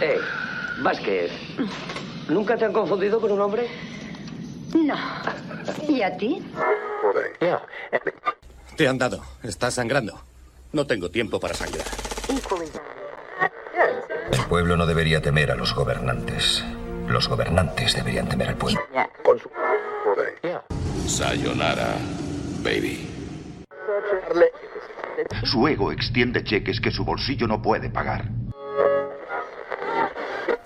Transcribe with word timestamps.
Eh, 0.00 0.18
Vázquez, 0.82 1.30
¿nunca 2.28 2.56
te 2.56 2.64
han 2.64 2.72
confundido 2.72 3.20
con 3.20 3.30
un 3.32 3.40
hombre? 3.40 3.68
No. 4.74 4.96
¿Y 5.88 6.02
a 6.02 6.16
ti? 6.16 6.44
Te 8.76 8.88
han 8.88 8.98
dado. 8.98 9.22
Estás 9.42 9.74
sangrando. 9.74 10.20
No 10.72 10.86
tengo 10.86 11.10
tiempo 11.10 11.38
para 11.38 11.54
sangrar. 11.54 11.86
El 14.30 14.40
pueblo 14.48 14.76
no 14.76 14.86
debería 14.86 15.20
temer 15.20 15.50
a 15.50 15.54
los 15.54 15.74
gobernantes. 15.74 16.64
Los 17.06 17.28
gobernantes 17.28 17.94
deberían 17.94 18.28
temer 18.28 18.48
al 18.48 18.56
pueblo. 18.56 18.80
Sayonara, 21.06 21.96
baby. 22.62 23.08
Su 25.44 25.66
ego 25.68 25.92
extiende 25.92 26.44
cheques 26.44 26.80
que 26.80 26.90
su 26.90 27.04
bolsillo 27.04 27.46
no 27.46 27.60
puede 27.60 27.90
pagar. 27.90 28.28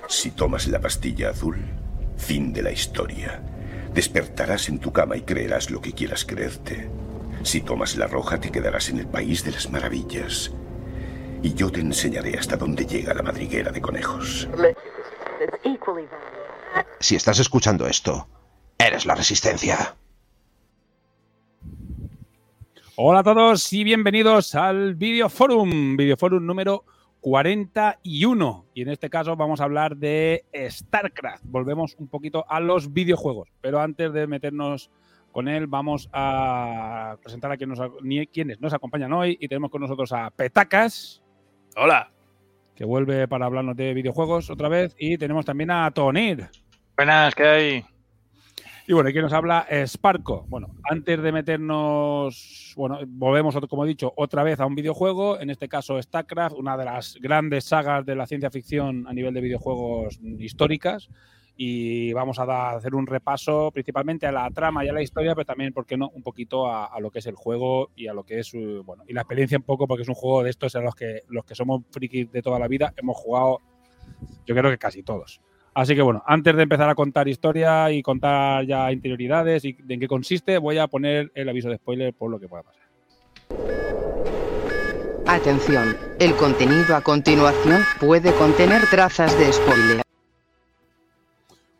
Si 0.09 0.31
tomas 0.31 0.67
la 0.69 0.81
pastilla 0.81 1.31
azul, 1.31 1.59
fin 2.17 2.53
de 2.53 2.63
la 2.63 2.71
historia. 2.71 3.43
Despertarás 3.93 4.69
en 4.69 4.79
tu 4.79 4.93
cama 4.93 5.17
y 5.17 5.23
creerás 5.23 5.71
lo 5.71 5.81
que 5.81 5.93
quieras 5.93 6.25
creerte. 6.25 6.89
Si 7.43 7.61
tomas 7.61 7.97
la 7.97 8.07
roja, 8.07 8.39
te 8.39 8.51
quedarás 8.51 8.89
en 8.89 8.99
el 8.99 9.07
país 9.07 9.45
de 9.45 9.53
las 9.53 9.71
maravillas. 9.71 10.53
Y 11.43 11.55
yo 11.55 11.71
te 11.71 11.81
enseñaré 11.81 12.39
hasta 12.39 12.57
dónde 12.57 12.87
llega 12.87 13.15
la 13.15 13.23
madriguera 13.23 13.71
de 13.71 13.81
conejos. 13.81 14.49
Si 17.01 17.17
estás 17.17 17.39
escuchando 17.39 17.87
esto, 17.87 18.29
eres 18.79 19.07
la 19.07 19.15
resistencia. 19.15 19.97
Hola 22.99 23.19
a 23.19 23.23
todos 23.23 23.71
y 23.75 23.85
bienvenidos 23.85 24.55
al 24.55 24.95
Videoforum, 24.95 25.99
Videoforum 25.99 26.47
número 26.47 26.87
41. 27.21 28.65
Y 28.73 28.81
en 28.81 28.89
este 28.89 29.11
caso 29.11 29.37
vamos 29.37 29.61
a 29.61 29.65
hablar 29.65 29.99
de 29.99 30.47
StarCraft. 30.57 31.45
Volvemos 31.45 31.95
un 31.99 32.09
poquito 32.09 32.47
a 32.49 32.59
los 32.59 32.95
videojuegos, 32.95 33.51
pero 33.61 33.81
antes 33.81 34.15
de 34.15 34.27
meternos 34.27 34.91
con 35.31 35.47
él 35.47 35.67
vamos 35.67 36.09
a 36.15 37.19
presentar 37.23 37.53
a 37.53 37.59
quienes 37.59 37.79
nos, 37.79 37.91
quienes 38.33 38.63
nos 38.63 38.73
acompañan 38.73 39.13
hoy 39.13 39.37
y 39.39 39.47
tenemos 39.47 39.71
con 39.71 39.83
nosotros 39.83 40.11
a 40.15 40.31
Petacas. 40.31 41.23
Hola. 41.77 42.11
Que 42.75 42.87
vuelve 42.87 43.29
para 43.29 43.45
hablarnos 43.45 43.77
de 43.77 43.93
videojuegos 43.93 44.49
otra 44.49 44.71
vez. 44.71 44.97
Y 44.99 45.19
tenemos 45.19 45.45
también 45.45 45.71
a 45.71 45.91
Tonir. 45.91 46.49
Buenas, 46.97 47.35
¿qué 47.35 47.45
hay? 47.45 47.96
Y 48.89 48.93
bueno, 48.93 49.09
aquí 49.09 49.19
nos 49.19 49.33
habla 49.33 49.67
Sparco. 49.85 50.47
Bueno, 50.49 50.69
antes 50.85 51.21
de 51.21 51.33
meternos, 51.33 52.73
bueno, 52.77 53.01
volvemos, 53.09 53.57
como 53.69 53.85
he 53.85 53.89
dicho, 53.89 54.13
otra 54.17 54.45
vez 54.45 54.61
a 54.61 54.67
un 54.67 54.77
videojuego, 54.77 55.41
en 55.41 55.51
este 55.51 55.69
caso 55.69 56.01
StarCraft, 56.01 56.57
una 56.57 56.77
de 56.77 56.85
las 56.85 57.19
grandes 57.21 57.65
sagas 57.65 58.07
de 58.07 58.15
la 58.15 58.29
ciencia 58.29 58.49
ficción 58.49 59.09
a 59.09 59.13
nivel 59.13 59.35
de 59.35 59.41
videojuegos 59.41 60.21
históricas. 60.39 61.09
Y 61.57 62.13
vamos 62.13 62.39
a 62.39 62.77
hacer 62.77 62.95
un 62.95 63.09
repaso 63.09 63.73
principalmente 63.73 64.27
a 64.27 64.31
la 64.33 64.49
trama 64.51 64.85
y 64.85 64.89
a 64.89 64.93
la 64.93 65.03
historia, 65.03 65.35
pero 65.35 65.47
también, 65.47 65.73
¿por 65.73 65.85
qué 65.85 65.97
no?, 65.97 66.11
un 66.11 66.23
poquito 66.23 66.67
a, 66.67 66.85
a 66.85 67.01
lo 67.01 67.11
que 67.11 67.19
es 67.19 67.27
el 67.27 67.35
juego 67.35 67.91
y 67.97 68.07
a 68.07 68.15
lo 68.15 68.25
que 68.25 68.39
es, 68.39 68.53
bueno, 68.85 69.03
y 69.09 69.15
la 69.15 69.23
experiencia 69.23 69.59
un 69.59 69.65
poco, 69.65 69.89
porque 69.89 70.03
es 70.03 70.09
un 70.09 70.15
juego 70.15 70.45
de 70.45 70.51
estos 70.51 70.75
en 70.77 70.85
los 70.85 70.95
que 70.95 71.23
los 71.29 71.45
que 71.45 71.55
somos 71.55 71.83
frikis 71.91 72.31
de 72.31 72.43
toda 72.43 72.59
la 72.59 72.69
vida 72.69 72.93
hemos 72.99 73.17
jugado, 73.17 73.63
yo 74.47 74.55
creo 74.55 74.71
que 74.71 74.79
casi 74.79 75.03
todos. 75.03 75.41
Así 75.77 75.95
que 75.95 76.01
bueno, 76.01 76.23
antes 76.27 76.57
de 76.57 76.63
empezar 76.63 76.89
a 76.89 76.95
contar 76.95 77.29
historia 77.29 77.91
y 77.91 78.03
contar 78.03 78.65
ya 78.65 78.91
interioridades 78.91 79.63
y 79.67 79.75
de 79.75 79.93
en 79.93 80.01
qué 80.01 80.09
consiste, 80.09 80.57
voy 80.57 80.79
a 80.79 80.87
poner 80.87 81.31
el 81.35 81.51
aviso 81.51 81.69
de 81.69 81.77
spoiler 81.77 82.15
por 82.15 82.31
lo 82.31 82.41
que 82.41 82.49
pueda 82.49 82.63
pasar. 82.63 82.83
Atención, 85.27 85.95
el 86.19 86.35
contenido 86.37 86.97
a 86.97 87.03
continuación 87.03 87.83
puede 88.01 88.33
contener 88.33 88.87
trazas 88.91 89.39
de 89.39 89.53
spoiler. 89.53 90.01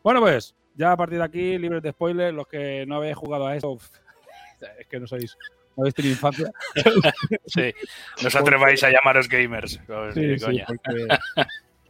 Bueno, 0.03 0.19
pues 0.19 0.53
ya 0.75 0.91
a 0.91 0.97
partir 0.97 1.17
de 1.17 1.23
aquí, 1.23 1.57
libres 1.57 1.81
de 1.81 1.89
spoiler, 1.89 2.35
los 2.35 2.47
que 2.47 2.85
no 2.85 2.97
habéis 2.97 3.15
jugado 3.15 3.47
a 3.47 3.55
eso, 3.55 3.79
es 4.79 4.85
que 4.85 4.99
no 4.99 5.07
sois, 5.07 5.35
no 5.75 5.81
habéis 5.81 5.95
tenido 5.95 6.13
infancia. 6.13 6.51
sí, 7.47 7.73
no 8.21 8.27
os 8.27 8.35
atreváis 8.35 8.83
a 8.83 8.91
llamaros 8.91 9.27
gamers. 9.27 9.81
Sí, 10.13 10.37
sí, 10.37 10.61
porque 10.67 11.07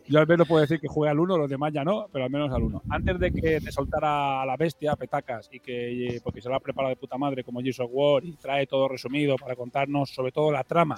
yo 0.08 0.20
al 0.20 0.28
menos 0.28 0.48
puedo 0.48 0.62
decir 0.62 0.80
que 0.80 0.88
jugué 0.88 1.10
al 1.10 1.20
1, 1.20 1.38
los 1.38 1.50
demás 1.50 1.74
ya 1.74 1.84
no, 1.84 2.08
pero 2.12 2.26
al 2.26 2.32
menos 2.32 2.52
al 2.54 2.64
1. 2.64 2.84
Antes 2.90 3.20
de 3.20 3.32
que 3.32 3.62
te 3.62 3.72
soltara 3.72 4.42
a 4.42 4.46
la 4.46 4.58
bestia, 4.58 4.96
Petacas, 4.96 5.50
y 5.52 5.60
que 5.60 6.20
porque 6.24 6.42
se 6.42 6.50
lo 6.50 6.56
ha 6.56 6.60
preparado 6.60 6.90
de 6.90 6.96
puta 6.96 7.18
madre 7.18 7.44
como 7.44 7.62
Gears 7.62 7.80
of 7.80 7.90
War 7.92 8.24
y 8.24 8.34
trae 8.34 8.68
todo 8.68 8.88
resumido 8.88 9.36
para 9.36 9.56
contarnos 9.56 10.10
sobre 10.10 10.32
todo 10.32 10.52
la 10.52 10.64
trama. 10.64 10.96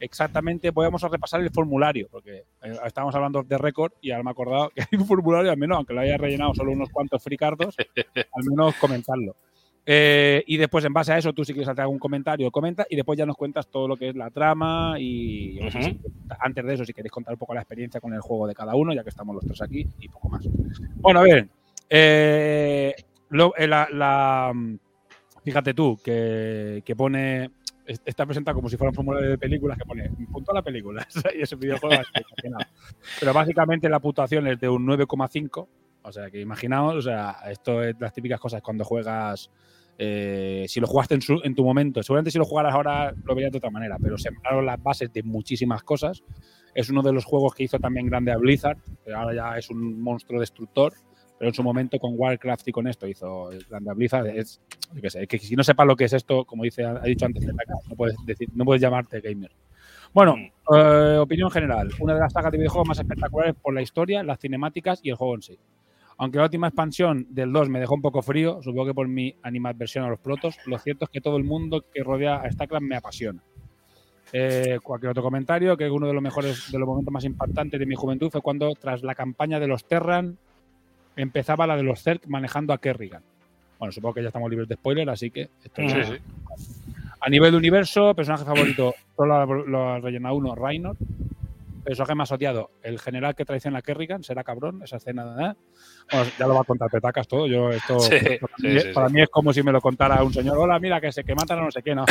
Exactamente, 0.00 0.72
podemos 0.72 1.02
a 1.04 1.08
repasar 1.08 1.40
el 1.40 1.50
formulario, 1.50 2.08
porque 2.10 2.44
eh, 2.62 2.76
estábamos 2.84 3.14
hablando 3.14 3.42
de 3.42 3.56
récord 3.56 3.92
y 4.00 4.10
ahora 4.10 4.24
me 4.24 4.30
he 4.30 4.32
acordado 4.32 4.70
que 4.74 4.82
hay 4.82 4.98
un 4.98 5.06
formulario, 5.06 5.50
al 5.50 5.56
menos, 5.56 5.76
aunque 5.76 5.94
lo 5.94 6.00
haya 6.00 6.16
rellenado 6.16 6.54
solo 6.54 6.72
unos 6.72 6.90
cuantos 6.90 7.22
fricardos, 7.22 7.76
al 7.78 8.44
menos 8.44 8.74
comentarlo. 8.76 9.36
Eh, 9.86 10.42
y 10.46 10.56
después, 10.56 10.84
en 10.84 10.92
base 10.92 11.12
a 11.12 11.18
eso, 11.18 11.32
tú 11.32 11.44
si 11.44 11.52
quieres 11.52 11.68
hacer 11.68 11.82
algún 11.82 11.98
comentario, 11.98 12.50
comenta 12.50 12.86
y 12.88 12.96
después 12.96 13.18
ya 13.18 13.26
nos 13.26 13.36
cuentas 13.36 13.66
todo 13.68 13.86
lo 13.86 13.96
que 13.96 14.08
es 14.08 14.16
la 14.16 14.30
trama 14.30 14.96
y 14.98 15.58
uh 15.60 15.64
-huh. 15.64 15.84
si, 15.84 16.00
antes 16.40 16.64
de 16.64 16.74
eso, 16.74 16.84
si 16.84 16.94
queréis 16.94 17.12
contar 17.12 17.34
un 17.34 17.38
poco 17.38 17.54
la 17.54 17.60
experiencia 17.60 18.00
con 18.00 18.14
el 18.14 18.20
juego 18.20 18.46
de 18.46 18.54
cada 18.54 18.74
uno, 18.74 18.94
ya 18.94 19.02
que 19.02 19.10
estamos 19.10 19.34
los 19.34 19.44
tres 19.44 19.60
aquí 19.60 19.86
y 20.00 20.08
poco 20.08 20.30
más. 20.30 20.48
Bueno, 20.96 21.20
a 21.20 21.22
ver, 21.22 21.48
eh, 21.90 22.94
lo, 23.28 23.54
eh, 23.56 23.66
la, 23.66 23.88
la, 23.92 24.54
fíjate 25.44 25.74
tú 25.74 25.98
que, 26.02 26.82
que, 26.84 26.96
pone, 26.96 27.50
está 27.84 28.24
presentado 28.24 28.54
como 28.54 28.70
si 28.70 28.78
fuera 28.78 28.88
un 28.88 28.94
formulario 28.94 29.30
de 29.30 29.38
películas 29.38 29.76
que 29.76 29.84
pone 29.84 30.08
punto 30.32 30.50
a 30.50 30.54
la 30.54 30.62
película 30.62 31.06
y 31.36 31.42
ese 31.42 31.56
videojuego 31.56 31.94
es 31.94 32.06
Pero 33.20 33.34
básicamente 33.34 33.88
la 33.90 34.00
puntuación 34.00 34.46
es 34.46 34.58
de 34.58 34.68
un 34.68 34.86
9,5. 34.86 35.66
O 36.04 36.12
sea, 36.12 36.30
que 36.30 36.40
imaginaos, 36.40 36.96
o 36.96 37.02
sea, 37.02 37.36
esto 37.50 37.82
es 37.82 37.96
las 37.98 38.12
típicas 38.12 38.38
cosas 38.38 38.62
cuando 38.62 38.84
juegas 38.84 39.50
eh, 39.96 40.66
si 40.68 40.80
lo 40.80 40.86
jugaste 40.86 41.14
en, 41.14 41.22
su, 41.22 41.40
en, 41.44 41.54
tu 41.54 41.64
momento, 41.64 42.02
seguramente 42.02 42.30
si 42.30 42.38
lo 42.38 42.44
jugaras 42.44 42.74
ahora 42.74 43.14
lo 43.24 43.34
verías 43.34 43.52
de 43.52 43.58
otra 43.58 43.70
manera, 43.70 43.96
pero 44.00 44.18
sembraron 44.18 44.66
las 44.66 44.82
bases 44.82 45.12
de 45.12 45.22
muchísimas 45.22 45.82
cosas. 45.82 46.22
Es 46.74 46.90
uno 46.90 47.02
de 47.02 47.12
los 47.12 47.24
juegos 47.24 47.54
que 47.54 47.64
hizo 47.64 47.78
también 47.78 48.06
grande 48.06 48.32
a 48.32 48.36
Blizzard, 48.36 48.78
que 49.04 49.12
ahora 49.12 49.34
ya 49.34 49.58
es 49.58 49.70
un 49.70 50.00
monstruo 50.00 50.40
destructor, 50.40 50.92
pero 51.38 51.48
en 51.48 51.54
su 51.54 51.62
momento 51.62 51.98
con 51.98 52.14
Warcraft 52.16 52.68
y 52.68 52.72
con 52.72 52.88
esto 52.88 53.06
hizo 53.06 53.50
grande 53.68 53.90
a 53.90 53.94
Blizzard. 53.94 54.26
Es, 54.26 54.60
yo 54.92 55.00
qué 55.00 55.10
sé, 55.10 55.22
es 55.22 55.28
que 55.28 55.38
si 55.38 55.54
no 55.54 55.62
sepas 55.62 55.86
lo 55.86 55.94
que 55.94 56.04
es 56.04 56.12
esto, 56.12 56.44
como 56.44 56.64
dice, 56.64 56.84
ha 56.84 56.98
dicho 57.00 57.26
antes, 57.26 57.46
no 57.46 57.96
puedes, 57.96 58.16
decir, 58.26 58.48
no 58.52 58.64
puedes 58.64 58.82
llamarte 58.82 59.20
gamer. 59.20 59.52
Bueno, 60.12 60.36
eh, 60.74 61.18
opinión 61.20 61.50
general. 61.50 61.90
Una 62.00 62.14
de 62.14 62.20
las 62.20 62.32
sagas 62.32 62.50
de 62.50 62.58
videojuegos 62.58 62.88
más 62.88 62.98
espectaculares 62.98 63.54
por 63.60 63.74
la 63.74 63.82
historia, 63.82 64.22
las 64.24 64.40
cinemáticas 64.40 65.00
y 65.02 65.10
el 65.10 65.16
juego 65.16 65.36
en 65.36 65.42
sí. 65.42 65.58
Aunque 66.16 66.38
la 66.38 66.44
última 66.44 66.68
expansión 66.68 67.26
del 67.30 67.52
2 67.52 67.68
me 67.68 67.80
dejó 67.80 67.94
un 67.94 68.02
poco 68.02 68.22
frío, 68.22 68.62
supongo 68.62 68.86
que 68.86 68.94
por 68.94 69.08
mi 69.08 69.34
animadversión 69.42 70.04
a 70.04 70.08
los 70.08 70.20
protos, 70.20 70.56
lo 70.66 70.78
cierto 70.78 71.06
es 71.06 71.10
que 71.10 71.20
todo 71.20 71.36
el 71.36 71.44
mundo 71.44 71.84
que 71.92 72.02
rodea 72.02 72.36
a 72.36 72.50
StarCraft 72.50 72.84
me 72.84 72.96
apasiona. 72.96 73.40
Eh, 74.32 74.78
cualquier 74.82 75.10
otro 75.10 75.22
comentario, 75.22 75.76
que 75.76 75.90
uno 75.90 76.06
de 76.06 76.14
los 76.14 76.22
mejores, 76.22 76.70
de 76.70 76.78
los 76.78 76.88
momentos 76.88 77.12
más 77.12 77.24
impactantes 77.24 77.78
de 77.78 77.86
mi 77.86 77.94
juventud 77.94 78.30
fue 78.30 78.40
cuando, 78.40 78.74
tras 78.74 79.02
la 79.02 79.14
campaña 79.14 79.60
de 79.60 79.66
los 79.66 79.84
Terran, 79.84 80.38
empezaba 81.16 81.66
la 81.66 81.76
de 81.76 81.82
los 81.82 82.02
Zerg 82.02 82.20
manejando 82.28 82.72
a 82.72 82.78
Kerrigan. 82.78 83.22
Bueno, 83.78 83.92
supongo 83.92 84.14
que 84.14 84.22
ya 84.22 84.28
estamos 84.28 84.50
libres 84.50 84.68
de 84.68 84.74
spoiler, 84.76 85.08
así 85.10 85.30
que 85.30 85.50
esto 85.62 85.82
sí, 85.82 85.98
es... 85.98 86.08
sí. 86.08 86.14
A 87.20 87.30
nivel 87.30 87.52
de 87.52 87.56
universo, 87.56 88.14
personaje 88.14 88.44
favorito, 88.44 88.94
solo 89.16 89.64
lo 89.64 89.88
ha 89.88 89.98
rellenado 89.98 90.34
uno, 90.34 90.54
Raynor. 90.54 90.96
Personaje 91.84 92.14
más 92.14 92.32
odiado, 92.32 92.70
el 92.82 92.98
general 92.98 93.34
que 93.34 93.44
traiciona 93.44 93.78
a 93.78 93.82
Kerrigan, 93.82 94.22
será 94.24 94.42
cabrón, 94.42 94.80
esa 94.82 94.96
escena. 94.96 95.22
¿eh? 95.38 95.54
Bueno, 96.10 96.30
ya 96.38 96.46
lo 96.46 96.54
va 96.54 96.62
a 96.62 96.64
contar 96.64 96.88
Petacas 96.90 97.28
todo. 97.28 97.46
Yo, 97.46 97.70
esto, 97.70 98.00
Sí, 98.00 98.14
esto 98.14 98.46
para, 98.46 98.56
sí, 98.58 98.66
mí, 98.68 98.80
sí, 98.80 98.88
para 98.94 99.08
sí. 99.08 99.14
mí 99.14 99.22
es 99.22 99.28
como 99.28 99.52
si 99.52 99.62
me 99.62 99.70
lo 99.72 99.80
contara 99.80 100.22
un 100.22 100.32
señor. 100.32 100.56
Hola, 100.58 100.78
mira, 100.78 101.00
que 101.00 101.12
se 101.12 101.22
que 101.24 101.34
matan 101.34 101.58
a 101.58 101.62
no 101.62 101.70
sé 101.70 101.82
quién. 101.82 101.96
¿no? 101.96 102.04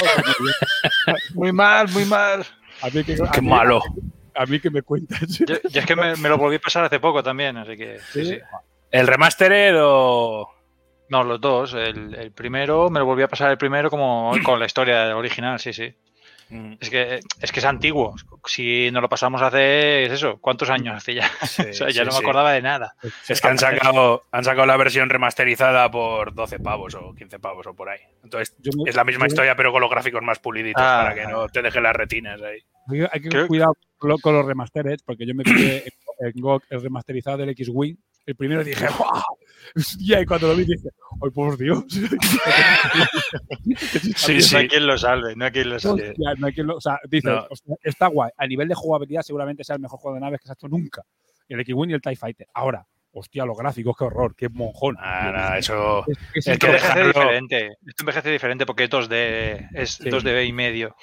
Muy 1.34 1.52
mal, 1.52 1.90
muy 1.90 2.06
mal. 2.06 2.46
A 2.82 2.86
mí 2.88 3.04
que, 3.04 3.16
Qué 3.16 3.24
a 3.38 3.42
mí- 3.42 3.48
malo. 3.50 3.82
A 4.36 4.46
mí 4.46 4.60
que 4.60 4.70
me 4.70 4.82
cuentas. 4.82 5.28
Yo, 5.40 5.46
yo 5.70 5.80
es 5.80 5.86
que 5.86 5.96
me, 5.96 6.16
me 6.16 6.30
lo 6.30 6.38
volví 6.38 6.56
a 6.56 6.60
pasar 6.60 6.84
hace 6.84 7.00
poco 7.00 7.22
también, 7.22 7.56
así 7.58 7.76
que. 7.78 8.00
sí, 8.00 8.26
¿Sí? 8.26 8.26
sí. 8.36 8.40
¿El 8.92 9.08
remastered 9.08 9.76
o.? 9.80 10.50
No, 11.10 11.24
los 11.24 11.40
dos. 11.42 11.74
El, 11.74 12.16
el 12.16 12.32
primero, 12.32 12.90
me 12.90 13.00
lo 13.00 13.06
volví 13.06 13.22
a 13.24 13.28
pasar 13.28 13.52
el 13.52 13.58
primero 13.58 13.90
como 13.90 14.32
con 14.44 14.60
la 14.60 14.66
historia 14.66 15.16
original, 15.16 15.60
sí, 15.60 15.74
sí. 15.74 15.94
Mm. 16.54 16.74
Es 16.80 16.90
que, 16.90 17.20
es 17.42 17.52
que 17.52 17.60
es 17.60 17.66
antiguo. 17.66 18.16
Si 18.46 18.92
nos 18.92 19.02
lo 19.02 19.10
pasamos 19.10 19.42
hace, 19.42 20.04
es 20.06 20.12
eso, 20.12 20.38
¿cuántos 20.40 20.70
años 20.70 20.96
hace 20.96 21.16
ya? 21.16 21.30
o 21.42 21.46
sea, 21.48 21.66
ya 21.90 21.92
sí, 21.92 22.00
no 22.00 22.06
me 22.06 22.12
sí. 22.12 22.18
acordaba 22.24 22.52
de 22.54 22.62
nada. 22.62 22.96
Es 23.28 23.42
que 23.42 23.48
han 23.48 23.58
sacado, 23.58 24.24
han 24.32 24.44
sacado 24.44 24.66
la 24.68 24.78
versión 24.78 25.10
remasterizada 25.10 25.90
por 25.90 26.34
12 26.34 26.60
pavos 26.60 26.94
o 26.96 27.14
15 27.16 27.40
pavos 27.40 27.66
o 27.68 27.74
por 27.76 27.90
ahí. 27.90 28.02
Entonces 28.24 28.56
me- 28.76 28.90
es 28.90 28.96
la 28.96 29.04
misma 29.04 29.26
yo- 29.26 29.28
historia, 29.34 29.56
pero 29.56 29.72
con 29.72 29.82
los 29.82 29.90
gráficos 29.90 30.22
más 30.22 30.40
puliditos 30.40 30.84
Ah. 30.86 31.02
para 31.04 31.16
que 31.16 31.32
no 31.32 31.48
te 31.50 31.62
dejen 31.62 31.84
las 31.84 31.96
retinas 31.96 32.40
ahí. 32.42 32.60
Hay 32.90 33.00
que- 33.00 33.10
hay 33.12 33.22
que 33.22 33.30
Creo- 33.30 33.48
cuidado 33.48 33.78
con 33.98 34.10
lo- 34.12 34.18
con 34.20 34.36
los 34.36 34.46
remasteres, 34.46 35.02
porque 35.04 35.26
yo 35.26 35.34
me 35.34 35.44
pillé 35.44 35.84
en- 36.20 36.28
en 36.36 36.42
GOG 36.42 36.64
el 36.70 36.82
remasterizado 36.82 37.38
del 37.38 37.50
X-Wing 37.50 37.96
El 38.26 38.36
primero 38.38 38.64
dije, 38.64 38.86
¡guau! 38.98 39.22
Y 40.00 40.14
ahí 40.14 40.26
cuando 40.26 40.48
lo 40.48 40.56
vi 40.56 40.66
dije, 40.66 40.90
¡ay, 41.24 41.30
por 41.32 41.58
Dios! 41.58 41.84
Sí, 44.16 44.42
sí. 44.42 44.54
No 44.54 44.60
hay 44.60 44.68
quien 44.68 44.88
lo 44.88 44.98
salve, 44.98 45.36
no 45.36 45.46
hay 45.46 45.52
quien 45.52 45.70
lo 45.70 45.80
salve. 45.80 46.10
Hostia, 46.10 46.34
no 46.38 46.48
hay 46.48 46.54
quien 46.54 46.68
lo- 46.68 46.78
o 46.78 46.82
sea, 46.82 47.00
dice, 47.10 47.30
No. 47.30 47.46
hostia, 47.50 47.76
está 47.84 48.08
guay. 48.08 48.32
A 48.38 48.48
nivel 48.48 48.68
de 48.68 48.76
jugabilidad, 48.76 49.22
seguramente 49.22 49.64
sea 49.64 49.76
el 49.76 49.82
mejor 49.82 50.00
juego 50.00 50.16
de 50.16 50.22
naves 50.22 50.40
que 50.42 50.48
se 50.48 50.52
ha 50.52 50.54
hecho 50.54 50.68
nunca. 50.68 51.04
El 51.48 51.60
X-Wing 51.62 51.90
y 51.92 51.94
el 51.94 52.02
TIE 52.02 52.16
Fighter. 52.16 52.48
Ahora, 52.54 52.86
hostia, 53.14 53.46
los 53.46 53.58
gráficos, 53.58 53.96
qué 53.98 54.04
horror, 54.06 54.36
qué 54.36 54.50
monjón. 54.50 54.96
Ah, 55.00 55.32
nada, 55.34 55.58
eso. 55.58 56.04
Es- 56.34 56.48
es 56.48 56.58
que 56.60 56.66
Envejece 56.68 56.88
dejarlo- 57.00 57.08
diferente. 57.08 57.68
Esto 57.86 58.02
envejece 58.04 58.32
diferente 58.32 58.66
porque 58.66 58.84
es 58.86 58.90
2D, 58.90 59.70
es 59.74 59.92
Sí. 59.92 60.10
2D 60.10 60.46
y 60.46 60.52
medio. 60.52 60.96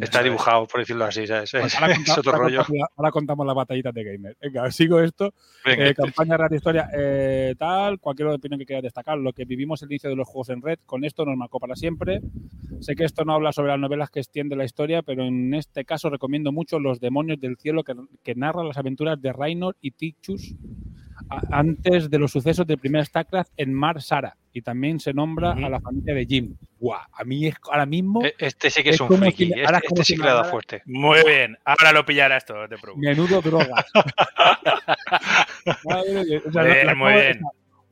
Está 0.00 0.22
dibujado, 0.22 0.66
por 0.66 0.80
decirlo 0.80 1.04
así, 1.04 1.26
¿sabes? 1.26 1.50
Pues 1.50 1.64
Es, 1.66 1.74
ahora, 1.80 1.92
es 1.92 1.98
conta- 1.98 2.20
otro 2.20 2.32
ahora 2.32 2.44
rollo. 2.44 2.58
contamos 2.58 2.78
la- 2.78 2.88
ahora 2.96 3.10
contamos 3.10 3.46
las 3.46 3.56
batallitas 3.56 3.94
de 3.94 4.04
gamer. 4.04 4.36
Venga, 4.40 4.70
sigo 4.70 5.00
esto. 5.00 5.34
Venga. 5.64 5.88
Eh, 5.88 5.94
campaña 5.94 6.36
historia, 6.50 6.88
eh, 6.96 7.54
tal, 7.58 7.98
cualquier 7.98 8.28
opinión 8.28 8.58
que 8.58 8.66
quieras 8.66 8.82
destacar. 8.84 9.18
Lo 9.18 9.32
que 9.32 9.44
vivimos 9.44 9.82
el 9.82 9.90
inicio 9.90 10.08
de 10.10 10.16
los 10.16 10.26
juegos 10.28 10.48
en 10.50 10.62
red, 10.62 10.78
con 10.86 11.04
esto 11.04 11.24
nos 11.24 11.36
marcó 11.36 11.58
para 11.60 11.74
siempre. 11.74 12.20
Sé 12.80 12.94
que 12.94 13.04
esto 13.04 13.24
no 13.24 13.32
habla 13.34 13.52
sobre 13.52 13.68
las 13.70 13.78
novelas 13.80 14.10
que 14.10 14.20
extiende 14.20 14.54
la 14.56 14.64
historia, 14.64 15.02
pero 15.02 15.24
en 15.24 15.52
este 15.54 15.84
caso 15.84 16.10
recomiendo 16.10 16.52
mucho 16.52 16.78
Los 16.78 17.00
demonios 17.00 17.40
del 17.40 17.56
cielo, 17.56 17.82
que, 17.82 17.94
que 18.22 18.34
narra 18.36 18.62
las 18.62 18.76
aventuras 18.78 19.20
de 19.20 19.32
Rainor 19.32 19.76
y 19.80 19.90
Tichus 19.90 20.54
antes 21.50 22.10
de 22.10 22.18
los 22.18 22.32
sucesos 22.32 22.66
del 22.66 22.78
primer 22.78 23.04
StarCraft 23.06 23.52
en 23.56 23.72
Mar 23.72 24.02
Sara. 24.02 24.36
Y 24.52 24.62
también 24.62 24.98
se 24.98 25.12
nombra 25.12 25.52
a 25.52 25.68
la 25.68 25.78
familia 25.80 26.14
de 26.14 26.26
Jim. 26.26 26.56
Guau, 26.80 27.00
a 27.12 27.24
mí 27.24 27.46
es 27.46 27.54
ahora 27.70 27.86
mismo. 27.86 28.24
E- 28.24 28.34
Este 28.38 28.70
sí 28.70 28.82
que 28.82 28.90
es, 28.90 28.94
Es 28.96 29.00
un 29.00 29.08
friki. 29.18 29.46
si- 29.46 29.52
Este, 29.60 29.76
este 29.82 30.04
sí 30.04 30.16
que 30.16 30.22
le 30.22 30.28
ha 30.28 30.30
dado 30.30 30.40
nada- 30.42 30.50
fuerte. 30.50 30.82
Muy 30.86 31.18
bien, 31.24 31.56
ahora 31.64 31.92
lo 31.92 32.04
pillarás 32.04 32.44
todo, 32.44 32.68
te 32.68 32.76
preocupes. 32.78 33.08
Menudo 33.08 33.40
drogas. 33.42 33.84
O 36.46 36.52
sea, 36.52 36.62
bien, 36.62 36.98
muy 36.98 37.12
bien. 37.12 37.40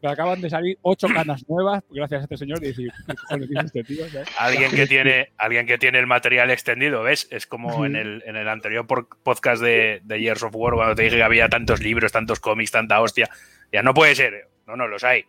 Me 0.06 0.12
acaban 0.12 0.40
de 0.40 0.48
salir 0.48 0.78
ocho 0.82 1.08
canas 1.08 1.44
nuevas 1.48 1.82
gracias 1.90 2.20
a 2.20 2.22
este 2.22 2.36
señor 2.36 2.62
y 2.62 2.68
decir, 2.68 2.92
¿qué 3.08 3.14
cojones 3.16 3.48
dice 3.48 3.62
este 3.64 3.82
tío? 3.82 4.08
¿sabes? 4.08 4.28
Alguien 4.38 4.70
que 4.70 4.86
tiene, 4.86 5.32
alguien 5.36 5.66
que 5.66 5.78
tiene 5.78 5.98
el 5.98 6.06
material 6.06 6.48
extendido, 6.52 7.02
¿ves? 7.02 7.26
Es 7.32 7.48
como 7.48 7.84
en 7.84 7.96
el, 7.96 8.22
en 8.24 8.36
el 8.36 8.48
anterior 8.48 8.86
podcast 8.86 9.60
de, 9.60 10.00
de 10.04 10.20
Years 10.20 10.44
of 10.44 10.54
War, 10.54 10.74
cuando 10.74 10.94
te 10.94 11.02
dije 11.02 11.16
que 11.16 11.24
había 11.24 11.48
tantos 11.48 11.80
libros, 11.80 12.12
tantos 12.12 12.38
cómics, 12.38 12.70
tanta 12.70 13.00
hostia. 13.00 13.28
Ya 13.72 13.82
no 13.82 13.94
puede 13.94 14.14
ser, 14.14 14.48
no, 14.68 14.76
no, 14.76 14.86
los 14.86 15.02
hay. 15.02 15.24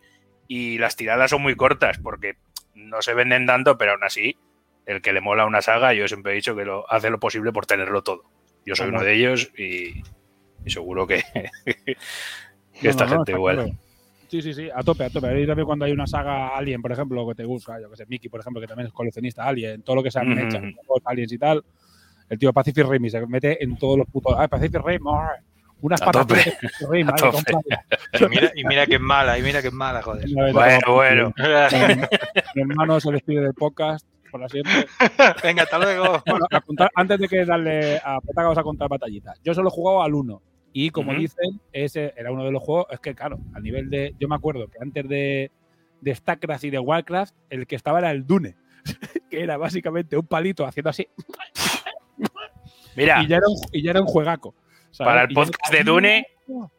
Y 0.46 0.78
las 0.78 0.94
tiradas 0.94 1.30
son 1.30 1.42
muy 1.42 1.56
cortas 1.56 1.98
porque 1.98 2.36
no 2.76 3.02
se 3.02 3.14
venden 3.14 3.46
tanto, 3.46 3.78
pero 3.78 3.94
aún 3.94 4.04
así, 4.04 4.36
el 4.86 5.02
que 5.02 5.12
le 5.12 5.20
mola 5.20 5.44
una 5.44 5.60
saga, 5.60 5.92
yo 5.92 6.06
siempre 6.06 6.30
he 6.30 6.36
dicho 6.36 6.54
que 6.54 6.64
lo 6.64 6.88
hace 6.88 7.10
lo 7.10 7.18
posible 7.18 7.50
por 7.50 7.66
tenerlo 7.66 8.04
todo. 8.04 8.30
Yo 8.64 8.76
soy 8.76 8.90
uno 8.90 9.02
de 9.02 9.14
ellos 9.14 9.50
y, 9.58 10.04
y 10.64 10.70
seguro 10.70 11.04
que, 11.08 11.24
esta 12.80 13.06
no, 13.06 13.10
no, 13.10 13.16
gente 13.16 13.32
igual. 13.32 13.56
claro. 13.56 13.87
Sí, 14.28 14.42
sí, 14.42 14.52
sí, 14.52 14.68
a 14.74 14.82
tope, 14.82 15.04
a 15.04 15.10
tope. 15.10 15.26
Ahí 15.28 15.46
también 15.46 15.66
cuando 15.66 15.84
hay 15.86 15.92
una 15.92 16.06
saga 16.06 16.48
Alien, 16.56 16.82
por 16.82 16.92
ejemplo, 16.92 17.26
que 17.28 17.34
te 17.34 17.44
gusta, 17.44 17.80
yo 17.80 17.90
que 17.90 17.96
sé, 17.96 18.04
Mickey, 18.06 18.28
por 18.28 18.40
ejemplo, 18.40 18.60
que 18.60 18.66
también 18.66 18.86
es 18.88 18.92
coleccionista 18.92 19.44
Alien, 19.44 19.82
todo 19.82 19.96
lo 19.96 20.02
que 20.02 20.10
sea 20.10 20.22
Ujú. 20.22 20.30
mecha, 20.32 20.60
juegos 20.60 21.02
Aliens 21.06 21.32
y 21.32 21.38
tal. 21.38 21.64
El 22.28 22.38
tío 22.38 22.52
Pacific 22.52 22.86
Rim 22.86 23.08
se 23.08 23.26
mete 23.26 23.62
en 23.64 23.76
todos 23.78 23.96
los 23.96 24.06
putos. 24.06 24.34
¡Ay, 24.38 24.48
Pacific 24.48 24.82
Rim! 24.84 25.00
¡ay! 25.08 25.42
Unas 25.80 26.02
A 26.02 26.06
patas 26.06 26.26
Pacific 26.26 26.70
Rim. 26.90 27.08
Y 28.20 28.28
mira, 28.28 28.52
y 28.54 28.64
mira 28.64 28.86
que 28.86 28.94
es 28.96 29.00
mala, 29.00 29.38
y 29.38 29.42
mira 29.42 29.62
que 29.62 29.68
es 29.68 29.74
mala, 29.74 30.02
joder. 30.02 30.26
Bueno, 30.52 30.94
bueno. 30.94 31.32
Mi 32.54 32.62
hermano 32.62 33.00
se 33.00 33.12
despide 33.12 33.40
del 33.40 33.54
podcast 33.54 34.06
por 34.30 34.46
siempre. 34.50 34.86
Venga, 35.42 35.62
hasta 35.62 35.78
luego. 35.78 36.22
Bueno, 36.26 36.46
a 36.50 36.60
contar- 36.60 36.90
antes 36.94 37.18
de 37.18 37.28
que 37.28 37.44
darle 37.46 37.96
a 38.04 38.20
Petaca 38.20 38.42
vamos 38.42 38.58
a 38.58 38.62
contar 38.62 38.88
batallitas. 38.88 39.40
Yo 39.42 39.54
solo 39.54 39.68
he 39.68 39.72
jugado 39.72 40.02
al 40.02 40.14
1 40.14 40.42
y 40.80 40.90
como 40.90 41.12
dicen, 41.12 41.60
ese 41.72 42.14
era 42.16 42.30
uno 42.30 42.44
de 42.44 42.52
los 42.52 42.62
juegos, 42.62 42.86
es 42.92 43.00
que 43.00 43.12
claro, 43.12 43.40
a 43.52 43.58
nivel 43.58 43.90
de, 43.90 44.14
yo 44.20 44.28
me 44.28 44.36
acuerdo 44.36 44.68
que 44.68 44.78
antes 44.80 45.08
de, 45.08 45.50
de 46.00 46.14
StarCraft 46.14 46.62
y 46.62 46.70
de 46.70 46.78
Warcraft, 46.78 47.34
el 47.50 47.66
que 47.66 47.74
estaba 47.74 47.98
era 47.98 48.12
el 48.12 48.24
Dune, 48.24 48.54
que 49.28 49.42
era 49.42 49.56
básicamente 49.56 50.16
un 50.16 50.28
palito 50.28 50.64
haciendo 50.64 50.90
así 50.90 51.08
Mira, 52.94 53.22
y 53.24 53.26
ya 53.26 53.38
era 53.38 53.48
un, 53.48 53.56
y 53.72 53.82
ya 53.82 53.90
era 53.90 54.00
un 54.00 54.06
juegaco. 54.06 54.54
¿sabes? 54.92 55.10
para 55.10 55.22
el 55.22 55.34
podcast 55.34 55.72
de 55.72 55.82
Dune, 55.82 56.26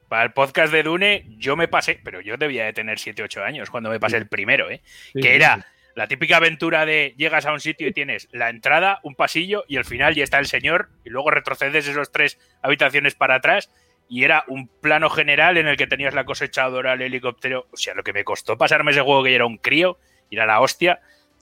para 0.08 0.24
el 0.24 0.32
podcast 0.32 0.72
de 0.72 0.84
Dune, 0.84 1.26
yo 1.38 1.58
me 1.58 1.68
pasé, 1.68 2.00
pero 2.02 2.22
yo 2.22 2.38
debía 2.38 2.64
de 2.64 2.72
tener 2.72 3.00
7, 3.00 3.22
8 3.22 3.44
años 3.44 3.70
cuando 3.70 3.90
me 3.90 4.00
pasé 4.00 4.16
el 4.16 4.28
primero, 4.28 4.70
¿eh? 4.70 4.82
Sí, 5.14 5.20
que 5.20 5.36
era 5.36 5.66
la 6.00 6.08
típica 6.08 6.38
aventura 6.38 6.86
de 6.86 7.14
llegas 7.18 7.46
a 7.46 7.52
un 7.52 7.60
sitio 7.60 7.88
y 7.88 7.92
tienes 7.92 8.30
la 8.32 8.50
entrada, 8.50 9.02
un 9.04 9.16
pasillo 9.16 9.66
y 9.68 9.76
al 9.76 9.84
final 9.84 10.16
ya 10.16 10.24
está 10.24 10.40
el 10.40 10.46
señor 10.46 10.90
y 11.04 11.10
luego 11.10 11.30
retrocedes 11.30 11.88
esos 11.88 12.12
tres 12.12 12.40
habitaciones 12.62 13.16
para 13.16 13.36
atrás 13.36 13.70
y 14.10 14.24
era 14.24 14.44
un 14.48 14.68
plano 14.68 15.10
general 15.10 15.58
en 15.58 15.68
el 15.68 15.78
que 15.78 15.88
tenías 15.88 16.14
la 16.14 16.26
cosechadora, 16.26 16.94
el 16.94 17.02
helicóptero, 17.04 17.68
o 17.72 17.78
sea, 17.78 17.94
lo 17.94 18.04
que 18.04 18.12
me 18.12 18.24
costó 18.24 18.58
pasarme 18.58 18.92
ese 18.92 19.02
juego 19.02 19.24
que 19.24 19.30
yo 19.30 19.36
era 19.36 19.46
un 19.46 19.58
crío, 19.58 19.98
y 20.30 20.36
era 20.36 20.46
la 20.46 20.60
hostia, 20.62 21.00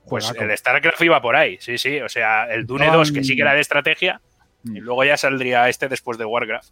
pues 0.07 0.25
Juegaco. 0.25 0.51
el 0.51 0.57
StarCraft 0.57 1.01
iba 1.01 1.21
por 1.21 1.35
ahí, 1.35 1.57
sí, 1.59 1.77
sí, 1.77 1.99
o 2.01 2.09
sea, 2.09 2.45
el 2.53 2.65
Dune 2.67 2.85
Estaban- 2.85 2.99
2 3.01 3.11
que 3.11 3.23
sí 3.23 3.35
que 3.35 3.41
era 3.41 3.53
de 3.53 3.61
estrategia 3.61 4.21
y 4.65 4.79
luego 4.79 5.03
ya 5.05 5.15
saldría 5.17 5.67
este 5.69 5.87
después 5.87 6.17
de 6.17 6.25
Warcraft. 6.25 6.69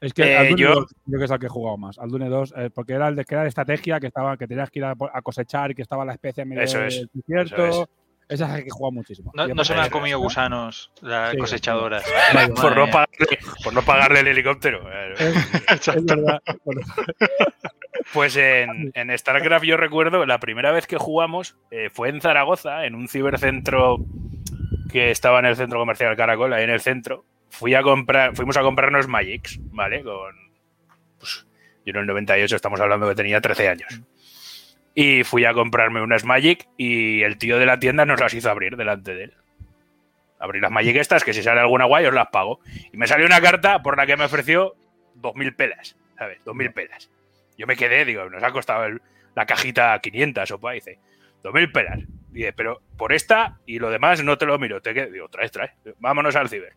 Es 0.00 0.12
que 0.12 0.22
Eh, 0.32 0.36
al 0.36 0.48
Dune 0.50 0.60
yo- 0.62 0.74
2 0.74 0.94
yo 1.06 1.18
que 1.18 1.24
es 1.24 1.30
el 1.30 1.38
que 1.38 1.46
he 1.46 1.48
jugado 1.48 1.76
más. 1.78 1.98
Al 1.98 2.10
Dune 2.10 2.28
2, 2.28 2.52
eh, 2.56 2.70
porque 2.74 2.92
era 2.94 3.08
el 3.08 3.14
de 3.16 3.24
que 3.24 3.34
era 3.34 3.42
de 3.42 3.48
estrategia, 3.48 4.00
que 4.00 4.08
estaba, 4.08 4.36
que 4.36 4.46
tenías 4.46 4.68
que 4.70 4.80
ir 4.80 4.84
a, 4.84 4.90
a 5.12 5.22
cosechar 5.22 5.70
y 5.70 5.74
que 5.74 5.82
estaba 5.82 6.04
la 6.04 6.12
especie 6.12 6.42
en 6.42 6.48
medio 6.48 6.62
Eso 6.62 6.82
es, 6.84 7.06
desierto. 7.12 7.66
eso 7.66 7.88
Esa 8.28 8.46
es 8.48 8.58
el 8.58 8.64
que 8.64 8.70
jugado 8.70 8.92
muchísimo. 8.92 9.32
No, 9.34 9.64
se 9.64 9.74
me 9.74 9.80
han 9.80 9.90
comido 9.90 10.18
gusanos 10.18 10.90
las 11.02 11.32
Sí, 11.32 11.38
cosechadoras. 11.38 12.04
Por 12.54 12.76
no, 12.76 12.86
pagarle, 12.90 13.38
por 13.62 13.72
no 13.74 13.82
pagarle 13.82 14.20
el 14.20 14.28
helicóptero. 14.28 14.88
Es, 15.12 15.88
es 15.88 16.04
verdad. 16.04 16.42
Bueno, 16.64 16.80
Pues 18.12 18.36
en, 18.36 18.90
en 18.94 19.16
StarCraft 19.16 19.64
yo 19.64 19.76
recuerdo 19.76 20.26
la 20.26 20.38
primera 20.38 20.72
vez 20.72 20.86
que 20.86 20.98
jugamos 20.98 21.56
eh, 21.70 21.90
fue 21.90 22.08
en 22.08 22.20
Zaragoza, 22.20 22.86
en 22.86 22.94
un 22.94 23.08
cibercentro 23.08 23.98
que 24.90 25.10
estaba 25.10 25.38
en 25.38 25.46
el 25.46 25.56
centro 25.56 25.78
comercial 25.78 26.16
Caracol, 26.16 26.52
ahí 26.52 26.64
en 26.64 26.70
el 26.70 26.80
centro. 26.80 27.24
Fui 27.50 27.74
a 27.74 27.82
comprar, 27.82 28.34
fuimos 28.34 28.56
a 28.56 28.62
comprarnos 28.62 29.06
Magics, 29.06 29.58
¿vale? 29.70 30.02
Con, 30.02 30.34
pues, 31.18 31.46
yo 31.84 31.90
en 31.90 31.96
el 31.96 32.06
98 32.06 32.56
estamos 32.56 32.80
hablando 32.80 33.08
que 33.08 33.14
tenía 33.14 33.40
13 33.40 33.68
años. 33.68 34.00
Y 34.94 35.24
fui 35.24 35.44
a 35.44 35.52
comprarme 35.54 36.00
unas 36.00 36.24
Magic 36.24 36.68
y 36.76 37.22
el 37.22 37.36
tío 37.38 37.58
de 37.58 37.66
la 37.66 37.78
tienda 37.78 38.04
nos 38.06 38.20
las 38.20 38.32
hizo 38.34 38.50
abrir 38.50 38.76
delante 38.76 39.14
de 39.14 39.24
él. 39.24 39.34
Abrí 40.38 40.60
las 40.60 40.70
Magic 40.70 40.96
estas, 40.96 41.24
que 41.24 41.32
si 41.32 41.42
sale 41.42 41.60
alguna 41.60 41.84
guay 41.86 42.06
os 42.06 42.14
las 42.14 42.28
pago. 42.28 42.60
Y 42.92 42.96
me 42.96 43.06
salió 43.06 43.26
una 43.26 43.40
carta 43.40 43.82
por 43.82 43.96
la 43.96 44.06
que 44.06 44.16
me 44.16 44.24
ofreció 44.24 44.74
2.000 45.16 45.54
pelas, 45.56 45.96
¿sabes? 46.18 46.38
2.000 46.44 46.72
pelas. 46.72 47.10
Yo 47.56 47.66
me 47.66 47.76
quedé, 47.76 48.04
digo, 48.04 48.28
nos 48.30 48.42
ha 48.42 48.52
costado 48.52 48.84
el- 48.84 49.00
la 49.34 49.46
cajita 49.46 49.98
500 50.00 50.50
o 50.52 50.60
pues, 50.60 50.84
dice, 50.84 50.98
2.000 51.42 51.72
pelas. 51.72 51.98
Dice, 52.30 52.52
pero 52.52 52.80
por 52.96 53.12
esta 53.12 53.58
y 53.66 53.78
lo 53.78 53.90
demás 53.90 54.22
no 54.22 54.38
te 54.38 54.46
lo 54.46 54.58
miro. 54.58 54.80
Te 54.82 54.92
quedo. 54.94 55.10
Digo, 55.10 55.28
traes, 55.28 55.50
traes. 55.52 55.72
Vámonos 55.98 56.36
al 56.36 56.48
ciber. 56.48 56.74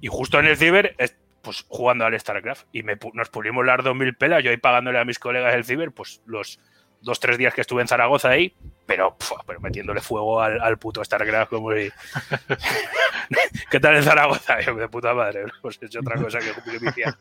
Y 0.00 0.08
justo 0.08 0.38
en 0.40 0.46
el 0.46 0.56
ciber, 0.56 0.94
es- 0.98 1.16
pues 1.42 1.64
jugando 1.68 2.04
al 2.04 2.18
StarCraft. 2.18 2.66
Y 2.72 2.82
me 2.82 2.98
nos 3.14 3.28
pulimos 3.30 3.64
las 3.64 3.82
2.000 3.84 4.14
pelas, 4.16 4.42
yo 4.44 4.50
ahí 4.50 4.56
pagándole 4.56 4.98
a 4.98 5.04
mis 5.04 5.18
colegas 5.18 5.54
del 5.54 5.64
ciber, 5.64 5.92
pues 5.92 6.20
los 6.26 6.58
dos, 7.00 7.20
tres 7.20 7.38
días 7.38 7.54
que 7.54 7.60
estuve 7.60 7.82
en 7.82 7.88
Zaragoza 7.88 8.30
ahí, 8.30 8.52
pero, 8.86 9.16
pf, 9.16 9.34
pero 9.46 9.60
metiéndole 9.60 10.00
fuego 10.00 10.40
al, 10.40 10.60
al 10.60 10.78
puto 10.78 11.04
StarCraft 11.04 11.50
como 11.50 11.72
si... 11.72 11.90
¿Qué 13.70 13.80
tal 13.80 13.96
en 13.96 14.02
Zaragoza? 14.02 14.60
Yo, 14.60 14.74
de 14.74 14.88
puta 14.88 15.14
madre, 15.14 15.44
pues 15.60 15.78
he 15.82 15.86
hecho 15.86 16.00
otra 16.00 16.20
cosa 16.20 16.38
que 16.38 16.52
que 16.70 16.78
viciar. 16.78 17.14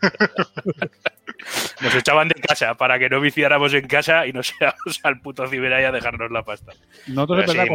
Nos 1.81 1.96
echaban 1.96 2.27
de 2.27 2.36
casa 2.36 2.75
para 2.75 2.98
que 3.00 3.10
no 3.10 3.22
viciáramos 3.22 3.74
en 3.74 3.88
casa 3.88 4.25
y 4.25 4.34
nos 4.34 4.53
íbamos 4.60 5.00
al 5.03 5.19
puto 5.22 5.48
ciber 5.48 5.74
ahí 5.74 5.86
a 5.86 5.91
dejarnos 5.91 6.31
la 6.31 6.43
pasta. 6.43 6.74
Nosotros, 7.07 7.46
es 7.46 7.51
sí, 7.51 7.57
verdad, 7.57 7.74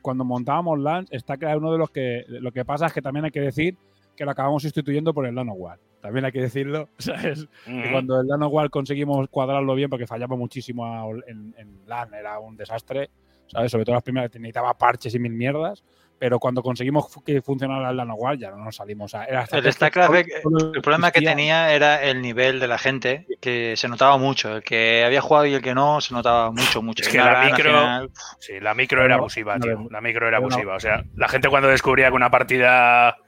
cuando 0.00 0.24
montábamos 0.24 0.78
LANs, 0.78 1.12
está 1.12 1.36
claro 1.36 1.58
uno 1.58 1.72
de 1.72 1.78
los 1.78 1.90
que. 1.90 2.24
Lo 2.28 2.52
que 2.52 2.64
pasa 2.64 2.86
es 2.86 2.92
que 2.92 3.02
también 3.02 3.24
hay 3.26 3.30
que 3.30 3.40
decir 3.40 3.76
que 4.16 4.24
lo 4.24 4.30
acabamos 4.32 4.62
sustituyendo 4.62 5.12
por 5.14 5.26
el 5.26 5.34
Nanowar. 5.34 5.78
También 6.00 6.24
hay 6.24 6.32
que 6.32 6.40
decirlo, 6.40 6.88
¿sabes? 6.98 7.46
Que 7.64 7.70
Ujú. 7.72 7.90
cuando 7.92 8.20
el 8.20 8.26
Nanowar 8.26 8.70
conseguimos 8.70 9.28
cuadrarlo 9.28 9.74
bien, 9.74 9.90
porque 9.90 10.06
fallamos 10.06 10.38
muchísimo 10.38 10.84
a- 10.86 11.08
en, 11.28 11.54
en 11.58 11.80
LAN, 11.86 12.14
era 12.14 12.38
un 12.38 12.56
desastre, 12.56 13.10
¿sabes? 13.46 13.70
Sobre 13.70 13.84
todo 13.84 13.94
las 13.94 14.02
primeras, 14.04 14.30
necesitaba 14.34 14.74
parches 14.74 15.14
y 15.14 15.18
mil 15.18 15.32
mierdas. 15.32 15.84
Pero 16.18 16.38
cuando 16.38 16.62
conseguimos 16.62 17.08
que 17.26 17.42
funcionara 17.42 17.90
el 17.90 17.96
Nanowar, 17.98 18.38
ya 18.38 18.50
no 18.50 18.56
nos 18.64 18.76
salimos. 18.76 19.14
a- 19.14 19.26
era 19.26 19.42
El 19.52 19.72
solo 19.72 20.72
el 20.72 20.80
problema 20.80 21.10
que 21.10 21.20
tenía 21.20 21.74
era 21.74 22.02
el 22.02 22.22
nivel 22.22 22.58
de 22.58 22.66
la 22.66 22.78
gente, 22.78 23.26
que 23.38 23.74
se 23.76 23.86
notaba 23.86 24.16
mucho. 24.16 24.56
El 24.56 24.62
que 24.62 25.04
había 25.04 25.20
jugado 25.20 25.44
y 25.44 25.52
el 25.52 25.60
que 25.60 25.74
no, 25.74 26.00
se 26.00 26.14
notaba 26.14 26.50
mucho, 26.50 26.80
mucho. 26.80 27.02
Es 27.02 27.10
que 27.10 27.18
la 27.18 27.42
micro, 27.44 27.70
final, 27.70 28.10
sí, 28.38 28.60
la 28.60 28.72
micro 28.72 29.04
era 29.04 29.16
abusiva, 29.16 29.58
no, 29.58 29.64
tío. 29.66 29.78
no, 29.78 29.88
La 29.90 30.00
micro 30.00 30.26
era 30.26 30.38
abusiva. 30.38 30.74
O 30.76 30.80
sea, 30.80 31.04
la 31.16 31.28
gente 31.28 31.50
cuando 31.50 31.68
descubría 31.68 32.08
que 32.08 32.14
una 32.14 32.30
partida, 32.30 33.18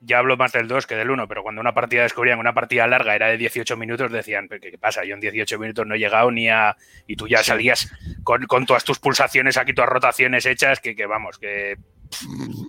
ya 0.00 0.18
hablo 0.18 0.36
más 0.36 0.52
del 0.52 0.68
2 0.68 0.86
que 0.86 0.94
del 0.94 1.10
1, 1.10 1.28
pero 1.28 1.42
cuando 1.42 1.60
una 1.60 1.74
partida 1.74 2.02
descubrían 2.02 2.36
que 2.36 2.40
una 2.40 2.54
partida 2.54 2.86
larga 2.86 3.14
era 3.14 3.28
de 3.28 3.36
18 3.36 3.76
minutos, 3.76 4.12
decían, 4.12 4.48
¿qué, 4.48 4.60
qué 4.60 4.78
pasa? 4.78 5.04
Yo 5.04 5.14
en 5.14 5.20
18 5.20 5.58
minutos 5.58 5.86
no 5.86 5.94
he 5.94 5.98
llegado 5.98 6.30
ni 6.30 6.48
a... 6.48 6.76
Y 7.06 7.16
tú 7.16 7.26
ya 7.28 7.42
salías 7.42 7.90
con, 8.22 8.46
con 8.46 8.66
todas 8.66 8.84
tus 8.84 8.98
pulsaciones 8.98 9.56
aquí, 9.56 9.72
todas 9.72 9.90
rotaciones 9.90 10.46
hechas, 10.46 10.80
que, 10.80 10.94
que 10.94 11.06
vamos, 11.06 11.38
que... 11.38 11.76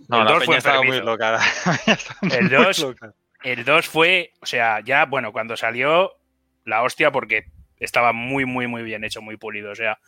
No, 0.10 0.20
el 0.20 0.26
la 0.26 0.32
2 0.34 0.46
fue 0.46 0.58
estaba 0.58 0.84
muy 0.84 1.02
loca. 1.02 1.40
El 2.22 2.46
Muy 2.46 2.50
2 2.50 2.80
loca. 2.80 3.14
El 3.44 3.66
2 3.66 3.88
fue, 3.88 4.34
o 4.42 4.46
sea, 4.46 4.80
ya, 4.80 5.06
bueno, 5.06 5.32
cuando 5.32 5.56
salió 5.56 6.14
la 6.66 6.84
hostia, 6.84 7.12
porque 7.12 7.46
estaba 7.80 8.14
muy, 8.14 8.46
muy, 8.46 8.68
muy 8.68 8.84
bien 8.84 9.04
hecho, 9.04 9.22
muy 9.22 9.38
pulido. 9.38 9.72
O 9.72 9.76
sea, 9.76 10.00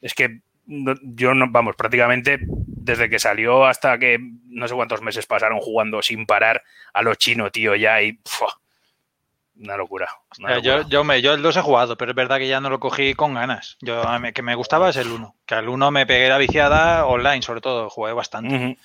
es 0.00 0.14
que 0.14 0.40
yo 0.66 1.34
no, 1.34 1.46
vamos, 1.50 1.76
prácticamente 1.76 2.38
desde 2.42 3.10
que 3.10 3.18
salió 3.18 3.66
hasta 3.66 3.98
que 3.98 4.18
no 4.46 4.66
sé 4.68 4.74
cuántos 4.74 5.02
meses 5.02 5.26
pasaron 5.26 5.58
jugando 5.60 6.02
sin 6.02 6.26
parar 6.26 6.62
a 6.92 7.02
lo 7.02 7.14
chino, 7.14 7.50
tío, 7.50 7.74
ya 7.76 8.00
y 8.02 8.18
una 9.56 9.76
locura. 9.76 10.08
una 10.38 10.56
Eh, 10.56 10.62
yo, 10.62 10.88
yo, 10.88 11.04
me, 11.04 11.20
yo 11.20 11.34
el 11.34 11.42
2 11.42 11.56
he 11.56 11.60
jugado, 11.60 11.96
pero 11.96 12.12
es 12.12 12.16
verdad 12.16 12.38
que 12.38 12.48
ya 12.48 12.60
no 12.60 12.70
lo 12.70 12.80
cogí 12.80 13.14
con 13.14 13.34
ganas. 13.34 13.76
Yo 13.80 14.02
mí- 14.18 14.32
que 14.32 14.42
me 14.42 14.54
gustaba 14.54 14.88
es 14.88 14.96
el 14.96 15.08
1. 15.08 15.34
Que 15.44 15.54
al 15.54 15.68
1 15.68 15.90
me 15.90 16.06
pegué 16.06 16.28
la 16.28 16.38
viciada 16.38 17.04
online, 17.06 17.42
sobre 17.42 17.60
todo, 17.60 17.90
jugué 17.90 18.12
bastante. 18.12 18.54
Ujú. 18.54 18.76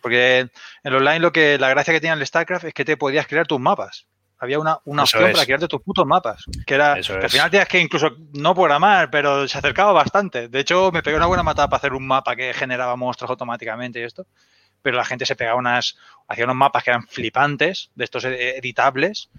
Porque 0.00 0.38
en 0.40 0.50
el 0.82 0.94
online 0.96 1.20
lo 1.20 1.32
que 1.32 1.58
la 1.58 1.68
gracia 1.68 1.94
que 1.94 2.00
tenía 2.00 2.14
el 2.14 2.26
StarCraft 2.26 2.64
es 2.64 2.74
que 2.74 2.84
te 2.84 2.96
podías 2.96 3.26
crear 3.26 3.46
tus 3.46 3.60
mapas. 3.60 4.06
Había 4.38 4.58
una, 4.58 4.78
una 4.84 5.02
opción 5.04 5.24
es. 5.26 5.32
para 5.32 5.44
crearte 5.46 5.68
tus 5.68 5.80
putos 5.82 6.04
mapas. 6.06 6.44
Que 6.66 6.74
era 6.74 6.98
Eso 6.98 7.18
que 7.18 7.24
al 7.24 7.30
final 7.30 7.50
tenías 7.50 7.68
que 7.68 7.80
incluso 7.80 8.10
no 8.34 8.54
programar, 8.54 9.10
pero 9.10 9.48
se 9.48 9.56
acercaba 9.58 9.92
bastante. 9.92 10.48
De 10.48 10.60
hecho, 10.60 10.90
me 10.92 11.02
pegué 11.02 11.16
una 11.16 11.26
buena 11.26 11.42
matada 11.42 11.68
para 11.68 11.78
hacer 11.78 11.92
un 11.94 12.06
mapa 12.06 12.36
que 12.36 12.52
generaba 12.52 12.96
monstruos 12.96 13.30
automáticamente 13.30 14.00
y 14.00 14.02
esto. 14.02 14.26
Pero 14.82 14.98
la 14.98 15.04
gente 15.06 15.24
se 15.26 15.34
pegaba 15.36 15.58
unas. 15.58 15.96
hacía 16.28 16.44
unos 16.44 16.56
mapas 16.56 16.84
que 16.84 16.90
eran 16.90 17.06
flipantes, 17.08 17.90
de 17.94 18.04
estos 18.04 18.24
ed- 18.24 18.58
editables. 18.58 19.30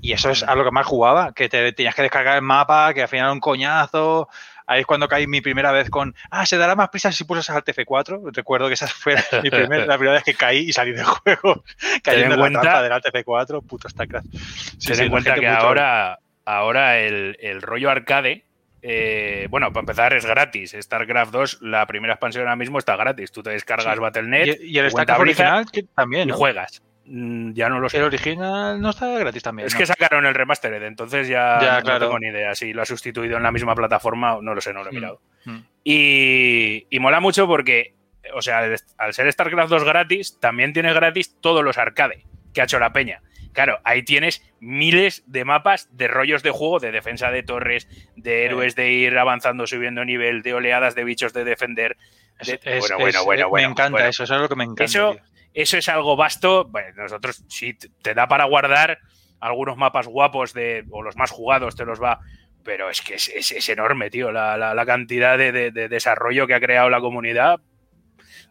Y 0.00 0.12
eso 0.12 0.30
es 0.30 0.42
a 0.42 0.54
lo 0.54 0.64
que 0.64 0.70
más 0.72 0.84
jugaba, 0.86 1.32
que 1.32 1.48
te 1.48 1.72
tenías 1.72 1.94
que 1.94 2.02
descargar 2.02 2.34
el 2.36 2.42
mapa, 2.42 2.92
que 2.92 3.02
al 3.02 3.08
final 3.08 3.26
era 3.26 3.32
un 3.32 3.40
coñazo. 3.40 4.28
Ahí 4.70 4.80
es 4.82 4.86
cuando 4.86 5.08
caí 5.08 5.26
mi 5.26 5.40
primera 5.40 5.72
vez 5.72 5.90
con, 5.90 6.14
ah, 6.30 6.46
se 6.46 6.56
dará 6.56 6.76
más 6.76 6.90
prisa 6.90 7.10
si 7.10 7.24
pulsas 7.24 7.50
Alt 7.56 7.66
F4. 7.66 8.30
Recuerdo 8.32 8.68
que 8.68 8.74
esa 8.74 8.86
fue 8.86 9.16
mi 9.42 9.50
primer- 9.50 9.88
la 9.88 9.96
primera 9.98 10.14
vez 10.14 10.22
que 10.22 10.34
caí 10.34 10.58
y 10.68 10.72
salí 10.72 10.92
del 10.92 11.04
juego, 11.06 11.64
cayendo 12.04 12.34
en 12.34 12.40
la 12.40 12.44
cuenta- 12.44 12.60
trampa 12.60 12.82
del 12.84 12.92
Alt 12.92 13.04
F4, 13.06 13.66
puto 13.66 13.88
StarCraft. 13.88 14.26
Sí, 14.32 14.86
Ten 14.86 14.94
sí, 14.94 15.02
en 15.02 15.04
la 15.06 15.10
cuenta 15.10 15.34
que 15.34 15.48
ahora, 15.48 16.18
ahora 16.44 16.98
el, 17.00 17.36
el 17.40 17.62
rollo 17.62 17.90
arcade, 17.90 18.44
eh, 18.82 19.48
bueno, 19.50 19.72
para 19.72 19.80
empezar 19.80 20.12
es 20.14 20.24
gratis. 20.24 20.76
StarCraft 20.80 21.32
2, 21.32 21.58
la 21.62 21.84
primera 21.86 22.14
expansión 22.14 22.44
ahora 22.44 22.54
mismo 22.56 22.78
está 22.78 22.94
gratis. 22.94 23.32
Tú 23.32 23.42
te 23.42 23.50
descargas 23.50 23.92
Sí. 23.94 24.00
Battle.net 24.00 24.56
Y, 24.60 24.66
y 24.74 24.78
el 24.78 24.88
StarCraft 24.90 25.20
original 25.20 25.66
que 25.72 25.82
también, 25.96 26.28
y 26.28 26.32
juegas. 26.32 26.80
Mm, 27.12 27.52
Ya 27.54 27.68
no 27.68 27.80
lo 27.80 27.88
sé. 27.88 27.96
El 27.98 28.04
original 28.04 28.80
no 28.80 28.90
está 28.90 29.08
gratis 29.18 29.42
también. 29.42 29.66
Es 29.66 29.74
¿no? 29.74 29.78
que 29.80 29.86
sacaron 29.86 30.24
el 30.26 30.34
remastered, 30.34 30.82
entonces 30.84 31.26
ya, 31.28 31.58
Ya, 31.60 31.76
no 31.78 31.82
claro. 31.82 32.06
tengo 32.06 32.18
ni 32.20 32.28
idea. 32.28 32.54
Si 32.54 32.72
lo 32.72 32.82
ha 32.82 32.86
sustituido 32.86 33.36
en 33.36 33.42
la 33.42 33.50
misma 33.52 33.74
plataforma, 33.74 34.38
no 34.40 34.54
lo 34.54 34.60
sé, 34.60 34.72
no 34.72 34.84
lo 34.84 34.90
he 34.90 34.92
Mm. 34.92 34.94
mirado. 34.94 35.20
Mm. 35.44 35.58
Y, 35.84 36.86
y 36.88 36.98
mola 37.00 37.20
mucho 37.20 37.46
porque, 37.46 37.94
o 38.34 38.42
sea, 38.42 38.58
al- 38.58 38.76
al 38.98 39.12
ser 39.14 39.30
StarCraft 39.32 39.70
2 39.70 39.84
gratis, 39.84 40.38
también 40.40 40.72
tienes 40.72 40.94
gratis 40.94 41.36
todos 41.40 41.64
los 41.64 41.78
arcade 41.78 42.24
que 42.54 42.60
ha 42.60 42.64
hecho 42.64 42.78
la 42.78 42.92
peña. 42.92 43.22
Claro, 43.52 43.80
ahí 43.82 44.04
tienes 44.04 44.44
miles 44.60 45.24
de 45.26 45.44
mapas 45.44 45.88
de 45.96 46.06
rollos 46.06 46.44
de 46.44 46.50
juego, 46.52 46.78
de 46.78 46.92
defensa 46.92 47.32
de 47.32 47.42
torres, 47.42 47.88
de 48.14 48.44
héroes 48.44 48.76
de 48.76 48.92
ir 48.92 49.18
avanzando, 49.18 49.66
subiendo 49.66 50.04
nivel, 50.04 50.42
de 50.42 50.54
oleadas 50.54 50.94
de 50.94 51.02
bichos 51.02 51.32
de 51.32 51.42
defender. 51.44 51.96
Es- 52.38 52.60
bueno, 52.64 52.96
bueno, 52.98 53.08
es- 53.18 53.24
bueno, 53.24 53.42
Me 53.46 53.50
bueno, 53.50 53.68
encanta 53.70 53.90
bueno. 53.90 54.08
eso, 54.08 54.22
eso 54.22 54.34
es 54.36 54.40
lo 54.40 54.48
que 54.48 54.54
me 54.54 54.64
encanta. 54.64 54.84
Eso, 54.84 55.12
tío. 55.14 55.22
Eso 55.54 55.76
es 55.78 55.88
algo 55.88 56.16
vasto. 56.16 56.64
Bueno, 56.66 57.02
nosotros 57.02 57.44
sí 57.48 57.74
te- 58.02 58.14
da 58.14 58.28
para 58.28 58.44
guardar 58.44 58.98
algunos 59.40 59.76
mapas 59.76 60.06
guapos 60.06 60.52
de, 60.52 60.84
o 60.90 61.02
los 61.02 61.16
más 61.16 61.30
jugados 61.30 61.74
te 61.76 61.84
los 61.84 62.02
va. 62.02 62.20
Pero 62.62 62.90
es 62.90 63.00
que 63.00 63.14
es, 63.14 63.28
es- 63.28 63.52
es 63.52 63.68
enorme, 63.70 64.10
tío, 64.10 64.30
la, 64.32 64.56
la- 64.58 64.74
la 64.74 64.86
cantidad 64.86 65.38
de, 65.38 65.50
de- 65.52 65.70
de 65.70 65.88
desarrollo 65.88 66.46
que 66.46 66.54
ha 66.54 66.60
creado 66.60 66.90
la 66.90 67.00
comunidad. 67.00 67.60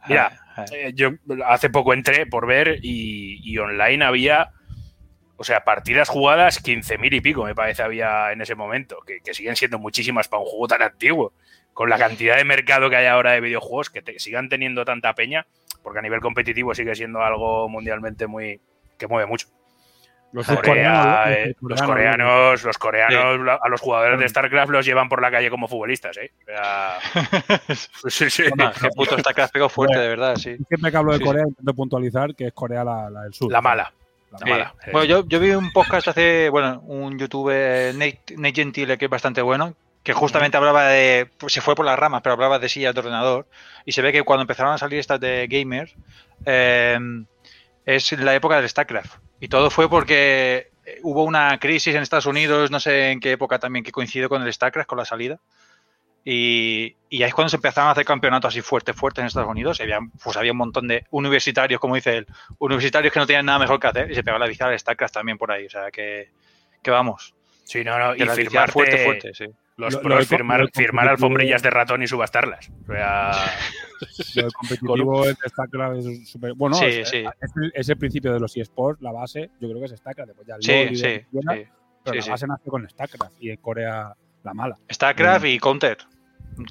Mira, 0.08 0.40
eh, 0.74 0.92
yo 0.96 1.12
hace 1.46 1.70
poco 1.70 1.94
entré 1.94 2.26
por 2.26 2.48
ver 2.48 2.80
y, 2.82 3.40
y 3.44 3.58
online 3.60 4.04
había, 4.04 4.52
o 5.38 5.44
sea, 5.44 5.64
partidas 5.64 6.10
jugadas 6.10 6.62
15.000 6.64 7.14
y 7.14 7.22
pico, 7.22 7.44
me 7.46 7.54
parece, 7.56 7.84
había 7.84 8.32
en 8.32 8.42
ese 8.42 8.56
momento, 8.56 9.00
que, 9.06 9.20
que 9.22 9.34
siguen 9.34 9.56
siendo 9.56 9.78
muchísimas 9.80 10.28
para 10.28 10.42
un 10.42 10.48
juego 10.50 10.68
tan 10.68 10.82
antiguo. 10.82 11.34
Con 11.74 11.90
la 11.90 11.98
cantidad 11.98 12.36
de 12.36 12.44
mercado 12.44 12.90
que 12.90 12.96
hay 12.98 13.06
ahora 13.06 13.32
de 13.34 13.42
videojuegos, 13.42 13.90
que 13.90 14.02
te- 14.02 14.20
sigan 14.20 14.50
teniendo 14.50 14.84
tanta 14.86 15.14
peña, 15.16 15.46
porque 15.84 16.00
a 16.00 16.02
nivel 16.02 16.20
competitivo 16.22 16.74
sigue 16.76 16.96
siendo 16.96 17.22
algo 17.22 17.68
mundialmente 17.70 18.28
muy. 18.28 18.60
que 18.98 19.08
mueve 19.08 19.28
mucho. 19.28 19.48
Los 20.32 20.46
Corea, 20.46 21.26
eh, 21.34 21.56
los 21.60 21.82
coreanos, 21.82 22.64
los 22.64 22.78
coreanos, 22.78 23.60
a 23.64 23.68
los 23.68 23.82
jugadores 23.82 24.20
de 24.20 24.30
StarCraft 24.30 24.70
los 24.72 24.86
llevan 24.86 25.10
por 25.10 25.24
la 25.24 25.32
calle 25.32 25.50
como 25.50 25.68
futbolistas, 25.68 26.18
¿eh? 26.18 26.32
O 26.44 26.46
sea, 26.46 27.00
sí, 28.10 28.30
sí. 28.30 28.44
Bueno, 28.56 28.72
qué 28.80 28.90
puto 28.90 29.18
StarCraft 29.18 29.52
pegó 29.52 29.70
fuerte, 29.70 29.98
de 29.98 30.08
verdad, 30.08 30.36
sí. 30.36 30.56
Siempre 30.68 30.92
que 30.92 30.98
hablo 30.98 31.14
de 31.14 31.18
Sí, 31.18 31.24
Corea 31.24 31.44
intento 31.48 31.74
puntualizar 31.74 32.36
que 32.36 32.46
es 32.48 32.54
Corea 32.54 32.84
la, 32.84 33.10
la 33.10 33.24
del 33.24 33.34
sur. 33.34 33.52
La 33.52 33.60
mala. 33.60 33.92
La 34.32 34.38
Sí. 34.38 34.50
mala. 34.52 34.76
Bueno, 34.92 35.06
yo, 35.06 35.28
yo 35.28 35.40
vi 35.40 35.50
un 35.50 35.72
podcast 35.72 36.10
hace, 36.10 36.50
bueno, 36.50 36.80
un 36.82 37.18
youtuber, 37.18 37.96
Nate, 37.96 38.36
Nate 38.38 38.54
Gentile, 38.54 39.00
que 39.00 39.06
es 39.06 39.12
bastante 39.12 39.42
bueno, 39.42 39.74
que 40.10 40.14
justamente 40.14 40.58
hablaba 40.58 40.88
de, 40.88 41.30
pues 41.38 41.54
se 41.54 41.62
fue 41.62 41.76
por 41.76 41.86
las 41.86 42.00
ramas, 42.00 42.24
pero 42.24 42.34
hablaba 42.34 42.58
de 42.58 42.68
sillas 42.68 42.96
de 42.96 43.00
ordenador, 43.02 43.48
y 43.86 43.92
se 43.92 44.02
ve 44.02 44.12
que 44.12 44.24
cuando 44.24 44.42
empezaron 44.42 44.74
a 44.74 44.80
salir 44.80 44.98
estas 44.98 45.20
de 45.20 45.46
gamers, 45.48 45.94
eh, 46.48 46.98
es 47.86 48.12
la 48.14 48.34
época 48.34 48.56
del 48.56 48.68
StarCraft. 48.68 49.20
Y 49.40 49.50
todo 49.50 49.70
fue 49.70 49.88
porque 49.88 50.72
eh, 50.84 50.98
hubo 51.04 51.24
una 51.26 51.60
crisis 51.60 51.94
en 51.94 52.02
Estados 52.02 52.26
Unidos, 52.26 52.72
no 52.72 52.80
sé 52.80 53.12
en 53.12 53.20
qué 53.20 53.34
época 53.34 53.60
también, 53.60 53.86
que 53.86 53.92
coincidió 53.92 54.30
con 54.30 54.42
el 54.42 54.52
StarCraft, 54.52 54.90
con 54.90 54.98
la 54.98 55.06
salida. 55.06 55.40
Y, 56.26 56.96
y 57.08 57.22
ahí 57.22 57.30
es 57.30 57.36
cuando 57.36 57.50
se 57.50 57.58
empezaron 57.58 57.90
a 57.90 57.92
hacer 57.92 58.04
campeonatos 58.04 58.50
así 58.52 58.62
fuertes, 58.62 58.96
fuertes 58.96 59.22
en 59.22 59.28
Estados 59.28 59.52
Unidos. 59.52 59.80
Había, 59.80 60.00
pues 60.24 60.36
había 60.38 60.54
un 60.54 60.58
montón 60.58 60.88
de 60.88 61.06
universitarios, 61.12 61.80
como 61.80 61.94
dice 61.94 62.18
él, 62.18 62.28
universitarios 62.58 63.14
que 63.14 63.20
no 63.20 63.28
tenían 63.28 63.46
nada 63.46 63.60
mejor 63.60 63.80
que 63.80 63.86
hacer 63.86 64.10
y 64.10 64.16
se 64.16 64.24
pegaba 64.24 64.40
la 64.40 64.50
viciada 64.50 64.72
de 64.72 64.80
StarCraft 64.80 65.14
también 65.14 65.38
por 65.38 65.52
ahí. 65.52 65.68
O 65.68 65.70
sea, 65.70 65.92
que, 65.92 66.32
que 66.82 66.90
vamos. 66.90 67.36
Sí, 67.64 67.84
no, 67.84 68.00
no, 68.00 68.16
Que 68.16 68.24
y 68.24 68.28
firmarte, 68.28 68.72
fuerte, 68.72 69.06
fuerte, 69.06 69.34
sí. 69.36 69.46
Los 69.80 69.94
Lo- 69.94 70.02
lo 70.02 70.04
pros 70.18 70.28
firmar, 70.74 71.08
alfombrillas 71.08 71.64
de 71.64 71.70
ratón 71.70 72.04
y 72.04 72.08
subastarlas. 72.08 72.70
O 72.88 72.92
sea, 72.92 73.32
Lo 74.36 74.42
del 74.44 74.54
competitivo 74.54 75.26
en 75.26 75.36
StarCraft 75.48 75.98
es 76.00 76.30
súper. 76.30 76.54
Bueno, 76.54 76.76
Sí, 76.76 76.86
es, 76.86 77.10
sí. 77.10 77.24
es 77.42 77.52
el- 77.56 77.72
es 77.74 77.90
el 77.90 77.98
principio 77.98 78.34
de 78.34 78.40
los 78.40 78.56
eSports, 78.58 79.02
la 79.02 79.12
base, 79.14 79.50
yo 79.60 79.70
creo 79.70 79.80
que 79.80 79.86
es 79.86 79.92
StarCraft. 80.00 80.32
Ya 80.46 80.56
el 80.56 80.62
Sí, 80.64 80.96
sí, 80.96 80.96
sí. 80.96 81.26
Pero 81.32 82.14
Sí, 82.14 82.16
la 82.18 82.22
sí. 82.22 82.30
base 82.30 82.48
nace 82.48 82.70
con 82.70 82.90
StarCraft 82.90 83.34
y 83.42 83.52
en 83.52 83.58
Corea 83.58 84.14
la 84.44 84.54
mala. 84.54 84.76
StarCraft 84.92 85.46
y 85.46 85.60
Counter. 85.60 85.98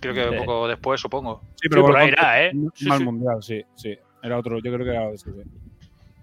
Creo 0.00 0.12
que 0.12 0.22
Sí. 0.24 0.28
un 0.28 0.36
poco 0.44 0.68
después, 0.68 1.00
supongo. 1.00 1.42
Sí, 1.62 1.68
por 1.70 1.80
bueno, 1.80 1.96
ahí 1.96 2.08
era, 2.08 2.44
¿eh? 2.46 2.52
sí. 2.74 2.88
mundial, 3.04 3.42
sí, 3.42 3.62
sí. 3.74 3.96
Era 4.22 4.36
otro, 4.38 4.58
yo 4.58 4.70
creo 4.72 4.84
que 4.84 4.90
era 4.90 5.16
sí, 5.16 5.30
sí. 5.32 5.50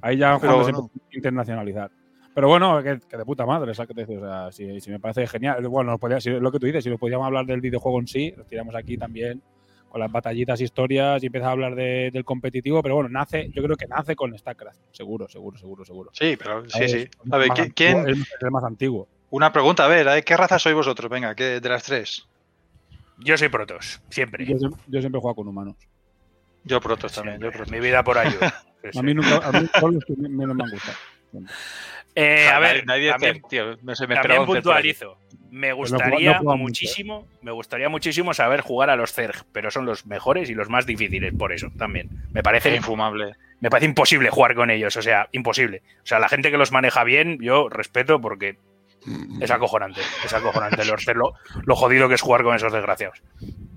Ahí 0.02 0.18
ya 0.18 0.38
Pero 0.40 0.62
bueno. 0.62 0.92
internacionalizar. 1.12 1.90
Pero 2.36 2.48
bueno, 2.50 2.84
que, 2.84 3.00
que 3.10 3.18
de 3.18 3.26
puta 3.26 3.46
madre, 3.46 3.74
¿sabes 3.74 3.88
qué 3.88 3.94
te 3.96 4.02
decía? 4.02 4.20
O 4.20 4.22
sea, 4.22 4.52
si, 4.52 4.80
si 4.82 4.92
me 4.92 5.00
parece 5.00 5.26
genial. 5.26 5.66
Bueno, 5.68 5.92
nos 5.92 6.00
podía- 6.00 6.20
si- 6.22 6.30
lo 6.30 6.52
que 6.52 6.60
tú 6.60 6.66
dices, 6.68 6.84
si 6.84 6.90
nos 6.92 7.00
podíamos 7.00 7.26
hablar 7.26 7.46
del 7.46 7.62
videojuego 7.62 8.00
en 8.00 8.08
sí, 8.08 8.34
lo 8.38 8.44
tiramos 8.44 8.76
aquí 8.76 8.98
también 8.98 9.42
con 9.88 10.02
las 10.02 10.12
batallitas, 10.12 10.60
historias 10.60 11.24
y 11.24 11.28
empieza 11.28 11.48
a 11.48 11.52
hablar 11.52 11.74
de- 11.76 12.12
del 12.12 12.26
competitivo, 12.26 12.84
pero 12.84 12.96
bueno, 12.96 13.10
nace, 13.10 13.50
yo 13.54 13.64
creo 13.64 13.78
que 13.78 13.88
nace 13.88 14.18
con 14.18 14.38
StarCraft, 14.38 14.78
seguro, 14.92 15.30
seguro, 15.30 15.58
seguro, 15.58 15.86
seguro. 15.86 16.10
Sí, 16.14 16.36
pero 16.38 16.70
sí, 16.70 16.90
sí. 16.90 17.08
A 17.32 17.38
ver, 17.38 17.50
¿quién, 17.74 17.96
antiguo, 17.96 18.02
Es, 18.06 18.18
es 18.20 18.28
el 18.42 18.52
más 18.52 18.64
antiguo. 18.66 19.08
Una 19.30 19.54
pregunta, 19.54 19.86
a 19.86 19.88
ver, 19.88 20.06
¿eh? 20.10 20.22
¿qué 20.24 20.36
raza 20.36 20.60
sois 20.60 20.76
vosotros? 20.76 21.10
Venga, 21.10 21.34
¿qué, 21.36 21.62
de 21.62 21.70
las 21.70 21.84
tres. 21.84 22.28
yo 23.20 23.38
soy 23.38 23.48
Protos, 23.48 24.02
siempre. 24.10 24.46
Yo, 24.46 24.58
siem- 24.58 24.76
yo 24.88 25.00
siempre 25.00 25.20
he 25.20 25.22
jugado 25.22 25.36
con 25.36 25.48
humanos. 25.48 25.76
Yo 26.66 26.82
Protos 26.82 27.14
también, 27.14 27.36
yo 27.38 27.44
Siempre. 27.44 27.58
Protos. 27.60 27.72
Mi 27.72 27.80
vida 27.80 28.04
por 28.04 28.18
sí. 28.92 29.00
A 29.00 29.02
mí 29.02 29.14
nunca, 29.14 29.38
a 29.48 29.52
mí 29.54 29.66
todos 29.80 29.94
los 29.94 30.04
que 30.04 30.14
menos 30.18 30.54
me 30.58 30.64
han 30.66 30.72
gustado. 30.72 30.98
Eh, 32.16 32.48
a 32.48 32.60
ver, 32.60 32.86
nadie 32.86 33.12
también, 33.12 33.42
tío, 33.50 33.76
no 33.82 33.94
me 34.08 34.46
puntualizo. 34.46 35.18
Me 35.52 35.74
Pues 35.74 35.92
no 35.92 35.98
no 36.00 36.04
gustaría 36.06 36.42
mucho, 36.42 36.58
muchísimo, 36.58 37.28
me 37.42 37.52
gustaría 37.52 37.88
muchísimo 37.90 38.34
saber 38.34 38.62
jugar 38.62 38.90
a 38.90 38.96
los 38.98 39.14
Zerg, 39.14 39.46
pero 39.54 39.72
son 39.72 39.86
los 39.86 40.06
mejores 40.06 40.50
y 40.50 40.54
los 40.54 40.70
más 40.70 40.86
difíciles 40.86 41.34
por 41.38 41.54
eso 41.54 41.68
también. 41.78 42.10
Me 42.32 42.44
parece 42.44 42.70
Es 42.70 42.76
infumable. 42.78 43.34
me 43.62 43.70
parece 43.70 43.86
imposible 43.86 44.30
jugar 44.30 44.54
con 44.56 44.70
ellos, 44.70 44.96
o 44.98 45.02
sea, 45.02 45.30
imposible. 45.32 45.82
O 46.04 46.06
sea, 46.06 46.20
la 46.20 46.28
gente 46.28 46.52
que 46.52 46.58
los 46.58 46.72
maneja 46.74 47.04
bien, 47.06 47.38
yo 47.42 47.70
respeto 47.70 48.20
porque 48.20 48.58
es 49.40 49.52
acojonante, 49.52 50.02
es 50.26 50.34
acojonante 50.34 50.84
los 50.84 51.06
Zerg, 51.06 51.18
lo, 51.18 51.34
lo 51.66 51.76
jodido 51.76 52.10
que 52.10 52.16
es 52.16 52.22
jugar 52.22 52.44
con 52.44 52.56
esos 52.56 52.74
desgraciados. 52.74 53.22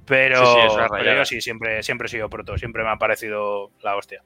Pero, 0.05 0.45
Sí, 0.45 0.61
pero 0.91 1.15
yo 1.17 1.25
sí, 1.27 1.41
siempre, 1.41 1.83
siempre 1.85 2.07
he 2.07 2.11
sido 2.11 2.29
proto, 2.31 2.57
siempre 2.59 2.83
me 2.83 2.91
ha 2.91 2.97
parecido 2.97 3.71
la 3.83 3.95
hostia. 3.95 4.23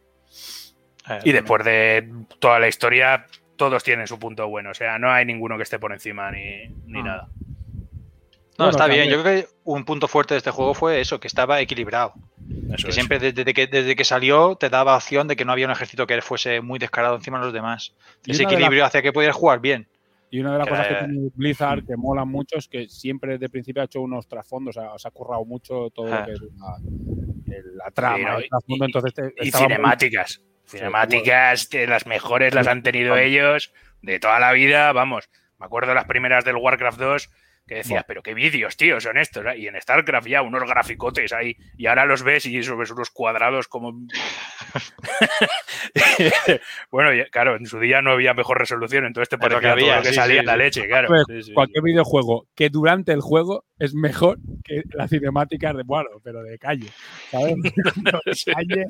Eh, 1.11 1.19
Y 1.25 1.33
después 1.33 1.65
de 1.65 2.09
toda 2.39 2.61
la 2.61 2.69
historia, 2.69 3.27
todos 3.69 3.83
tienen 3.85 4.07
su 4.07 4.19
punto 4.19 4.49
bueno. 4.49 4.71
O 4.71 4.75
sea, 4.75 4.99
no 4.99 5.11
hay 5.11 5.25
ninguno 5.25 5.57
que 5.57 5.63
esté 5.63 5.79
por 5.79 5.93
encima 5.93 6.31
ni, 6.31 6.69
ni 6.87 7.01
Ah. 7.01 7.03
nada. 7.05 7.29
No, 8.59 8.67
Bueno, 8.67 8.71
está 8.71 8.87
bien. 8.87 9.09
Yo 9.09 9.23
creo 9.23 9.43
que 9.43 9.49
un 9.65 9.85
punto 9.85 10.09
fuerte 10.09 10.35
de 10.35 10.39
este 10.39 10.51
juego 10.51 10.75
fue 10.75 11.01
eso, 11.01 11.19
que 11.21 11.27
estaba 11.27 11.61
equilibrado. 11.61 12.13
Eso 12.75 12.85
que 12.85 12.89
es. 12.91 12.95
siempre 12.95 13.19
desde 13.19 13.55
que, 13.55 13.67
desde 13.67 13.97
que 13.97 14.05
salió 14.05 14.57
te 14.57 14.69
daba 14.69 14.95
opción 14.97 15.27
de 15.27 15.37
que 15.37 15.45
no 15.45 15.53
había 15.53 15.67
un 15.67 15.73
ejército 15.73 16.07
que 16.07 16.21
fuese 16.23 16.61
muy 16.61 16.79
descarado 16.79 17.17
encima 17.17 17.39
de 17.39 17.45
los 17.47 17.55
demás. 17.55 17.95
Y 18.27 18.33
Ese 18.33 18.43
una 18.43 18.51
de 18.51 18.55
equilibrio 18.57 18.85
hacía 18.85 19.01
que 19.03 19.13
pudieras 19.13 19.37
jugar 19.37 19.61
bien. 19.61 19.89
Y 20.31 20.41
una 20.41 20.53
de 20.53 20.59
las 20.59 20.67
Que 20.67 20.71
cosas 20.71 20.87
que 20.89 20.95
tiene 20.95 21.31
Blizzard 21.35 21.85
que 21.87 21.97
mola 21.97 22.25
mucho 22.25 22.57
es 22.59 22.69
que 22.69 22.89
siempre 22.89 23.33
desde 23.33 23.47
el 23.47 23.51
principio 23.51 23.83
ha 23.83 23.85
hecho 23.87 24.01
unos 24.01 24.27
trasfondos, 24.29 24.77
o 24.77 24.81
sea, 24.81 24.91
se 24.99 25.09
ha 25.09 25.11
currado 25.11 25.45
mucho 25.45 25.91
todo 25.91 26.13
Ah. 26.13 26.21
lo 26.21 26.27
que 26.27 26.33
es 26.33 26.41
la, 26.41 27.85
la 27.85 27.91
trama, 27.91 28.17
Sí, 28.19 28.25
¿no? 28.25 28.39
el 28.39 28.49
trasfondo, 28.49 28.85
Y- 28.85 28.89
entonces 28.89 29.15
te- 29.15 29.23
Y 29.47 29.51
muy- 29.51 30.52
cinemáticas. 30.73 31.67
Que 31.69 31.87
las 31.87 32.07
mejores 32.07 32.55
las 32.55 32.67
han 32.67 32.83
tenido 32.83 33.17
ellos 33.17 33.73
de 34.03 34.19
toda 34.19 34.39
la 34.41 34.53
vida. 34.53 34.93
Vamos, 34.93 35.31
me 35.59 35.67
acuerdo 35.67 35.95
las 35.95 36.07
primeras 36.07 36.45
del 36.45 36.57
Warcraft 36.57 36.99
2. 36.99 37.31
Que 37.67 37.77
decías, 37.77 38.05
pero 38.07 38.23
qué 38.23 38.35
vídeos, 38.35 38.77
tío, 38.77 39.01
son 39.01 39.17
estos. 39.19 39.45
¿eh? 39.47 39.59
Y 39.59 39.67
en 39.69 39.81
StarCraft 39.81 40.27
ya 40.27 40.43
unos 40.43 40.65
graficotes 40.69 41.33
ahí, 41.33 41.57
y 41.79 41.87
ahora 41.87 42.05
los 42.07 42.23
ves 42.23 42.45
y 42.47 42.59
eso 42.59 42.77
ves 42.77 42.91
unos 42.91 43.11
cuadrados 43.11 43.69
como. 43.69 43.93
bueno, 46.91 47.13
ya- 47.15 47.27
claro, 47.31 47.57
en 47.57 47.67
su 47.67 47.79
día 47.79 48.03
no 48.03 48.13
había 48.13 48.35
mejor 48.35 48.59
resolución, 48.59 49.05
entonces 49.07 49.29
te 49.29 49.37
lo 49.37 49.41
que 49.41 49.49
parecía 49.49 49.71
todo 49.71 49.81
había, 49.85 49.97
lo 49.97 50.03
que 50.03 50.09
sí, 50.11 50.15
salía 50.15 50.41
sí, 50.41 50.47
la 50.47 50.53
sí. 50.55 50.59
leche, 50.59 50.89
claro. 50.89 51.09
Pues, 51.09 51.23
Sí, 51.29 51.43
sí. 51.43 51.55
Cualquier 51.55 51.83
videojuego 51.85 52.47
que 52.55 52.69
durante 52.69 53.13
el 53.13 53.21
juego 53.21 53.65
es 53.79 53.95
mejor 53.95 54.39
que 54.65 54.83
la 54.93 55.09
cinemática 55.09 55.73
de, 55.73 55.83
bueno, 55.85 56.09
pero 56.23 56.43
de 56.43 56.59
calle, 56.59 56.89
¿sabes? 57.31 57.55
No, 58.13 58.21
de 58.25 58.35
Sí. 58.35 58.51
calle, 58.53 58.87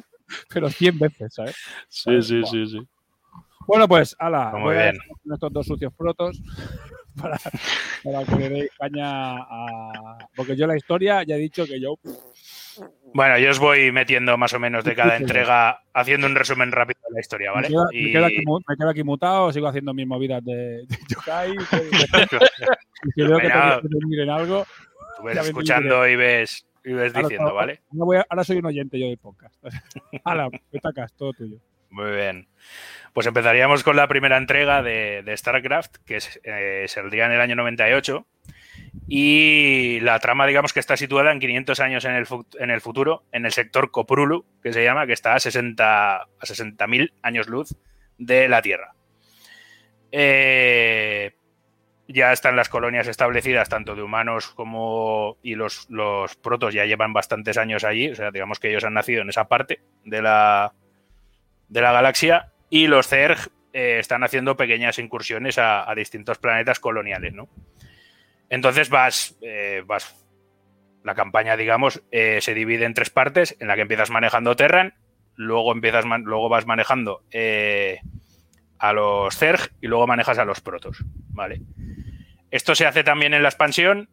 pero 0.53 0.71
100 0.71 0.99
veces, 0.99 1.35
¿sabes? 1.35 1.57
Sí, 1.89 2.23
sí, 2.23 2.43
sí, 2.51 2.67
sí. 2.67 2.81
Bueno, 3.67 3.87
pues, 3.87 4.17
ala, 4.19 4.51
Muy 4.53 4.63
voy 4.63 4.77
a 4.77 4.91
bien. 4.93 4.99
estos 5.33 5.53
dos 5.53 5.67
sucios 5.67 5.93
protos 5.97 6.41
para, 7.21 7.39
para 8.05 8.25
que 8.25 8.37
le 8.37 8.49
deis 8.51 8.71
caña 8.79 9.37
a... 9.37 10.19
Porque 10.37 10.57
yo 10.57 10.67
la 10.67 10.77
historia 10.77 11.23
ya 11.25 11.37
he 11.37 11.39
dicho 11.39 11.65
que 11.67 11.81
yo... 11.81 11.97
Bueno, 13.15 13.39
yo 13.39 13.51
os 13.51 13.59
voy 13.59 13.93
metiendo 13.93 14.39
más 14.39 14.55
o 14.55 14.59
menos 14.59 14.85
de 14.85 14.95
cada 14.95 15.17
entrega, 15.17 15.81
haciendo 15.93 16.27
un 16.27 16.35
resumen 16.35 16.73
rápido 16.73 17.01
de 17.11 17.15
la 17.15 17.21
historia, 17.21 17.53
¿vale? 17.53 17.69
Me, 17.69 17.75
quedo, 17.75 17.85
me 17.93 17.99
Y- 17.99 18.13
quedo 18.13 18.25
aquí, 18.27 18.37
me 18.69 18.77
quedo 18.77 18.89
aquí 18.89 19.03
mutado, 19.05 19.53
sigo 19.53 19.67
haciendo 19.69 19.93
mis 19.93 20.07
movidas 20.07 20.43
de, 20.45 20.55
de 20.87 20.99
yokai. 21.09 21.51
de- 21.57 22.47
y 23.05 23.11
si 23.13 23.23
veo 23.23 23.39
que 23.39 23.47
intervenir 23.47 24.21
en 24.21 24.31
algo... 24.31 24.65
Tú 25.19 25.25
ves 25.25 25.35
me 25.37 25.43
escuchando 25.43 26.09
y 26.09 26.17
ves, 26.17 26.67
y 26.85 26.93
ves 26.95 27.15
Ahora- 27.15 27.29
diciendo, 27.29 27.49
ahora- 27.51 27.61
¿vale? 27.67 27.81
ahora 27.93 28.05
voy 28.05 28.17
a- 28.17 28.27
ahora 28.31 28.45
soy 28.45 28.57
un 28.57 28.67
oyente 28.67 28.99
yo 28.99 29.07
del 29.09 29.19
podcast. 29.19 29.55
Ala, 30.25 30.49
petacas, 30.71 31.13
todo 31.13 31.33
tuyo. 31.35 31.59
Muy 31.93 32.11
bien. 32.11 32.49
Pues 33.13 33.27
empezaríamos 33.27 33.85
con 33.85 33.97
la 33.97 34.09
primera 34.09 34.39
entrega 34.39 34.83
de, 34.83 35.23
StarCraft, 35.37 35.97
que 36.07 36.17
es, 36.17 36.41
eh, 36.43 36.87
saldría 36.89 37.27
en 37.27 37.33
el 37.33 37.41
año 37.41 37.55
98. 37.55 38.27
Y 39.07 40.01
la 40.01 40.19
trama, 40.19 40.47
digamos 40.47 40.73
que 40.73 40.81
está 40.81 40.97
situada 40.97 41.33
en 41.33 41.39
500 41.39 41.81
años 41.81 42.05
en 42.07 42.13
el, 42.13 42.27
en 42.59 42.71
el 42.71 42.81
futuro, 42.81 43.25
en 43.31 43.45
el 43.45 43.53
sector 43.53 43.91
Coprulu, 43.91 44.47
que 44.63 44.73
se 44.73 44.83
llama, 44.83 45.07
que 45.07 45.13
está 45.13 45.35
a 45.35 45.41
60 45.41 46.15
a 46.17 46.27
60.000 46.41 47.13
años 47.23 47.49
luz 47.49 47.77
de 48.17 48.49
la 48.49 48.63
Tierra. 48.63 48.95
Eh, 50.11 51.35
ya 52.09 52.33
están 52.33 52.57
las 52.57 52.71
colonias 52.71 53.07
establecidas, 53.07 53.69
tanto 53.69 53.95
de 53.95 54.03
humanos 54.03 54.49
como. 54.49 55.37
y 55.43 55.55
los, 55.55 55.89
los 55.91 56.37
protos 56.37 56.73
ya 56.73 56.87
llevan 56.87 57.13
bastantes 57.13 57.59
años 57.59 57.85
allí. 57.85 58.11
O 58.11 58.15
sea, 58.15 58.31
digamos 58.31 58.59
que 58.59 58.71
ellos 58.71 58.85
han 58.85 58.95
nacido 58.95 59.23
en 59.23 59.29
esa 59.29 59.49
parte 59.49 59.81
de 60.05 60.23
la, 60.23 60.73
de 61.73 61.81
la 61.81 61.93
galaxia. 61.93 62.53
Y 62.71 62.87
los 62.87 63.09
Zerg 63.09 63.51
eh, 63.73 63.97
están 63.99 64.23
haciendo 64.23 64.57
pequeñas 64.57 64.99
incursiones 64.99 65.59
a, 65.59 65.93
distintos 65.97 66.39
planetas 66.39 66.79
coloniales, 66.79 67.33
¿no? 67.33 67.49
Entonces 68.49 68.91
vas. 68.91 69.37
eh, 69.43 69.83
vas 69.87 70.19
la 71.05 71.17
campaña, 71.17 71.57
digamos, 71.57 72.01
eh, 72.13 72.41
se 72.41 72.55
divide 72.55 72.85
en 72.85 72.95
tres 72.95 73.11
partes, 73.11 73.57
en 73.59 73.67
la 73.67 73.75
que 73.75 73.81
empiezas 73.81 74.11
manejando 74.11 74.55
Terran, 74.55 74.95
luego 75.35 75.73
empiezas 75.73 76.05
luego 76.05 76.49
vas 76.49 76.65
manejando 76.65 77.25
a 78.79 78.93
los 78.93 79.37
Zerg 79.37 79.73
y 79.81 79.89
luego 79.89 80.07
manejas 80.07 80.39
a 80.39 80.45
los 80.45 80.61
Protos, 80.61 81.05
¿vale? 81.31 81.61
Esto 82.53 82.77
se 82.77 82.87
hace 82.87 83.03
también 83.03 83.35
en 83.35 83.43
la 83.43 83.49
expansión 83.49 84.11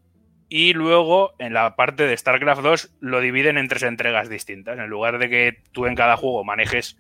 y 0.48 0.74
luego 0.74 1.36
en 1.38 1.54
la 1.54 1.76
parte 1.76 2.08
de 2.08 2.18
StarCraft 2.18 2.64
2 2.64 2.96
lo 3.02 3.22
dividen 3.22 3.60
en 3.60 3.68
tres 3.68 3.84
entregas 3.84 4.30
distintas. 4.30 4.80
En 4.80 4.90
lugar 4.90 5.20
de 5.20 5.30
que 5.30 5.62
tú 5.74 5.86
en 5.86 5.94
cada 5.94 6.18
juego 6.18 6.44
manejes 6.44 6.98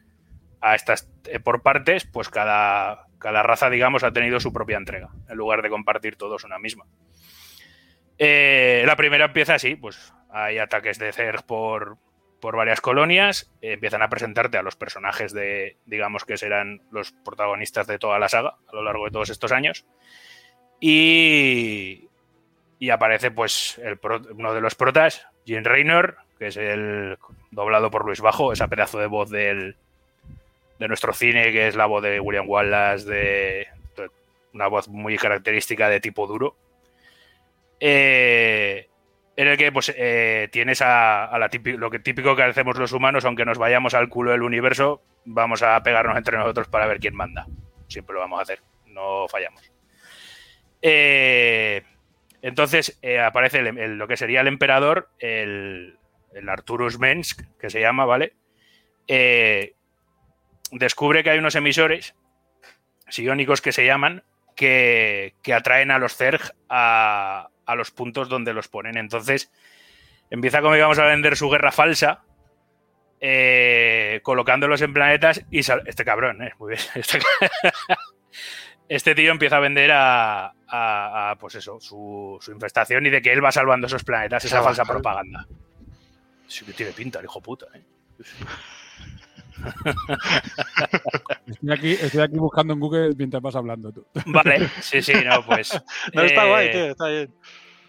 a 0.61 0.75
estas 0.75 1.09
eh, 1.25 1.39
por 1.39 1.61
partes, 1.61 2.05
pues 2.05 2.29
cada, 2.29 3.07
cada 3.19 3.43
raza, 3.43 3.69
digamos, 3.69 4.03
ha 4.03 4.11
tenido 4.11 4.39
su 4.39 4.51
propia 4.53 4.77
entrega, 4.77 5.09
en 5.29 5.37
lugar 5.37 5.61
de 5.61 5.69
compartir 5.69 6.15
todos 6.15 6.43
una 6.43 6.59
misma. 6.59 6.85
Eh, 8.17 8.83
la 8.85 8.95
primera 8.95 9.25
empieza 9.25 9.55
así, 9.55 9.75
pues 9.75 10.13
hay 10.29 10.57
ataques 10.57 10.99
de 10.99 11.13
Zerg 11.13 11.45
por, 11.45 11.97
por 12.39 12.55
varias 12.55 12.81
colonias, 12.81 13.51
eh, 13.61 13.73
empiezan 13.73 14.01
a 14.01 14.09
presentarte 14.09 14.57
a 14.57 14.63
los 14.63 14.75
personajes 14.75 15.33
de, 15.33 15.77
digamos 15.85 16.25
que 16.25 16.37
serán 16.37 16.81
los 16.91 17.11
protagonistas 17.11 17.87
de 17.87 17.99
toda 17.99 18.19
la 18.19 18.29
saga 18.29 18.55
a 18.67 18.75
lo 18.75 18.83
largo 18.83 19.05
de 19.05 19.11
todos 19.11 19.29
estos 19.29 19.51
años. 19.51 19.85
Y, 20.81 22.09
y 22.77 22.89
aparece 22.89 23.31
pues 23.31 23.79
el 23.83 23.99
uno 24.33 24.53
de 24.53 24.61
los 24.61 24.75
protas, 24.75 25.27
Jim 25.45 25.63
Raynor, 25.63 26.17
que 26.37 26.47
es 26.47 26.57
el 26.57 27.17
doblado 27.51 27.91
por 27.91 28.05
Luis 28.05 28.21
Bajo, 28.21 28.53
esa 28.53 28.67
pedazo 28.67 28.99
de 28.99 29.07
voz 29.07 29.29
del, 29.29 29.77
de 30.79 30.87
nuestro 30.87 31.13
cine, 31.13 31.51
que 31.51 31.67
es 31.67 31.75
la 31.75 31.85
voz 31.85 32.01
de 32.01 32.19
William 32.19 32.47
Wallace, 32.47 33.05
de, 33.05 33.67
una 34.53 34.67
voz 34.67 34.87
muy 34.87 35.17
característica 35.17 35.89
de 35.89 35.99
tipo 35.99 36.25
duro. 36.25 36.55
Eh, 37.79 38.87
en 39.35 39.47
el 39.47 39.57
que 39.57 39.71
pues 39.71 39.93
eh, 39.95 40.49
tienes 40.51 40.81
a, 40.81 41.37
lo 41.63 41.89
que 41.89 41.99
típico 41.99 42.35
que 42.35 42.43
hacemos 42.43 42.77
los 42.77 42.91
humanos, 42.91 43.25
aunque 43.25 43.45
nos 43.45 43.57
vayamos 43.57 43.93
al 43.93 44.09
culo 44.09 44.31
del 44.31 44.41
universo, 44.41 45.01
vamos 45.25 45.61
a 45.61 45.81
pegarnos 45.83 46.17
entre 46.17 46.37
nosotros 46.37 46.67
para 46.67 46.87
ver 46.87 46.99
quién 46.99 47.15
manda. 47.15 47.45
Siempre 47.87 48.13
lo 48.13 48.21
vamos 48.21 48.39
a 48.39 48.43
hacer, 48.43 48.61
no 48.87 49.27
fallamos. 49.27 49.71
Eh, 50.81 51.83
entonces 52.41 52.99
aparece 53.21 53.61
lo 53.61 54.07
que 54.07 54.17
sería 54.17 54.41
el 54.41 54.47
emperador, 54.47 55.09
el, 55.19 55.97
el 56.33 56.49
Arturus 56.49 56.99
Mensk, 56.99 57.41
que 57.59 57.69
se 57.69 57.81
llama, 57.81 58.05
¿vale? 58.05 58.33
Descubre 60.71 61.23
que 61.23 61.29
hay 61.31 61.39
unos 61.39 61.55
emisores 61.55 62.15
psiónicos 63.07 63.61
que 63.61 63.71
se 63.71 63.85
llaman 63.85 64.23
que, 64.55 65.35
que 65.41 65.53
atraen 65.53 65.89
a 65.91 65.99
los 65.99 66.15
Zerg 66.15 66.41
a, 66.69 67.49
a 67.65 67.75
los 67.75 67.91
puntos 67.91 68.29
donde 68.29 68.53
los 68.53 68.67
ponen. 68.67 68.97
Entonces 68.97 69.51
empieza 70.29 70.61
como 70.61 70.75
íbamos 70.75 70.99
a 70.99 71.05
vender 71.05 71.35
su 71.37 71.49
guerra 71.49 71.71
falsa, 71.71 72.23
eh, 73.21 74.19
colocándolos 74.23 74.81
en 74.81 74.93
planetas 74.93 75.43
y 75.51 75.63
sal- 75.63 75.83
este 75.85 76.05
cabrón, 76.05 76.41
eh, 76.43 76.53
muy 76.59 76.69
bien, 76.75 76.81
este, 76.95 77.19
este 78.87 79.15
tío 79.15 79.31
empieza 79.31 79.57
a 79.57 79.61
vender 79.61 79.91
a, 79.91 80.47
a- 80.67 81.31
a, 81.31 81.35
pues 81.37 81.55
eso, 81.55 81.79
su, 81.79 82.37
su 82.41 82.51
infestación 82.51 83.05
y 83.05 83.09
de 83.09 83.21
que 83.21 83.31
él 83.33 83.43
va 83.43 83.51
salvando 83.51 83.87
esos 83.87 84.03
planetas, 84.03 84.45
esa 84.45 84.57
falsa 84.63 84.83
propaganda. 84.85 85.45
Sí 86.47 86.65
que 86.65 86.73
tiene 86.73 86.91
pinta, 86.93 87.19
el 87.19 87.25
hijo 87.25 87.41
puta, 87.41 87.67
¿eh? 87.75 87.81
Estoy 91.47 91.71
aquí, 91.71 91.91
estoy 91.93 92.21
aquí 92.21 92.37
buscando 92.37 92.73
en 92.73 92.79
Google 92.79 93.13
mientras 93.17 93.41
vas 93.41 93.55
hablando 93.55 93.91
tú. 93.91 94.05
Vale, 94.27 94.67
sí, 94.81 95.01
sí, 95.01 95.13
no, 95.25 95.45
pues. 95.45 95.71
No, 96.13 96.21
está 96.21 96.45
eh, 96.45 96.49
guay, 96.49 96.71
tío, 96.71 96.85
está 96.91 97.07
bien. 97.07 97.33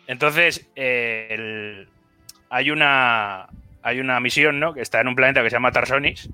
Entonces, 0.06 0.68
eh, 0.74 1.28
el- 1.30 1.88
hay 2.48 2.70
una 2.70 3.46
hay 3.82 4.00
una 4.00 4.20
misión, 4.20 4.60
¿no? 4.60 4.74
Que 4.74 4.82
está 4.82 5.00
en 5.00 5.08
un 5.08 5.14
planeta 5.14 5.42
que 5.42 5.48
se 5.50 5.56
llama 5.56 5.72
Tarsonis 5.72 6.28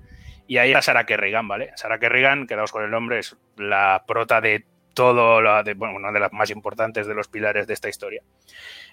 y 0.48 0.58
ahí 0.58 0.70
está 0.70 0.82
Sarah 0.82 1.06
Kerrigan, 1.06 1.46
¿vale? 1.46 1.70
Sarah 1.76 1.98
Kerrigan, 1.98 2.46
quedaos 2.46 2.72
con 2.72 2.82
el 2.84 2.90
nombre, 2.90 3.18
es 3.20 3.36
la 3.56 4.02
prota 4.06 4.40
de 4.40 4.64
todo, 4.94 5.42
la 5.42 5.62
de, 5.62 5.74
bueno, 5.74 5.94
una 5.94 6.10
de 6.10 6.20
las 6.20 6.32
más 6.32 6.50
importantes 6.50 7.06
de 7.06 7.14
los 7.14 7.28
pilares 7.28 7.66
de 7.66 7.74
esta 7.74 7.88
historia. 7.88 8.22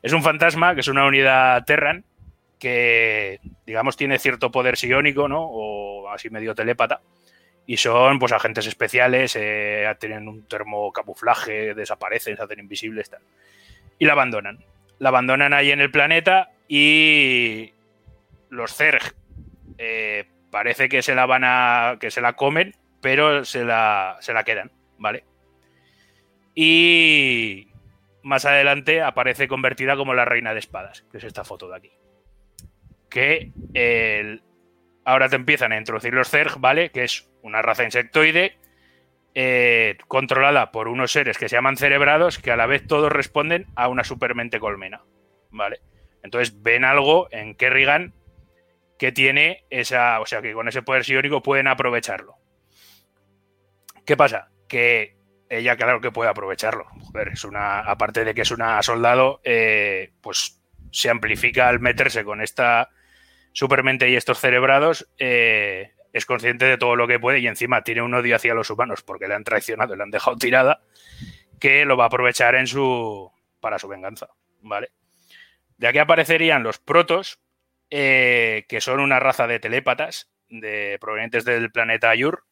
Es 0.02 0.12
un 0.14 0.22
fantasma 0.22 0.74
que 0.76 0.82
es 0.82 0.88
una 0.88 1.06
unidad 1.06 1.64
Terran 1.66 2.04
que, 2.64 3.42
digamos, 3.66 3.98
tiene 3.98 4.18
cierto 4.20 4.50
poder 4.50 4.78
psiónico, 4.78 5.28
¿no? 5.28 5.42
O 5.44 6.10
así 6.10 6.30
medio 6.30 6.56
telépata. 6.56 7.02
Y 7.68 7.76
son, 7.76 8.20
pues, 8.20 8.32
agentes 8.32 8.68
especiales, 8.68 9.36
eh, 9.38 9.86
tienen 10.00 10.30
un 10.30 10.48
termocamuflaje, 10.48 11.74
desaparecen, 11.74 12.38
se 12.38 12.42
hacen 12.42 12.60
invisibles, 12.60 13.10
tal. 13.10 13.20
Y 14.00 14.06
la 14.06 14.14
abandonan. 14.14 14.64
La 15.00 15.10
abandonan 15.10 15.54
ahí 15.54 15.72
en 15.72 15.82
el 15.82 15.92
planeta 15.92 16.52
y 16.70 17.74
los 18.50 18.74
Zerg 18.74 19.14
eh, 19.78 20.24
parece 20.50 20.88
que 20.88 21.02
se 21.02 21.16
la 21.16 21.26
van 21.26 21.44
a. 21.44 21.98
que 22.00 22.12
se 22.12 22.22
la 22.22 22.34
comen, 22.34 22.76
pero 23.02 23.44
se 23.44 23.66
la, 23.66 24.16
se 24.22 24.32
la 24.32 24.46
quedan, 24.46 24.72
¿vale? 24.98 25.26
Y 26.56 27.68
más 28.22 28.46
adelante 28.46 29.02
aparece 29.02 29.50
convertida 29.50 29.98
como 29.98 30.14
la 30.14 30.24
reina 30.24 30.54
de 30.54 30.60
espadas, 30.60 31.04
que 31.12 31.18
es 31.18 31.26
esta 31.26 31.44
foto 31.44 31.68
de 31.68 31.76
aquí. 31.76 31.92
Que 33.14 33.52
ahora 35.06 35.30
te 35.30 35.36
empiezan 35.36 35.72
a 35.72 35.78
introducir 35.78 36.16
los 36.16 36.30
Zerg, 36.30 36.60
¿vale? 36.60 36.90
Que 36.90 37.04
es 37.04 37.30
una 37.44 37.62
raza 37.62 37.84
insectoide 37.84 38.58
eh, 39.36 39.98
controlada 40.08 40.72
por 40.72 40.88
unos 40.88 41.12
seres 41.12 41.38
que 41.38 41.48
se 41.48 41.56
llaman 41.56 41.78
cerebrados, 41.78 42.40
que 42.40 42.50
a 42.50 42.58
la 42.58 42.66
vez 42.66 42.88
todos 42.88 43.12
responden 43.12 43.68
a 43.76 43.88
una 43.88 44.04
supermente 44.04 44.60
colmena, 44.60 45.04
¿vale? 45.52 45.82
Entonces 46.24 46.64
ven 46.64 46.86
algo 46.86 47.28
en 47.30 47.54
Kerrigan 47.54 48.16
que 48.98 49.12
tiene 49.12 49.66
esa, 49.70 50.20
o 50.20 50.26
sea, 50.26 50.42
que 50.42 50.54
con 50.54 50.68
ese 50.68 50.82
poder 50.82 51.04
psiónico 51.04 51.44
pueden 51.44 51.68
aprovecharlo. 51.68 52.38
¿Qué 54.08 54.18
pasa? 54.18 54.50
Que 54.68 55.18
ella, 55.50 55.76
claro 55.76 56.02
que 56.02 56.12
puede 56.12 56.32
aprovecharlo. 56.32 56.86
Joder, 57.00 57.28
es 57.30 57.44
una, 57.44 57.82
aparte 57.82 58.26
de 58.26 58.34
que 58.34 58.42
es 58.42 58.50
una 58.50 58.82
soldado, 58.82 59.40
eh, 59.44 60.14
pues 60.20 60.64
se 60.92 61.12
amplifica 61.12 61.68
al 61.68 61.80
meterse 61.80 62.24
con 62.24 62.42
esta 62.42 62.90
supermente 63.54 64.10
y 64.10 64.16
estos 64.16 64.40
cerebrados. 64.40 65.08
eh, 65.18 65.94
es 66.14 66.28
consciente 66.28 66.66
de 66.66 66.78
todo 66.78 66.96
lo 66.96 67.08
que 67.08 67.20
puede 67.20 67.40
y 67.40 67.48
encima 67.48 67.84
tiene 67.84 68.04
un 68.04 68.14
odio 68.14 68.36
hacia 68.36 68.54
los 68.54 68.70
humanos 68.70 69.02
porque 69.02 69.28
le 69.28 69.34
han 69.34 69.44
traicionado 69.44 69.94
y 69.94 69.98
le 69.98 70.04
han 70.04 70.12
dejado 70.12 70.38
tirada, 70.38 70.84
que 71.60 71.86
lo 71.86 71.98
va 71.98 72.06
a 72.06 72.08
aprovechar 72.08 72.54
en 72.56 72.68
su, 72.68 73.32
para 73.60 73.80
su 73.80 73.88
venganza, 73.88 74.30
¿vale? 74.62 74.92
De 75.78 75.88
aquí 75.88 75.98
aparecerían 75.98 76.62
los 76.62 76.78
protos, 76.78 77.40
eh, 77.90 78.66
que 78.70 78.80
son 78.80 79.00
una 79.00 79.20
raza 79.20 79.48
de 79.48 79.60
telépatas 79.60 80.32
de, 80.50 80.98
provenientes 81.02 81.46
del 81.46 81.72
planeta 81.72 82.12
Ayur, 82.12 82.46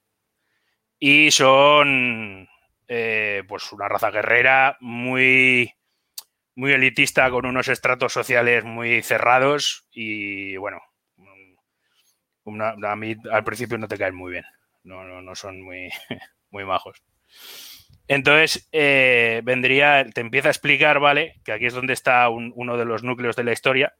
y 0.98 1.30
son 1.30 2.50
eh, 2.88 3.44
pues 3.48 3.72
una 3.72 3.88
raza 3.88 4.10
guerrera 4.10 4.78
muy, 4.80 5.72
muy 6.56 6.72
elitista, 6.72 7.30
con 7.30 7.46
unos 7.46 7.68
estratos 7.68 8.12
sociales 8.12 8.64
muy 8.64 9.04
cerrados 9.04 9.88
y 9.92 10.58
bueno, 10.58 10.82
a 12.46 12.96
mí 12.96 13.16
al 13.32 13.44
principio 13.44 13.78
no 13.78 13.88
te 13.88 13.98
caen 13.98 14.16
muy 14.16 14.32
bien, 14.32 14.46
no, 14.84 15.04
no, 15.04 15.22
no 15.22 15.36
son 15.36 15.62
muy, 15.62 15.90
muy 16.52 16.66
majos. 16.66 17.04
Entonces, 18.08 18.68
eh, 18.72 19.42
vendría, 19.44 20.06
te 20.14 20.22
empieza 20.22 20.50
a 20.50 20.52
explicar, 20.52 21.00
¿vale? 21.00 21.40
Que 21.46 21.54
aquí 21.54 21.66
es 21.66 21.74
donde 21.74 21.94
está 21.94 22.28
uno 22.30 22.78
de 22.78 22.86
los 22.86 23.04
núcleos 23.04 23.36
de 23.36 23.44
la 23.44 23.54
historia. 23.54 23.96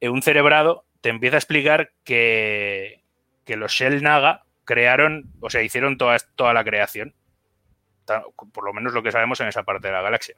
Un 0.00 0.22
cerebrado 0.22 0.84
te 1.00 1.08
empieza 1.08 1.36
a 1.36 1.38
explicar 1.38 1.92
que, 2.04 3.04
que 3.44 3.56
los 3.56 3.72
Shell 3.72 4.02
Naga 4.02 4.44
crearon, 4.64 5.32
o 5.40 5.50
sea, 5.50 5.62
hicieron 5.62 5.96
toda, 5.96 6.16
toda 6.36 6.52
la 6.52 6.64
creación. 6.64 7.14
Por 8.52 8.64
lo 8.64 8.72
menos 8.72 8.92
lo 8.92 9.02
que 9.02 9.12
sabemos 9.12 9.40
en 9.40 9.48
esa 9.48 9.62
parte 9.62 9.88
de 9.88 9.94
la 9.94 10.02
galaxia. 10.02 10.36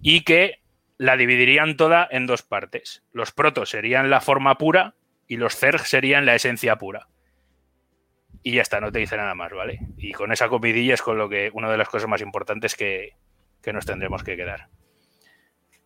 Y 0.00 0.22
que 0.22 0.62
la 0.96 1.16
dividirían 1.16 1.76
toda 1.76 2.08
en 2.10 2.26
dos 2.26 2.42
partes. 2.42 3.02
Los 3.12 3.32
protos 3.32 3.70
serían 3.70 4.10
la 4.10 4.20
forma 4.20 4.56
pura 4.56 4.94
y 5.26 5.36
los 5.36 5.56
Zerg 5.56 5.80
serían 5.86 6.26
la 6.26 6.34
esencia 6.34 6.76
pura. 6.76 7.08
Y 8.42 8.52
ya 8.52 8.62
está, 8.62 8.80
no 8.80 8.92
te 8.92 8.98
dice 8.98 9.16
nada 9.16 9.34
más, 9.34 9.52
¿vale? 9.52 9.78
Y 9.96 10.12
con 10.12 10.32
esa 10.32 10.48
comidilla 10.48 10.94
es 10.94 11.02
con 11.02 11.16
lo 11.16 11.28
que 11.28 11.50
una 11.54 11.70
de 11.70 11.78
las 11.78 11.88
cosas 11.88 12.08
más 12.08 12.20
importantes 12.20 12.74
que, 12.74 13.16
nos 13.72 13.86
tendremos 13.86 14.22
que 14.22 14.36
quedar. 14.36 14.68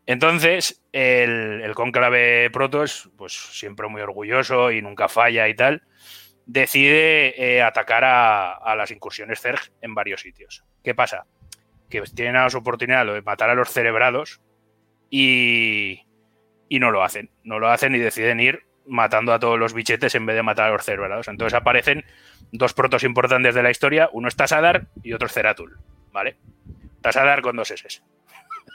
Entonces, 0.07 0.83
el, 0.93 1.61
el 1.63 1.75
cónclave 1.75 2.51
Protos, 2.51 3.11
pues 3.17 3.33
siempre 3.33 3.87
muy 3.89 4.03
orgulloso 4.03 4.73
y 4.73 4.83
nunca 4.83 5.09
falla 5.09 5.49
y 5.49 5.55
tal, 5.55 5.83
decide 6.49 7.35
eh, 7.37 7.63
atacar 7.63 8.03
a, 8.05 8.75
las 8.75 8.91
incursiones 8.91 9.41
Zerg 9.41 9.61
en 9.83 9.95
varios 9.95 10.23
sitios. 10.23 10.65
¿Qué 10.83 10.95
pasa? 10.95 11.27
Que 11.89 12.01
tienen 12.01 12.35
la 12.35 12.47
oportunidad 12.47 13.07
de 13.07 13.23
matar 13.23 13.51
a 13.51 13.55
los 13.55 13.71
cerebrados 13.71 14.41
y, 15.11 16.07
y 16.69 16.81
no 16.81 16.91
lo 16.91 17.05
hacen. 17.05 17.31
No 17.45 17.61
lo 17.61 17.69
hacen 17.69 17.95
y 17.95 17.99
deciden 17.99 18.41
ir 18.41 18.68
matando 18.89 19.33
a 19.33 19.39
todos 19.39 19.59
los 19.59 19.75
bichetes 19.75 20.15
en 20.15 20.27
vez 20.27 20.37
de 20.37 20.43
matar 20.43 20.69
a 20.69 20.73
los 20.73 20.85
cerebrados. 20.85 21.29
Entonces 21.29 21.55
aparecen 21.55 22.05
dos 22.53 22.75
protos 22.75 23.05
importantes 23.05 23.55
de 23.55 23.63
la 23.63 23.71
historia. 23.71 24.09
Uno 24.13 24.29
es 24.29 24.37
Tasadar 24.37 24.87
y 25.03 25.13
otro 25.13 25.27
es 25.27 25.33
Ceratul. 25.33 25.79
¿Vale? 26.13 26.37
Tasadar 27.01 27.43
con 27.43 27.57
dos 27.57 27.71
S. 27.71 28.03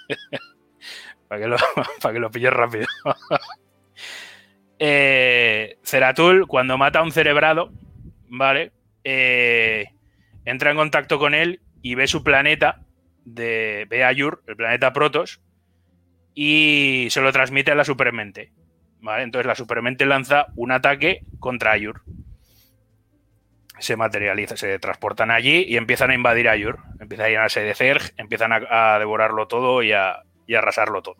para, 1.27 1.41
que 1.41 1.47
lo, 1.47 1.57
para 2.01 2.13
que 2.13 2.19
lo 2.19 2.31
pilles 2.31 2.53
rápido. 2.53 2.87
eh, 4.79 5.77
Ceratul, 5.83 6.47
cuando 6.47 6.77
mata 6.77 6.99
a 6.99 7.03
un 7.03 7.11
cerebrado, 7.11 7.71
¿vale? 8.29 8.71
Eh, 9.03 9.89
entra 10.45 10.71
en 10.71 10.77
contacto 10.77 11.19
con 11.19 11.33
él 11.33 11.61
y 11.81 11.95
ve 11.95 12.07
su 12.07 12.23
planeta, 12.23 12.81
de, 13.25 13.85
ve 13.89 14.03
Ayur, 14.03 14.43
el 14.47 14.55
planeta 14.55 14.93
Protos, 14.93 15.41
y 16.33 17.07
se 17.09 17.21
lo 17.21 17.31
transmite 17.31 17.71
a 17.71 17.75
la 17.75 17.85
supermente. 17.85 18.51
Entonces 19.03 19.45
la 19.45 19.55
supermente 19.55 20.05
lanza 20.05 20.47
un 20.55 20.71
ataque 20.71 21.21
contra 21.39 21.71
Ayur. 21.71 22.01
Se 23.79 23.95
materializa, 23.97 24.55
se 24.55 24.79
transportan 24.79 25.29
allí 25.29 25.65
y 25.67 25.77
empiezan 25.77 26.11
a 26.11 26.15
invadir 26.15 26.47
Ayur. 26.47 26.79
Empiezan 26.99 27.25
a 27.25 27.29
llenarse 27.29 27.61
de 27.61 27.75
Zerg, 27.75 28.13
empiezan 28.17 28.51
a, 28.53 28.97
devorarlo 28.99 29.47
todo 29.47 29.83
y 29.83 29.91
a, 29.91 30.23
arrasarlo 30.55 31.01
todo. 31.01 31.17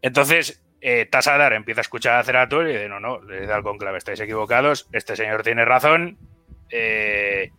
Entonces, 0.00 0.62
eh, 0.80 1.06
Tasadar 1.06 1.52
empieza 1.52 1.80
a 1.80 1.82
escuchar 1.82 2.18
a 2.18 2.24
Ceratul 2.24 2.68
y 2.68 2.72
dice, 2.72 2.88
no, 2.88 3.00
no, 3.00 3.20
le 3.22 3.46
da 3.46 3.56
al 3.56 3.62
conclave, 3.62 3.98
estáis 3.98 4.20
equivocados, 4.20 4.88
este 4.92 5.16
señor 5.16 5.42
tiene 5.42 5.64
razón, 5.64 6.18
eh, 6.70 7.50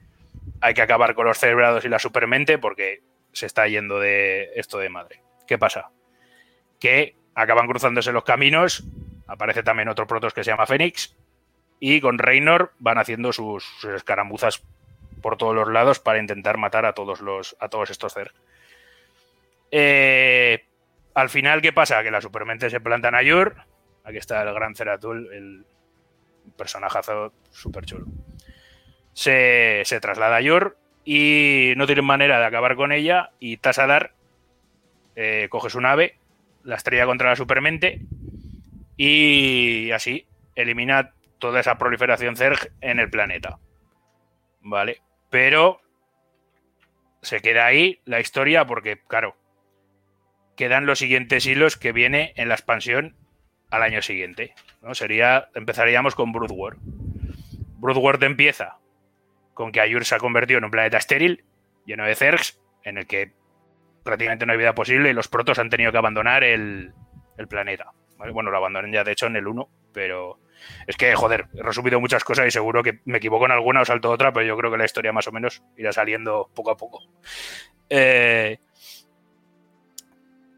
hay 0.61 0.73
que 0.73 0.81
acabar 0.81 1.15
con 1.15 1.25
los 1.25 1.37
cerebrados 1.37 1.85
y 1.85 1.89
la 1.89 1.99
supermente 1.99 2.57
porque 2.57 3.01
se 3.33 3.45
está 3.45 3.67
yendo 3.67 3.99
de 3.99 4.51
esto 4.55 4.77
de 4.77 4.89
madre. 4.89 5.21
¿Qué 5.47 5.57
pasa? 5.57 5.91
Que 6.79 7.15
acaban 7.35 7.67
cruzándose 7.67 8.11
los 8.11 8.23
caminos, 8.23 8.83
aparece 9.27 9.61
también 9.61 9.89
otro 9.89 10.07
protos 10.07 10.33
que 10.33 10.43
se 10.43 10.51
llama 10.51 10.65
Fénix, 10.65 11.15
y 11.79 12.01
con 12.01 12.17
Reynor 12.17 12.71
van 12.79 12.97
haciendo 12.97 13.33
sus, 13.33 13.83
escaramuzas 13.83 14.63
por 15.21 15.37
todos 15.37 15.53
los 15.53 15.67
lados 15.67 15.99
para 15.99 16.19
intentar 16.19 16.57
matar 16.57 16.85
a 16.85 16.93
todos 16.93 17.21
los 17.21 17.55
a 17.59 17.67
todos 17.67 17.89
estos 17.89 18.13
Zerg. 18.13 18.33
Eh, 19.71 20.65
al 21.13 21.29
final, 21.29 21.61
¿qué 21.61 21.73
pasa? 21.73 22.03
Que 22.03 22.11
la 22.11 22.21
supermente 22.21 22.69
se 22.69 22.79
planta 22.79 23.09
en 23.09 23.15
Ayur. 23.15 23.55
Aquí 24.03 24.17
está 24.17 24.41
el 24.43 24.53
gran 24.53 24.75
Ceratul, 24.75 25.33
el 25.33 25.65
personajazo 26.57 27.33
súper 27.51 27.85
chulo. 27.85 28.05
Se, 29.13 29.83
traslada 30.01 30.35
a 30.35 30.37
Ayur 30.37 30.77
y 31.03 31.73
no 31.77 31.85
tienen 31.85 32.05
manera 32.05 32.39
de 32.39 32.45
acabar 32.45 32.75
con 32.75 32.91
ella. 32.91 33.31
Y 33.39 33.57
Tasadar 33.57 34.13
eh, 35.15 35.47
coge 35.49 35.69
su 35.69 35.81
nave, 35.81 36.17
la 36.65 36.75
estrella 36.75 37.05
contra 37.05 37.29
la 37.29 37.35
supermente 37.35 38.01
y 38.97 39.91
así 39.91 40.27
elimina 40.55 41.13
toda 41.39 41.59
esa 41.59 41.77
proliferación 41.77 42.35
Zerg 42.35 42.71
en 42.81 42.99
el 42.99 43.09
planeta. 43.09 43.59
¿Vale? 44.61 45.01
Pero 45.29 45.81
se 47.21 47.39
queda 47.41 47.65
ahí 47.65 47.99
la 48.05 48.19
historia 48.19 48.65
porque, 48.65 48.99
claro, 49.07 49.35
quedan 50.55 50.85
los 50.85 50.99
siguientes 50.99 51.45
hilos 51.45 51.77
que 51.77 51.91
viene 51.91 52.33
en 52.35 52.49
la 52.49 52.55
expansión 52.55 53.15
al 53.69 53.83
año 53.83 54.01
siguiente. 54.01 54.53
¿no? 54.81 54.95
Sería, 54.95 55.49
empezaríamos 55.53 56.15
con 56.15 56.31
Brood 56.31 56.51
War. 56.51 56.77
Empieza 58.21 58.77
con 59.53 59.71
que 59.71 59.81
Ayur 59.81 60.05
se 60.05 60.15
ha 60.15 60.19
convertido 60.19 60.57
en 60.57 60.65
un 60.65 60.71
planeta 60.71 60.97
estéril, 60.97 61.43
lleno 61.85 62.05
de 62.05 62.15
Zergs, 62.15 62.59
en 62.83 62.97
el 62.97 63.05
que 63.05 63.31
prácticamente 64.05 64.45
no 64.45 64.53
hay 64.53 64.57
vida 64.57 64.75
posible 64.75 65.09
y 65.09 65.13
los 65.13 65.27
protos 65.27 65.59
han 65.59 65.69
tenido 65.69 65.91
que 65.91 65.97
abandonar 65.97 66.43
el, 66.43 66.93
planeta. 67.49 67.91
Bueno, 68.17 68.49
lo 68.51 68.57
abandonan 68.57 68.93
ya 68.93 69.03
de 69.03 69.11
hecho 69.11 69.25
en 69.25 69.35
el 69.35 69.47
1, 69.47 69.67
pero 69.91 70.39
es 70.87 70.95
que, 70.95 71.13
joder, 71.15 71.47
he 71.53 71.63
resumido 71.63 71.99
muchas 71.99 72.23
cosas 72.23 72.47
y 72.47 72.51
seguro 72.51 72.81
que 72.83 72.99
me 73.03 73.17
equivoco 73.17 73.45
en 73.45 73.51
alguna 73.51 73.81
o 73.81 73.85
salto 73.85 74.09
otra, 74.09 74.31
pero 74.31 74.45
yo 74.45 74.55
creo 74.55 74.71
que 74.71 74.77
la 74.77 74.85
historia 74.85 75.11
más 75.11 75.27
o 75.27 75.33
menos 75.33 75.63
irá 75.75 75.91
saliendo 75.91 76.49
poco 76.53 76.71
a 76.71 76.77
poco. 76.77 77.01
Eh, 77.89 78.59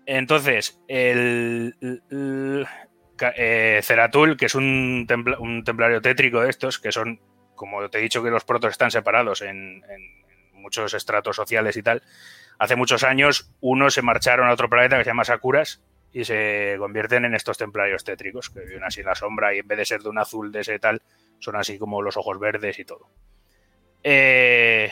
entonces, 0.06 0.80
el, 0.88 1.76
eh, 3.36 3.80
Ceratul, 3.82 4.38
que 4.38 4.46
es 4.46 4.56
un, 4.56 5.06
templario 5.66 6.02
tétrico 6.02 6.42
de 6.42 6.50
estos, 6.50 6.80
que 6.80 6.92
son, 6.92 7.20
como 7.56 7.90
te 7.90 7.98
he 7.98 8.02
dicho, 8.02 8.22
que 8.22 8.30
los 8.30 8.44
protos 8.44 8.72
están 8.72 8.92
separados 8.92 9.42
en, 9.42 9.84
muchos 10.54 10.94
estratos 10.94 11.36
sociales 11.36 11.78
y 11.78 11.84
tal. 11.84 12.04
Hace 12.60 12.76
muchos 12.76 13.04
años, 13.04 13.52
unos 13.62 13.94
se 13.94 14.02
marcharon 14.02 14.48
a 14.48 14.54
otro 14.54 14.70
planeta 14.70 14.98
que 14.98 15.04
se 15.04 15.10
llama 15.10 15.26
Sakuras 15.26 15.82
y 16.12 16.26
se 16.26 16.76
convierten 16.80 17.26
en 17.26 17.36
estos 17.36 17.58
templarios 17.58 18.04
tétricos, 18.04 18.50
que 18.50 18.62
viven 18.62 18.84
así 18.84 19.02
en 19.02 19.06
la 19.06 19.16
sombra 19.16 19.54
y 19.54 19.60
en 19.60 19.68
vez 19.68 19.78
de 19.78 19.86
ser 19.86 20.02
de 20.02 20.10
un 20.10 20.18
azul 20.18 20.52
de 20.52 20.62
ese 20.62 20.80
tal, 20.80 21.02
son 21.40 21.56
así 21.56 21.78
como 21.78 22.02
los 22.02 22.18
ojos 22.18 22.40
verdes 22.40 22.80
y 22.80 22.86
todo. 22.86 23.10
Eh, 24.04 24.92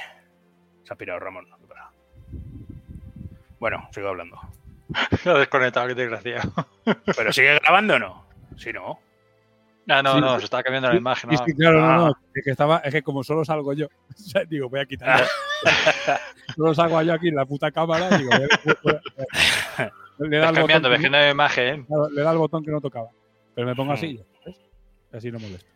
se 0.83 0.93
ha 0.93 0.95
pirado 0.95 1.19
Ramón. 1.19 1.47
Bueno, 3.59 3.89
sigo 3.91 4.09
hablando. 4.09 4.39
Lo 5.25 5.35
ha 5.35 5.39
desconectado, 5.39 5.87
qué 5.87 5.95
desgracia. 5.95 6.41
¿Pero 7.15 7.33
sigue 7.33 7.55
grabando 7.55 7.95
o 7.95 7.99
no? 7.99 8.25
Si 8.57 8.71
no. 8.71 8.99
Ah, 9.87 10.01
no, 10.01 10.19
no, 10.19 10.39
se 10.39 10.45
estaba 10.45 10.63
cambiando 10.63 10.89
la 10.89 10.95
imagen. 10.95 11.29
Sí, 11.45 11.53
claro, 11.53 11.79
no, 11.79 11.95
no. 11.95 12.05
Ah. 12.07 12.19
Es 12.33 12.43
que, 12.43 12.51
estaba, 12.51 12.77
es 12.79 12.91
que 12.91 13.03
como 13.03 13.23
solo 13.23 13.45
salgo 13.45 13.73
yo, 13.73 13.87
digo, 14.49 14.69
voy 14.69 14.79
a 14.79 14.85
quitar. 14.85 15.25
solo 16.55 16.73
salgo 16.73 17.01
yo 17.01 17.13
aquí 17.13 17.29
en 17.29 17.35
la 17.35 17.45
puta 17.45 17.71
cámara, 17.71 18.17
digo, 18.17 18.31
voy 18.83 18.93
a, 18.93 19.91
le 20.17 20.37
da 20.37 20.53
cambiando, 20.53 20.89
botón, 20.89 21.11
de 21.11 21.29
imagen. 21.29 21.85
le 22.13 22.21
da 22.21 22.31
el 22.31 22.37
botón 22.37 22.63
que 22.63 22.71
no 22.71 22.81
tocaba. 22.81 23.09
Pero 23.53 23.67
me 23.67 23.75
pongo 23.75 23.93
así, 23.93 24.13
hmm. 24.13 24.45
¿ves? 24.45 24.57
Así 25.13 25.31
no 25.31 25.39
molesta. 25.39 25.69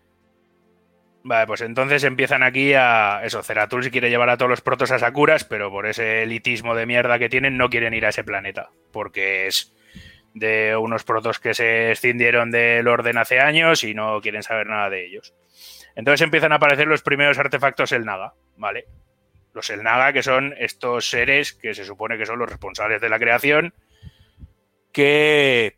Vale, 1.24 1.48
pues 1.48 1.62
entonces 1.62 2.04
empiezan 2.04 2.44
aquí 2.44 2.74
a. 2.74 3.22
Eso, 3.24 3.44
Ceratul 3.44 3.84
si 3.84 3.92
quiere 3.92 4.10
llevar 4.10 4.30
a 4.30 4.38
todos 4.38 4.50
los 4.50 4.62
protos 4.62 4.92
a 4.92 5.00
Sakuras, 5.00 5.44
pero 5.44 5.70
por 5.70 5.86
ese 5.86 6.24
elitismo 6.24 6.76
de 6.76 6.86
mierda 6.86 7.20
que 7.20 7.30
tienen, 7.30 7.58
no 7.58 7.70
quieren 7.70 7.94
ir 7.94 8.06
a 8.06 8.10
ese 8.10 8.24
planeta. 8.24 8.70
Porque 8.92 9.48
es 9.48 9.74
de 10.34 10.76
unos 10.76 11.04
protos 11.04 11.40
que 11.40 11.54
se 11.54 11.92
escindieron 11.92 12.52
del 12.52 12.88
orden 12.88 13.18
hace 13.18 13.40
años 13.40 13.84
y 13.84 13.94
no 13.94 14.22
quieren 14.22 14.44
saber 14.44 14.68
nada 14.68 14.90
de 14.90 15.06
ellos. 15.06 15.34
Entonces 15.96 16.22
empiezan 16.22 16.52
a 16.52 16.56
aparecer 16.56 16.88
los 16.88 17.02
primeros 17.02 17.38
artefactos 17.38 17.92
El 17.92 18.06
Naga, 18.06 18.34
¿vale? 18.58 18.86
Los 19.54 19.70
El 19.70 19.84
Naga, 19.84 20.14
que 20.14 20.24
son 20.24 20.54
estos 20.58 21.10
seres 21.10 21.54
que 21.54 21.74
se 21.74 21.84
supone 21.84 22.18
que 22.18 22.26
son 22.26 22.40
los 22.40 22.50
responsables 22.50 23.02
de 23.02 23.10
la 23.10 23.20
creación, 23.20 23.74
que. 24.92 25.78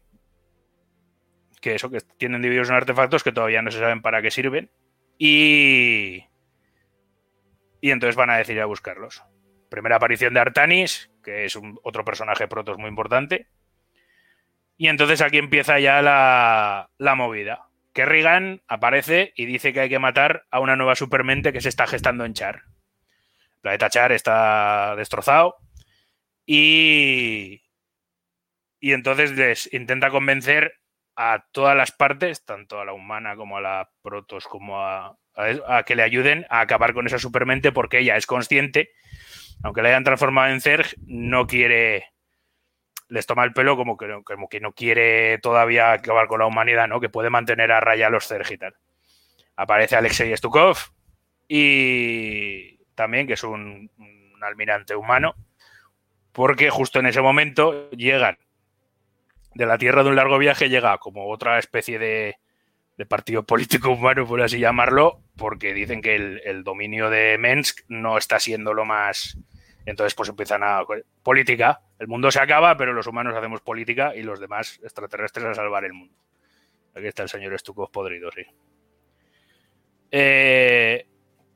que 1.62 1.76
eso, 1.76 1.90
que 1.90 2.02
tienen 2.18 2.42
divididos 2.42 2.70
en 2.70 2.76
artefactos 2.76 3.24
que 3.24 3.32
todavía 3.32 3.62
no 3.62 3.72
se 3.72 3.80
saben 3.80 4.02
para 4.02 4.22
qué 4.22 4.32
sirven 4.32 4.70
y. 5.18 6.26
Y 7.80 7.90
entonces 7.90 8.16
van 8.16 8.30
a 8.30 8.38
decidir 8.38 8.62
a 8.62 8.66
buscarlos. 8.66 9.24
primera 9.70 9.96
aparición 9.96 10.34
de 10.34 10.40
Artanis, 10.40 11.10
que 11.24 11.46
es 11.46 11.56
un, 11.56 11.80
otro 11.84 12.06
personaje 12.06 12.48
protos 12.48 12.78
muy 12.78 12.90
importante. 12.90 13.48
Y 14.82 14.88
entonces 14.88 15.22
aquí 15.22 15.38
empieza 15.38 15.80
ya 15.80 16.02
la, 16.02 16.90
la 16.98 17.14
movida. 17.14 17.68
Kerrigan 17.94 18.64
aparece 18.68 19.32
y 19.36 19.46
dice 19.46 19.74
que 19.74 19.82
hay 19.82 19.90
que 19.90 20.00
matar 20.00 20.48
a 20.50 20.60
una 20.60 20.76
nueva 20.76 20.96
supermente 20.96 21.54
que 21.54 21.62
se 21.62 21.70
está 21.70 21.86
gestando 21.86 22.26
en 22.26 22.34
Char. 22.34 22.64
El 22.66 23.62
planeta 23.62 23.92
Char 23.92 24.12
está 24.12 24.96
destrozado 24.96 25.58
y, 26.48 27.62
y 28.80 28.94
entonces 28.94 29.34
les 29.34 29.72
intenta 29.72 30.10
convencer 30.10 30.74
a 31.16 31.46
todas 31.52 31.78
las 31.78 31.92
partes, 31.92 32.44
tanto 32.44 32.82
a 32.82 32.86
la 32.86 32.94
humana 32.94 33.36
como 33.36 33.58
a 33.58 33.62
la 33.62 33.92
protos, 34.02 34.48
como 34.48 34.82
a, 34.82 35.16
a, 35.36 35.78
a 35.78 35.84
que 35.84 35.96
le 35.96 36.02
ayuden 36.02 36.48
a 36.50 36.62
acabar 36.62 36.96
con 36.96 37.06
esa 37.06 37.20
supermente 37.20 37.72
porque 37.72 38.00
ella 38.00 38.18
es 38.18 38.26
consciente, 38.26 38.90
aunque 39.62 39.84
la 39.84 39.90
hayan 39.90 40.06
transformado 40.06 40.52
en 40.52 40.60
Zerg, 40.60 40.88
no 41.06 41.46
quiere 41.46 42.06
les 43.12 43.26
toma 43.26 43.44
el 43.44 43.52
pelo 43.52 43.76
como 43.76 43.98
que, 43.98 44.08
no- 44.08 44.24
como 44.24 44.48
que 44.48 44.62
no 44.62 44.72
quiere 44.72 45.38
todavía 45.40 45.92
acabar 45.92 46.28
con 46.28 46.40
la 46.40 46.46
humanidad, 46.46 46.88
¿no? 46.88 47.02
Que 47.02 47.10
puede 47.10 47.30
mantener 47.30 47.72
a 47.74 47.82
raya 47.82 48.08
a 48.08 48.10
los 48.10 48.26
Zerg 48.26 48.50
y 48.50 48.58
tal. 48.58 48.74
Aparece 49.58 49.98
Alexei 49.98 50.36
Stukov 50.36 50.78
y 51.50 52.78
también, 52.96 53.28
que 53.28 53.34
es 53.34 53.44
un, 53.44 53.92
almirante 54.42 54.96
humano, 54.96 55.36
porque 56.32 56.70
justo 56.70 57.00
en 57.00 57.08
ese 57.08 57.22
momento 57.22 57.90
llegan 57.92 58.38
de 59.56 59.66
la 59.66 59.78
Tierra 59.78 60.04
de 60.04 60.10
un 60.10 60.16
largo 60.16 60.38
viaje, 60.38 60.70
llega 60.70 60.98
como 60.98 61.30
otra 61.30 61.60
especie 61.60 62.00
de, 62.00 62.38
partido 63.10 63.44
político 63.44 63.90
humano, 63.90 64.26
por 64.26 64.42
así 64.42 64.58
llamarlo, 64.60 65.20
porque 65.36 65.74
dicen 65.74 66.02
que 66.02 66.16
el, 66.16 66.42
el 66.46 66.64
dominio 66.64 67.10
de 67.10 67.38
Mensk 67.38 67.82
no 67.90 68.18
está 68.18 68.40
siendo 68.40 68.74
lo 68.74 68.86
más... 68.86 69.38
Entonces, 69.86 70.14
pues 70.14 70.30
empiezan 70.30 70.64
a... 70.64 70.84
Política. 71.24 71.82
El 72.02 72.08
mundo 72.08 72.32
se 72.32 72.40
acaba, 72.40 72.76
pero 72.78 72.94
los 72.94 73.06
humanos 73.06 73.36
hacemos 73.36 73.62
política 73.62 74.16
y 74.16 74.24
los 74.24 74.40
demás 74.40 74.80
extraterrestres 74.82 75.46
a 75.46 75.54
salvar 75.54 75.86
el 75.86 75.94
mundo. 75.94 76.16
Aquí 76.96 77.06
está 77.06 77.22
el 77.22 77.30
señor 77.30 77.56
Stukov 77.60 77.92
podrido, 77.92 78.32
sí. 78.32 78.42
Eh, 80.10 81.06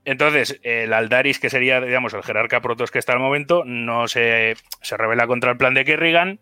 entonces, 0.04 0.60
el 0.62 0.94
Aldaris, 0.94 1.40
que 1.40 1.50
sería, 1.50 1.82
digamos, 1.82 2.14
el 2.14 2.22
jerarca 2.22 2.62
protos 2.62 2.92
que 2.92 3.00
está 3.00 3.14
al 3.14 3.20
momento, 3.20 3.64
no 3.66 4.08
se, 4.08 4.56
se 4.84 4.98
revela 4.98 5.26
contra 5.26 5.50
el 5.50 5.58
plan 5.58 5.74
de 5.74 5.84
Kerrigan. 5.84 6.40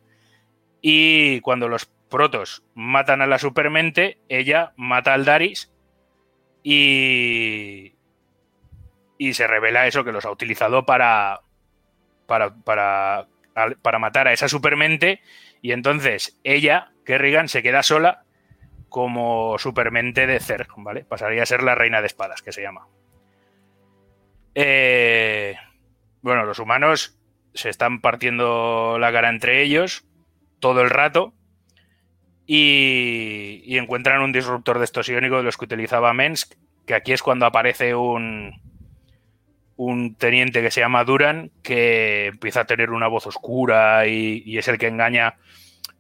Y 0.82 1.39
cuando 1.39 1.70
los 1.70 1.86
protos 2.10 2.66
matan 2.74 3.22
a 3.22 3.26
la 3.26 3.39
supermente, 3.39 4.18
ella 4.28 4.74
mata 4.76 5.12
a 5.12 5.13
Aldaris 5.13 5.72
y, 6.62 7.96
y 9.18 9.34
se 9.34 9.48
revela 9.48 9.88
eso 9.88 10.04
que 10.04 10.12
los 10.12 10.26
ha 10.26 10.32
utilizado 10.32 10.86
para, 10.86 11.39
para, 12.26 12.54
para, 12.54 13.28
para 13.82 14.00
matar 14.00 14.28
a 14.28 14.34
esa 14.34 14.48
supermente. 14.48 15.22
Y 15.62 15.72
entonces 15.72 16.39
ella, 16.44 16.92
Kerrigan, 17.06 17.48
se 17.48 17.63
queda 17.63 17.84
sola 17.84 18.24
como 18.89 19.58
supermente 19.58 20.28
de 20.28 20.39
Zerg, 20.39 20.68
¿vale? 20.78 21.04
Pasaría 21.04 21.44
a 21.44 21.48
ser 21.48 21.63
la 21.63 21.76
reina 21.76 22.02
de 22.02 22.08
espadas, 22.08 22.42
que 22.42 22.52
se 22.52 22.62
llama. 22.62 22.88
Eh, 24.56 25.56
bueno, 26.22 26.46
los 26.46 26.60
humanos 26.60 27.18
se 27.54 27.70
están 27.70 28.02
partiendo 28.02 28.98
la 29.00 29.12
cara 29.12 29.30
entre 29.30 29.62
ellos 29.63 30.06
todo 30.60 30.82
el 30.82 30.89
rato 30.89 31.34
y, 32.46 33.62
y 33.66 33.78
encuentran 33.78 34.22
un 34.22 34.32
disruptor 34.32 34.78
de 34.78 34.86
estos 34.86 35.10
iónicos 35.10 35.39
de 35.39 35.44
los 35.44 35.58
que 35.58 35.66
utilizaba 35.66 36.13
Mensk, 36.13 36.54
que 36.86 36.94
aquí 36.94 37.13
es 37.13 37.24
cuando 37.24 37.46
aparece 37.46 37.96
un, 37.96 38.62
un 39.86 40.15
teniente 40.15 40.62
que 40.62 40.72
se 40.72 40.82
llama 40.82 41.04
Duran, 41.04 41.52
que 41.62 42.28
empieza 42.28 42.62
a 42.62 42.65
tener 42.65 42.91
una 42.91 43.08
voz 43.08 43.28
oscura 43.28 44.08
y, 44.08 44.58
es 44.58 44.67
el 44.67 44.78
que 44.78 44.88
engaña, 44.88 45.38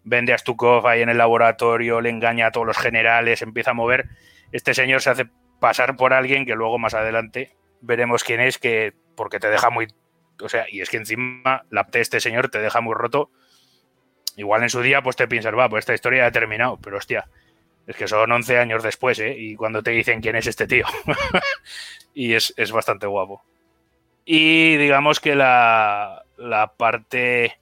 vende 0.03 0.33
a 0.33 0.37
Stukov 0.37 0.87
ahí 0.87 1.01
en 1.01 1.09
el 1.09 1.17
laboratorio, 1.17 2.01
le 2.01 2.09
engaña 2.09 2.47
a 2.47 2.51
todos 2.51 2.67
los 2.67 2.77
generales, 2.77 3.41
empieza 3.41 3.71
a 3.71 3.75
mover. 3.75 4.09
Este 4.51 4.73
señor 4.73 5.01
se 5.01 5.09
hace 5.09 5.25
pasar 5.59 5.95
por 5.95 6.13
alguien 6.13 6.45
que 6.45 6.55
luego 6.55 6.79
más 6.79 6.93
adelante 6.93 7.55
veremos 7.81 8.23
quién 8.23 8.39
es, 8.39 8.57
que 8.57 8.93
porque 9.15 9.39
te 9.39 9.49
deja 9.49 9.69
muy... 9.69 9.87
O 10.41 10.49
sea, 10.49 10.65
y 10.69 10.81
es 10.81 10.89
que 10.89 10.97
encima 10.97 11.65
la 11.69 11.83
de 11.83 12.01
este 12.01 12.19
señor 12.19 12.49
te 12.49 12.59
deja 12.59 12.81
muy 12.81 12.95
roto. 12.95 13.29
Igual 14.35 14.63
en 14.63 14.69
su 14.69 14.81
día 14.81 15.01
pues 15.01 15.15
te 15.15 15.27
piensas, 15.27 15.53
va, 15.55 15.69
pues 15.69 15.83
esta 15.83 15.93
historia 15.93 16.25
ha 16.25 16.31
terminado, 16.31 16.79
pero 16.81 16.97
hostia, 16.97 17.29
es 17.85 17.95
que 17.95 18.07
son 18.07 18.31
11 18.31 18.57
años 18.57 18.81
después, 18.81 19.19
¿eh? 19.19 19.35
Y 19.37 19.55
cuando 19.55 19.83
te 19.83 19.91
dicen 19.91 20.21
quién 20.21 20.35
es 20.35 20.47
este 20.47 20.67
tío. 20.67 20.85
y 22.13 22.33
es, 22.33 22.53
es 22.57 22.71
bastante 22.71 23.07
guapo. 23.07 23.43
Y 24.25 24.77
digamos 24.77 25.19
que 25.19 25.35
la, 25.35 26.23
la 26.37 26.73
parte. 26.73 27.57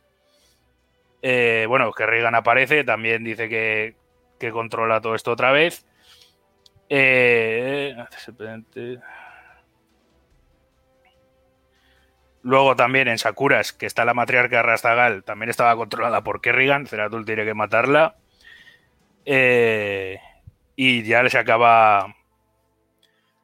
eh, 1.21 1.65
bueno, 1.67 1.91
que 1.91 2.05
aparece, 2.35 2.83
también 2.83 3.23
dice 3.23 3.49
que, 3.49 3.95
que 4.39 4.51
controla 4.51 5.01
todo 5.01 5.15
esto 5.15 5.31
otra 5.31 5.51
vez. 5.51 5.85
Eh, 6.89 7.95
Luego 12.43 12.75
también 12.75 13.07
en 13.07 13.19
Sakuras, 13.19 13.71
que 13.71 13.85
está 13.85 14.03
la 14.03 14.13
matriarca 14.15 14.63
Rastagal, 14.63 15.23
también 15.23 15.49
estaba 15.49 15.75
controlada 15.75 16.23
por 16.23 16.41
Kerrigan. 16.41 16.87
Zeratul 16.87 17.25
tiene 17.25 17.45
que 17.45 17.53
matarla. 17.53 18.15
Eh, 19.25 20.19
y 20.75 21.03
ya 21.03 21.27
se 21.29 21.37
acaba. 21.37 22.15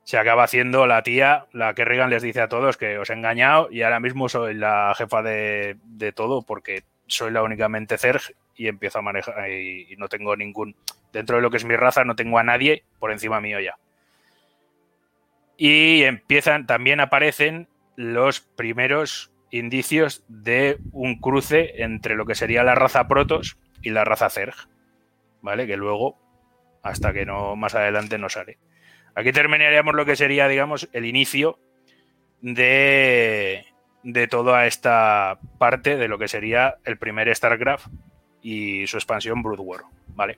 Se 0.08 0.18
acaba 0.18 0.44
haciendo 0.44 0.88
la 0.88 1.04
tía, 1.04 1.48
la 1.52 1.74
Kerrigan 1.74 2.10
les 2.10 2.24
dice 2.24 2.40
a 2.40 2.48
todos 2.48 2.78
que 2.78 2.98
os 2.98 3.10
he 3.10 3.14
engañado 3.14 3.68
y 3.70 3.82
ahora 3.82 4.00
mismo 4.00 4.30
soy 4.30 4.54
la 4.54 4.94
jefa 4.96 5.22
de, 5.22 5.76
de 5.84 6.14
todo 6.14 6.44
porque 6.44 6.84
soy 7.08 7.30
la 7.30 7.44
únicamente 7.44 7.98
Zerg 7.98 8.22
y 8.56 8.70
empiezo 8.70 9.00
a 9.00 9.02
manejar 9.02 9.52
y, 9.52 9.86
y 9.90 9.98
no 9.98 10.08
tengo 10.08 10.38
ningún. 10.38 10.78
Dentro 11.12 11.36
de 11.36 11.42
lo 11.42 11.52
que 11.52 11.58
es 11.58 11.66
mi 11.66 11.76
raza, 11.76 12.06
no 12.06 12.16
tengo 12.16 12.40
a 12.40 12.44
nadie 12.44 12.86
por 13.00 13.12
encima 13.12 13.42
mío 13.42 13.60
ya. 13.60 13.80
Y 15.58 16.04
empiezan, 16.04 16.68
también 16.68 17.02
aparecen 17.02 17.68
los 17.98 18.40
primeros 18.40 19.34
indicios 19.52 20.24
de 20.30 20.78
un 20.94 21.20
cruce 21.20 21.84
entre 21.84 22.16
lo 22.16 22.26
que 22.26 22.36
sería 22.36 22.64
la 22.64 22.76
raza 22.76 23.10
Protos 23.10 23.58
y 23.82 23.90
la 23.90 24.06
raza 24.06 24.30
Zerg. 24.30 24.56
¿Vale? 25.42 25.68
Que 25.68 25.76
luego, 25.76 26.18
hasta 26.82 27.12
que 27.12 27.26
no 27.26 27.58
más 27.58 27.76
adelante 27.76 28.18
no 28.18 28.30
sale. 28.30 28.58
Aquí 29.18 29.32
terminaríamos 29.32 29.96
lo 29.96 30.06
que 30.06 30.16
sería, 30.16 30.48
digamos, 30.48 30.90
el 30.94 31.04
inicio 31.04 31.58
de, 32.42 33.66
de 34.04 34.28
toda 34.28 34.68
esta 34.68 35.40
parte 35.58 35.98
de 35.98 36.08
lo 36.08 36.20
que 36.20 36.28
sería 36.28 36.76
el 36.86 37.00
primer 37.00 37.36
StarCraft 37.36 37.88
y 38.44 38.86
su 38.86 38.98
expansión 38.98 39.42
Brood 39.42 39.60
War, 39.62 39.82
¿vale? 40.10 40.38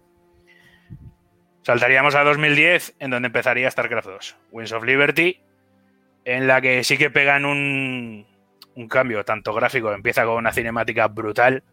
Saltaríamos 1.62 2.16
a 2.16 2.24
2010, 2.24 2.96
en 3.00 3.10
donde 3.12 3.28
empezaría 3.28 3.70
StarCraft 3.70 4.08
2, 4.08 4.38
Wings 4.52 4.72
of 4.72 4.86
Liberty, 4.86 5.42
en 6.24 6.48
la 6.48 6.62
que 6.62 6.86
sí 6.86 6.98
que 6.98 7.10
pegan 7.10 7.44
un, 7.44 8.26
un 8.76 8.88
cambio 8.88 9.26
tanto 9.26 9.54
gráfico, 9.54 9.92
empieza 9.92 10.24
con 10.24 10.36
una 10.36 10.54
cinemática 10.54 11.10
brutal 11.10 11.64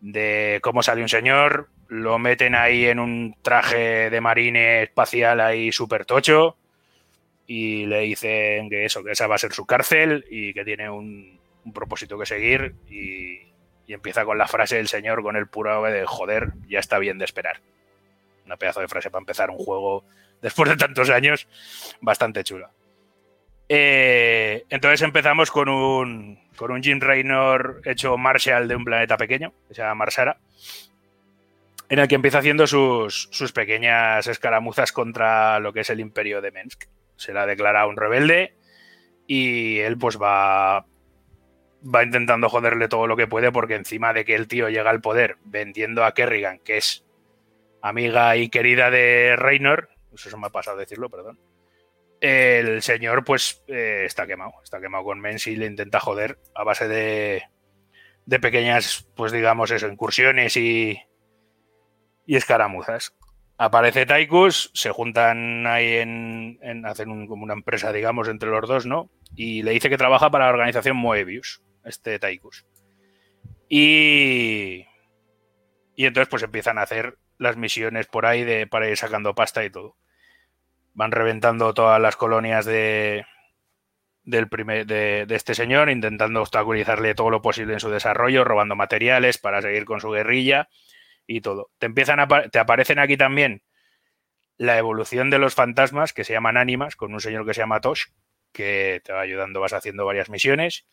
de 0.00 0.58
cómo 0.62 0.82
sale 0.82 1.02
un 1.02 1.10
señor, 1.10 1.68
lo 1.90 2.20
meten 2.20 2.54
ahí 2.54 2.86
en 2.86 3.00
un 3.00 3.36
traje 3.42 4.10
de 4.10 4.20
marine 4.20 4.84
espacial 4.84 5.40
ahí 5.40 5.72
súper 5.72 6.04
tocho 6.04 6.56
y 7.48 7.84
le 7.86 8.00
dicen 8.02 8.70
que 8.70 8.84
eso, 8.84 9.02
que 9.02 9.10
esa 9.10 9.26
va 9.26 9.34
a 9.34 9.38
ser 9.38 9.52
su 9.52 9.66
cárcel 9.66 10.24
y 10.30 10.54
que 10.54 10.64
tiene 10.64 10.88
un, 10.88 11.38
propósito 11.74 12.18
que 12.18 12.26
seguir 12.26 12.74
y, 12.88 13.40
y 13.86 13.92
empieza 13.92 14.24
con 14.24 14.38
la 14.38 14.46
frase 14.46 14.76
del 14.76 14.88
señor 14.88 15.22
con 15.22 15.36
el 15.36 15.46
puro 15.46 15.82
de 15.82 16.06
joder, 16.06 16.52
ya 16.68 16.78
está 16.78 16.98
bien 16.98 17.18
de 17.18 17.24
esperar. 17.24 17.60
Una 18.46 18.56
pedazo 18.56 18.80
de 18.80 18.88
frase 18.88 19.10
para 19.10 19.22
empezar 19.22 19.50
un 19.50 19.58
juego 19.58 20.04
después 20.40 20.70
de 20.70 20.76
tantos 20.76 21.10
años, 21.10 21.48
bastante 22.00 22.44
chula. 22.44 22.70
Eh, 23.68 24.64
entonces 24.68 25.02
empezamos 25.02 25.50
con 25.50 25.68
un, 25.68 26.40
con 26.56 26.70
un 26.70 26.82
Jim 26.82 27.00
Raynor 27.00 27.82
hecho 27.84 28.16
Marshall 28.16 28.68
de 28.68 28.76
un 28.76 28.84
planeta 28.84 29.16
pequeño, 29.16 29.52
que 29.68 29.74
se 29.74 29.82
llama 29.82 29.94
Marsara, 29.96 30.38
en 31.90 31.98
el 31.98 32.06
que 32.06 32.14
empieza 32.14 32.38
haciendo 32.38 32.68
sus, 32.68 33.28
sus 33.32 33.52
pequeñas 33.52 34.26
escaramuzas 34.28 34.92
contra 34.92 35.58
lo 35.58 35.72
que 35.72 35.80
es 35.80 35.90
el 35.90 35.98
imperio 35.98 36.40
de 36.40 36.52
Mensk. 36.52 36.84
Se 37.16 37.32
la 37.32 37.46
declara 37.46 37.86
un 37.86 37.96
rebelde 37.96 38.54
y 39.26 39.80
él 39.80 39.98
pues 39.98 40.16
va, 40.16 40.86
va 41.82 42.04
intentando 42.04 42.48
joderle 42.48 42.86
todo 42.86 43.08
lo 43.08 43.16
que 43.16 43.26
puede 43.26 43.50
porque 43.50 43.74
encima 43.74 44.12
de 44.12 44.24
que 44.24 44.36
el 44.36 44.46
tío 44.46 44.68
llega 44.68 44.88
al 44.88 45.00
poder 45.00 45.38
vendiendo 45.44 46.04
a 46.04 46.14
Kerrigan, 46.14 46.60
que 46.60 46.76
es 46.76 47.04
amiga 47.82 48.36
y 48.36 48.50
querida 48.50 48.90
de 48.90 49.34
Raynor, 49.36 49.90
eso 50.14 50.30
se 50.30 50.36
me 50.36 50.46
ha 50.46 50.50
pasado 50.50 50.76
decirlo, 50.76 51.10
perdón, 51.10 51.40
el 52.20 52.82
señor 52.82 53.24
pues 53.24 53.64
eh, 53.66 54.04
está 54.06 54.28
quemado, 54.28 54.52
está 54.62 54.80
quemado 54.80 55.02
con 55.02 55.18
Mens 55.18 55.48
y 55.48 55.56
le 55.56 55.66
intenta 55.66 55.98
joder 55.98 56.38
a 56.54 56.62
base 56.62 56.86
de, 56.86 57.42
de 58.26 58.38
pequeñas, 58.38 59.08
pues 59.16 59.32
digamos 59.32 59.72
eso, 59.72 59.88
incursiones 59.88 60.56
y, 60.56 61.00
y 62.26 62.36
escaramuzas. 62.36 63.14
Aparece 63.62 64.06
Taikus, 64.06 64.70
se 64.72 64.90
juntan 64.90 65.66
ahí 65.66 65.96
en, 65.96 66.58
en 66.62 66.86
hacen 66.86 67.26
como 67.26 67.44
una 67.44 67.52
empresa, 67.52 67.92
digamos, 67.92 68.28
entre 68.28 68.48
los 68.48 68.66
dos, 68.66 68.86
¿no? 68.86 69.10
Y 69.36 69.62
le 69.62 69.72
dice 69.72 69.90
que 69.90 69.98
trabaja 69.98 70.30
para 70.30 70.46
la 70.46 70.52
organización 70.52 70.96
Moebius, 70.96 71.60
este 71.84 72.18
Taikus. 72.18 72.64
Y, 73.68 74.86
y 75.94 76.06
entonces 76.06 76.28
pues 76.30 76.42
empiezan 76.42 76.78
a 76.78 76.82
hacer 76.82 77.18
las 77.36 77.58
misiones 77.58 78.06
por 78.06 78.24
ahí 78.24 78.44
de, 78.44 78.66
para 78.66 78.88
ir 78.88 78.96
sacando 78.96 79.34
pasta 79.34 79.62
y 79.62 79.70
todo. 79.70 79.94
Van 80.94 81.12
reventando 81.12 81.74
todas 81.74 82.00
las 82.00 82.16
colonias 82.16 82.64
de, 82.64 83.26
del 84.24 84.48
primer, 84.48 84.86
de, 84.86 85.26
de, 85.26 85.34
este 85.36 85.54
señor, 85.54 85.90
intentando 85.90 86.40
obstaculizarle 86.40 87.14
todo 87.14 87.28
lo 87.28 87.42
posible 87.42 87.74
en 87.74 87.80
su 87.80 87.90
desarrollo, 87.90 88.44
robando 88.44 88.74
materiales 88.74 89.36
para 89.36 89.60
seguir 89.60 89.84
con 89.84 90.00
su 90.00 90.10
guerrilla 90.10 90.70
y 91.30 91.40
todo. 91.40 91.70
Te 91.78 91.86
empiezan 91.86 92.18
te 92.50 92.58
aparecen 92.58 92.98
aquí 92.98 93.16
también 93.16 93.62
la 94.56 94.76
evolución 94.78 95.30
de 95.30 95.38
los 95.38 95.54
fantasmas 95.54 96.12
que 96.12 96.24
se 96.24 96.32
llaman 96.32 96.56
ánimas, 96.56 96.96
con 96.96 97.14
un 97.14 97.20
señor 97.20 97.46
que 97.46 97.54
se 97.54 97.60
llama 97.60 97.80
Tosh, 97.80 98.06
que 98.52 99.00
te 99.04 99.12
va 99.12 99.20
ayudando, 99.20 99.60
vas 99.60 99.72
haciendo 99.72 100.04
varias 100.04 100.28
misiones. 100.28 100.86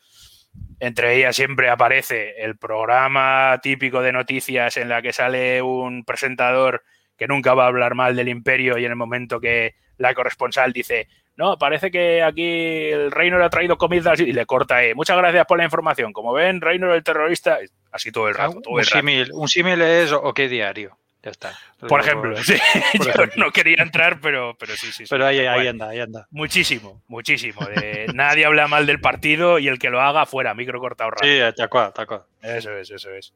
Entre 0.79 1.15
ellas 1.17 1.35
siempre 1.35 1.69
aparece 1.69 2.35
el 2.43 2.55
programa 2.57 3.59
típico 3.63 4.01
de 4.01 4.13
noticias 4.13 4.77
en 4.77 4.89
la 4.89 5.01
que 5.01 5.11
sale 5.11 5.61
un 5.63 6.05
presentador 6.05 6.83
que 7.17 7.27
nunca 7.27 7.55
va 7.55 7.65
a 7.65 7.67
hablar 7.67 7.95
mal 7.95 8.15
del 8.15 8.29
imperio 8.29 8.77
y 8.77 8.85
en 8.85 8.91
el 8.91 8.95
momento 8.95 9.41
que 9.41 9.73
la 9.97 10.13
corresponsal 10.13 10.71
dice, 10.71 11.07
no, 11.35 11.57
parece 11.57 11.89
que 11.89 12.21
aquí 12.21 12.89
el 12.89 13.11
Reino 13.11 13.39
le 13.39 13.45
ha 13.45 13.49
traído 13.49 13.77
comidas 13.77 14.19
y 14.19 14.33
le 14.33 14.45
corta, 14.45 14.83
eh, 14.83 14.93
muchas 14.93 15.17
gracias 15.17 15.45
por 15.47 15.57
la 15.57 15.65
información. 15.65 16.13
Como 16.13 16.31
ven, 16.31 16.61
Reino 16.61 16.93
el 16.93 17.03
terrorista, 17.03 17.57
así 17.97 18.11
todo 18.11 18.29
el 18.29 18.35
rato. 18.35 18.61
Todo 18.61 18.73
un, 18.75 18.79
el 18.79 18.85
rato. 18.85 18.97
símil, 18.99 19.29
un 19.33 19.47
símil 19.49 19.81
es 19.81 20.11
o 20.13 20.33
qué 20.33 20.47
diario. 20.47 20.97
Ya 21.23 21.31
está. 21.31 21.57
Por 21.87 21.99
ejemplo, 21.99 22.35
Por- 22.35 22.43
sí. 22.45 22.55
por 22.97 23.29
Yo 23.35 23.43
no 23.45 23.51
quería 23.51 23.81
entrar, 23.83 24.21
pero, 24.21 24.55
pero 24.57 24.73
sí, 24.77 24.87
sí. 24.87 25.05
sí. 25.05 25.05
Pero 25.09 25.25
ahí, 25.25 25.39
ahí 25.39 25.55
Bueno, 25.55 25.69
anda, 25.71 25.89
ahí 25.89 25.99
anda. 25.99 26.27
Muchísimo, 26.31 27.03
muchísimo. 27.07 27.65
De- 27.65 28.07
nadie 28.13 28.45
habla 28.45 28.67
mal 28.67 28.85
del 28.85 29.01
partido 29.01 29.59
y 29.59 29.67
el 29.67 29.77
que 29.79 29.89
lo 29.89 29.99
haga 30.01 30.25
fuera, 30.25 30.53
micro 30.53 30.79
cortado 30.79 31.09
rápido. 31.11 31.51
Sí, 31.51 31.63
cual, 31.69 31.91
tal 31.93 32.07
cual. 32.07 32.21
Eso 32.41 32.71
es, 32.77 32.91
eso 32.91 33.09
es. 33.11 33.33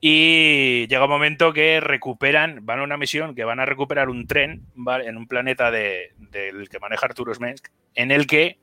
Y 0.00 0.86
llega 0.88 1.04
un 1.04 1.10
momento 1.10 1.52
que 1.54 1.80
recuperan, 1.80 2.58
van 2.66 2.80
a 2.80 2.82
una 2.82 2.98
misión 2.98 3.34
que 3.34 3.44
van 3.44 3.58
a 3.60 3.64
recuperar 3.64 4.10
un 4.10 4.26
tren 4.26 4.62
¿vale? 4.74 5.06
en 5.08 5.16
un 5.16 5.26
planeta 5.26 5.70
de- 5.70 6.12
del 6.18 6.68
que 6.68 6.78
maneja 6.78 7.06
Arturus 7.06 7.40
Mensk, 7.40 7.68
en 7.94 8.10
el 8.10 8.26
que 8.26 8.58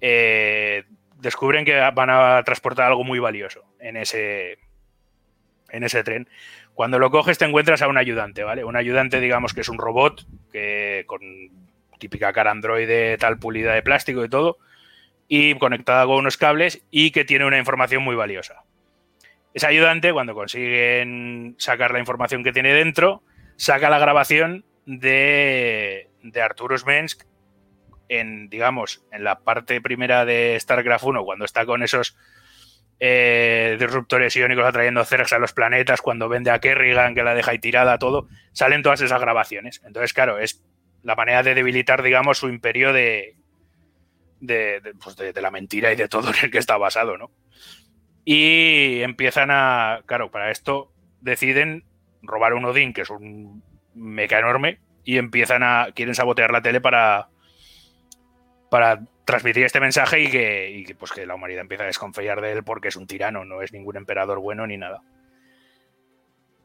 eh, 0.00 0.84
descubren 1.24 1.64
que 1.64 1.80
van 1.94 2.10
a 2.10 2.42
transportar 2.44 2.86
algo 2.86 3.02
muy 3.02 3.18
valioso 3.18 3.64
en 3.80 3.96
ese, 3.96 4.58
en 5.70 5.82
ese 5.82 6.04
tren. 6.04 6.28
Cuando 6.74 6.98
lo 6.98 7.10
coges 7.10 7.38
te 7.38 7.44
encuentras 7.44 7.82
a 7.82 7.88
un 7.88 7.98
ayudante, 7.98 8.44
¿vale? 8.44 8.64
Un 8.64 8.76
ayudante, 8.76 9.20
digamos 9.20 9.54
que 9.54 9.62
es 9.62 9.68
un 9.68 9.78
robot 9.78 10.26
que 10.52 11.04
con 11.06 11.20
típica 11.98 12.32
cara 12.32 12.50
androide, 12.50 13.16
tal 13.18 13.38
pulida 13.38 13.74
de 13.74 13.82
plástico 13.82 14.24
y 14.24 14.28
todo, 14.28 14.58
y 15.26 15.54
conectada 15.56 16.04
con 16.06 16.16
unos 16.16 16.36
cables 16.36 16.84
y 16.90 17.10
que 17.10 17.24
tiene 17.24 17.46
una 17.46 17.58
información 17.58 18.02
muy 18.02 18.14
valiosa. 18.14 18.64
Ese 19.54 19.66
ayudante, 19.66 20.12
cuando 20.12 20.34
consiguen 20.34 21.54
sacar 21.58 21.92
la 21.92 22.00
información 22.00 22.42
que 22.42 22.52
tiene 22.52 22.74
dentro, 22.74 23.22
saca 23.56 23.88
la 23.88 24.00
grabación 24.00 24.64
de, 24.84 26.08
de 26.22 26.42
Arturus 26.42 26.84
Mensk 26.84 27.24
en, 28.08 28.48
digamos, 28.48 29.04
en 29.12 29.24
la 29.24 29.40
parte 29.40 29.80
primera 29.80 30.24
de 30.24 30.58
StarCraft 30.60 31.04
1, 31.04 31.24
cuando 31.24 31.44
está 31.44 31.66
con 31.66 31.82
esos 31.82 32.16
eh, 33.00 33.76
disruptores 33.78 34.36
iónicos 34.36 34.64
atrayendo 34.64 35.04
Zergs 35.04 35.32
a 35.32 35.38
los 35.38 35.52
planetas, 35.52 36.00
cuando 36.00 36.28
vende 36.28 36.50
a 36.50 36.60
Kerrigan, 36.60 37.14
que 37.14 37.22
la 37.24 37.34
deja 37.34 37.50
ahí 37.50 37.58
tirada, 37.58 37.98
todo, 37.98 38.28
salen 38.52 38.82
todas 38.82 39.00
esas 39.00 39.20
grabaciones. 39.20 39.82
Entonces, 39.84 40.12
claro, 40.12 40.38
es 40.38 40.64
la 41.02 41.16
manera 41.16 41.42
de 41.42 41.54
debilitar, 41.54 42.02
digamos, 42.02 42.38
su 42.38 42.48
imperio 42.48 42.92
de, 42.92 43.36
de, 44.40 44.80
de, 44.80 44.94
pues 44.94 45.16
de- 45.16 45.32
la 45.42 45.50
mentira 45.50 45.92
y 45.92 45.96
de 45.96 46.08
todo 46.08 46.28
en 46.30 46.36
el 46.44 46.50
que 46.50 46.58
está 46.58 46.76
basado, 46.76 47.18
¿no? 47.18 47.30
Y 48.24 49.02
empiezan 49.02 49.50
a, 49.50 50.02
claro, 50.06 50.30
para 50.30 50.50
esto 50.50 50.92
deciden 51.20 51.84
robar 52.22 52.54
un 52.54 52.64
Odín, 52.64 52.92
que 52.94 53.02
es 53.02 53.10
un 53.10 53.62
meca 53.94 54.38
enorme, 54.38 54.80
y 55.04 55.18
empiezan 55.18 55.62
a, 55.62 55.88
quieren 55.94 56.14
sabotear 56.14 56.50
la 56.50 56.62
tele 56.62 56.80
para, 56.80 57.28
para 58.74 58.98
transmitir 59.24 59.64
este 59.64 59.78
mensaje 59.78 60.18
y 60.18 60.28
que, 60.28 60.96
pues 60.98 61.12
que 61.12 61.26
la 61.26 61.36
humanidad 61.36 61.60
empieza 61.60 61.84
a 61.84 61.86
desconfiar 61.86 62.40
de 62.40 62.50
él 62.50 62.64
porque 62.64 62.88
es 62.88 62.96
un 62.96 63.06
tirano, 63.06 63.44
no 63.44 63.62
es 63.62 63.72
ningún 63.72 63.96
emperador 63.96 64.40
bueno 64.40 64.66
ni 64.66 64.76
nada. 64.76 65.00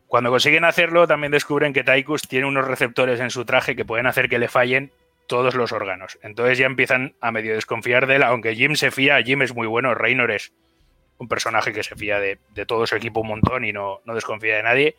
Cuando 0.07 0.31
consiguen 0.31 0.65
hacerlo, 0.65 1.05
también 1.05 1.31
descubren 1.31 1.71
que 1.71 1.83
Taikus 1.83 2.23
tiene 2.23 2.47
unos 2.47 2.67
receptores 2.67 3.19
en 3.19 3.29
su 3.29 3.45
traje 3.45 3.75
que 3.75 3.85
pueden 3.85 4.07
hacer 4.07 4.27
que 4.27 4.39
le 4.39 4.47
fallen 4.47 4.91
todos 5.27 5.53
los 5.53 5.71
órganos. 5.71 6.17
Entonces 6.23 6.57
ya 6.57 6.65
empiezan 6.65 7.13
a 7.21 7.31
medio 7.31 7.53
desconfiar 7.53 8.07
de 8.07 8.15
él, 8.15 8.23
aunque 8.23 8.55
Jim 8.55 8.73
se 8.73 8.89
fía, 8.89 9.21
Jim 9.21 9.43
es 9.43 9.53
muy 9.53 9.67
bueno, 9.67 9.93
Reynor 9.93 10.31
es 10.31 10.51
un 11.19 11.27
personaje 11.27 11.73
que 11.73 11.83
se 11.83 11.95
fía 11.95 12.19
de, 12.19 12.39
de 12.55 12.65
todo 12.65 12.87
su 12.87 12.95
equipo 12.95 13.19
un 13.19 13.27
montón 13.27 13.65
y 13.65 13.71
no, 13.71 14.01
no 14.05 14.15
desconfía 14.15 14.55
de 14.55 14.63
nadie, 14.63 14.95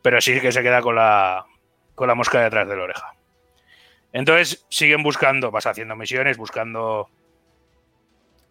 pero 0.00 0.22
sí 0.22 0.40
que 0.40 0.52
se 0.52 0.62
queda 0.62 0.80
con 0.80 0.94
la, 0.94 1.44
con 1.94 2.08
la 2.08 2.14
mosca 2.14 2.40
detrás 2.40 2.66
de 2.66 2.76
la 2.76 2.84
oreja. 2.84 3.15
Entonces 4.12 4.66
siguen 4.68 5.02
buscando, 5.02 5.50
vas 5.50 5.66
haciendo 5.66 5.96
misiones, 5.96 6.36
buscando 6.36 7.10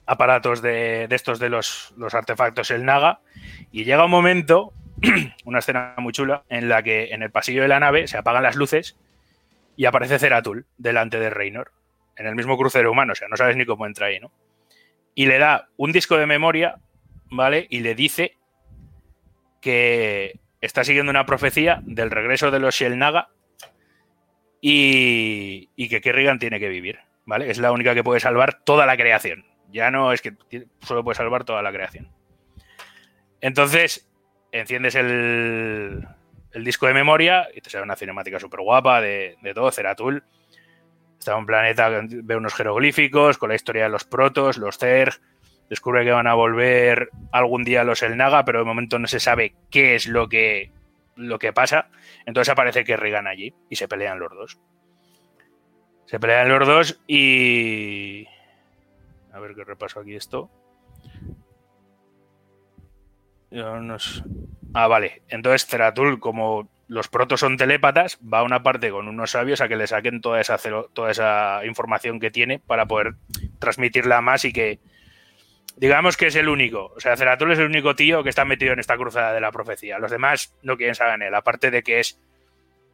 aparatos 0.06 0.62
de, 0.62 1.08
estos 1.10 1.40
de 1.40 1.50
los, 1.50 1.94
los 1.98 2.14
artefactos 2.14 2.72
el 2.72 2.86
Naga, 2.86 3.22
y 3.72 3.84
llega 3.84 4.06
un 4.06 4.12
momento, 4.12 4.74
una 5.46 5.60
escena 5.60 5.96
muy 5.98 6.14
chula, 6.14 6.44
en 6.50 6.70
la 6.70 6.84
que 6.84 7.14
en 7.14 7.24
el 7.24 7.32
pasillo 7.32 7.62
de 7.62 7.68
la 7.68 7.80
nave 7.80 8.08
se 8.08 8.18
apagan 8.18 8.44
las 8.44 8.56
luces 8.56 8.98
y 9.76 9.86
aparece 9.86 10.20
Ceratul 10.20 10.66
delante 10.78 11.20
de 11.20 11.30
Reynor, 11.30 11.72
en 12.16 12.28
el 12.28 12.36
mismo 12.36 12.58
crucero 12.58 12.92
humano, 12.92 13.14
o 13.14 13.16
sea, 13.16 13.28
no 13.28 13.36
sabes 13.36 13.56
ni 13.56 13.66
cómo 13.66 13.86
entra 13.86 14.08
ahí, 14.08 14.20
¿no? 14.20 14.32
Y 15.16 15.26
le 15.26 15.40
da 15.40 15.70
un 15.78 15.92
disco 15.92 16.18
de 16.18 16.26
memoria, 16.26 16.76
¿vale? 17.30 17.68
Y 17.70 17.80
le 17.80 17.96
dice 17.96 18.38
que 19.62 20.40
está 20.62 20.84
siguiendo 20.84 21.10
una 21.10 21.26
profecía 21.26 21.82
del 21.84 22.12
regreso 22.12 22.52
de 22.52 22.60
los 22.60 22.76
Shellnaga 22.76 23.30
y, 24.68 25.70
y 25.76 25.90
que 25.90 26.02
Kerrigan 26.02 26.40
tiene 26.40 26.60
que 26.60 26.70
vivir, 26.70 26.98
¿vale? 27.24 27.52
Es 27.52 27.60
la 27.60 27.72
única 27.72 27.94
que 27.94 28.04
puede 28.04 28.20
salvar 28.20 28.64
toda 28.64 28.88
la 28.88 28.98
creación. 28.98 29.46
Ya 29.72 29.92
no 29.92 30.12
es 30.12 30.24
que 30.24 30.34
solo 30.82 31.04
puede 31.04 31.14
salvar 31.14 31.44
toda 31.44 31.62
la 31.62 31.72
creación. 31.72 32.10
Entonces, 33.42 34.10
enciendes 34.52 34.96
el, 34.96 36.08
el 36.52 36.64
disco 36.64 36.88
de 36.88 36.96
memoria 36.96 37.48
y 37.54 37.62
te 37.62 37.70
sale 37.70 37.84
una 37.84 37.96
cinemática 37.96 38.40
súper 38.40 38.62
guapa 38.62 39.02
de, 39.02 39.38
todo, 39.54 39.70
Ceratul. 39.70 40.24
Está 41.20 41.34
en 41.34 41.38
un 41.38 41.46
planeta, 41.46 42.02
ve 42.04 42.36
unos 42.36 42.56
jeroglíficos 42.56 43.38
con 43.38 43.50
la 43.50 43.56
historia 43.56 43.84
de 43.84 43.90
los 43.90 44.04
protos, 44.04 44.58
los 44.58 44.80
Zerg. 44.80 45.14
Descubre 45.70 46.04
que 46.04 46.12
van 46.12 46.26
a 46.26 46.34
volver 46.34 47.12
algún 47.32 47.64
día 47.64 47.84
los 47.84 48.02
Elnaga, 48.02 48.46
pero 48.46 48.60
de 48.60 48.66
momento 48.66 48.98
no 48.98 49.06
se 49.06 49.20
sabe 49.20 49.54
qué 49.70 49.94
es 49.94 50.08
lo 50.08 50.28
que, 50.28 50.72
lo 51.16 51.38
que 51.38 51.54
pasa. 51.54 51.90
Entonces 52.26 52.52
aparece 52.52 52.84
Kerrigan 52.84 53.28
allí 53.28 53.54
y 53.70 53.76
se 53.76 53.88
pelean 53.88 54.20
los 54.20 54.32
dos. 54.32 54.60
Se 56.06 56.20
pelean 56.20 56.50
los 56.50 56.68
dos 56.68 57.02
y. 57.08 58.28
A 59.34 59.40
ver 59.40 59.56
qué 59.56 59.64
repaso 59.64 60.00
aquí 60.00 60.16
esto. 60.16 60.50
Ah, 64.74 64.88
vale. 64.88 65.24
Entonces 65.30 65.66
Ceratul, 65.66 66.20
como 66.20 66.70
los 66.88 67.08
protos 67.08 67.40
son 67.40 67.58
telépatas, 67.58 68.20
va 68.22 68.40
a 68.40 68.44
una 68.44 68.64
parte 68.64 68.92
con 68.92 69.08
unos 69.08 69.32
sabios 69.32 69.62
a 69.62 69.68
que 69.68 69.76
le 69.76 69.88
saquen 69.88 70.22
toda 70.22 70.40
esa, 70.40 70.58
toda 70.94 71.12
esa 71.12 71.66
información 71.66 72.20
que 72.20 72.32
tiene 72.32 72.60
para 72.60 72.86
poder 72.86 73.16
transmitirla 73.60 74.22
más 74.22 74.46
y 74.46 74.54
que. 74.54 74.80
Digamos 75.78 76.16
que 76.16 76.28
es 76.28 76.36
el 76.36 76.48
único. 76.48 76.94
O 76.96 77.00
sea, 77.00 77.18
Ceratul 77.18 77.52
es 77.52 77.60
el 77.60 77.66
único 77.66 77.96
tío 77.96 78.24
que 78.24 78.30
está 78.30 78.46
metido 78.46 78.74
en 78.74 78.80
esta 78.80 78.96
cruzada 78.96 79.34
de 79.34 79.42
la 79.42 79.52
profecía. 79.52 80.00
Los 80.00 80.12
demás 80.12 80.56
no 80.64 80.78
quieren 80.78 80.96
saber 80.96 81.16
en 81.16 81.24
él. 81.24 81.36
Aparte 81.36 81.70
de 81.70 81.84
que 81.84 82.00
es 82.00 82.20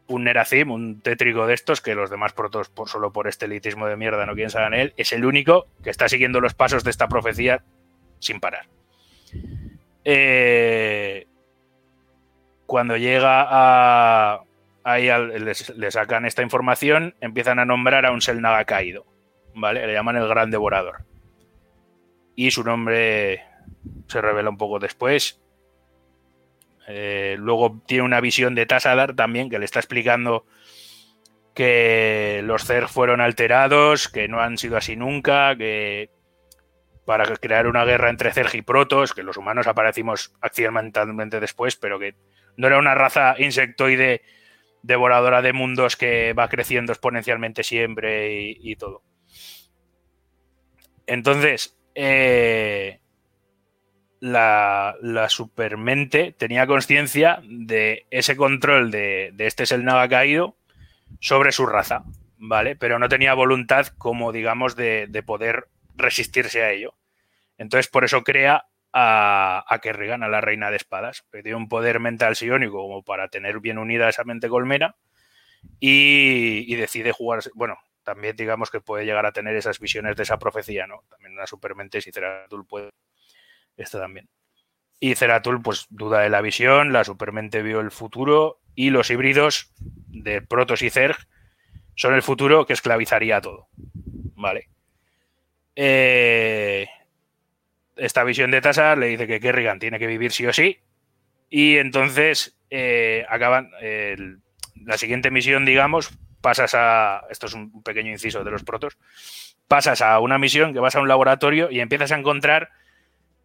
un 0.07 0.23
Nerazim, 0.23 0.71
un 0.71 1.01
tétrico 1.01 1.45
de 1.45 1.53
estos, 1.53 1.79
que 1.79 1.95
los 1.95 2.09
demás 2.09 2.33
protos, 2.33 2.69
por, 2.69 2.89
solo 2.89 3.13
por 3.13 3.27
este 3.27 3.45
elitismo 3.45 3.87
de 3.87 3.97
mierda, 3.97 4.25
no 4.25 4.33
quieren 4.33 4.49
saber 4.49 4.73
en 4.73 4.79
él, 4.79 4.93
es 4.97 5.13
el 5.13 5.25
único 5.25 5.67
que 5.83 5.89
está 5.89 6.09
siguiendo 6.09 6.41
los 6.41 6.53
pasos 6.53 6.83
de 6.83 6.89
esta 6.89 7.07
profecía 7.07 7.63
sin 8.19 8.39
parar. 8.39 8.67
Eh, 10.03 11.27
cuando 12.65 12.97
llega 12.97 13.45
a. 13.47 14.41
Ahí 14.83 15.07
le 15.07 15.91
sacan 15.91 16.25
esta 16.25 16.41
información, 16.41 17.13
empiezan 17.21 17.59
a 17.59 17.65
nombrar 17.65 18.07
a 18.07 18.11
un 18.11 18.21
Selnaga 18.21 18.65
caído. 18.65 19.05
¿Vale? 19.53 19.85
Le 19.85 19.93
llaman 19.93 20.15
el 20.15 20.27
Gran 20.27 20.49
Devorador. 20.49 21.10
Y 22.35 22.51
su 22.51 22.63
nombre 22.63 23.43
se 24.07 24.21
revela 24.21 24.49
un 24.49 24.57
poco 24.57 24.79
después. 24.79 25.41
Eh, 26.87 27.35
luego 27.37 27.81
tiene 27.85 28.03
una 28.03 28.21
visión 28.21 28.55
de 28.55 28.65
Tassadar 28.65 29.15
también 29.15 29.49
que 29.49 29.59
le 29.59 29.65
está 29.65 29.79
explicando 29.79 30.45
que 31.53 32.41
los 32.43 32.65
Zerg 32.65 32.89
fueron 32.89 33.21
alterados, 33.21 34.07
que 34.07 34.27
no 34.27 34.39
han 34.39 34.57
sido 34.57 34.77
así 34.77 34.95
nunca, 34.95 35.55
que 35.55 36.09
para 37.05 37.25
crear 37.35 37.67
una 37.67 37.83
guerra 37.83 38.09
entre 38.09 38.31
Zerg 38.31 38.55
y 38.55 38.61
Protos, 38.61 39.13
que 39.13 39.23
los 39.23 39.37
humanos 39.37 39.67
aparecimos 39.67 40.33
accidentalmente 40.41 41.39
después, 41.39 41.75
pero 41.75 41.99
que 41.99 42.15
no 42.55 42.67
era 42.67 42.77
una 42.77 42.95
raza 42.95 43.35
insectoide 43.37 44.21
devoradora 44.81 45.41
de 45.41 45.53
mundos 45.53 45.95
que 45.95 46.33
va 46.33 46.47
creciendo 46.47 46.93
exponencialmente 46.93 47.63
siempre 47.63 48.33
y, 48.33 48.57
y 48.59 48.75
todo. 48.75 49.03
Entonces, 51.05 51.77
eh, 51.95 52.99
la, 54.19 54.95
supermente 55.29 56.33
tenía 56.37 56.67
conciencia 56.67 57.41
de 57.43 58.05
ese 58.11 58.35
control 58.35 58.91
de, 58.91 59.31
de 59.33 59.47
este 59.47 59.65
Selnaga 59.65 60.07
caído 60.07 60.57
sobre 61.19 61.51
su 61.51 61.65
raza, 61.65 62.03
¿vale? 62.37 62.75
Pero 62.75 62.99
no 62.99 63.09
tenía 63.09 63.33
voluntad 63.33 63.87
como, 63.97 64.31
digamos, 64.31 64.75
de, 64.75 65.07
de 65.09 65.23
poder 65.23 65.67
resistirse 65.95 66.63
a 66.63 66.71
ello. 66.71 66.95
Entonces, 67.57 67.87
por 67.87 68.03
eso 68.03 68.23
crea 68.23 68.65
a, 68.93 69.63
a 69.67 69.79
Kerrigan, 69.79 70.23
a 70.23 70.29
la 70.29 70.41
reina 70.41 70.69
de 70.69 70.77
espadas. 70.77 71.23
que 71.31 71.55
un 71.55 71.69
poder 71.69 71.99
mental 71.99 72.35
psiónico 72.35 72.77
como 72.77 73.03
para 73.03 73.27
tener 73.29 73.59
bien 73.59 73.77
unida 73.77 74.09
esa 74.09 74.23
mente 74.23 74.49
colmena 74.49 74.95
y, 75.79 76.65
y 76.67 76.75
decide 76.75 77.11
jugar, 77.11 77.41
bueno, 77.53 77.77
también 78.11 78.35
digamos 78.35 78.69
que 78.69 78.81
puede 78.81 79.05
llegar 79.05 79.25
a 79.25 79.31
tener 79.31 79.55
esas 79.55 79.79
visiones 79.79 80.17
de 80.17 80.23
esa 80.23 80.37
profecía, 80.37 80.85
¿no? 80.85 81.05
También 81.09 81.31
una 81.31 81.47
supermente, 81.47 82.01
si 82.01 82.11
Ceratul 82.11 82.67
puede, 82.67 82.89
esto 83.77 83.99
también. 83.99 84.27
Y 84.99 85.15
Ceratul, 85.15 85.61
pues 85.61 85.87
duda 85.89 86.19
de 86.19 86.29
la 86.29 86.41
visión, 86.41 86.91
la 86.91 87.05
supermente 87.05 87.63
vio 87.63 87.79
el 87.79 87.89
futuro 87.89 88.59
y 88.75 88.89
los 88.89 89.09
híbridos 89.09 89.71
de 89.79 90.41
Protos 90.41 90.81
y 90.81 90.89
Zerg 90.89 91.15
son 91.95 92.13
el 92.13 92.21
futuro 92.21 92.65
que 92.65 92.73
esclavizaría 92.73 93.37
a 93.37 93.41
todo. 93.41 93.69
Vale. 94.35 94.67
Eh, 95.77 96.89
esta 97.95 98.25
visión 98.25 98.51
de 98.51 98.59
Tassar 98.59 98.97
le 98.97 99.07
dice 99.07 99.25
que 99.25 99.39
Kerrigan 99.39 99.79
tiene 99.79 99.99
que 99.99 100.07
vivir 100.07 100.33
sí 100.33 100.45
o 100.45 100.51
sí. 100.51 100.79
Y 101.49 101.77
entonces 101.77 102.59
eh, 102.69 103.25
acaban. 103.29 103.71
la 104.83 104.97
siguiente 104.97 105.31
misión, 105.31 105.63
digamos, 105.63 106.11
pasas 106.41 106.73
a. 106.75 107.25
Esto 107.29 107.47
es 107.47 107.53
un 107.53 107.83
pequeño 107.83 108.11
inciso 108.11 108.43
de 108.43 108.51
los 108.51 108.63
protos. 108.63 108.97
Pasas 109.67 110.01
a 110.01 110.19
una 110.19 110.37
misión 110.37 110.73
que 110.73 110.79
vas 110.79 110.95
a 110.95 111.01
un 111.01 111.07
laboratorio 111.07 111.71
y 111.71 111.79
empiezas 111.79 112.11
a 112.11 112.17
encontrar 112.17 112.69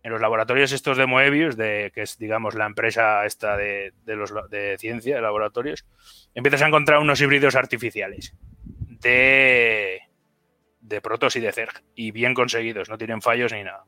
en 0.03 0.13
los 0.13 0.21
laboratorios 0.21 0.71
estos 0.73 0.97
de 0.97 1.07
Moebius, 1.07 1.57
de, 1.57 1.91
que 1.93 2.03
es, 2.03 2.17
digamos, 2.17 2.55
la 2.55 2.67
empresa 2.67 3.27
esta 3.27 3.57
de, 3.57 3.93
de 4.05 4.15
los, 4.15 4.33
de 4.51 4.77
ciencia, 4.79 5.17
de 5.17 5.23
laboratorios, 5.23 5.85
empiezas 6.33 6.63
a 6.63 6.69
encontrar 6.69 7.01
unos 7.01 7.21
híbridos 7.21 7.57
artificiales 7.57 8.33
de, 9.01 10.01
de 10.81 11.01
Protos 11.01 11.35
y 11.35 11.41
de 11.41 11.53
Zerg, 11.53 11.83
y 11.97 12.13
bien 12.13 12.35
conseguidos, 12.35 12.89
no 12.89 12.99
tienen 12.99 13.21
fallos 13.21 13.53
ni 13.53 13.65
nada. 13.65 13.85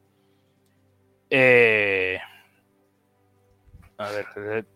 Eh, 1.30 2.18
a 3.98 4.10
ver. 4.10 4.66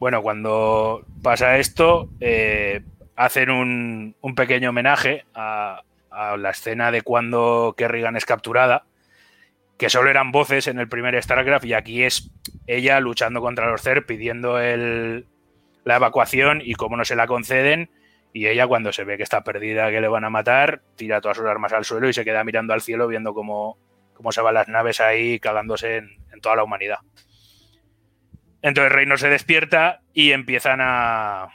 Bueno, 0.00 0.22
cuando 0.22 1.04
pasa 1.22 1.58
esto, 1.58 2.08
eh, 2.20 2.80
hacen 3.16 3.50
un, 3.50 4.16
un 4.22 4.34
pequeño 4.34 4.70
homenaje 4.70 5.26
a, 5.34 5.82
la 6.38 6.50
escena 6.50 6.90
de 6.90 7.02
cuando 7.02 7.74
Kerrigan 7.76 8.16
es 8.16 8.24
capturada, 8.24 8.86
que 9.76 9.90
solo 9.90 10.08
eran 10.08 10.32
voces 10.32 10.68
en 10.68 10.78
el 10.78 10.88
primer 10.88 11.22
StarCraft 11.22 11.66
y 11.66 11.74
aquí 11.74 12.02
es 12.02 12.30
ella 12.66 12.98
luchando 12.98 13.42
contra 13.42 13.70
los 13.70 13.82
Zerg 13.82 14.06
pidiendo 14.06 14.58
el, 14.58 15.26
la 15.84 15.96
evacuación 15.96 16.62
y 16.64 16.74
como 16.74 16.96
no 16.96 17.04
se 17.04 17.14
la 17.14 17.26
conceden 17.26 17.90
y 18.32 18.46
ella 18.46 18.66
cuando 18.66 18.92
se 18.92 19.04
ve 19.04 19.18
que 19.18 19.22
está 19.22 19.44
perdida, 19.44 19.90
que 19.90 20.00
le 20.00 20.08
van 20.08 20.24
a 20.24 20.30
matar, 20.30 20.80
tira 20.96 21.20
todas 21.20 21.36
sus 21.36 21.46
armas 21.46 21.74
al 21.74 21.84
suelo 21.84 22.08
y 22.08 22.14
se 22.14 22.24
queda 22.24 22.42
mirando 22.42 22.72
al 22.72 22.80
cielo 22.80 23.06
viendo 23.06 23.34
cómo, 23.34 23.78
cómo 24.14 24.32
se 24.32 24.40
van 24.40 24.54
las 24.54 24.68
naves 24.68 25.00
ahí 25.00 25.38
cagándose 25.38 25.98
en 25.98 26.40
toda 26.40 26.56
la 26.56 26.64
humanidad. 26.64 27.00
Entonces 28.62 28.92
Reino 28.92 29.16
se 29.16 29.28
despierta 29.28 30.00
y 30.12 30.32
empiezan 30.32 30.80
a, 30.82 31.48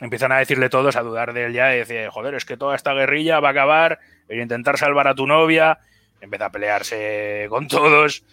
empiezan 0.00 0.32
a 0.32 0.38
decirle 0.38 0.68
todos, 0.68 0.96
a 0.96 1.02
dudar 1.02 1.32
de 1.32 1.46
él 1.46 1.52
ya, 1.52 1.74
y 1.74 1.78
decir, 1.78 2.08
joder, 2.08 2.34
es 2.34 2.44
que 2.44 2.56
toda 2.56 2.76
esta 2.76 2.94
guerrilla 2.94 3.40
va 3.40 3.48
a 3.48 3.52
acabar, 3.52 3.98
a 4.28 4.34
intentar 4.34 4.78
salvar 4.78 5.08
a 5.08 5.14
tu 5.14 5.26
novia, 5.26 5.78
empieza 6.20 6.46
a 6.46 6.50
pelearse 6.50 7.46
con 7.48 7.68
todos 7.68 8.24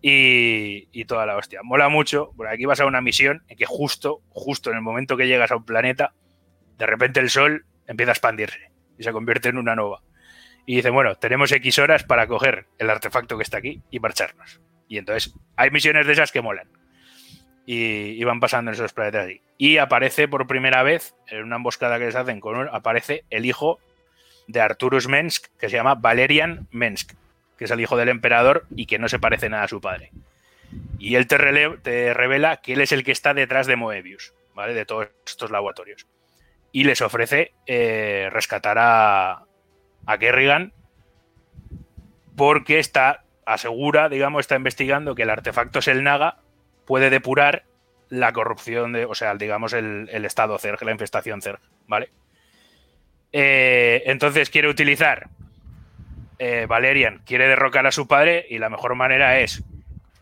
y, 0.00 1.04
toda 1.04 1.26
la 1.26 1.36
hostia. 1.36 1.60
Mola 1.62 1.88
mucho, 1.88 2.32
porque 2.36 2.52
aquí 2.52 2.64
vas 2.64 2.80
a 2.80 2.86
una 2.86 3.00
misión 3.00 3.42
en 3.48 3.56
que 3.56 3.66
justo, 3.66 4.22
justo 4.30 4.70
en 4.70 4.76
el 4.76 4.82
momento 4.82 5.16
que 5.16 5.26
llegas 5.26 5.50
a 5.50 5.56
un 5.56 5.64
planeta, 5.64 6.14
de 6.78 6.86
repente 6.86 7.20
el 7.20 7.30
sol 7.30 7.66
empieza 7.86 8.10
a 8.10 8.14
expandirse 8.14 8.70
y 8.98 9.02
se 9.02 9.12
convierte 9.12 9.48
en 9.48 9.58
una 9.58 9.76
nova. 9.76 10.02
Y 10.66 10.76
dice, 10.76 10.90
bueno, 10.90 11.16
tenemos 11.16 11.50
X 11.50 11.78
horas 11.78 12.04
para 12.04 12.26
coger 12.26 12.66
el 12.78 12.88
artefacto 12.88 13.36
que 13.36 13.42
está 13.42 13.58
aquí 13.58 13.82
y 13.90 13.98
marcharnos. 13.98 14.60
Y 14.88 14.98
entonces 14.98 15.34
hay 15.56 15.70
misiones 15.70 16.06
de 16.06 16.12
esas 16.12 16.30
que 16.30 16.40
molan. 16.40 16.68
Y, 17.64 18.22
van 18.24 18.40
pasando 18.40 18.70
en 18.70 18.74
esos 18.74 18.92
planetas 18.92 19.26
así. 19.26 19.40
Y 19.56 19.78
aparece 19.78 20.26
por 20.26 20.46
primera 20.46 20.82
vez, 20.82 21.14
en 21.28 21.44
una 21.44 21.56
emboscada 21.56 21.98
que 21.98 22.06
les 22.06 22.16
hacen 22.16 22.40
con 22.40 22.56
un- 22.56 22.68
aparece 22.68 23.24
el 23.30 23.46
hijo 23.46 23.78
de 24.48 24.60
Arturus 24.60 25.06
Mensk, 25.08 25.46
que 25.58 25.68
se 25.68 25.76
llama 25.76 25.94
Valerian 25.94 26.66
Mensk, 26.72 27.12
que 27.56 27.64
es 27.64 27.70
el 27.70 27.80
hijo 27.80 27.96
del 27.96 28.08
emperador 28.08 28.66
y 28.74 28.86
que 28.86 28.98
no 28.98 29.08
se 29.08 29.20
parece 29.20 29.48
nada 29.48 29.64
a 29.64 29.68
su 29.68 29.80
padre. 29.80 30.10
Y 30.98 31.16
él 31.16 31.26
te, 31.26 31.36
revela 31.36 32.56
que 32.58 32.72
él 32.72 32.80
es 32.80 32.92
el 32.92 33.04
que 33.04 33.12
está 33.12 33.34
detrás 33.34 33.66
de 33.66 33.76
Moebius, 33.76 34.34
¿vale? 34.54 34.74
De 34.74 34.84
todos 34.84 35.08
estos 35.26 35.50
laboratorios. 35.50 36.06
Y 36.72 36.84
les 36.84 37.02
ofrece 37.02 37.52
eh, 37.66 38.28
rescatar 38.32 38.78
a, 38.78 39.44
a 40.06 40.18
Kerrigan 40.18 40.72
porque 42.36 42.78
está, 42.78 43.24
asegura, 43.44 44.08
digamos, 44.08 44.40
está 44.40 44.56
investigando 44.56 45.14
que 45.14 45.22
el 45.22 45.30
artefacto 45.30 45.82
Selnaga 45.82 46.38
puede 46.86 47.10
depurar 47.10 47.64
la 48.08 48.32
corrupción 48.32 48.92
de, 48.92 49.06
o 49.06 49.14
sea, 49.14 49.34
digamos, 49.34 49.72
el, 49.72 50.08
el 50.12 50.24
estado 50.24 50.58
Zerg, 50.58 50.82
la 50.82 50.92
infestación 50.92 51.40
Zerg, 51.40 51.60
¿vale? 51.86 52.10
Eh, 53.32 54.02
entonces 54.06 54.50
quiere 54.50 54.68
utilizar 54.68 55.28
eh, 56.38 56.66
Valerian, 56.68 57.22
quiere 57.24 57.48
derrocar 57.48 57.86
a 57.86 57.92
su 57.92 58.06
padre 58.06 58.44
y 58.48 58.58
la 58.58 58.68
mejor 58.68 58.94
manera 58.94 59.40
es 59.40 59.64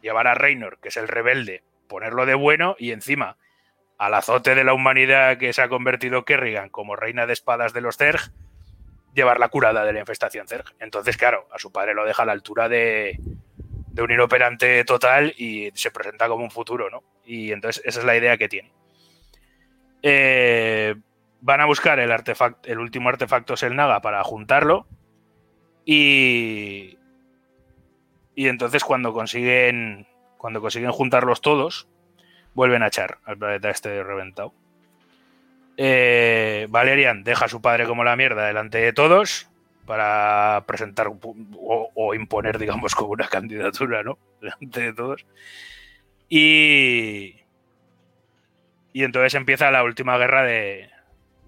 llevar 0.01 0.29
a 0.29 0.35
Reynor, 0.35 0.79
que 0.79 0.89
es 0.89 0.97
el 0.97 1.09
rebelde, 1.09 1.63
ponerlo 1.89 2.27
de 2.27 2.35
bueno 2.35 2.77
y 2.79 2.93
encima 2.93 3.37
al 3.99 4.15
azote 4.15 4.55
de 4.55 4.65
la 4.65 4.73
humanidad 4.73 5.39
que 5.39 5.53
se 5.53 5.61
ha 5.61 5.69
convertido 5.69 6.25
Kerrigan 6.25 6.69
como 6.69 6.97
reina 6.97 7.27
de 7.27 7.33
espadas 7.33 7.73
de 7.73 7.81
los 7.81 7.97
Zerg, 7.97 8.21
llevar 9.15 9.41
la 9.41 9.49
curada 9.49 9.85
de 9.85 9.93
la 9.93 10.01
infestación 10.01 10.47
Zerg. 10.47 10.67
Entonces, 10.79 11.17
claro, 11.17 11.49
a 11.53 11.59
su 11.59 11.73
padre 11.73 11.95
lo 11.95 12.07
deja 12.07 12.23
a 12.23 12.27
la 12.27 12.33
altura 12.33 12.69
de, 12.69 13.19
de 13.93 14.03
un 14.03 14.11
inoperante 14.11 14.85
total 14.85 15.35
y 15.37 15.71
se 15.75 15.91
presenta 15.91 16.29
como 16.29 16.45
un 16.45 16.51
futuro, 16.51 16.91
¿no? 16.91 17.03
Y 17.25 17.53
entonces 17.53 17.83
esa 17.85 18.01
es 18.01 18.07
la 18.07 18.17
idea 18.17 18.37
que 18.37 18.49
tiene. 18.49 18.73
Eh, 20.03 20.95
van 21.41 21.61
a 21.61 21.67
buscar 21.67 21.99
el 21.99 22.13
artefacto, 22.13 22.71
el 22.71 22.79
último 22.79 23.09
artefacto 23.09 23.57
Selnaga 23.57 24.01
para 24.01 24.23
juntarlo 24.25 24.87
y 25.85 26.99
y 28.35 28.49
entonces 28.49 28.85
cuando 28.85 29.13
consiguen 29.13 30.07
cuando 30.39 30.61
consiguen 30.61 30.93
juntarlos 30.93 31.41
todos 31.41 31.89
vuelven 32.55 32.83
a 32.83 32.87
echar 32.87 33.19
al 33.25 33.37
planeta 33.37 33.71
este 33.71 34.03
reventado. 34.03 34.55
Eh, 35.77 36.67
Valerian 36.71 37.25
deja 37.25 37.47
a 37.47 37.49
su 37.49 37.61
padre 37.61 37.87
como 37.87 38.05
la 38.05 38.17
mierda 38.17 38.47
delante 38.47 38.79
de 38.79 38.93
todos 38.93 39.50
para 39.91 40.63
presentar 40.69 41.09
o, 41.09 41.91
imponer, 42.15 42.61
digamos, 42.61 42.95
como 42.95 43.11
una 43.11 43.27
candidatura, 43.27 44.05
¿no? 44.05 44.21
Delante 44.41 44.81
de 44.83 44.93
todos. 44.93 45.27
Y, 46.29 47.41
y 48.93 49.03
entonces 49.03 49.35
empieza 49.35 49.73
la 49.73 49.83
última 49.83 50.17
guerra 50.17 50.45
de, 50.45 50.91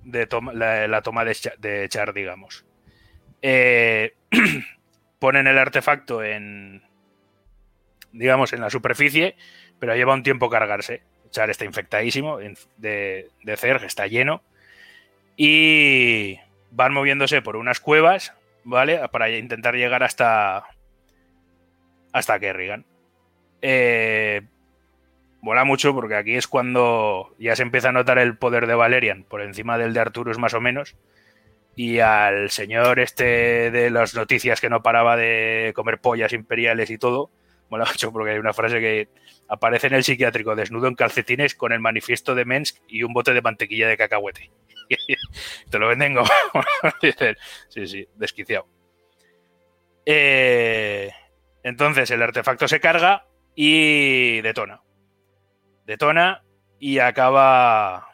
de 0.03 0.27
la, 0.55 1.03
toma 1.03 1.25
de, 1.25 1.37
Cha- 1.37 1.55
de 1.57 1.89
Char, 1.89 2.13
digamos. 2.15 2.67
Eh, 3.43 4.15
ponen 5.21 5.47
el 5.47 5.59
artefacto 5.59 6.25
en, 6.25 6.83
digamos, 8.11 8.53
en 8.53 8.61
la 8.61 8.71
superficie, 8.71 9.37
pero 9.79 9.95
lleva 9.95 10.15
un 10.15 10.25
tiempo 10.25 10.51
cargarse. 10.51 11.05
Char 11.31 11.49
está 11.49 11.65
infectadísimo 11.65 12.39
de, 12.39 13.31
de 13.45 13.53
está 13.87 14.09
lleno. 14.09 14.43
Y 15.37 16.41
van 16.73 16.93
moviéndose 16.93 17.43
por 17.43 17.57
unas 17.57 17.81
cuevas, 17.81 18.35
¿vale? 18.65 19.01
Para 19.11 19.31
intentar 19.31 19.75
llegar 19.75 20.03
hasta. 20.03 20.65
hasta 22.13 22.41
Kerrigan. 22.41 22.85
Eh, 23.61 24.43
mola 25.41 25.65
mucho 25.65 25.95
porque 25.95 26.17
aquí 26.17 26.35
es 26.35 26.49
cuando 26.49 27.35
ya 27.39 27.55
se 27.55 27.63
empieza 27.63 27.91
a 27.91 27.93
notar 27.93 28.19
el 28.19 28.37
poder 28.37 28.67
de 28.67 28.75
Valerian 28.75 29.25
por 29.25 29.43
encima 29.43 29.79
del 29.79 29.93
de 29.95 30.01
Arturus, 30.01 30.39
más 30.39 30.55
o 30.55 30.61
menos. 30.61 30.97
Y 31.77 32.01
al 32.01 32.51
señor 32.51 32.99
este 32.99 33.71
de 33.71 33.91
las 33.91 34.15
noticias 34.15 34.61
que 34.61 34.69
no 34.69 34.83
paraba 34.83 35.17
de 35.17 35.73
comer 35.75 36.01
pollas 36.01 36.33
imperiales 36.33 36.91
y 36.91 36.99
todo, 36.99 37.31
mola 37.71 37.87
mucho 37.87 38.13
porque 38.13 38.33
hay 38.33 38.39
una 38.39 38.53
frase 38.53 38.81
que 38.81 39.09
aparece 39.49 39.87
en 39.87 39.95
el 39.95 40.05
psiquiátrico 40.05 40.55
desnudo 40.55 40.89
en 40.89 40.95
calcetines 40.95 41.55
con 41.55 41.73
el 41.73 41.81
manifiesto 41.81 42.35
de 42.35 42.45
Mensk 42.45 42.77
y 42.89 43.03
un 43.03 43.15
bote 43.15 43.33
de 43.33 43.43
mantequilla 43.43 43.89
de 43.89 43.97
cacahuete. 43.97 44.51
Te 45.71 45.79
lo 45.79 45.89
venden 45.89 46.15
como... 46.15 46.29
Sí, 47.69 47.87
sí, 47.87 48.09
desquiciado. 48.15 48.67
Eh, 50.05 51.11
entonces 51.63 52.11
el 52.11 52.23
artefacto 52.23 52.69
se 52.69 52.81
carga 52.81 53.27
y 53.55 54.41
detona. 54.41 54.83
Detona 55.87 56.43
y 56.79 56.99
acaba... 56.99 58.09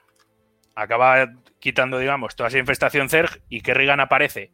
Acaba 0.74 1.28
quitando, 1.58 1.98
digamos, 1.98 2.36
toda 2.36 2.48
esa 2.48 2.58
infestación 2.58 3.08
Zerg 3.08 3.42
y 3.48 3.62
Kerrigan 3.62 4.00
aparece 4.00 4.52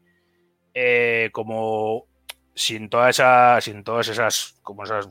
eh, 0.73 1.29
como 1.33 2.07
sin 2.55 2.89
toda 2.89 3.11
esa, 3.11 3.61
sin 3.61 3.85
todas 3.85 4.09
esas, 4.09 4.59
como 4.63 4.85
esas, 4.85 5.09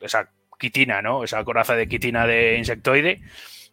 esa 0.00 0.30
quitina, 0.58 1.02
¿no? 1.02 1.24
Esa 1.24 1.42
coraza 1.44 1.74
de 1.74 1.88
quitina 1.88 2.26
de 2.26 2.56
insectoide, 2.56 3.22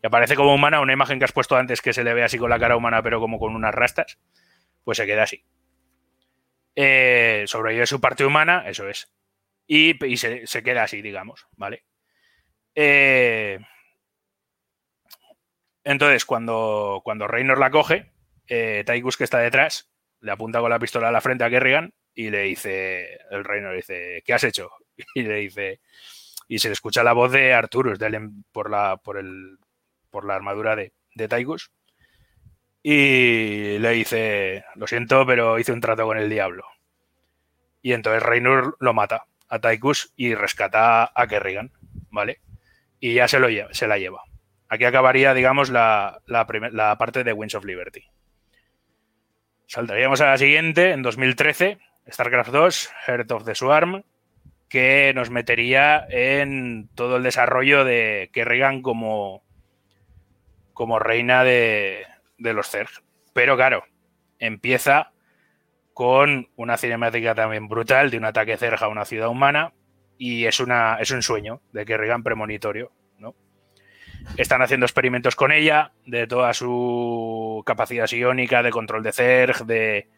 que 0.05 0.07
aparece 0.07 0.35
como 0.35 0.53
humana, 0.53 0.81
una 0.81 0.93
imagen 0.93 1.17
que 1.17 1.25
has 1.25 1.31
puesto 1.31 1.55
antes 1.55 1.81
que 1.81 1.91
se 1.91 2.03
le 2.03 2.13
ve 2.13 2.23
así 2.23 2.37
con 2.37 2.51
la 2.51 2.59
cara 2.59 2.77
humana, 2.77 3.01
pero 3.01 3.19
como 3.19 3.39
con 3.39 3.55
unas 3.55 3.73
rastas, 3.73 4.19
pues 4.83 4.99
se 4.99 5.07
queda 5.07 5.23
así. 5.23 5.43
Eh, 6.75 7.45
sobrevive 7.47 7.87
su 7.87 7.99
parte 7.99 8.23
humana, 8.23 8.65
eso 8.67 8.87
es. 8.87 9.11
Y, 9.65 9.95
se, 10.17 10.61
queda 10.61 10.83
así, 10.83 11.01
digamos, 11.01 11.47
¿vale? 11.57 11.85
Eh, 12.75 13.57
entonces, 15.83 16.23
cuando, 16.23 17.01
cuando 17.03 17.27
Reynor 17.27 17.57
la 17.57 17.71
coge, 17.71 18.11
eh, 18.47 18.83
Taikus, 18.85 19.17
que 19.17 19.23
está 19.23 19.39
detrás, 19.39 19.91
le 20.19 20.31
apunta 20.31 20.59
con 20.59 20.69
la 20.69 20.77
pistola 20.77 21.07
a 21.07 21.11
la 21.11 21.21
frente 21.21 21.45
a 21.45 21.49
Kerrigan 21.49 21.95
y 22.13 22.29
le 22.29 22.43
dice, 22.43 23.21
el 23.31 23.43
Reynor 23.43 23.71
le 23.71 23.77
dice, 23.77 24.21
¿qué 24.23 24.35
has 24.35 24.43
hecho? 24.43 24.69
Y 25.15 25.23
le 25.23 25.37
dice, 25.37 25.79
y 26.47 26.59
se 26.59 26.67
le 26.67 26.73
escucha 26.73 27.03
la 27.03 27.13
voz 27.13 27.31
de 27.31 27.55
Arturus 27.55 27.97
por, 28.51 28.69
la, 28.69 28.97
por, 28.97 29.17
el, 29.17 29.57
por 30.15 30.25
la 30.25 30.35
armadura 30.35 30.77
de, 30.77 30.93
de. 31.13 31.45
Y 32.83 33.79
le 33.79 33.89
dice, 33.89 34.63
lo 34.75 34.87
siento, 34.87 35.25
pero 35.25 35.59
hice 35.59 35.73
un 35.73 35.81
trato 35.81 36.05
con 36.05 36.17
el 36.17 36.29
diablo. 36.29 36.63
Y 37.81 37.91
entonces 37.91 38.23
Reynor 38.23 38.77
lo 38.79 38.93
mata 38.93 39.25
a 39.49 39.59
Taikus 39.59 40.13
y 40.15 40.33
rescata 40.33 41.11
a 41.13 41.27
Kerrigan, 41.27 41.73
¿vale? 42.11 42.39
Y 43.01 43.15
ya 43.15 43.27
se, 43.27 43.39
lo 43.39 43.49
lleva, 43.49 43.73
se 43.73 43.89
la 43.89 43.97
lleva. 43.97 44.23
Aquí 44.69 44.85
acabaría, 44.85 45.33
digamos, 45.33 45.69
la, 45.69 46.21
la, 46.27 46.97
parte 46.97 47.25
de 47.25 47.33
Winds 47.33 47.55
of 47.55 47.65
Liberty. 47.65 48.05
Saltaríamos 49.67 50.21
a 50.21 50.27
la 50.27 50.37
siguiente, 50.37 50.91
en 50.91 51.01
2013, 51.01 51.79
StarCraft 52.09 52.51
2, 52.51 52.89
Heart 53.07 53.31
of 53.31 53.43
the 53.43 53.55
Swarm, 53.55 54.03
que 54.69 55.11
nos 55.13 55.29
metería 55.29 56.05
en 56.09 56.87
todo 56.95 57.17
el 57.17 57.23
desarrollo 57.23 57.83
de 57.83 58.29
Kerrigan 58.31 58.81
como, 58.81 59.44
como 60.75 60.99
reina 60.99 61.43
de, 61.43 62.05
de 62.37 62.53
los 62.53 62.69
Zerg. 62.69 62.91
Pero 63.33 63.55
claro, 63.55 63.83
empieza 64.37 65.11
con 65.95 66.49
una 66.57 66.77
cinemática 66.77 67.33
también 67.33 67.67
brutal 67.67 68.11
de 68.11 68.17
un 68.17 68.25
ataque 68.25 68.57
Zerg 68.57 68.83
a 68.83 68.89
una 68.89 69.05
ciudad 69.05 69.29
humana 69.29 69.73
y 70.17 70.45
es, 70.45 70.59
una, 70.59 70.97
es 70.99 71.09
un 71.11 71.23
sueño 71.23 71.61
de 71.71 71.85
Kerrigan 71.85 72.21
premonitorio. 72.21 72.91
¿no? 73.17 73.33
Están 74.37 74.61
haciendo 74.61 74.85
experimentos 74.85 75.35
con 75.35 75.53
ella, 75.53 75.93
de 76.05 76.27
toda 76.27 76.53
su 76.53 77.63
capacidad 77.65 78.07
psiónica, 78.07 78.61
de 78.61 78.71
control 78.71 79.01
de 79.01 79.13
Zerg, 79.13 79.65
de... 79.65 80.09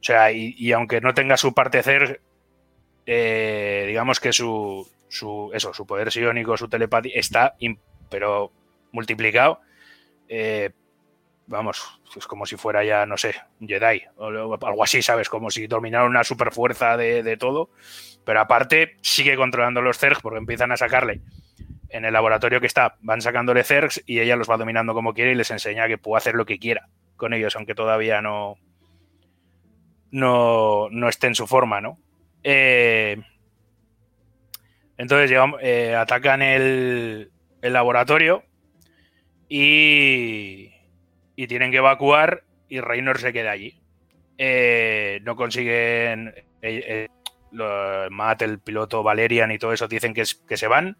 O 0.00 0.06
sea, 0.06 0.32
y, 0.32 0.72
aunque 0.72 1.00
no 1.00 1.14
tenga 1.14 1.36
su 1.36 1.54
parte 1.54 1.82
Zerg, 1.82 2.20
eh, 3.06 3.84
digamos 3.86 4.20
que 4.20 4.32
su, 4.32 4.90
su, 5.08 5.50
eso, 5.54 5.72
su 5.72 5.86
poder 5.86 6.12
psiónico, 6.12 6.58
su 6.58 6.68
telepatía, 6.68 7.12
está, 7.14 7.54
pero 8.10 8.52
multiplicado 8.92 9.60
eh, 10.28 10.70
vamos, 11.46 12.00
es 12.16 12.26
como 12.26 12.46
si 12.46 12.56
fuera 12.56 12.84
ya, 12.84 13.06
no 13.06 13.16
sé, 13.16 13.34
un 13.60 13.68
Jedi 13.68 14.02
o 14.16 14.26
algo 14.26 14.84
así, 14.84 15.02
¿sabes? 15.02 15.28
Como 15.28 15.50
si 15.50 15.66
dominara 15.66 16.04
una 16.04 16.24
super 16.24 16.52
fuerza 16.52 16.96
de, 16.96 17.36
todo. 17.36 17.70
Pero 18.24 18.40
aparte, 18.40 18.96
sigue 19.02 19.36
controlando 19.36 19.82
los 19.82 19.98
Zergs 19.98 20.20
porque 20.20 20.38
empiezan 20.38 20.72
a 20.72 20.76
sacarle 20.76 21.20
en 21.90 22.04
el 22.04 22.12
laboratorio 22.12 22.60
que 22.60 22.66
está, 22.66 22.96
van 23.00 23.20
sacándole 23.20 23.62
Zergs 23.62 24.02
y 24.06 24.20
ella 24.20 24.36
los 24.36 24.50
va 24.50 24.56
dominando 24.56 24.94
como 24.94 25.14
quiere 25.14 25.32
y 25.32 25.36
les 25.36 25.50
enseña 25.50 25.86
que 25.86 25.98
puede 25.98 26.18
hacer 26.18 26.34
lo 26.34 26.44
que 26.44 26.58
quiera 26.58 26.88
con 27.16 27.32
ellos, 27.32 27.54
aunque 27.54 27.74
todavía 27.74 28.20
no, 28.20 28.56
no, 30.10 30.88
no 30.90 31.08
esté 31.08 31.28
en 31.28 31.34
su 31.34 31.46
forma, 31.46 31.80
¿no? 31.80 31.98
Eh, 32.42 33.16
entonces 34.96 35.36
eh, 35.60 35.94
atacan 35.94 36.42
el, 36.42 37.30
el 37.62 37.72
laboratorio 37.72 38.44
y, 39.48 40.72
y 41.36 41.46
tienen 41.46 41.70
que 41.70 41.78
evacuar 41.78 42.44
y 42.68 42.80
Reynor 42.80 43.18
se 43.18 43.32
queda 43.32 43.52
allí. 43.52 43.80
Eh, 44.38 45.20
no 45.22 45.36
consiguen. 45.36 46.34
Eh, 46.62 47.08
eh, 47.52 48.08
Matt, 48.10 48.42
el 48.42 48.58
piloto 48.58 49.04
Valerian 49.04 49.52
y 49.52 49.58
todo 49.58 49.72
eso 49.72 49.86
dicen 49.86 50.12
que, 50.12 50.24
se 50.24 50.66
van. 50.66 50.96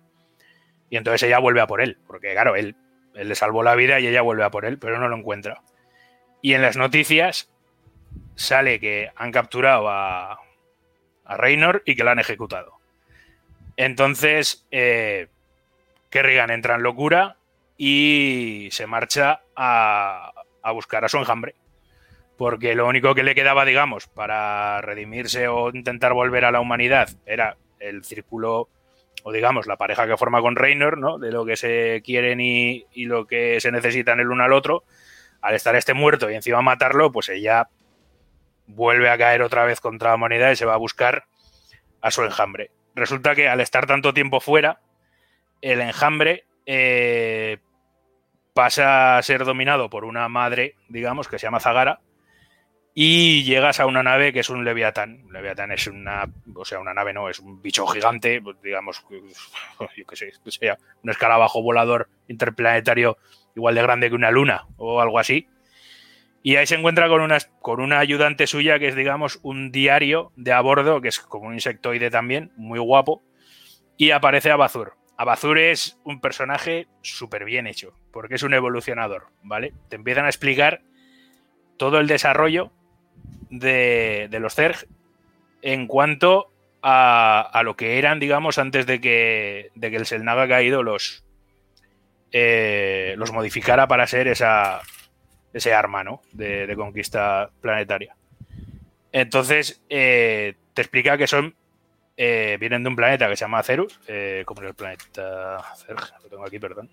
Y 0.89 0.97
entonces 0.97 1.25
ella 1.25 1.39
vuelve 1.39 1.61
a 1.61 1.67
por 1.67 1.81
él. 1.81 1.99
Porque, 2.07 2.33
claro, 2.33 2.55
él, 2.55 2.77
le 3.15 3.35
salvó 3.35 3.63
la 3.63 3.75
vida 3.75 3.99
y 3.99 4.07
ella 4.07 4.23
vuelve 4.23 4.45
a 4.45 4.51
por 4.51 4.65
él, 4.65 4.79
pero 4.79 4.99
no 4.99 5.09
lo 5.09 5.17
encuentra. 5.17 5.63
Y 6.43 6.55
en 6.55 6.63
las 6.63 6.77
noticias 6.77 7.51
sale 8.37 8.79
que 8.79 9.11
han 9.17 9.33
capturado 9.33 9.89
a, 9.89 10.39
a 11.25 11.37
Reynor 11.37 11.83
y 11.87 11.97
que 11.97 12.05
la 12.05 12.13
han 12.13 12.21
ejecutado. 12.21 12.75
Entonces, 13.77 14.65
Kerrigan 16.11 16.51
entra 16.51 16.77
en 16.77 16.85
locura 16.85 17.37
y 17.77 18.69
se 18.71 18.87
marcha 18.87 19.43
a, 19.57 20.33
buscar 20.73 21.05
a 21.05 21.09
su 21.09 21.19
enjambre. 21.19 21.55
Porque 22.37 22.75
lo 22.75 22.89
único 22.89 23.15
que 23.15 23.23
le 23.23 23.35
quedaba, 23.35 23.65
digamos, 23.65 24.09
para 24.09 24.81
redimirse 24.81 25.47
o 25.49 25.71
intentar 25.71 26.13
volver 26.13 26.45
a 26.45 26.51
la 26.51 26.61
humanidad 26.61 27.09
era 27.27 27.57
el 27.79 28.05
círculo, 28.05 28.69
o 29.23 29.33
digamos, 29.33 29.67
la 29.67 29.77
pareja 29.77 30.07
que 30.07 30.17
forma 30.17 30.41
con 30.41 30.57
Reynor, 30.57 30.99
¿no? 30.99 31.19
De 31.19 31.31
lo 31.31 31.45
que 31.45 31.57
se 31.57 32.03
quieren 32.05 32.41
y, 32.41 32.87
y 32.93 33.05
lo 33.05 33.27
que 33.27 33.61
se 33.61 33.71
necesitan 33.71 34.19
el 34.19 34.31
uno 34.31 34.45
al 34.45 34.53
otro. 34.53 34.85
Al 35.41 35.55
estar 35.55 35.77
este 35.77 35.95
muerto 35.95 36.31
y 36.31 36.35
encima 36.35 36.63
matarlo, 36.63 37.13
pues 37.13 37.29
ella 37.29 37.69
vuelve 38.67 39.11
a 39.11 39.19
caer 39.19 39.43
otra 39.43 39.65
vez 39.65 39.81
contra 39.81 40.11
la 40.11 40.17
humanidad 40.17 40.51
y 40.51 40.57
se 40.57 40.65
va 40.65 40.75
a 40.75 40.79
buscar 40.79 41.25
a 42.01 42.11
su 42.11 42.23
enjambre. 42.23 42.71
Resulta 42.95 43.35
que 43.35 43.49
al 43.49 43.61
estar 43.61 43.87
tanto 43.87 44.15
tiempo 44.15 44.41
fuera, 44.41 44.81
el 45.61 45.81
enjambre 45.81 46.45
eh, 46.67 47.59
pasa 48.55 49.19
a 49.19 49.23
ser 49.23 49.45
dominado 49.45 49.91
por 49.91 50.05
una 50.05 50.29
madre, 50.29 50.77
digamos, 50.89 51.29
que 51.29 51.39
se 51.39 51.47
llama 51.47 51.61
Zagara, 51.61 52.01
y 52.95 53.43
llegas 53.43 53.81
a 53.81 53.87
una 53.87 54.05
nave 54.05 54.33
que 54.33 54.39
es 54.39 54.49
un 54.49 54.65
Leviatán. 54.65 55.25
Leviatán 55.33 55.73
es 55.73 55.89
una, 55.89 56.31
o 56.55 56.65
sea, 56.65 56.79
una 56.79 56.95
nave 56.95 57.13
no, 57.13 57.29
es 57.29 57.41
un 57.41 57.61
bicho 57.61 57.85
gigante, 57.89 58.41
pues, 58.41 58.57
digamos, 58.63 59.05
yo 59.97 60.07
qué 60.07 60.17
sé, 60.17 60.33
que 60.43 60.51
sea 60.53 60.79
un 61.03 61.11
escarabajo 61.11 61.61
volador 61.61 62.09
interplanetario 62.29 63.19
igual 63.57 63.75
de 63.75 63.83
grande 63.83 64.09
que 64.09 64.15
una 64.15 64.31
luna 64.31 64.67
o 64.77 65.01
algo 65.01 65.19
así. 65.19 65.49
Y 66.45 66.57
ahí 66.57 66.67
se 66.67 66.77
encuentra 66.77 67.09
con 67.09 67.21
una, 67.21 67.39
con 67.61 67.81
una 67.81 67.99
ayudante 67.99 68.47
suya 68.47 68.79
que 68.79 68.89
es, 68.89 68.95
digamos, 68.95 69.41
un 69.43 69.73
diario 69.73 70.31
de 70.37 70.53
a 70.53 70.61
bordo, 70.61 71.01
que 71.01 71.09
es 71.09 71.19
como 71.19 71.49
un 71.49 71.55
insectoide 71.55 72.11
también, 72.11 72.53
muy 72.57 72.79
guapo, 72.79 73.23
y 73.97 74.13
aparece 74.13 74.51
Abazur. 74.51 74.95
Abazur 75.17 75.59
es 75.59 75.99
un 76.05 76.21
personaje 76.21 76.89
súper 77.03 77.45
bien 77.45 77.67
hecho, 77.67 77.95
porque 78.13 78.35
es 78.35 78.43
un 78.43 78.55
evolucionador, 78.55 79.29
¿vale? 79.43 79.73
Te 79.89 79.97
empiezan 79.97 80.25
a 80.25 80.29
explicar 80.29 80.83
todo 81.77 81.99
el 81.99 82.07
desarrollo 82.07 82.73
de, 83.51 84.29
los 84.41 84.55
Zerg 84.55 84.87
en 85.63 85.87
cuanto 85.87 86.51
a, 86.83 87.63
lo 87.65 87.77
que 87.77 87.99
eran, 87.99 88.19
digamos, 88.19 88.59
antes 88.59 88.87
de 88.87 89.01
que, 89.01 89.71
el 89.81 90.07
Selnaga 90.07 90.49
caído 90.49 90.83
los, 90.83 91.25
eh, 92.33 93.15
los 93.17 93.33
modificara 93.33 93.87
para 93.87 94.07
ser 94.07 94.29
esa, 94.29 94.83
ese 95.53 95.73
arma, 95.73 96.05
¿no? 96.05 96.21
De, 96.33 96.73
conquista 96.77 97.51
planetaria. 97.61 98.17
Entonces, 99.13 99.83
eh, 99.89 100.55
te 100.75 100.83
explica 100.83 101.17
que 101.17 101.29
son 101.29 101.55
eh, 102.17 102.57
vienen 102.61 102.83
de 102.83 102.89
un 102.89 102.97
planeta 102.97 103.29
que 103.29 103.37
se 103.37 103.45
llama 103.45 103.63
Cerus, 103.63 103.99
eh, 104.07 104.45
como 104.47 104.63
el 104.63 104.75
planeta 104.75 105.59
Zerg, 105.77 106.13
lo 106.23 106.29
tengo 106.29 106.47
aquí, 106.47 106.59
perdón. 106.59 106.91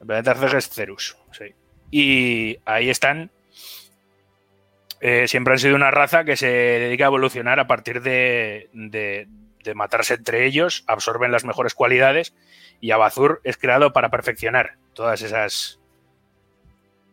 El 0.00 0.06
planeta 0.06 0.34
Zerg 0.34 0.56
es 0.56 0.68
Cerus, 0.70 1.16
sí. 1.32 1.54
Y 1.90 2.58
ahí 2.64 2.88
están. 2.88 3.30
Eh, 5.00 5.28
siempre 5.28 5.52
han 5.52 5.58
sido 5.58 5.76
una 5.76 5.90
raza 5.90 6.24
que 6.24 6.36
se 6.36 6.48
dedica 6.48 7.04
a 7.04 7.08
evolucionar 7.08 7.60
a 7.60 7.66
partir 7.66 8.00
de, 8.00 8.70
de, 8.72 9.28
matarse 9.74 10.14
entre 10.14 10.46
ellos, 10.46 10.84
absorben 10.86 11.32
las 11.32 11.44
mejores 11.44 11.74
cualidades 11.74 12.34
y 12.80 12.92
Abazur 12.92 13.40
es 13.44 13.56
creado 13.58 13.92
para 13.92 14.10
perfeccionar 14.10 14.76
todas 14.94 15.22
esas. 15.22 15.80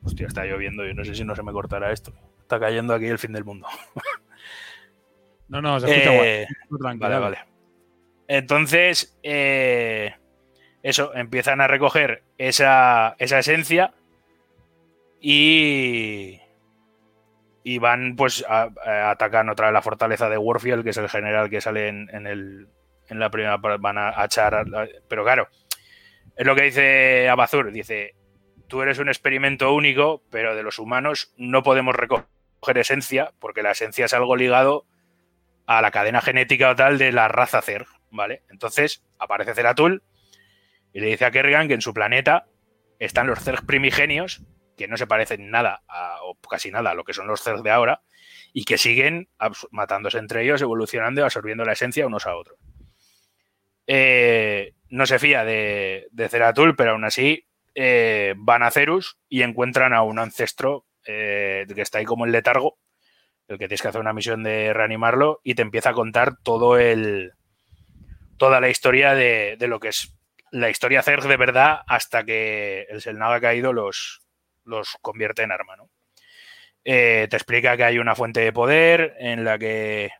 Hostia, 0.03 0.27
está 0.27 0.45
lloviendo, 0.45 0.85
yo 0.85 0.93
no 0.93 1.03
sé 1.03 1.15
si 1.15 1.23
no 1.23 1.35
se 1.35 1.43
me 1.43 1.51
cortará 1.51 1.91
esto. 1.91 2.13
Está 2.41 2.59
cayendo 2.59 2.93
aquí 2.93 3.07
el 3.07 3.19
fin 3.19 3.33
del 3.33 3.43
mundo. 3.43 3.67
No, 5.53 5.61
no, 5.61 5.79
se 5.79 5.85
escucha 5.85 6.25
eh, 6.25 6.47
Vale, 6.69 7.19
vale. 7.19 7.37
Entonces, 8.27 9.15
eh, 9.21 10.15
eso, 10.81 11.13
empiezan 11.13 11.61
a 11.61 11.67
recoger 11.67 12.23
esa, 12.39 13.15
esencia 13.19 13.93
y, 15.21 16.41
y 17.63 17.77
van, 17.77 18.15
pues, 18.15 18.43
a, 18.49 18.71
atacan 19.11 19.49
otra 19.49 19.67
vez 19.67 19.73
la 19.73 19.83
fortaleza 19.83 20.27
de 20.27 20.39
Warfield, 20.39 20.83
que 20.83 20.89
es 20.89 20.97
el 20.97 21.07
general 21.07 21.51
que 21.51 21.61
sale 21.61 21.87
en, 21.87 22.09
el, 22.25 22.67
en 23.09 23.19
la 23.19 23.29
primera, 23.29 23.57
van 23.57 23.99
a, 23.99 24.25
echar, 24.25 24.65
pero 25.07 25.23
claro, 25.23 25.49
es 26.35 26.47
lo 26.47 26.55
que 26.55 26.63
dice 26.63 27.29
Abazur, 27.29 27.71
dice, 27.71 28.15
tú 28.65 28.81
eres 28.81 28.97
un 28.97 29.07
experimento 29.07 29.71
único, 29.71 30.23
pero 30.31 30.55
de 30.55 30.63
los 30.63 30.79
humanos 30.79 31.31
no 31.37 31.61
podemos 31.61 31.95
recoger 31.95 32.25
esencia, 32.73 33.33
porque 33.39 33.61
la 33.61 33.69
esencia 33.69 34.05
es 34.05 34.13
algo 34.15 34.35
ligado 34.35 34.87
a 35.65 35.81
la 35.81 35.91
cadena 35.91 36.21
genética 36.21 36.71
o 36.71 36.75
tal 36.75 36.97
de 36.97 37.11
la 37.11 37.27
raza 37.27 37.61
Zerg, 37.61 37.87
¿vale? 38.11 38.43
Entonces 38.49 39.03
aparece 39.17 39.53
Zeratul 39.53 40.03
y 40.91 40.99
le 40.99 41.07
dice 41.07 41.25
a 41.25 41.31
Kerrigan 41.31 41.67
que 41.67 41.73
en 41.73 41.81
su 41.81 41.93
planeta 41.93 42.47
están 42.99 43.27
los 43.27 43.39
Zerg 43.39 43.65
primigenios, 43.65 44.43
que 44.77 44.87
no 44.87 44.97
se 44.97 45.07
parecen 45.07 45.49
nada 45.49 45.83
o 46.23 46.35
casi 46.35 46.71
nada 46.71 46.91
a 46.91 46.95
lo 46.95 47.03
que 47.03 47.13
son 47.13 47.27
los 47.27 47.41
Zerg 47.43 47.61
de 47.63 47.71
ahora, 47.71 48.01
y 48.53 48.65
que 48.65 48.77
siguen 48.77 49.29
matándose 49.71 50.19
entre 50.19 50.43
ellos, 50.43 50.61
evolucionando 50.61 51.21
y 51.21 51.23
absorbiendo 51.23 51.65
la 51.65 51.73
esencia 51.73 52.05
unos 52.05 52.27
a 52.27 52.35
otros. 52.35 52.59
Eh, 53.87 54.75
no 54.89 55.05
se 55.05 55.19
fía 55.19 55.43
de, 55.43 56.07
de 56.11 56.29
Zeratul, 56.29 56.75
pero 56.75 56.91
aún 56.91 57.03
así 57.03 57.47
eh, 57.75 58.35
van 58.37 58.63
a 58.63 58.71
Cerus 58.71 59.17
y 59.27 59.41
encuentran 59.41 59.93
a 59.93 60.03
un 60.03 60.19
ancestro 60.19 60.85
eh, 61.05 61.65
que 61.73 61.81
está 61.81 61.97
ahí 61.97 62.05
como 62.05 62.25
en 62.25 62.31
letargo, 62.31 62.77
el 63.53 63.59
que 63.59 63.67
tienes 63.67 63.81
que 63.81 63.87
hacer 63.87 64.01
una 64.01 64.13
misión 64.13 64.43
de 64.43 64.73
reanimarlo 64.73 65.41
y 65.43 65.55
te 65.55 65.61
empieza 65.61 65.91
a 65.91 65.93
contar 65.93 66.37
todo 66.41 66.77
el 66.77 67.33
toda 68.37 68.59
la 68.59 68.69
historia 68.69 69.13
de, 69.13 69.55
de 69.57 69.67
lo 69.67 69.79
que 69.79 69.89
es 69.89 70.17
la 70.51 70.69
historia 70.69 71.01
Zerg 71.01 71.23
de 71.23 71.37
verdad 71.37 71.81
hasta 71.87 72.23
que 72.23 72.85
el 72.89 73.01
Selnaga 73.01 73.41
caído 73.41 73.73
los, 73.73 74.21
los 74.65 74.97
convierte 75.01 75.41
en 75.41 75.51
arma, 75.51 75.75
¿no? 75.75 75.89
Eh, 76.85 77.27
te 77.29 77.37
explica 77.37 77.77
que 77.77 77.85
hay 77.85 77.97
una 77.97 78.15
fuente 78.15 78.41
de 78.41 78.51
poder 78.51 79.15
en 79.19 79.45
la 79.45 79.57
que 79.57 80.11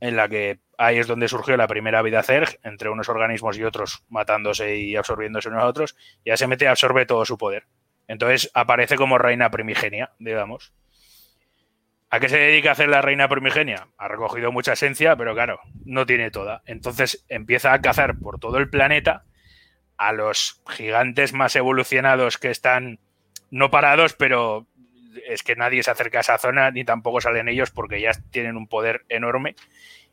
en 0.00 0.16
la 0.16 0.28
que 0.28 0.58
ahí 0.76 0.98
es 0.98 1.06
donde 1.06 1.28
surgió 1.28 1.56
la 1.56 1.68
primera 1.68 2.02
vida 2.02 2.24
Zerg, 2.24 2.58
entre 2.64 2.90
unos 2.90 3.08
organismos 3.08 3.56
y 3.56 3.62
otros 3.62 4.04
matándose 4.08 4.76
y 4.76 4.96
absorbiéndose 4.96 5.48
unos 5.48 5.62
a 5.62 5.66
otros, 5.66 5.96
ya 6.24 6.36
se 6.36 6.48
mete 6.48 6.64
y 6.64 6.68
absorbe 6.68 7.06
todo 7.06 7.24
su 7.24 7.38
poder. 7.38 7.66
Entonces 8.08 8.50
aparece 8.52 8.96
como 8.96 9.16
reina 9.18 9.50
primigenia, 9.50 10.12
digamos. 10.18 10.74
¿A 12.12 12.20
qué 12.20 12.28
se 12.28 12.36
dedica 12.36 12.68
a 12.68 12.72
hacer 12.72 12.90
la 12.90 13.00
reina 13.00 13.26
primigenia? 13.26 13.88
Ha 13.96 14.06
recogido 14.06 14.52
mucha 14.52 14.74
esencia, 14.74 15.16
pero 15.16 15.32
claro, 15.32 15.60
no 15.86 16.04
tiene 16.04 16.30
toda. 16.30 16.60
Entonces 16.66 17.24
empieza 17.30 17.72
a 17.72 17.80
cazar 17.80 18.18
por 18.18 18.38
todo 18.38 18.58
el 18.58 18.68
planeta 18.68 19.24
a 19.96 20.12
los 20.12 20.60
gigantes 20.68 21.32
más 21.32 21.56
evolucionados 21.56 22.36
que 22.36 22.50
están 22.50 23.00
no 23.50 23.70
parados, 23.70 24.12
pero 24.12 24.66
es 25.26 25.42
que 25.42 25.56
nadie 25.56 25.82
se 25.82 25.90
acerca 25.90 26.18
a 26.18 26.20
esa 26.20 26.36
zona 26.36 26.70
ni 26.70 26.84
tampoco 26.84 27.22
salen 27.22 27.48
ellos 27.48 27.70
porque 27.70 27.98
ya 27.98 28.12
tienen 28.30 28.58
un 28.58 28.68
poder 28.68 29.06
enorme 29.08 29.56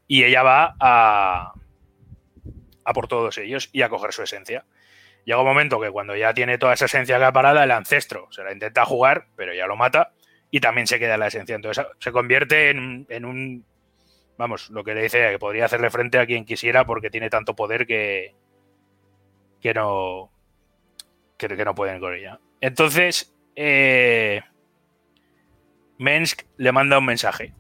y 0.08 0.24
ella 0.24 0.42
va 0.42 0.78
a, 0.80 1.52
a 2.86 2.94
por 2.94 3.10
todos 3.10 3.38
ellos 3.40 3.70
y 3.74 3.82
a 3.82 3.90
coger 3.90 4.14
su 4.14 4.24
esencia. 4.24 4.64
Llega 5.26 5.42
un 5.42 5.48
momento 5.48 5.82
que 5.82 5.92
cuando 5.92 6.16
ya 6.16 6.34
tiene 6.34 6.58
toda 6.58 6.76
esa 6.76 6.86
esencia 6.86 7.18
acaparada, 7.18 7.66
el 7.66 7.72
ancestro 7.72 8.30
se 8.32 8.42
la 8.42 8.54
intenta 8.54 8.86
jugar, 8.86 9.28
pero 9.36 9.54
ya 9.54 9.68
lo 9.68 9.76
mata 9.76 10.14
y 10.52 10.60
también 10.60 10.88
se 10.88 11.00
queda 11.00 11.18
la 11.18 11.28
esencia. 11.28 11.56
Entonces 11.56 11.86
se 12.00 12.12
convierte 12.12 12.70
en, 12.70 13.06
en 13.10 13.26
un, 13.26 13.66
vamos, 14.38 14.70
lo 14.70 14.84
que 14.84 14.96
le 14.96 15.04
dice, 15.04 15.32
que 15.32 15.40
podría 15.40 15.66
hacerle 15.66 15.90
frente 15.90 16.18
a 16.18 16.26
quien 16.26 16.46
quisiera 16.46 16.86
porque 16.86 17.10
tiene 17.10 17.30
tanto 17.30 17.56
poder 17.56 17.86
que, 17.86 18.36
que 19.62 19.74
no, 19.74 20.32
que, 21.38 21.48
no 21.50 21.76
pueden 21.76 22.00
con 22.00 22.14
ella. 22.14 22.40
Entonces, 22.62 23.36
eh, 23.56 24.42
Mensk 25.98 26.44
le 26.58 26.72
manda 26.72 27.00
un 27.00 27.06
mensaje. 27.06 27.54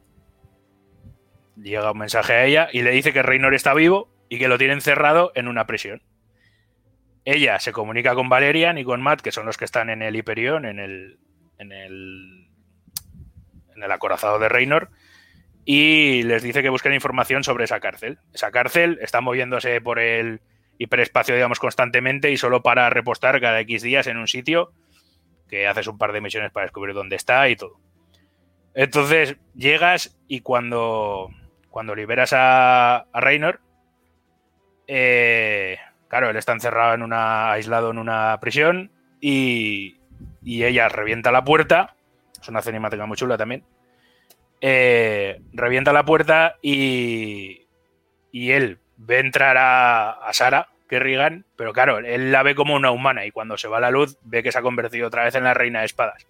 Llega 1.57 1.91
un 1.91 1.97
mensaje 1.97 2.33
a 2.33 2.45
ella 2.45 2.69
y 2.71 2.81
le 2.81 2.91
dice 2.91 3.11
que 3.11 3.23
Reynor 3.23 3.53
está 3.53 3.73
vivo 3.73 4.09
y 4.29 4.39
que 4.39 4.47
lo 4.47 4.57
tienen 4.57 4.81
cerrado 4.81 5.31
en 5.35 5.47
una 5.47 5.67
prisión. 5.67 6.01
Ella 7.25 7.59
se 7.59 7.73
comunica 7.73 8.15
con 8.15 8.29
Valerian 8.29 8.77
y 8.77 8.85
con 8.85 9.01
Matt, 9.01 9.21
que 9.21 9.31
son 9.31 9.45
los 9.45 9.57
que 9.57 9.65
están 9.65 9.89
en 9.89 10.01
el 10.01 10.15
Hyperion, 10.15 10.65
en 10.65 10.79
el, 10.79 11.19
en 11.57 11.71
el, 11.73 12.48
en 13.79 13.83
el 13.83 13.91
acorazado 13.91 14.37
de 14.39 14.49
Reynor, 14.49 14.89
y 15.65 16.23
les 16.23 16.43
dice 16.43 16.61
que 16.61 16.69
busquen 16.69 16.93
información 16.93 17.43
sobre 17.43 17.63
esa 17.63 17.79
cárcel. 17.79 18.19
Esa 18.33 18.51
cárcel 18.51 18.99
está 19.01 19.21
moviéndose 19.21 19.81
por 19.81 19.99
el 19.99 20.41
hiperespacio, 20.77 21.35
digamos, 21.35 21.59
constantemente 21.59 22.31
y 22.31 22.37
solo 22.37 22.61
para 22.61 22.89
repostar 22.89 23.39
cada 23.39 23.59
X 23.61 23.81
días 23.81 24.07
en 24.07 24.17
un 24.17 24.27
sitio 24.27 24.71
que 25.47 25.67
haces 25.67 25.87
un 25.87 25.97
par 25.97 26.11
de 26.13 26.21
misiones 26.21 26.51
para 26.51 26.65
descubrir 26.65 26.95
dónde 26.95 27.15
está 27.15 27.49
y 27.49 27.55
todo. 27.55 27.79
Entonces 28.73 29.37
llegas 29.55 30.17
y 30.27 30.41
cuando, 30.41 31.29
cuando 31.69 31.95
liberas 31.95 32.33
a, 32.33 32.97
a 32.97 33.21
Reynor, 33.21 33.61
eh, 34.87 35.77
claro, 36.07 36.29
él 36.29 36.37
está 36.37 36.53
encerrado 36.53 36.93
en 36.93 37.01
una, 37.01 37.51
aislado 37.51 37.91
en 37.91 37.97
una 37.97 38.37
prisión 38.39 38.91
y, 39.19 39.97
y 40.43 40.63
ella 40.63 40.89
revienta 40.89 41.31
la 41.31 41.43
puerta. 41.43 41.95
Es 42.41 42.47
una 42.47 42.61
cinemática 42.61 43.05
muy 43.05 43.17
chula 43.17 43.37
también. 43.37 43.63
Eh, 44.61 45.41
revienta 45.53 45.93
la 45.93 46.03
puerta 46.03 46.57
y, 46.61 47.67
y 48.31 48.51
él 48.51 48.79
ve 48.97 49.19
entrar 49.19 49.57
a, 49.57 50.11
a 50.11 50.33
Sara 50.33 50.69
Kerrigan, 50.89 51.45
pero 51.55 51.71
claro, 51.71 51.99
él 51.99 52.31
la 52.31 52.43
ve 52.43 52.55
como 52.55 52.73
una 52.75 52.91
humana 52.91 53.25
y 53.25 53.31
cuando 53.31 53.57
se 53.57 53.67
va 53.67 53.79
la 53.79 53.91
luz 53.91 54.17
ve 54.23 54.43
que 54.43 54.51
se 54.51 54.57
ha 54.57 54.61
convertido 54.61 55.07
otra 55.07 55.23
vez 55.23 55.35
en 55.35 55.43
la 55.43 55.53
reina 55.53 55.79
de 55.79 55.85
espadas. 55.85 56.25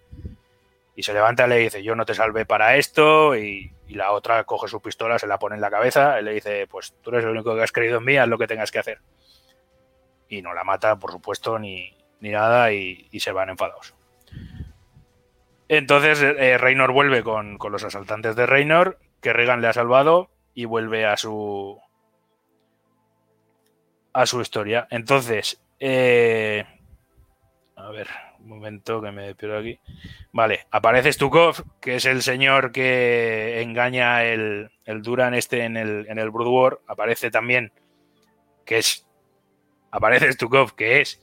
Y 0.95 1.03
se 1.03 1.13
levanta 1.13 1.45
y 1.45 1.49
le 1.49 1.57
dice, 1.59 1.81
yo 1.81 1.95
no 1.95 2.05
te 2.05 2.13
salvé 2.13 2.45
para 2.45 2.75
esto, 2.75 3.37
y, 3.37 3.71
y 3.87 3.95
la 3.95 4.11
otra 4.11 4.43
coge 4.43 4.67
su 4.67 4.81
pistola, 4.81 5.17
se 5.17 5.27
la 5.27 5.39
pone 5.39 5.55
en 5.55 5.61
la 5.61 5.69
cabeza, 5.69 6.19
y 6.19 6.23
le 6.25 6.33
dice, 6.33 6.67
pues 6.67 6.93
tú 7.01 7.11
eres 7.11 7.23
el 7.23 7.29
único 7.29 7.55
que 7.55 7.63
has 7.63 7.71
creído 7.71 7.99
en 7.99 8.03
mí, 8.03 8.17
haz 8.17 8.27
lo 8.27 8.37
que 8.37 8.47
tengas 8.47 8.69
que 8.69 8.79
hacer. 8.79 8.99
Y 10.27 10.41
no 10.41 10.53
la 10.53 10.65
mata, 10.65 10.97
por 10.97 11.13
supuesto, 11.13 11.57
ni, 11.57 11.95
ni 12.19 12.31
nada, 12.31 12.73
y, 12.73 13.07
y 13.11 13.21
se 13.21 13.31
van 13.31 13.49
enfadados. 13.49 13.95
Entonces 15.69 16.21
eh, 16.21 16.57
Reynor 16.57 16.91
vuelve 16.91 17.23
con, 17.23 17.59
con, 17.59 17.71
los 17.71 17.83
asaltantes 17.83 18.35
de 18.35 18.47
Reynor, 18.47 18.99
que 19.21 19.33
Regan 19.33 19.61
le 19.61 19.67
ha 19.67 19.73
salvado, 19.73 20.31
y 20.55 20.65
vuelve 20.65 21.05
a 21.05 21.15
su, 21.15 21.79
a 24.11 24.25
su 24.25 24.41
historia. 24.41 24.87
Entonces, 24.89 25.61
eh, 25.79 26.65
a 27.75 27.91
ver, 27.91 28.07
un 28.39 28.49
momento 28.49 28.99
que 28.99 29.11
me 29.11 29.35
pierdo 29.35 29.59
aquí. 29.59 29.79
Vale, 30.31 30.65
aparece 30.71 31.13
Stukov, 31.13 31.63
que 31.79 31.95
es 31.95 32.05
el 32.05 32.23
señor 32.23 32.71
que 32.71 33.61
engaña 33.61 34.23
el, 34.23 34.71
el 34.85 35.01
Duran 35.03 35.35
este 35.35 35.65
en 35.65 35.77
el, 35.77 36.07
en 36.09 36.17
el 36.17 36.31
Brood 36.31 36.47
War. 36.47 36.79
Aparece 36.87 37.29
también, 37.29 37.71
que 38.65 38.79
es, 38.79 39.07
aparece 39.91 40.31
Stukov, 40.33 40.75
que 40.75 41.01
es 41.01 41.21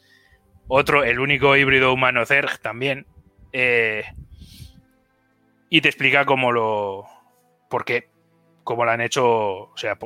otro, 0.69 1.03
el 1.03 1.19
único 1.19 1.57
híbrido 1.57 1.93
humano 1.93 2.25
Zerg 2.27 2.61
también. 2.61 3.07
Eh, 3.53 4.05
y 5.69 5.81
te 5.81 5.89
explica 5.89 6.25
cómo 6.25 6.53
lo, 6.53 7.07
por 7.69 7.85
qué, 7.85 8.09
cómo 8.65 8.85
lo 8.85 8.91
han 8.91 9.01
hecho, 9.01 9.25
o 9.25 9.77
sea, 9.77 9.99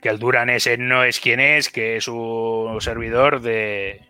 que 0.00 0.08
el 0.08 0.18
Duran 0.18 0.50
ese 0.50 0.78
no 0.78 1.04
es 1.04 1.20
quien 1.20 1.40
es, 1.40 1.70
que 1.70 1.96
es 1.96 2.08
un 2.08 2.80
servidor 2.80 3.40
de, 3.40 4.08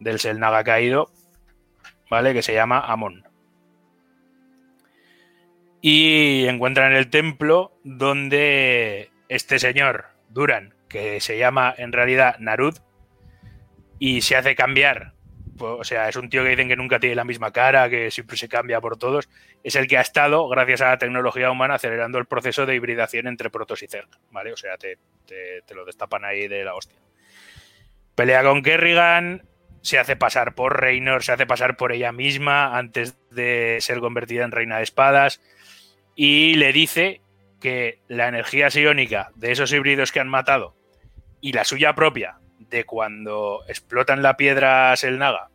del 0.00 0.18
Selnaga 0.18 0.64
caído, 0.64 1.10
¿vale? 2.10 2.32
Que 2.32 2.42
se 2.42 2.54
llama 2.54 2.80
Amon. 2.80 3.24
Y 5.82 6.46
encuentran 6.46 6.92
el 6.92 7.08
templo 7.08 7.72
donde 7.84 9.10
este 9.28 9.58
señor, 9.58 10.06
Duran, 10.28 10.74
que 10.88 11.20
se 11.20 11.38
llama 11.38 11.74
en 11.76 11.92
realidad 11.92 12.36
Narud, 12.38 12.76
y 13.98 14.22
se 14.22 14.36
hace 14.36 14.56
cambiar. 14.56 15.14
O 15.60 15.84
sea, 15.84 16.08
es 16.08 16.16
un 16.16 16.28
tío 16.28 16.42
que 16.42 16.50
dicen 16.50 16.68
que 16.68 16.76
nunca 16.76 16.98
tiene 16.98 17.14
la 17.14 17.24
misma 17.24 17.52
cara, 17.52 17.88
que 17.88 18.10
siempre 18.10 18.36
se 18.36 18.48
cambia 18.48 18.80
por 18.80 18.96
todos. 18.96 19.28
Es 19.62 19.76
el 19.76 19.86
que 19.86 19.98
ha 19.98 20.00
estado, 20.00 20.48
gracias 20.48 20.80
a 20.80 20.88
la 20.88 20.98
tecnología 20.98 21.50
humana, 21.50 21.74
acelerando 21.74 22.18
el 22.18 22.26
proceso 22.26 22.66
de 22.66 22.74
hibridación 22.74 23.26
entre 23.26 23.50
Protoss 23.50 23.82
y 23.82 23.86
Zerg, 23.86 24.08
¿vale? 24.30 24.52
O 24.52 24.56
sea, 24.56 24.76
te, 24.76 24.98
te, 25.26 25.62
te 25.66 25.74
lo 25.74 25.84
destapan 25.84 26.24
ahí 26.24 26.48
de 26.48 26.64
la 26.64 26.74
hostia. 26.74 26.98
Pelea 28.14 28.42
con 28.42 28.62
Kerrigan, 28.62 29.42
se 29.82 29.98
hace 29.98 30.16
pasar 30.16 30.54
por 30.54 30.80
Reynor, 30.80 31.22
se 31.22 31.32
hace 31.32 31.46
pasar 31.46 31.76
por 31.76 31.92
ella 31.92 32.12
misma 32.12 32.76
antes 32.76 33.18
de 33.30 33.78
ser 33.80 34.00
convertida 34.00 34.44
en 34.44 34.52
reina 34.52 34.78
de 34.78 34.82
espadas 34.82 35.40
y 36.14 36.54
le 36.54 36.72
dice 36.72 37.22
que 37.60 38.00
la 38.08 38.28
energía 38.28 38.70
psiónica 38.70 39.30
de 39.36 39.52
esos 39.52 39.72
híbridos 39.72 40.12
que 40.12 40.20
han 40.20 40.28
matado 40.28 40.76
y 41.40 41.52
la 41.52 41.64
suya 41.64 41.94
propia 41.94 42.38
de 42.58 42.84
cuando 42.84 43.62
explotan 43.68 44.22
la 44.22 44.36
piedra 44.36 44.94
Selnaga 44.96 45.49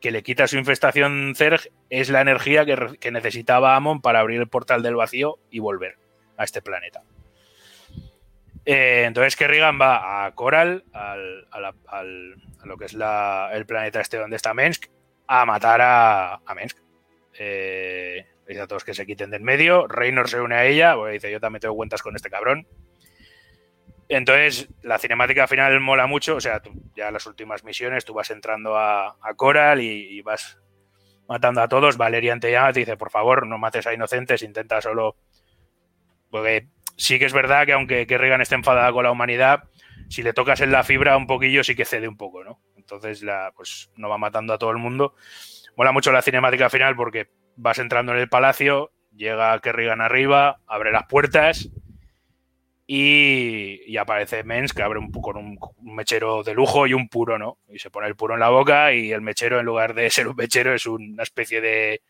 que 0.00 0.10
le 0.10 0.22
quita 0.22 0.46
su 0.46 0.56
infestación 0.56 1.34
Zerg 1.36 1.70
es 1.90 2.08
la 2.08 2.20
energía 2.20 2.64
que, 2.64 2.96
que 2.98 3.10
necesitaba 3.10 3.76
Amon 3.76 4.00
para 4.00 4.20
abrir 4.20 4.40
el 4.40 4.48
portal 4.48 4.82
del 4.82 4.96
vacío 4.96 5.38
y 5.50 5.58
volver 5.58 5.98
a 6.36 6.44
este 6.44 6.62
planeta. 6.62 7.02
Eh, 8.64 9.04
entonces 9.06 9.36
Kerrigan 9.36 9.80
va 9.80 10.24
a 10.24 10.34
Coral, 10.34 10.84
al, 10.92 11.46
a, 11.50 11.72
al, 11.88 12.34
lo 12.64 12.76
que 12.76 12.84
es 12.84 12.94
la, 12.94 13.50
el 13.52 13.66
planeta 13.66 14.00
este 14.00 14.18
donde 14.18 14.36
está 14.36 14.54
Mensk, 14.54 14.86
a 15.26 15.44
matar 15.46 15.80
a, 15.80 16.34
a 16.34 16.54
Mensk. 16.54 16.78
Eh, 17.38 18.26
dice 18.46 18.60
a 18.60 18.66
todos 18.66 18.84
que 18.84 18.94
se 18.94 19.06
quiten 19.06 19.30
del 19.30 19.42
medio. 19.42 19.86
Reynor 19.86 20.28
se 20.28 20.40
une 20.40 20.54
a 20.54 20.66
ella, 20.66 20.94
porque 20.94 21.14
dice 21.14 21.30
yo 21.30 21.40
también 21.40 21.60
tengo 21.60 21.76
cuentas 21.76 22.02
con 22.02 22.16
este 22.16 22.30
cabrón. 22.30 22.66
Entonces, 24.10 24.68
la 24.82 24.98
cinemática 24.98 25.46
final 25.46 25.78
mola 25.78 26.08
mucho. 26.08 26.34
O 26.34 26.40
sea, 26.40 26.60
tú, 26.60 26.72
ya 26.96 27.12
las 27.12 27.26
últimas 27.26 27.62
misiones, 27.62 28.04
tú 28.04 28.12
vas 28.12 28.30
entrando 28.30 28.76
a, 28.76 29.16
Coral 29.36 29.80
y, 29.80 30.20
vas 30.22 30.58
matando 31.28 31.62
a 31.62 31.68
todos. 31.68 31.96
Valerian 31.96 32.40
te 32.40 32.50
llama, 32.50 32.72
te 32.72 32.80
dice, 32.80 32.96
por 32.96 33.10
favor, 33.10 33.46
no 33.46 33.56
mates 33.56 33.86
a 33.86 33.94
inocentes, 33.94 34.42
intenta 34.42 34.80
solo. 34.80 35.14
Porque 36.28 36.66
sí 36.96 37.20
que 37.20 37.26
es 37.26 37.32
verdad 37.32 37.64
que 37.66 37.72
aunque 37.72 38.08
Kerrigan 38.08 38.40
esté 38.40 38.56
enfadada 38.56 38.90
con 38.92 39.04
la 39.04 39.12
humanidad, 39.12 39.62
si 40.08 40.24
le 40.24 40.32
tocas 40.32 40.60
en 40.60 40.72
la 40.72 40.82
fibra 40.82 41.16
un 41.16 41.28
poquillo 41.28 41.62
sí 41.62 41.76
que 41.76 41.84
cede 41.84 42.08
un 42.08 42.16
poco, 42.16 42.42
¿no? 42.42 42.60
Entonces 42.76 43.22
la, 43.22 43.52
pues 43.54 43.92
no 43.94 44.08
va 44.08 44.18
matando 44.18 44.52
a 44.52 44.58
todo 44.58 44.72
el 44.72 44.78
mundo. 44.78 45.14
Mola 45.76 45.92
mucho 45.92 46.10
la 46.10 46.22
cinemática 46.22 46.68
final 46.68 46.96
porque 46.96 47.28
vas 47.54 47.78
entrando 47.78 48.10
en 48.10 48.18
el 48.18 48.28
palacio, 48.28 48.90
llega 49.14 49.56
Kerrigan 49.60 50.00
arriba, 50.00 50.58
abre 50.66 50.90
las 50.90 51.06
puertas 51.06 51.70
y, 52.92 53.96
aparece 53.98 54.42
Mens 54.42 54.72
que 54.72 54.82
abre 54.82 54.98
un, 54.98 55.12
con 55.12 55.36
un, 55.36 55.56
mechero 55.80 56.42
de 56.42 56.54
lujo 56.54 56.88
y 56.88 56.92
un 56.92 57.08
puro, 57.08 57.38
¿no? 57.38 57.58
Y 57.68 57.78
se 57.78 57.88
pone 57.88 58.08
el 58.08 58.16
puro 58.16 58.34
en 58.34 58.40
la 58.40 58.48
boca 58.48 58.92
y 58.92 59.12
el 59.12 59.20
mechero 59.20 59.60
en 59.60 59.66
lugar 59.66 59.94
de 59.94 60.10
ser 60.10 60.26
un 60.26 60.34
mechero 60.34 60.74
es 60.74 60.86
una 60.86 61.22
especie 61.22 61.60
de, 61.60 62.02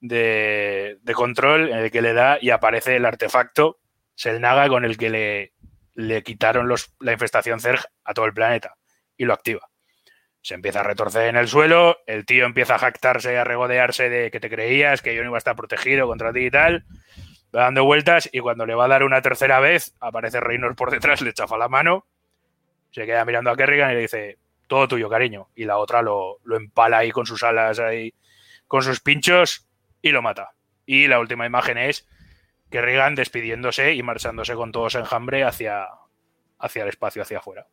de, 0.00 1.12
control 1.12 1.68
en 1.68 1.76
el 1.76 1.90
que 1.90 2.00
le 2.00 2.14
da 2.14 2.38
y 2.40 2.48
aparece 2.48 2.96
el 2.96 3.04
artefacto 3.04 3.78
Selnaga 4.14 4.68
con 4.70 4.86
el 4.86 4.96
que 4.96 5.10
le, 5.10 5.52
le 5.92 6.22
quitaron 6.22 6.74
la 7.00 7.12
infestación 7.12 7.60
Zerg 7.60 7.84
a 8.02 8.14
todo 8.14 8.24
el 8.24 8.32
planeta 8.32 8.76
y 9.18 9.26
lo 9.26 9.34
activa. 9.34 9.68
Se 10.40 10.54
empieza 10.54 10.80
a 10.80 10.84
retorcer 10.84 11.28
en 11.28 11.36
el 11.36 11.46
suelo, 11.46 11.98
el 12.06 12.24
tío 12.24 12.46
empieza 12.46 12.76
a 12.76 12.78
jactarse, 12.78 13.36
a 13.36 13.44
regodearse 13.44 14.08
de 14.08 14.30
que 14.30 14.40
te 14.40 14.48
creías, 14.48 15.02
que 15.02 15.14
yo 15.14 15.20
no 15.20 15.28
iba 15.28 15.36
a 15.36 15.44
estar 15.44 15.56
protegido 15.56 16.06
contra 16.06 16.32
ti 16.32 16.46
y 16.46 16.50
tal, 16.50 16.86
va 17.54 17.62
dando 17.62 17.84
vueltas 17.84 18.28
y 18.32 18.40
cuando 18.40 18.66
le 18.66 18.74
va 18.74 18.84
a 18.84 18.88
dar 18.88 19.02
una 19.02 19.22
tercera 19.22 19.60
vez, 19.60 19.94
aparece 20.00 20.40
Reynor 20.40 20.76
por 20.76 20.90
detrás, 20.90 21.20
le 21.20 21.32
chafa 21.32 21.58
la 21.58 21.68
mano, 21.68 22.06
se 22.90 23.06
queda 23.06 23.24
mirando 23.24 23.50
a 23.50 23.56
Kerrigan 23.56 23.90
y 23.90 23.94
le 23.94 24.00
dice, 24.00 24.38
todo 24.66 24.88
tuyo, 24.88 25.08
cariño. 25.08 25.48
Y 25.54 25.64
la 25.64 25.78
otra 25.78 26.02
lo, 26.02 26.38
lo 26.44 26.56
empala 26.56 26.98
ahí 26.98 27.10
con 27.10 27.26
sus 27.26 27.42
alas, 27.42 27.78
ahí, 27.78 28.14
con 28.66 28.82
sus 28.82 29.00
pinchos 29.00 29.68
y 30.02 30.10
lo 30.10 30.22
mata. 30.22 30.52
Y 30.86 31.06
la 31.08 31.20
última 31.20 31.46
imagen 31.46 31.78
es 31.78 32.08
Kerrigan 32.70 33.14
despidiéndose 33.14 33.94
y 33.94 34.02
marchándose 34.02 34.54
con 34.54 34.72
todos 34.72 34.94
enjambre 34.94 35.44
hacia, 35.44 35.88
hacia 36.58 36.82
el 36.82 36.88
espacio, 36.88 37.22
hacia 37.22 37.38
afuera. 37.38 37.66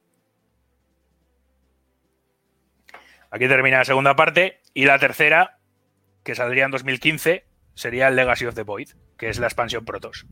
Aquí 3.29 3.47
termina 3.47 3.79
la 3.79 3.85
segunda 3.85 4.15
parte. 4.15 4.61
Y 4.73 4.85
la 4.85 4.99
tercera, 4.99 5.59
que 6.23 6.35
saldría 6.35 6.65
en 6.65 6.71
2015, 6.71 7.45
sería 7.77 8.07
el 8.07 8.15
Legacy 8.15 8.45
of 8.47 8.55
the 8.55 8.63
Void, 8.63 8.89
que 9.17 9.29
es 9.29 9.39
la 9.39 9.47
expansión 9.47 9.85
Protoss. 9.85 10.25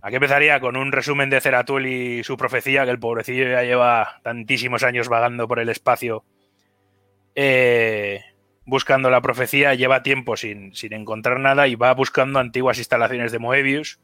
Aquí 0.00 0.16
empezaría 0.16 0.60
con 0.60 0.76
un 0.76 0.92
resumen 0.92 1.28
de 1.28 1.40
Ceratul 1.40 1.86
y 1.86 2.22
su 2.24 2.36
profecía, 2.36 2.84
que 2.84 2.90
el 2.90 2.98
pobrecillo 2.98 3.48
ya 3.48 3.62
lleva 3.62 4.20
tantísimos 4.22 4.82
años 4.82 5.08
vagando 5.08 5.48
por 5.48 5.58
el 5.58 5.68
espacio 5.70 6.24
eh, 7.34 8.22
buscando 8.64 9.10
la 9.10 9.20
profecía, 9.20 9.74
lleva 9.74 10.02
tiempo 10.02 10.36
sin, 10.36 10.74
sin, 10.74 10.92
encontrar 10.92 11.40
nada 11.40 11.66
y 11.66 11.74
va 11.74 11.92
buscando 11.94 12.38
antiguas 12.38 12.78
instalaciones 12.78 13.32
de 13.32 13.38
Moebius, 13.38 13.98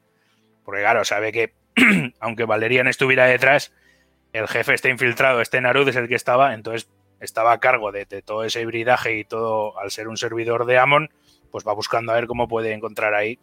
porque 0.65 0.81
claro, 0.81 1.05
sabe 1.05 1.33
que 1.33 1.55
aunque 2.21 2.45
Valerian 2.45 2.89
estuviera 2.89 3.27
detrás, 3.27 3.73
el 4.33 4.49
jefe 4.49 4.75
está 4.75 4.89
infiltrado, 4.89 5.41
este 5.41 5.61
Narud 5.61 5.89
es 5.89 5.97
el 5.97 6.09
que 6.09 6.15
estaba, 6.15 6.55
entonces 6.55 6.91
estaba 7.21 7.53
a 7.53 7.61
cargo 7.61 7.93
de, 7.93 8.05
de, 8.07 8.23
todo 8.23 8.45
ese 8.45 8.63
hibridaje 8.63 9.17
y 9.19 9.25
todo, 9.25 9.79
al 9.79 9.91
ser 9.91 10.09
un 10.09 10.17
servidor 10.17 10.67
de 10.67 10.79
Amon, 10.79 11.11
pues 11.51 11.67
va 11.67 11.73
buscando 11.73 12.13
a 12.13 12.15
ver 12.15 12.27
cómo 12.27 12.49
puede 12.49 12.73
encontrar 12.73 13.15
ahí 13.15 13.39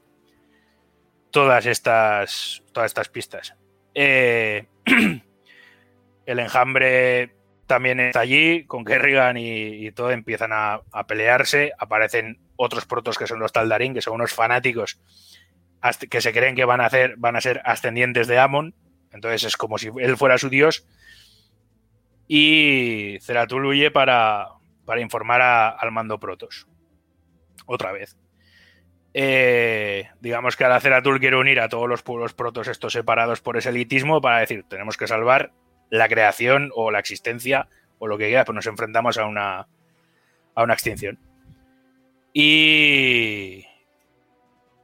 todas 1.31 1.65
estas, 1.65 2.63
todas 2.71 2.89
estas 2.89 3.09
pistas. 3.09 3.55
Eh, 3.93 4.67
el 6.25 6.39
enjambre 6.39 7.35
también 7.67 7.99
está 7.99 8.21
allí, 8.21 8.63
con 8.65 8.85
Kerrigan 8.85 9.37
y, 9.37 9.91
todo 9.91 10.11
empiezan 10.11 10.51
a, 10.53 10.81
pelearse, 11.07 11.73
aparecen 11.77 12.39
otros 12.55 12.85
protos 12.85 13.17
que 13.17 13.27
son 13.27 13.39
los 13.39 13.51
Taldarín, 13.51 13.93
que 13.93 14.01
son 14.01 14.15
unos 14.15 14.33
fanáticos 14.33 14.99
que 16.09 16.21
se 16.21 16.33
creen 16.33 16.55
que 16.55 16.65
van 16.65 16.81
a, 16.81 16.89
van 17.17 17.35
a 17.35 17.41
ser 17.41 17.61
ascendientes 17.63 18.27
de 18.27 18.39
Amon, 18.39 18.73
entonces 19.11 19.43
es 19.43 19.57
como 19.57 19.77
si 19.77 19.89
él 19.99 20.17
fuera 20.17 20.37
su 20.37 20.49
dios, 20.49 20.87
y 22.27 23.17
Ceratul 23.21 23.65
huye 23.65 23.91
para, 23.91 24.47
para 24.85 25.01
informar 25.01 25.41
al 25.41 25.91
mando 25.91 26.19
Protos. 26.19 26.67
Otra 27.65 27.91
vez. 27.91 28.17
Eh, 29.13 30.09
digamos 30.19 30.55
que 30.55 30.63
al 30.63 30.79
Ceratul 30.81 31.19
quiere 31.19 31.37
unir 31.37 31.59
a 31.59 31.69
todos 31.69 31.89
los 31.89 32.03
pueblos 32.03 32.33
protos 32.33 32.67
estos 32.67 32.93
separados 32.93 33.41
por 33.41 33.57
ese 33.57 33.69
elitismo 33.69 34.21
para 34.21 34.39
decir, 34.39 34.63
tenemos 34.67 34.95
que 34.95 35.07
salvar 35.07 35.51
la 35.89 36.07
creación 36.07 36.71
o 36.75 36.91
la 36.91 36.99
existencia 36.99 37.67
o 37.99 38.07
lo 38.07 38.17
que 38.17 38.27
quiera, 38.27 38.45
pues 38.45 38.55
nos 38.55 38.67
enfrentamos 38.67 39.17
a 39.17 39.25
una, 39.25 39.67
a 40.53 40.63
una 40.63 40.73
extinción. 40.73 41.17
Y 42.33 43.65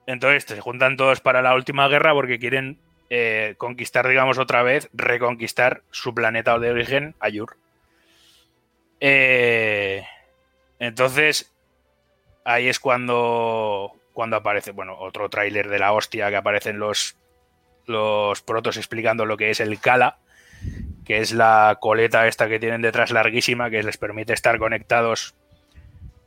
entonces 0.07 0.43
se 0.45 0.59
juntan 0.61 0.97
todos 0.97 1.21
para 1.21 1.41
la 1.41 1.53
última 1.53 1.88
guerra 1.88 2.13
porque 2.13 2.39
quieren 2.39 2.80
eh, 3.09 3.55
conquistar, 3.57 4.07
digamos, 4.07 4.39
otra 4.39 4.63
vez, 4.63 4.89
reconquistar 4.93 5.84
su 5.91 6.15
planeta 6.15 6.57
de 6.57 6.71
origen, 6.71 7.15
Ayur. 7.19 7.57
Eh, 8.99 10.03
entonces, 10.80 11.53
ahí 12.45 12.67
es 12.67 12.79
cuando, 12.79 13.93
cuando 14.13 14.37
aparece, 14.37 14.71
bueno, 14.71 14.97
otro 14.99 15.29
tráiler 15.29 15.69
de 15.69 15.79
la 15.79 15.93
hostia 15.93 16.29
que 16.29 16.35
aparecen 16.35 16.79
los, 16.79 17.17
los 17.85 18.41
protos 18.41 18.77
explicando 18.77 19.25
lo 19.25 19.37
que 19.37 19.49
es 19.49 19.59
el 19.59 19.79
Kala, 19.79 20.19
que 21.05 21.19
es 21.19 21.33
la 21.33 21.77
coleta 21.79 22.27
esta 22.27 22.47
que 22.47 22.59
tienen 22.59 22.81
detrás 22.81 23.11
larguísima 23.11 23.69
que 23.69 23.83
les 23.83 23.97
permite 23.97 24.33
estar 24.33 24.57
conectados, 24.57 25.35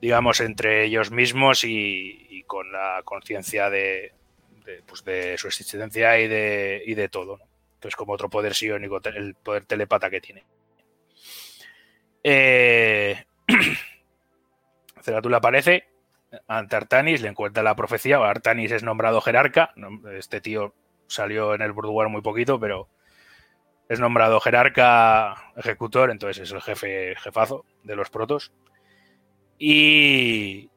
digamos, 0.01 0.41
entre 0.41 0.85
ellos 0.85 1.11
mismos 1.11 1.65
y, 1.65 2.45
con 2.47 2.71
la 2.71 3.03
conciencia 3.05 3.71
de, 3.71 4.13
pues 4.87 5.05
de, 5.05 5.37
su 5.37 5.49
existencia 5.49 6.19
y 6.21 6.29
de, 6.29 6.83
y 6.87 6.95
de 6.95 7.09
todo. 7.09 7.39
¿no? 7.39 7.45
Entonces, 7.75 7.97
como 7.97 8.13
otro 8.13 8.31
poder 8.31 8.55
psiónico, 8.55 9.01
el 9.05 9.35
poder 9.35 9.65
telepata 9.65 10.11
que 10.11 10.21
tiene. 10.21 10.45
Eh... 12.23 13.25
Aparece 15.33 15.87
ante 16.47 16.77
Artanis, 16.77 17.23
le 17.23 17.29
encuentra 17.29 17.63
la 17.63 17.77
profecía. 17.77 18.19
Artanis 18.19 18.73
es 18.73 18.83
nombrado 18.83 19.21
jerarca. 19.21 19.73
Este 20.17 20.41
tío 20.41 20.75
salió 21.07 21.55
en 21.55 21.63
el 21.63 21.73
World 21.73 22.11
muy 22.11 22.23
poquito, 22.23 22.59
pero 22.59 22.89
es 23.89 24.01
nombrado 24.01 24.41
jerarca 24.41 25.53
ejecutor, 25.57 26.11
entonces 26.11 26.43
es 26.43 26.53
el 26.53 26.61
jefe 26.61 27.15
jefazo 27.17 27.65
de 27.85 27.97
los 27.97 28.11
protos. 28.11 28.53
Y, 29.59 30.71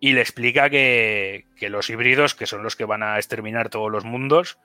y 0.00 0.12
le 0.12 0.20
explica 0.20 0.70
que, 0.70 1.46
que, 1.56 1.70
los 1.70 1.90
híbridos, 1.90 2.34
que 2.34 2.46
son 2.46 2.62
los 2.62 2.76
que 2.76 2.84
van 2.84 3.02
a 3.02 3.16
exterminar 3.16 3.68
todos 3.68 3.90
los 3.90 4.04
mundos, 4.04 4.58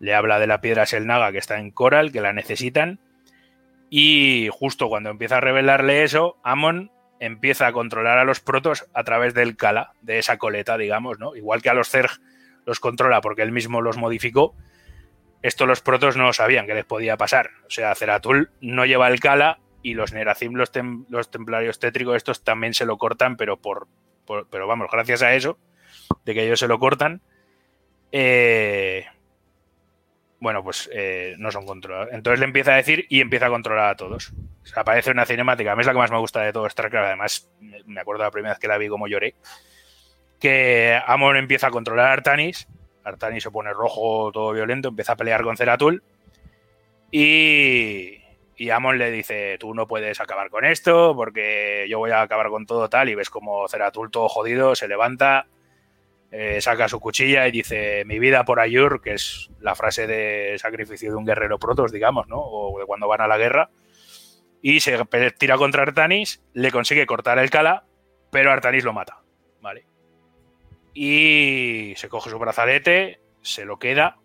le 0.00 0.14
habla 0.14 0.38
de 0.38 0.46
la 0.46 0.60
piedra 0.60 0.86
Selnaga 0.86 1.32
que 1.32 1.38
está 1.38 1.58
en 1.58 1.70
Coral, 1.70 2.12
que 2.12 2.20
la 2.20 2.32
necesitan. 2.32 3.00
Y 3.90 4.48
justo 4.52 4.88
cuando 4.88 5.10
empieza 5.10 5.38
a 5.38 5.40
revelarle 5.40 6.02
eso, 6.02 6.38
Amon 6.42 6.90
empieza 7.20 7.66
a 7.66 7.72
controlar 7.72 8.18
a 8.18 8.24
los 8.24 8.40
protos 8.40 8.86
a 8.94 9.04
través 9.04 9.34
del 9.34 9.56
Kala, 9.56 9.92
de 10.02 10.18
esa 10.18 10.38
coleta, 10.38 10.76
digamos, 10.78 11.18
¿no? 11.18 11.36
Igual 11.36 11.62
que 11.62 11.70
a 11.70 11.74
los 11.74 11.88
Zerg 11.88 12.10
los 12.64 12.80
controla 12.80 13.20
porque 13.20 13.42
él 13.42 13.52
mismo 13.52 13.80
los 13.80 13.96
modificó, 13.96 14.54
esto 15.42 15.66
los 15.66 15.80
protos 15.80 16.16
no 16.16 16.32
sabían 16.32 16.66
que 16.66 16.74
les 16.74 16.84
podía 16.84 17.16
pasar. 17.16 17.50
O 17.66 17.70
sea, 17.70 17.94
Ceratul 17.94 18.50
no 18.60 18.84
lleva 18.86 19.08
el 19.08 19.20
Kala 19.20 19.60
y 19.82 19.94
los 19.94 20.12
Neracim, 20.12 20.54
los, 20.54 20.72
tem 20.72 21.06
los 21.08 21.30
templarios 21.30 21.78
tétricos, 21.78 22.16
estos 22.16 22.42
también 22.42 22.74
se 22.74 22.84
lo 22.84 22.98
cortan, 22.98 23.36
pero 23.36 23.56
por, 23.56 23.86
por, 24.26 24.48
pero 24.48 24.66
vamos, 24.66 24.88
gracias 24.90 25.22
a 25.22 25.34
eso, 25.34 25.58
de 26.24 26.34
que 26.34 26.44
ellos 26.44 26.58
se 26.58 26.68
lo 26.68 26.78
cortan, 26.78 27.22
eh, 28.10 29.06
bueno, 30.40 30.62
pues 30.62 30.88
eh, 30.92 31.34
no 31.38 31.50
son 31.50 31.66
controlados. 31.66 32.08
Entonces 32.12 32.38
le 32.40 32.46
empieza 32.46 32.72
a 32.72 32.76
decir 32.76 33.06
y 33.08 33.20
empieza 33.20 33.46
a 33.46 33.50
controlar 33.50 33.90
a 33.90 33.96
todos. 33.96 34.32
Aparece 34.74 35.10
una 35.10 35.26
cinemática, 35.26 35.72
a 35.72 35.76
mí 35.76 35.80
es 35.80 35.86
la 35.86 35.92
que 35.92 35.98
más 35.98 36.10
me 36.10 36.18
gusta 36.18 36.42
de 36.42 36.52
todo 36.52 36.68
StarCraft, 36.68 37.06
además 37.06 37.50
me 37.86 38.00
acuerdo 38.00 38.22
la 38.22 38.30
primera 38.30 38.52
vez 38.52 38.58
que 38.58 38.68
la 38.68 38.78
vi 38.78 38.88
como 38.88 39.08
lloré, 39.08 39.34
que 40.38 41.00
Amon 41.06 41.36
empieza 41.36 41.68
a 41.68 41.70
controlar 41.70 42.06
a 42.06 42.12
Artanis, 42.12 42.68
Artanis 43.02 43.42
se 43.42 43.50
pone 43.50 43.72
rojo, 43.72 44.30
todo 44.30 44.52
violento, 44.52 44.88
empieza 44.88 45.12
a 45.12 45.16
pelear 45.16 45.42
con 45.42 45.56
Ceratul 45.56 46.02
y, 47.10 48.18
y 48.56 48.70
Amon 48.70 48.98
le 48.98 49.10
dice, 49.10 49.56
tú 49.58 49.74
no 49.74 49.88
puedes 49.88 50.20
acabar 50.20 50.50
con 50.50 50.66
esto 50.66 51.14
porque 51.16 51.86
yo 51.88 51.98
voy 51.98 52.10
a 52.10 52.20
acabar 52.20 52.48
con 52.48 52.66
todo 52.66 52.90
tal 52.90 53.08
y 53.08 53.14
ves 53.14 53.30
como 53.30 53.66
Ceratul 53.68 54.10
todo 54.10 54.28
jodido 54.28 54.74
se 54.74 54.86
levanta, 54.86 55.46
eh, 56.30 56.60
saca 56.60 56.88
su 56.88 57.00
cuchilla 57.00 57.46
y 57.48 57.50
dice, 57.50 58.04
mi 58.04 58.18
vida 58.18 58.44
por 58.44 58.60
Ayur, 58.60 59.00
que 59.00 59.14
es 59.14 59.50
la 59.60 59.74
frase 59.74 60.06
de 60.06 60.58
sacrificio 60.58 61.10
de 61.10 61.16
un 61.16 61.24
guerrero 61.24 61.58
protos, 61.58 61.92
digamos, 61.92 62.28
¿no? 62.28 62.38
O 62.38 62.78
de 62.78 62.86
cuando 62.86 63.08
van 63.08 63.22
a 63.22 63.26
la 63.26 63.38
guerra. 63.38 63.70
Y 64.60 64.80
se 64.80 64.98
tira 65.38 65.56
contra 65.56 65.82
Artanis, 65.82 66.42
le 66.52 66.70
consigue 66.70 67.06
cortar 67.06 67.38
el 67.38 67.50
cala, 67.50 67.84
pero 68.30 68.50
Artanis 68.50 68.84
lo 68.84 68.92
mata, 68.92 69.22
¿vale? 69.60 69.86
Y 70.92 71.94
se 71.96 72.08
coge 72.08 72.30
su 72.30 72.38
brazalete, 72.38 73.20
se 73.40 73.64
lo 73.64 73.78
queda 73.78 74.18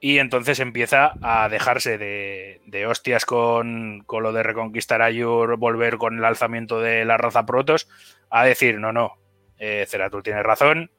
y 0.00 0.18
entonces 0.18 0.60
empieza 0.60 1.12
a 1.22 1.48
dejarse 1.48 1.98
de, 1.98 2.60
de 2.66 2.86
hostias 2.86 3.24
con, 3.24 4.02
con, 4.06 4.22
lo 4.22 4.32
de 4.32 4.42
reconquistar 4.42 5.02
Ayur, 5.02 5.56
volver 5.56 5.98
con 5.98 6.18
el 6.18 6.24
alzamiento 6.24 6.80
de 6.80 7.04
la 7.04 7.16
raza 7.16 7.46
Protos, 7.46 7.88
a 8.30 8.44
decir, 8.44 8.78
no, 8.78 8.92
no, 8.92 9.14
eh, 9.58 9.86
Ceratul 9.88 10.22
tiene 10.22 10.42
razón, 10.42 10.90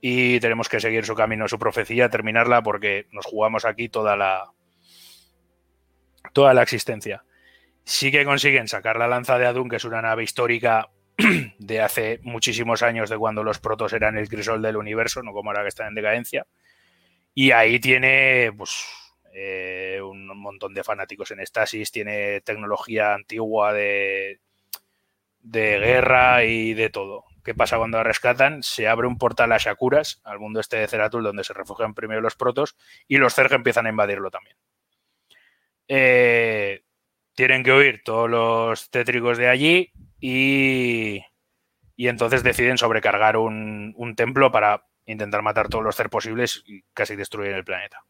y 0.00 0.40
tenemos 0.40 0.68
que 0.68 0.80
seguir 0.80 1.04
su 1.04 1.14
camino, 1.14 1.48
su 1.48 1.58
profecía, 1.58 2.08
terminarla 2.08 2.62
porque 2.62 3.06
nos 3.10 3.26
jugamos 3.26 3.64
aquí 3.64 3.88
toda 3.88 4.16
la 4.16 4.52
toda 6.32 6.54
la 6.54 6.62
existencia. 6.62 7.24
Sí 7.84 8.10
que 8.10 8.24
consiguen 8.24 8.68
sacar 8.68 8.98
la 8.98 9.08
lanza 9.08 9.38
de 9.38 9.46
Adun, 9.46 9.68
que 9.68 9.76
es 9.76 9.84
una 9.84 10.02
nave 10.02 10.22
histórica 10.22 10.90
de 11.58 11.80
hace 11.80 12.20
muchísimos 12.22 12.82
años, 12.82 13.10
de 13.10 13.18
cuando 13.18 13.42
los 13.42 13.58
protos 13.58 13.92
eran 13.92 14.16
el 14.18 14.28
crisol 14.28 14.62
del 14.62 14.76
universo, 14.76 15.22
no 15.22 15.32
como 15.32 15.50
ahora 15.50 15.62
que 15.62 15.68
están 15.68 15.88
en 15.88 15.94
decadencia. 15.94 16.46
Y 17.34 17.50
ahí 17.52 17.80
tiene 17.80 18.52
pues, 18.56 18.84
eh, 19.32 20.00
un 20.02 20.26
montón 20.38 20.74
de 20.74 20.84
fanáticos 20.84 21.30
en 21.30 21.40
estasis, 21.40 21.90
tiene 21.90 22.40
tecnología 22.42 23.14
antigua 23.14 23.72
de, 23.72 24.40
de 25.40 25.78
guerra 25.78 26.44
y 26.44 26.74
de 26.74 26.90
todo. 26.90 27.24
¿Qué 27.48 27.54
pasa 27.54 27.78
cuando 27.78 27.96
la 27.96 28.04
rescatan? 28.04 28.62
Se 28.62 28.88
abre 28.88 29.06
un 29.06 29.16
portal 29.16 29.50
a 29.52 29.56
Shakuras, 29.56 30.20
al 30.22 30.38
mundo 30.38 30.60
este 30.60 30.76
de 30.76 30.86
Ceratul, 30.86 31.24
donde 31.24 31.44
se 31.44 31.54
refugian 31.54 31.94
primero 31.94 32.20
los 32.20 32.36
protos, 32.36 32.76
y 33.06 33.16
los 33.16 33.34
Zerg 33.34 33.54
empiezan 33.54 33.86
a 33.86 33.88
invadirlo 33.88 34.30
también. 34.30 34.54
Eh, 35.88 36.82
tienen 37.32 37.62
que 37.62 37.72
huir 37.72 38.02
todos 38.04 38.28
los 38.28 38.90
tétricos 38.90 39.38
de 39.38 39.48
allí 39.48 39.90
y, 40.20 41.24
y 41.96 42.08
entonces 42.08 42.42
deciden 42.42 42.76
sobrecargar 42.76 43.38
un, 43.38 43.94
templo 44.14 44.52
para 44.52 44.84
intentar 45.06 45.40
matar 45.40 45.70
todos 45.70 45.82
los 45.82 45.96
Zerg 45.96 46.10
posibles 46.10 46.62
y 46.66 46.82
casi 46.92 47.16
destruir 47.16 47.52
el 47.52 47.64
planeta. 47.64 48.04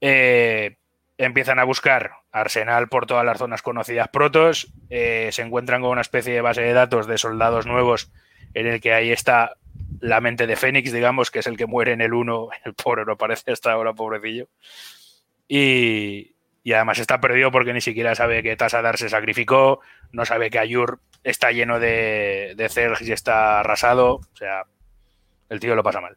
Eh, 0.00 0.78
empiezan 1.24 1.58
a 1.58 1.64
buscar 1.64 2.12
arsenal 2.32 2.88
por 2.88 3.06
todas 3.06 3.24
las 3.24 3.38
zonas 3.38 3.62
conocidas 3.62 4.08
protos, 4.08 4.72
eh, 4.90 5.28
se 5.32 5.42
encuentran 5.42 5.80
con 5.80 5.90
una 5.90 6.00
especie 6.00 6.32
de 6.32 6.40
base 6.40 6.62
de 6.62 6.72
datos 6.72 7.06
de 7.06 7.18
soldados 7.18 7.66
nuevos 7.66 8.10
en 8.54 8.66
el 8.66 8.80
que 8.80 8.92
ahí 8.92 9.12
está 9.12 9.56
la 10.00 10.20
mente 10.20 10.46
de 10.46 10.56
Fénix, 10.56 10.92
digamos, 10.92 11.30
que 11.30 11.38
es 11.38 11.46
el 11.46 11.56
que 11.56 11.66
muere 11.66 11.92
en 11.92 12.00
el 12.00 12.12
1, 12.12 12.48
el 12.64 12.74
pobre 12.74 13.04
no 13.04 13.16
parece 13.16 13.52
hasta 13.52 13.72
ahora, 13.72 13.92
pobrecillo. 13.92 14.48
Y, 15.46 16.34
y, 16.64 16.72
además 16.72 16.98
está 16.98 17.20
perdido 17.20 17.50
porque 17.50 17.72
ni 17.72 17.80
siquiera 17.80 18.14
sabe 18.14 18.42
que 18.42 18.56
Tasadar 18.56 18.96
se 18.96 19.08
sacrificó, 19.08 19.80
no 20.10 20.24
sabe 20.24 20.50
que 20.50 20.58
Ayur 20.58 21.00
está 21.22 21.52
lleno 21.52 21.78
de, 21.78 22.54
de 22.56 22.68
Zerg 22.68 23.02
y 23.02 23.12
está 23.12 23.60
arrasado, 23.60 24.14
o 24.14 24.36
sea, 24.36 24.64
el 25.48 25.60
tío 25.60 25.76
lo 25.76 25.82
pasa 25.82 26.00
mal. 26.00 26.16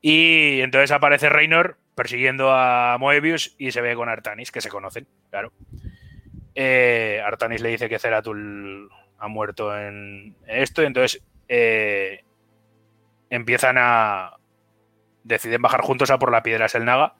Y 0.00 0.60
entonces 0.60 0.90
aparece 0.90 1.30
Reynor 1.30 1.78
persiguiendo 1.94 2.52
a 2.52 2.96
Moebius 2.98 3.54
y 3.58 3.72
se 3.72 3.80
ve 3.80 3.94
con 3.94 4.08
Artanis, 4.08 4.50
que 4.50 4.60
se 4.60 4.68
conocen, 4.68 5.06
claro. 5.30 5.52
Eh, 6.54 7.20
Artanis 7.24 7.60
le 7.60 7.70
dice 7.70 7.88
que 7.88 7.98
Ceratul 7.98 8.90
ha 9.18 9.28
muerto 9.28 9.76
en 9.76 10.36
esto, 10.46 10.82
y 10.82 10.86
entonces 10.86 11.22
eh, 11.48 12.24
empiezan 13.30 13.76
a. 13.78 14.36
deciden 15.24 15.62
bajar 15.62 15.82
juntos 15.82 16.10
a 16.10 16.18
por 16.18 16.30
la 16.30 16.42
piedra 16.42 16.68
Selnaga 16.68 17.14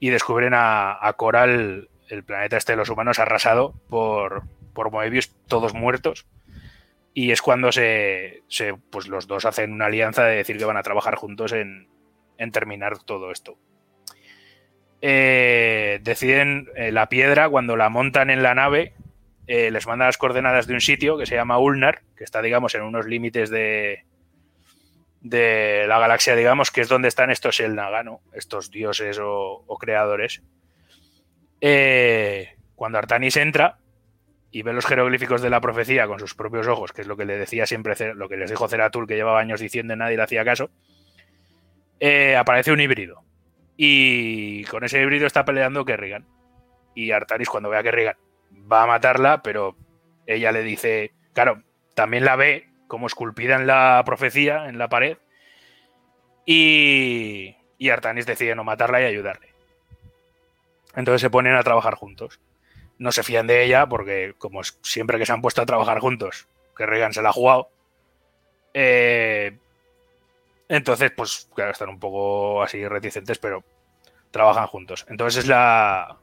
y 0.00 0.10
descubren 0.10 0.52
a, 0.54 1.12
Coral, 1.16 1.88
el 2.08 2.24
planeta 2.24 2.56
este 2.56 2.72
de 2.72 2.76
los 2.76 2.90
humanos, 2.90 3.18
arrasado 3.18 3.74
por, 3.88 4.42
por 4.74 4.90
Moebius, 4.90 5.34
todos 5.46 5.74
muertos. 5.74 6.26
Y 7.14 7.30
es 7.30 7.42
cuando 7.42 7.70
se, 7.70 8.42
se, 8.48 8.74
pues 8.74 9.06
los 9.06 9.28
dos 9.28 9.44
hacen 9.44 9.72
una 9.72 9.86
alianza 9.86 10.24
de 10.24 10.36
decir 10.36 10.58
que 10.58 10.64
van 10.64 10.76
a 10.76 10.82
trabajar 10.82 11.14
juntos 11.14 11.52
en, 11.52 11.88
en 12.38 12.50
terminar 12.50 12.98
todo 12.98 13.30
esto. 13.30 13.56
Eh, 15.06 16.00
deciden 16.02 16.70
eh, 16.76 16.90
la 16.90 17.10
piedra, 17.10 17.50
cuando 17.50 17.76
la 17.76 17.90
montan 17.90 18.30
en 18.30 18.42
la 18.42 18.54
nave, 18.54 18.94
eh, 19.46 19.70
les 19.70 19.86
manda 19.86 20.06
las 20.06 20.16
coordenadas 20.16 20.66
de 20.66 20.72
un 20.72 20.80
sitio 20.80 21.18
que 21.18 21.26
se 21.26 21.34
llama 21.34 21.58
Ulnar, 21.58 22.00
que 22.16 22.24
está, 22.24 22.40
digamos, 22.40 22.74
en 22.74 22.80
unos 22.80 23.04
límites 23.04 23.50
de, 23.50 24.06
de 25.20 25.84
la 25.88 25.98
galaxia, 25.98 26.34
digamos, 26.34 26.70
que 26.70 26.80
es 26.80 26.88
donde 26.88 27.08
están 27.08 27.28
estos 27.30 27.60
Elnaga, 27.60 28.02
¿no? 28.02 28.22
Estos 28.32 28.70
dioses 28.70 29.18
o, 29.20 29.76
creadores. 29.78 30.42
Cuando 32.74 32.96
Artanis 32.96 33.36
entra 33.36 33.76
y 34.50 34.62
ve 34.62 34.72
los 34.72 34.86
jeroglíficos 34.86 35.42
de 35.42 35.50
la 35.50 35.60
profecía 35.60 36.06
con 36.06 36.18
sus 36.18 36.34
propios 36.34 36.66
ojos, 36.66 36.92
que 36.92 37.02
es 37.02 37.06
lo 37.06 37.18
que 37.18 37.26
le 37.26 37.36
decía 37.36 37.66
siempre, 37.66 37.94
lo 38.14 38.30
que 38.30 38.38
les 38.38 38.48
dijo 38.48 38.68
Ceratul, 38.68 39.06
que 39.06 39.16
llevaba 39.16 39.40
años 39.40 39.60
diciendo 39.60 39.92
y 39.92 39.98
nadie 39.98 40.16
le 40.16 40.22
hacía 40.22 40.46
caso, 40.46 40.70
aparece 42.38 42.72
un 42.72 42.80
híbrido. 42.80 43.22
Y 43.76 44.64
con 44.64 44.84
ese 44.84 45.00
híbrido 45.00 45.26
está 45.26 45.44
peleando 45.44 45.84
Kerrigan. 45.84 46.26
Y 46.94 47.10
Artanis, 47.10 47.48
cuando 47.48 47.70
ve 47.70 47.78
a 47.78 47.82
Kerrigan, 47.82 48.16
va 48.70 48.84
a 48.84 48.86
matarla, 48.86 49.42
pero 49.42 49.76
ella 50.26 50.52
le 50.52 50.62
dice, 50.62 51.12
claro, 51.32 51.62
también 51.94 52.24
la 52.24 52.36
ve 52.36 52.68
como 52.86 53.06
esculpida 53.06 53.56
en 53.56 53.66
la 53.66 54.02
profecía, 54.06 54.68
en 54.68 54.78
la 54.78 54.88
pared. 54.88 55.18
Y, 56.46 57.56
y 57.78 57.90
Artanis 57.90 58.26
decide 58.26 58.54
no 58.54 58.64
matarla 58.64 59.00
y 59.00 59.04
ayudarle. 59.04 59.48
Entonces 60.94 61.20
se 61.20 61.30
ponen 61.30 61.54
a 61.54 61.62
trabajar 61.62 61.94
juntos. 61.94 62.40
No 62.98 63.10
se 63.10 63.24
fían 63.24 63.46
de 63.46 63.64
ella 63.64 63.88
porque, 63.88 64.34
como 64.38 64.62
siempre 64.62 65.18
que 65.18 65.26
se 65.26 65.32
han 65.32 65.42
puesto 65.42 65.62
a 65.62 65.66
trabajar 65.66 65.98
juntos, 65.98 66.46
Kerrigan 66.76 67.12
se 67.12 67.22
la 67.22 67.30
ha 67.30 67.32
jugado. 67.32 67.68
Eh, 68.72 69.56
entonces, 70.68 71.12
pues, 71.16 71.48
claro, 71.54 71.72
están 71.72 71.88
un 71.88 72.00
poco 72.00 72.62
así 72.62 72.86
reticentes, 72.86 73.38
pero 73.38 73.64
trabajan 74.30 74.66
juntos. 74.66 75.06
Entonces 75.08 75.46
la. 75.46 76.18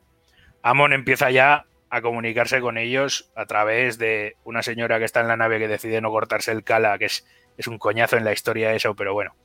Amon 0.64 0.94
empieza 0.94 1.32
ya 1.32 1.66
a 1.89 2.02
comunicarse 2.02 2.62
con 2.62 2.78
ellos 2.78 3.32
a 3.36 3.46
través 3.46 3.98
de 3.98 4.38
una 4.44 4.62
señora 4.62 5.00
que 5.00 5.06
está 5.06 5.22
en 5.22 5.28
la 5.28 5.38
nave 5.38 5.60
que 5.60 5.68
decide 5.68 6.02
no 6.02 6.12
cortarse 6.12 6.52
el 6.52 6.64
cala, 6.64 6.98
que 6.98 7.06
es, 7.06 7.26
es 7.58 7.68
un 7.68 7.80
coñazo 7.80 8.18
en 8.18 8.24
la 8.24 8.32
historia 8.32 8.74
eso, 8.74 8.96
pero 8.96 9.14
bueno. 9.14 9.36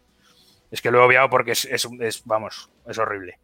Es 0.70 0.82
que 0.82 0.90
lo 0.90 1.00
he 1.00 1.02
obviado 1.02 1.30
porque 1.30 1.52
es, 1.52 1.64
es, 1.64 1.88
es, 2.00 2.24
vamos, 2.24 2.70
es 2.86 2.98
horrible. 2.98 3.38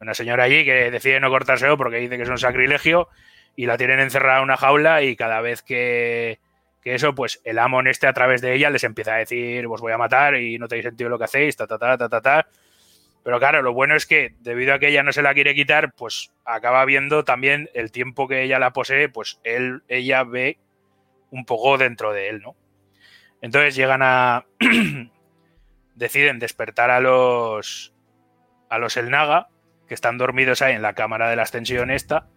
Una 0.00 0.14
señora 0.14 0.44
allí 0.44 0.64
que 0.64 0.90
decide 0.90 1.20
no 1.20 1.30
cortárselo 1.30 1.76
porque 1.76 1.96
dice 1.96 2.16
que 2.16 2.22
es 2.22 2.28
un 2.28 2.38
sacrilegio 2.38 3.08
y 3.56 3.66
la 3.66 3.78
tienen 3.78 3.98
encerrada 3.98 4.38
en 4.38 4.44
una 4.44 4.56
jaula 4.56 5.02
y 5.02 5.16
cada 5.16 5.40
vez 5.40 5.62
que, 5.62 6.38
que 6.86 6.94
eso, 6.94 7.16
pues 7.16 7.40
el 7.42 7.58
Amon 7.58 7.88
este 7.88 8.06
a 8.06 8.12
través 8.12 8.40
de 8.40 8.54
ella 8.54 8.70
les 8.70 8.84
empieza 8.84 9.16
a 9.16 9.18
decir, 9.18 9.66
os 9.66 9.80
voy 9.80 9.90
a 9.90 9.98
matar 9.98 10.36
y 10.36 10.56
no 10.56 10.68
tenéis 10.68 10.84
sentido 10.84 11.10
lo 11.10 11.18
que 11.18 11.24
hacéis, 11.24 11.56
ta, 11.56 11.66
ta, 11.66 11.78
ta, 11.78 11.98
ta, 11.98 12.08
ta, 12.08 12.20
ta. 12.20 12.48
Pero 13.24 13.40
claro, 13.40 13.60
lo 13.60 13.72
bueno 13.72 13.96
es 13.96 14.06
que 14.06 14.36
debido 14.38 14.72
a 14.72 14.78
que 14.78 14.86
ella 14.86 15.02
no 15.02 15.10
se 15.12 15.20
la 15.20 15.34
quiere 15.34 15.56
quitar, 15.56 15.94
pues 15.94 16.32
acaba 16.44 16.84
viendo 16.84 17.24
también 17.24 17.70
el 17.74 17.90
tiempo 17.90 18.28
que 18.28 18.44
ella 18.44 18.60
la 18.60 18.72
posee, 18.72 19.08
pues 19.08 19.40
él, 19.42 19.82
ella 19.88 20.22
ve 20.22 20.60
un 21.32 21.44
poco 21.44 21.76
dentro 21.76 22.12
de 22.12 22.28
él, 22.28 22.40
¿no? 22.40 22.54
Entonces 23.40 23.74
llegan 23.74 24.02
a... 24.04 24.46
deciden 25.96 26.38
despertar 26.38 26.90
a 26.90 27.00
los... 27.00 27.94
a 28.68 28.78
los 28.78 28.96
El 28.96 29.10
Naga, 29.10 29.48
que 29.88 29.94
están 29.94 30.18
dormidos 30.18 30.62
ahí 30.62 30.76
en 30.76 30.82
la 30.82 30.94
cámara 30.94 31.28
de 31.28 31.34
la 31.34 31.42
ascensión 31.42 31.90
esta, 31.90 32.28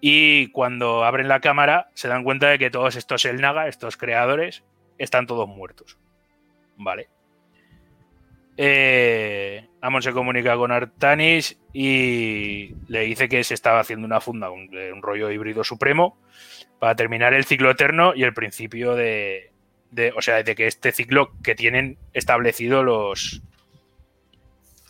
y 0.00 0.48
cuando 0.48 1.04
abren 1.04 1.28
la 1.28 1.40
cámara 1.40 1.90
se 1.94 2.08
dan 2.08 2.24
cuenta 2.24 2.48
de 2.48 2.58
que 2.58 2.70
todos 2.70 2.96
estos 2.96 3.24
El 3.24 3.40
Naga, 3.40 3.68
estos 3.68 3.96
creadores, 3.96 4.64
están 4.98 5.26
todos 5.26 5.48
muertos. 5.48 5.98
Vale. 6.76 7.08
Eh, 8.56 9.68
Amon 9.80 10.02
se 10.02 10.12
comunica 10.12 10.56
con 10.56 10.72
Artanis 10.72 11.58
y 11.72 12.74
le 12.88 13.02
dice 13.02 13.28
que 13.28 13.44
se 13.44 13.54
estaba 13.54 13.80
haciendo 13.80 14.04
una 14.04 14.20
funda, 14.20 14.50
un, 14.50 14.68
rollo 15.00 15.30
híbrido 15.30 15.62
supremo, 15.62 16.18
para 16.80 16.96
terminar 16.96 17.34
el 17.34 17.44
ciclo 17.44 17.70
eterno 17.70 18.14
y 18.16 18.24
el 18.24 18.34
principio 18.34 18.96
de, 18.96 19.52
de, 19.92 20.12
O 20.16 20.22
sea, 20.22 20.42
de 20.42 20.54
que 20.56 20.66
este 20.66 20.90
ciclo 20.92 21.32
que 21.42 21.54
tienen 21.54 21.98
establecido 22.12 22.82
los. 22.82 23.42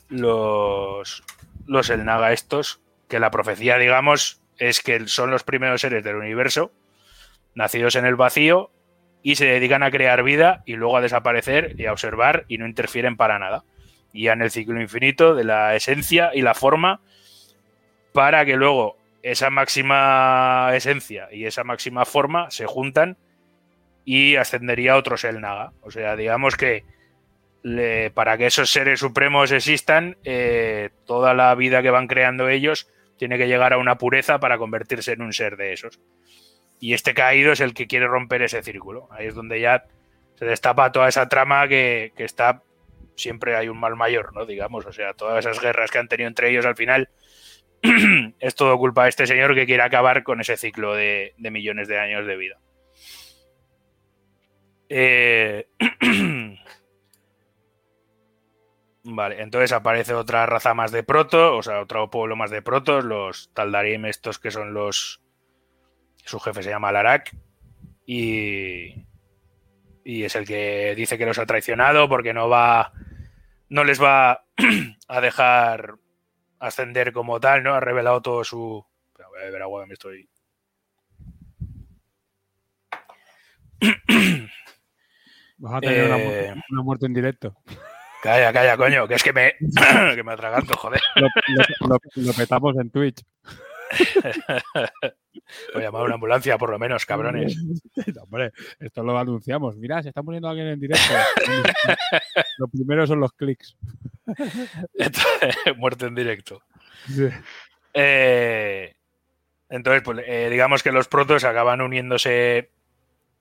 Los. 0.08 1.22
Los 1.66 1.90
El 1.90 2.06
Naga 2.06 2.32
estos, 2.32 2.80
que 3.08 3.18
la 3.18 3.30
profecía, 3.30 3.76
digamos, 3.76 4.37
es 4.58 4.80
que 4.80 5.06
son 5.06 5.30
los 5.30 5.44
primeros 5.44 5.80
seres 5.80 6.04
del 6.04 6.16
universo, 6.16 6.72
nacidos 7.54 7.96
en 7.96 8.04
el 8.04 8.16
vacío, 8.16 8.70
y 9.22 9.36
se 9.36 9.46
dedican 9.46 9.82
a 9.82 9.90
crear 9.90 10.22
vida 10.22 10.62
y 10.64 10.74
luego 10.74 10.96
a 10.96 11.00
desaparecer 11.00 11.74
y 11.78 11.86
a 11.86 11.92
observar 11.92 12.44
y 12.48 12.58
no 12.58 12.66
interfieren 12.66 13.16
para 13.16 13.38
nada. 13.38 13.64
Y 14.12 14.28
en 14.28 14.42
el 14.42 14.50
ciclo 14.50 14.80
infinito 14.80 15.34
de 15.34 15.44
la 15.44 15.74
esencia 15.74 16.30
y 16.34 16.42
la 16.42 16.54
forma 16.54 17.00
para 18.12 18.44
que 18.44 18.56
luego 18.56 18.96
esa 19.22 19.50
máxima 19.50 20.70
esencia 20.74 21.28
y 21.32 21.44
esa 21.44 21.64
máxima 21.64 22.04
forma 22.04 22.50
se 22.50 22.66
juntan 22.66 23.16
y 24.04 24.36
ascendería 24.36 24.92
a 24.92 24.96
otros 24.96 25.24
El 25.24 25.40
Naga. 25.40 25.72
O 25.82 25.90
sea, 25.90 26.16
digamos 26.16 26.56
que 26.56 26.84
le, 27.62 28.10
para 28.10 28.38
que 28.38 28.46
esos 28.46 28.70
seres 28.70 29.00
supremos 29.00 29.52
existan, 29.52 30.16
eh, 30.24 30.90
toda 31.06 31.34
la 31.34 31.54
vida 31.54 31.82
que 31.82 31.90
van 31.90 32.06
creando 32.06 32.48
ellos 32.48 32.88
tiene 33.18 33.36
que 33.36 33.48
llegar 33.48 33.72
a 33.72 33.78
una 33.78 33.98
pureza 33.98 34.38
para 34.40 34.58
convertirse 34.58 35.12
en 35.12 35.22
un 35.22 35.32
ser 35.32 35.56
de 35.56 35.72
esos. 35.72 36.00
Y 36.80 36.94
este 36.94 37.12
caído 37.14 37.52
es 37.52 37.60
el 37.60 37.74
que 37.74 37.86
quiere 37.86 38.06
romper 38.06 38.42
ese 38.42 38.62
círculo. 38.62 39.08
Ahí 39.10 39.26
es 39.26 39.34
donde 39.34 39.60
ya 39.60 39.84
se 40.36 40.44
destapa 40.44 40.92
toda 40.92 41.08
esa 41.08 41.28
trama 41.28 41.66
que, 41.68 42.12
que 42.16 42.24
está. 42.24 42.62
Siempre 43.16 43.56
hay 43.56 43.68
un 43.68 43.78
mal 43.78 43.96
mayor, 43.96 44.32
¿no? 44.32 44.46
Digamos, 44.46 44.86
o 44.86 44.92
sea, 44.92 45.12
todas 45.12 45.44
esas 45.44 45.60
guerras 45.60 45.90
que 45.90 45.98
han 45.98 46.06
tenido 46.06 46.28
entre 46.28 46.50
ellos 46.50 46.64
al 46.64 46.76
final 46.76 47.10
es 48.38 48.54
todo 48.54 48.78
culpa 48.78 49.04
de 49.04 49.08
este 49.10 49.26
señor 49.26 49.54
que 49.54 49.66
quiere 49.66 49.82
acabar 49.82 50.22
con 50.22 50.40
ese 50.40 50.56
ciclo 50.56 50.94
de, 50.94 51.34
de 51.36 51.50
millones 51.50 51.88
de 51.88 51.98
años 51.98 52.26
de 52.26 52.36
vida. 52.36 52.60
Eh, 54.88 55.66
Vale, 59.10 59.40
entonces 59.40 59.72
aparece 59.72 60.12
otra 60.12 60.44
raza 60.44 60.74
más 60.74 60.92
de 60.92 61.02
proto, 61.02 61.56
o 61.56 61.62
sea, 61.62 61.80
otro 61.80 62.10
pueblo 62.10 62.36
más 62.36 62.50
de 62.50 62.60
protos, 62.60 63.06
los 63.06 63.50
Taldarim, 63.54 64.04
estos 64.04 64.38
que 64.38 64.50
son 64.50 64.74
los. 64.74 65.22
Su 66.26 66.38
jefe 66.38 66.62
se 66.62 66.68
llama 66.68 66.92
Larak. 66.92 67.34
Y. 68.04 69.06
Y 70.04 70.24
es 70.24 70.36
el 70.36 70.46
que 70.46 70.94
dice 70.94 71.16
que 71.16 71.24
los 71.24 71.38
ha 71.38 71.46
traicionado 71.46 72.06
porque 72.06 72.34
no 72.34 72.50
va. 72.50 72.92
No 73.70 73.82
les 73.82 74.02
va 74.02 74.44
a 75.08 75.20
dejar 75.22 75.94
ascender 76.58 77.14
como 77.14 77.40
tal, 77.40 77.62
¿no? 77.62 77.72
Ha 77.74 77.80
revelado 77.80 78.20
todo 78.20 78.44
su. 78.44 78.84
Espera, 79.06 79.28
voy 79.30 79.40
a 79.40 79.44
beber 79.44 79.62
agua, 79.62 79.86
me 79.86 79.94
estoy. 79.94 80.28
Vas 85.56 85.74
a 85.74 85.80
tener 85.80 86.04
una, 86.04 86.18
Eh, 86.18 86.24
muerte, 86.24 86.62
una 86.70 86.82
muerte 86.82 87.06
en 87.06 87.14
directo. 87.14 87.56
Calla, 88.22 88.52
calla, 88.52 88.76
coño, 88.76 89.06
que 89.06 89.14
es 89.14 89.22
que 89.22 89.32
me, 89.32 89.52
que 90.14 90.22
me 90.24 90.32
atraganto, 90.32 90.76
joder. 90.76 91.00
Lo, 91.16 91.28
lo- 91.48 91.88
lo- 91.88 91.98
lo 92.16 92.32
petamos 92.32 92.76
en 92.78 92.90
Twitch. 92.90 93.22
Voy 95.72 95.82
a 95.82 95.86
llamar 95.86 96.02
a 96.02 96.04
una 96.04 96.14
ambulancia, 96.14 96.58
por 96.58 96.70
lo 96.70 96.78
menos, 96.78 97.06
cabrones. 97.06 97.56
No, 98.14 98.22
hombre, 98.22 98.52
esto 98.80 99.02
lo 99.02 99.18
anunciamos. 99.18 99.76
Mira, 99.76 100.02
se 100.02 100.08
está 100.08 100.22
muriendo 100.22 100.48
alguien 100.48 100.68
en 100.68 100.80
directo. 100.80 101.12
lo 102.58 102.68
primero 102.68 103.06
son 103.06 103.20
los 103.20 103.32
clics. 103.32 103.76
Muerte 105.76 106.06
en 106.06 106.14
directo. 106.14 106.62
Eh, 107.94 108.94
entonces, 109.68 110.02
pues 110.02 110.18
eh, 110.26 110.48
digamos 110.50 110.82
que 110.82 110.92
los 110.92 111.08
protos 111.08 111.44
acaban 111.44 111.80
uniéndose 111.80 112.70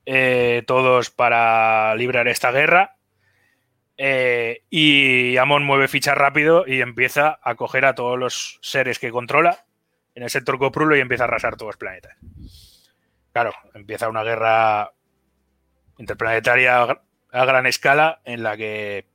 eh, 0.06 0.62
todos 0.66 1.10
para 1.10 1.94
librar 1.96 2.28
esta 2.28 2.50
guerra. 2.52 2.96
Eh, 4.00 4.62
y 4.70 5.36
Amon 5.38 5.64
mueve 5.64 5.88
ficha 5.88 6.14
rápido 6.14 6.64
y 6.66 6.80
empieza 6.80 7.40
a 7.42 7.56
coger 7.56 7.84
a 7.84 7.96
todos 7.96 8.16
los 8.16 8.60
seres 8.62 9.00
que 9.00 9.10
controla 9.10 9.64
en 10.14 10.22
el 10.22 10.30
sector 10.30 10.56
coprulo 10.58 10.96
y 10.96 11.00
empieza 11.00 11.24
a 11.24 11.26
arrasar 11.26 11.56
todos 11.56 11.70
los 11.70 11.76
planetas. 11.76 12.16
Claro, 13.32 13.52
empieza 13.74 14.08
una 14.08 14.22
guerra 14.22 14.92
interplanetaria 15.98 16.80
a 16.80 16.86
gr- 16.86 17.00
a 17.32 17.44
gran 17.44 17.66
escala 17.66 18.20
en 18.24 18.42
la 18.42 18.56
que 18.56 19.06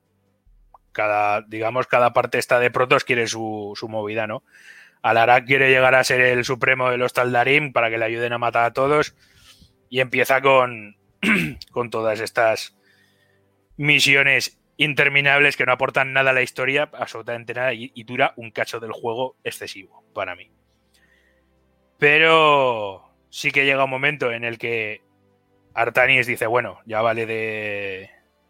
cada, 0.92 1.42
digamos, 1.42 1.88
cada 1.88 2.14
parte 2.14 2.38
está 2.38 2.60
de 2.60 2.70
protos 2.70 3.04
quiere 3.06 3.28
su, 3.28 3.74
su 3.76 3.88
movida, 3.90 4.28
¿no? 4.28 4.44
Alarak 5.02 5.46
quiere 5.46 5.70
llegar 5.70 5.96
a 5.96 6.04
ser 6.04 6.22
el 6.22 6.46
supremo 6.46 6.90
de 6.90 6.98
los 6.98 7.14
Taldarim 7.14 7.74
para 7.74 7.90
que 7.90 7.98
le 7.98 8.06
ayuden 8.06 8.34
a 8.34 8.38
matar 8.38 8.66
a 8.66 8.74
todos 8.74 9.16
y 9.90 10.00
empieza 10.02 10.42
con, 10.42 10.96
con 11.72 11.90
todas 11.90 12.20
estas 12.20 12.76
misiones 13.76 14.60
interminables 14.78 15.55
que 15.55 15.65
no 15.65 15.71
aportan 15.71 16.13
nada 16.13 16.32
a 16.32 16.34
la 16.34 16.41
historia, 16.41 16.89
absolutamente 16.93 17.53
nada, 17.53 17.74
y, 17.74 17.91
dura 18.03 18.34
un 18.38 18.51
cacho 18.51 18.80
del 18.80 18.91
juego 18.91 19.36
excesivo 19.43 20.03
para 20.13 20.36
mí. 20.36 20.51
Pero 21.97 23.09
sí 23.30 23.51
que 23.51 23.65
llega 23.65 23.86
un 23.86 23.89
momento 23.89 24.32
en 24.32 24.43
el 24.43 24.57
que 24.57 25.01
Artanis 25.74 26.28
dice, 26.28 26.47
bueno, 26.47 26.80
ya 26.86 27.01
vale 27.01 27.26
de, 27.26 28.09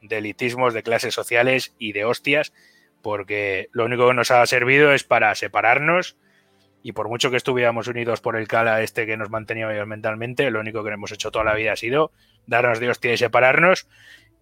elitismos, 0.10 0.74
de 0.74 0.84
clases 0.84 1.14
sociales 1.14 1.76
y 1.78 1.94
de 1.94 2.06
hostias, 2.06 2.54
porque 3.02 3.68
lo 3.72 3.86
único 3.86 4.08
que 4.08 4.14
nos 4.14 4.32
ha 4.32 4.46
servido 4.46 4.94
es 4.94 5.04
para 5.04 5.36
separarnos 5.36 6.18
y 6.86 6.92
por 6.92 7.08
mucho 7.08 7.32
que 7.32 7.38
estuviéramos 7.38 7.88
unidos 7.88 8.20
por 8.20 8.36
el 8.36 8.48
cala 8.48 8.82
este 8.82 9.06
que 9.06 9.16
nos 9.16 9.30
mantenía 9.30 9.68
mentalmente, 9.86 10.52
lo 10.52 10.60
único 10.60 10.84
que 10.84 10.92
hemos 10.92 11.12
hecho 11.12 11.32
toda 11.32 11.46
la 11.46 11.54
vida 11.54 11.74
ha 11.74 11.78
sido 11.78 12.12
darnos 12.46 12.80
de 12.80 12.90
hostia 12.90 13.14
y 13.14 13.18
separarnos 13.18 13.88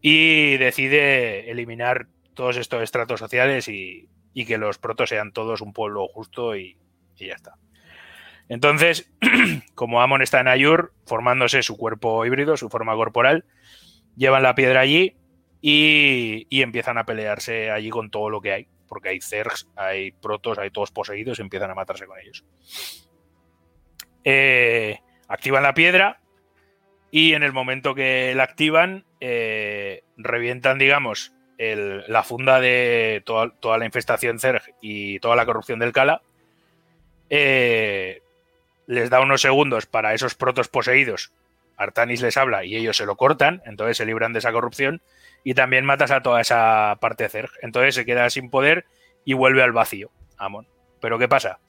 y 0.02 0.58
decide 0.58 1.52
eliminar 1.52 2.08
todos 2.34 2.58
estos 2.58 2.82
estratos 2.82 3.20
sociales 3.20 3.68
y, 3.68 4.10
y 4.34 4.46
que 4.46 4.58
los 4.58 4.78
protos 4.78 5.10
sean 5.10 5.32
todos 5.32 5.62
un 5.62 5.74
pueblo 5.74 6.08
justo 6.08 6.56
y, 6.56 6.78
y 7.18 7.28
ya 7.28 7.36
está. 7.36 7.56
Entonces, 8.50 9.12
como 9.76 10.02
Amon 10.02 10.22
está 10.22 10.40
en 10.42 10.48
Ayur, 10.48 10.94
formándose 11.06 11.64
su 11.64 11.78
cuerpo 11.78 12.26
híbrido, 12.26 12.58
su 12.58 12.70
forma 12.70 12.96
corporal, 12.96 13.46
llevan 14.16 14.44
la 14.44 14.56
piedra 14.56 14.82
allí 14.82 15.16
y, 15.62 16.48
y 16.50 16.62
empiezan 16.62 16.98
a 16.98 17.06
pelearse 17.06 17.72
allí 17.72 17.90
con 17.90 18.10
todo 18.10 18.30
lo 18.30 18.42
que 18.42 18.52
hay, 18.52 18.68
porque 18.88 19.10
hay 19.10 19.22
Zergs, 19.22 19.70
hay 19.76 20.12
protos, 20.12 20.58
hay 20.58 20.72
todos 20.72 20.92
poseídos 20.92 21.40
y 21.40 21.44
empiezan 21.44 21.72
a 21.72 21.76
matarse 21.76 22.08
con 22.08 22.20
ellos. 22.20 22.44
Eh, 24.24 25.00
activan 25.28 25.64
la 25.64 25.74
piedra 25.74 26.21
y 27.12 27.34
en 27.34 27.44
el 27.44 27.52
momento 27.52 27.94
que 27.94 28.34
la 28.36 28.44
activan, 28.44 29.04
eh, 29.20 30.04
revientan, 30.18 30.80
digamos, 30.80 31.34
la 31.60 32.24
funda 32.24 32.60
de 32.60 33.22
toda, 33.24 33.52
toda 33.60 33.78
la 33.78 33.86
infestación 33.86 34.40
Zerg 34.40 34.64
y 34.82 35.20
toda 35.20 35.36
la 35.36 35.46
corrupción 35.46 35.78
del 35.78 35.92
Kala. 35.92 36.24
Eh, 37.30 38.22
les 38.88 39.10
da 39.10 39.22
unos 39.22 39.42
segundos 39.42 39.86
para 39.86 40.14
esos 40.14 40.34
protos 40.34 40.70
poseídos. 40.70 41.32
Artanis 41.78 42.22
les 42.22 42.38
habla 42.38 42.66
y 42.66 42.76
ellos 42.76 42.98
se 42.98 43.06
lo 43.06 43.16
cortan, 43.16 43.62
entonces 43.66 43.98
se 43.98 44.06
libran 44.06 44.34
de 44.34 44.40
esa 44.40 44.52
corrupción 44.52 45.02
y 45.44 45.54
también 45.54 45.86
matas 45.86 46.12
a 46.12 46.22
toda 46.22 46.42
esa 46.42 46.98
parte 47.00 47.30
Zerg. 47.30 47.52
Entonces 47.62 47.94
se 47.94 48.06
queda 48.06 48.30
sin 48.30 48.50
poder 48.50 48.86
y 49.24 49.34
vuelve 49.34 49.62
al 49.62 49.72
vacío, 49.72 50.12
Amon. 50.38 50.68
Pero 51.00 51.20
¿qué 51.20 51.28
pasa? 51.28 51.60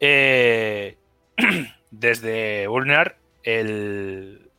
Eh, 0.00 0.96
desde 1.90 2.66
Ulnar, 2.66 3.19
el, 3.42 4.50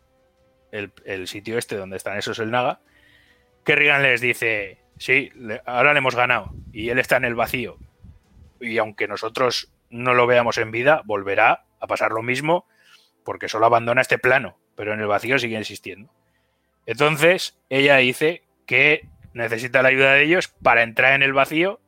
el, 0.72 1.28
sitio 1.28 1.58
este 1.58 1.76
donde 1.76 1.98
están 1.98 2.18
esos 2.18 2.40
el 2.40 2.52
Naga, 2.52 2.82
Kerrigan 3.64 4.04
les 4.04 4.22
dice, 4.22 4.80
sí, 4.98 5.32
ahora 5.66 5.94
le 5.94 6.00
hemos 6.00 6.16
ganado 6.16 6.54
y 6.72 6.90
él 6.90 7.00
está 7.00 7.18
en 7.18 7.26
el 7.26 7.36
vacío. 7.36 7.78
Y 8.60 8.78
aunque 8.78 9.08
nosotros 9.08 9.72
no 9.90 10.14
lo 10.14 10.28
veamos 10.28 10.58
en 10.58 10.72
vida, 10.72 11.02
volverá 11.06 11.66
a 11.80 11.88
pasar 11.88 12.12
lo 12.12 12.22
mismo 12.22 12.66
porque 13.24 13.50
solo 13.50 13.66
abandona 13.66 14.02
este 14.02 14.18
plano, 14.18 14.58
pero 14.76 14.94
en 14.94 15.00
el 15.00 15.08
vacío 15.08 15.38
sigue 15.38 15.58
existiendo. 15.58 16.12
Entonces, 16.86 17.60
ella 17.70 17.98
dice 17.98 18.44
que 18.66 19.08
necesita 19.34 19.82
la 19.82 19.90
ayuda 19.90 20.14
de 20.14 20.24
ellos 20.24 20.48
para 20.48 20.84
entrar 20.84 21.14
en 21.14 21.24
el 21.24 21.34
vacío 21.34 21.80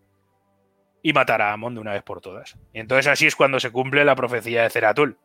y 1.02 1.14
matar 1.14 1.42
a 1.42 1.52
Amon 1.52 1.76
de 1.76 1.82
una 1.82 1.94
vez 1.94 2.04
por 2.04 2.22
todas. 2.22 2.58
Y 2.74 2.80
entonces 2.80 3.08
así 3.08 3.28
es 3.28 3.36
cuando 3.36 3.60
se 3.60 3.72
cumple 3.72 4.06
la 4.06 4.16
profecía 4.16 4.64
de 4.64 4.70
Ceratul. 4.70 5.18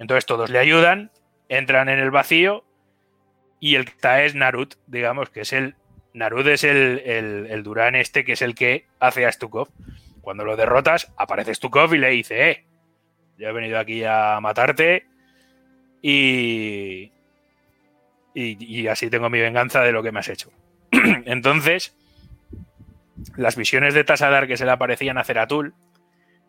Entonces 0.00 0.24
todos 0.26 0.50
le 0.50 0.58
ayudan, 0.58 1.12
entran 1.48 1.88
en 1.90 1.98
el 1.98 2.10
vacío 2.10 2.64
y 3.60 3.76
el 3.76 3.84
que 3.84 3.92
está 3.92 4.24
es 4.24 4.34
Narut, 4.34 4.74
digamos, 4.86 5.30
que 5.30 5.42
es 5.42 5.52
el... 5.52 5.76
Narut 6.14 6.46
es 6.46 6.64
el, 6.64 6.98
el, 7.48 7.62
Durán 7.62 7.94
este 7.94 8.24
que 8.24 8.32
es 8.32 8.42
el 8.42 8.56
que 8.56 8.86
hace 8.98 9.26
a 9.26 9.30
Stukov. 9.30 9.68
Cuando 10.22 10.44
lo 10.44 10.56
derrotas, 10.56 11.12
aparece 11.16 11.54
Stukov 11.54 11.94
y 11.94 11.98
le 11.98 12.08
dice, 12.08 12.50
eh, 12.50 12.64
yo 13.38 13.48
he 13.48 13.52
venido 13.52 13.78
aquí 13.78 14.02
a 14.04 14.38
matarte 14.40 15.06
y, 16.02 17.12
y, 18.34 18.64
y 18.64 18.88
así 18.88 19.10
tengo 19.10 19.28
mi 19.28 19.38
venganza 19.38 19.82
de 19.82 19.92
lo 19.92 20.02
que 20.02 20.12
me 20.12 20.20
has 20.20 20.28
hecho. 20.28 20.50
Entonces, 20.90 21.94
las 23.36 23.54
visiones 23.54 23.92
de 23.92 24.04
Tasadar 24.04 24.48
que 24.48 24.56
se 24.56 24.64
le 24.64 24.72
aparecían 24.72 25.18
a 25.18 25.24
Ceratul 25.24 25.74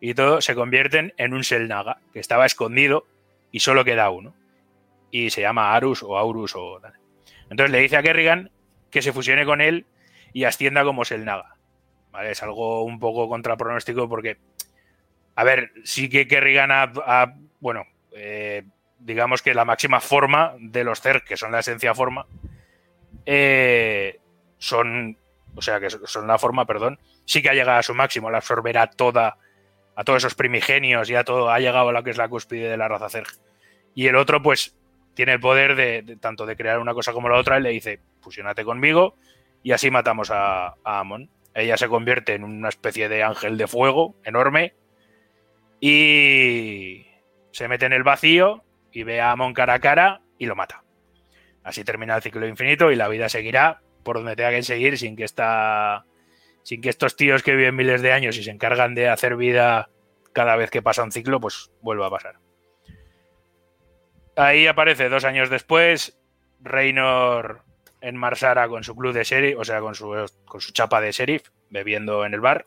y 0.00 0.14
todo 0.14 0.40
se 0.40 0.54
convierten 0.54 1.12
en 1.18 1.34
un 1.34 1.44
Selnaga 1.44 1.98
que 2.12 2.18
estaba 2.18 2.46
escondido 2.46 3.06
y 3.52 3.60
solo 3.60 3.84
queda 3.84 4.10
uno. 4.10 4.34
Y 5.12 5.30
se 5.30 5.42
llama 5.42 5.74
Arus 5.74 6.02
o 6.02 6.16
Aurus 6.18 6.54
o. 6.56 6.80
Entonces 7.50 7.70
le 7.70 7.80
dice 7.80 7.96
a 7.98 8.02
Kerrigan 8.02 8.50
que 8.90 9.02
se 9.02 9.12
fusione 9.12 9.44
con 9.44 9.60
él 9.60 9.86
y 10.32 10.44
ascienda 10.44 10.82
como 10.84 11.04
Selnaga. 11.04 11.56
¿Vale? 12.10 12.32
Es 12.32 12.42
algo 12.42 12.82
un 12.82 12.98
poco 12.98 13.28
contrapronóstico 13.28 14.08
porque, 14.08 14.38
a 15.36 15.44
ver, 15.44 15.70
sí 15.84 16.08
que 16.08 16.26
Kerrigan 16.26 16.70
ha, 16.72 16.92
ha- 17.06 17.34
bueno, 17.60 17.84
eh, 18.12 18.64
digamos 18.98 19.42
que 19.42 19.54
la 19.54 19.64
máxima 19.64 20.00
forma 20.00 20.54
de 20.58 20.84
los 20.84 21.00
Zerg, 21.00 21.24
que 21.24 21.36
son 21.36 21.52
la 21.52 21.60
esencia 21.60 21.94
forma, 21.94 22.26
eh, 23.26 24.18
son, 24.58 25.16
o 25.54 25.62
sea, 25.62 25.80
que 25.80 25.90
son 25.90 26.26
la 26.26 26.38
forma, 26.38 26.66
perdón, 26.66 26.98
sí 27.24 27.42
que 27.42 27.50
ha 27.50 27.54
llegado 27.54 27.78
a 27.78 27.82
su 27.82 27.94
máximo, 27.94 28.30
la 28.30 28.38
absorberá 28.38 28.86
toda, 28.88 29.36
a 29.94 30.04
todos 30.04 30.18
esos 30.18 30.34
primigenios 30.34 31.10
y 31.10 31.14
a 31.14 31.24
todo, 31.24 31.50
ha 31.50 31.58
llegado 31.58 31.88
a 31.88 31.92
lo 31.92 32.02
que 32.02 32.10
es 32.10 32.16
la 32.16 32.28
cúspide 32.28 32.68
de 32.68 32.76
la 32.76 32.88
raza 32.88 33.08
Zerg. 33.08 33.28
Y 33.94 34.06
el 34.06 34.16
otro, 34.16 34.42
pues, 34.42 34.76
tiene 35.14 35.32
el 35.32 35.40
poder 35.40 35.74
de, 35.74 36.16
tanto 36.20 36.46
de 36.46 36.56
crear 36.56 36.78
una 36.78 36.94
cosa 36.94 37.12
como 37.12 37.28
la 37.28 37.38
otra, 37.38 37.58
y 37.58 37.62
le 37.62 37.70
dice, 37.70 38.00
fusionate 38.20 38.64
conmigo, 38.64 39.16
y 39.62 39.72
así 39.72 39.90
matamos 39.90 40.30
a, 40.30 40.68
a 40.84 41.00
Amon. 41.00 41.30
Ella 41.54 41.76
se 41.76 41.88
convierte 41.88 42.34
en 42.34 42.44
una 42.44 42.70
especie 42.70 43.08
de 43.08 43.22
ángel 43.22 43.58
de 43.58 43.66
fuego 43.66 44.16
enorme 44.24 44.74
y 45.80 47.06
se 47.50 47.68
mete 47.68 47.84
en 47.84 47.92
el 47.92 48.04
vacío 48.04 48.64
y 48.90 49.02
ve 49.02 49.20
a 49.20 49.32
Amon 49.32 49.52
cara 49.52 49.74
a 49.74 49.78
cara 49.80 50.22
y 50.38 50.46
lo 50.46 50.56
mata. 50.56 50.82
Así 51.62 51.84
termina 51.84 52.16
el 52.16 52.22
ciclo 52.22 52.46
infinito 52.46 52.90
y 52.90 52.96
la 52.96 53.08
vida 53.08 53.28
seguirá 53.28 53.82
por 54.02 54.16
donde 54.16 54.34
tenga 54.34 54.50
que 54.50 54.62
seguir 54.62 54.96
sin 54.96 55.14
que 55.14 55.24
esta, 55.24 56.04
sin 56.62 56.80
que 56.80 56.88
estos 56.88 57.16
tíos 57.16 57.42
que 57.42 57.54
viven 57.54 57.76
miles 57.76 58.02
de 58.02 58.12
años 58.12 58.36
y 58.36 58.44
se 58.44 58.50
encargan 58.50 58.94
de 58.94 59.08
hacer 59.08 59.36
vida 59.36 59.90
cada 60.32 60.56
vez 60.56 60.70
que 60.70 60.82
pasa 60.82 61.02
un 61.02 61.12
ciclo, 61.12 61.40
pues 61.40 61.70
vuelva 61.82 62.06
a 62.06 62.10
pasar. 62.10 62.36
Ahí 64.36 64.66
aparece 64.66 65.08
dos 65.08 65.24
años 65.24 65.50
después 65.50 66.18
Reynor 66.60 67.62
en 68.00 68.16
Marsara 68.16 68.68
con 68.68 68.84
su 68.84 68.96
club 68.96 69.12
de 69.12 69.24
sheriff, 69.24 69.58
o 69.58 69.64
sea, 69.64 69.80
con 69.80 69.94
su, 69.94 70.26
con 70.44 70.60
su 70.60 70.72
chapa 70.72 71.00
de 71.00 71.12
sheriff, 71.12 71.50
bebiendo 71.70 72.24
en 72.24 72.34
el 72.34 72.40
bar. 72.40 72.66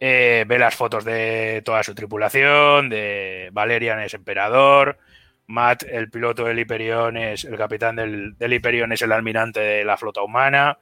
Eh, 0.00 0.44
ve 0.48 0.58
las 0.58 0.74
fotos 0.74 1.04
de 1.04 1.62
toda 1.64 1.82
su 1.82 1.94
tripulación, 1.94 2.88
de 2.88 3.50
Valerian 3.52 4.00
es 4.00 4.14
emperador, 4.14 4.98
Matt, 5.46 5.82
el 5.82 6.10
piloto 6.10 6.44
del 6.44 6.58
Hyperion, 6.58 7.16
es 7.16 7.44
el 7.44 7.56
capitán 7.56 7.96
del, 7.96 8.36
del 8.38 8.52
es 8.92 9.02
el 9.02 9.12
almirante 9.12 9.60
de 9.60 9.84
la 9.84 9.96
flota 9.96 10.22
humana. 10.22 10.78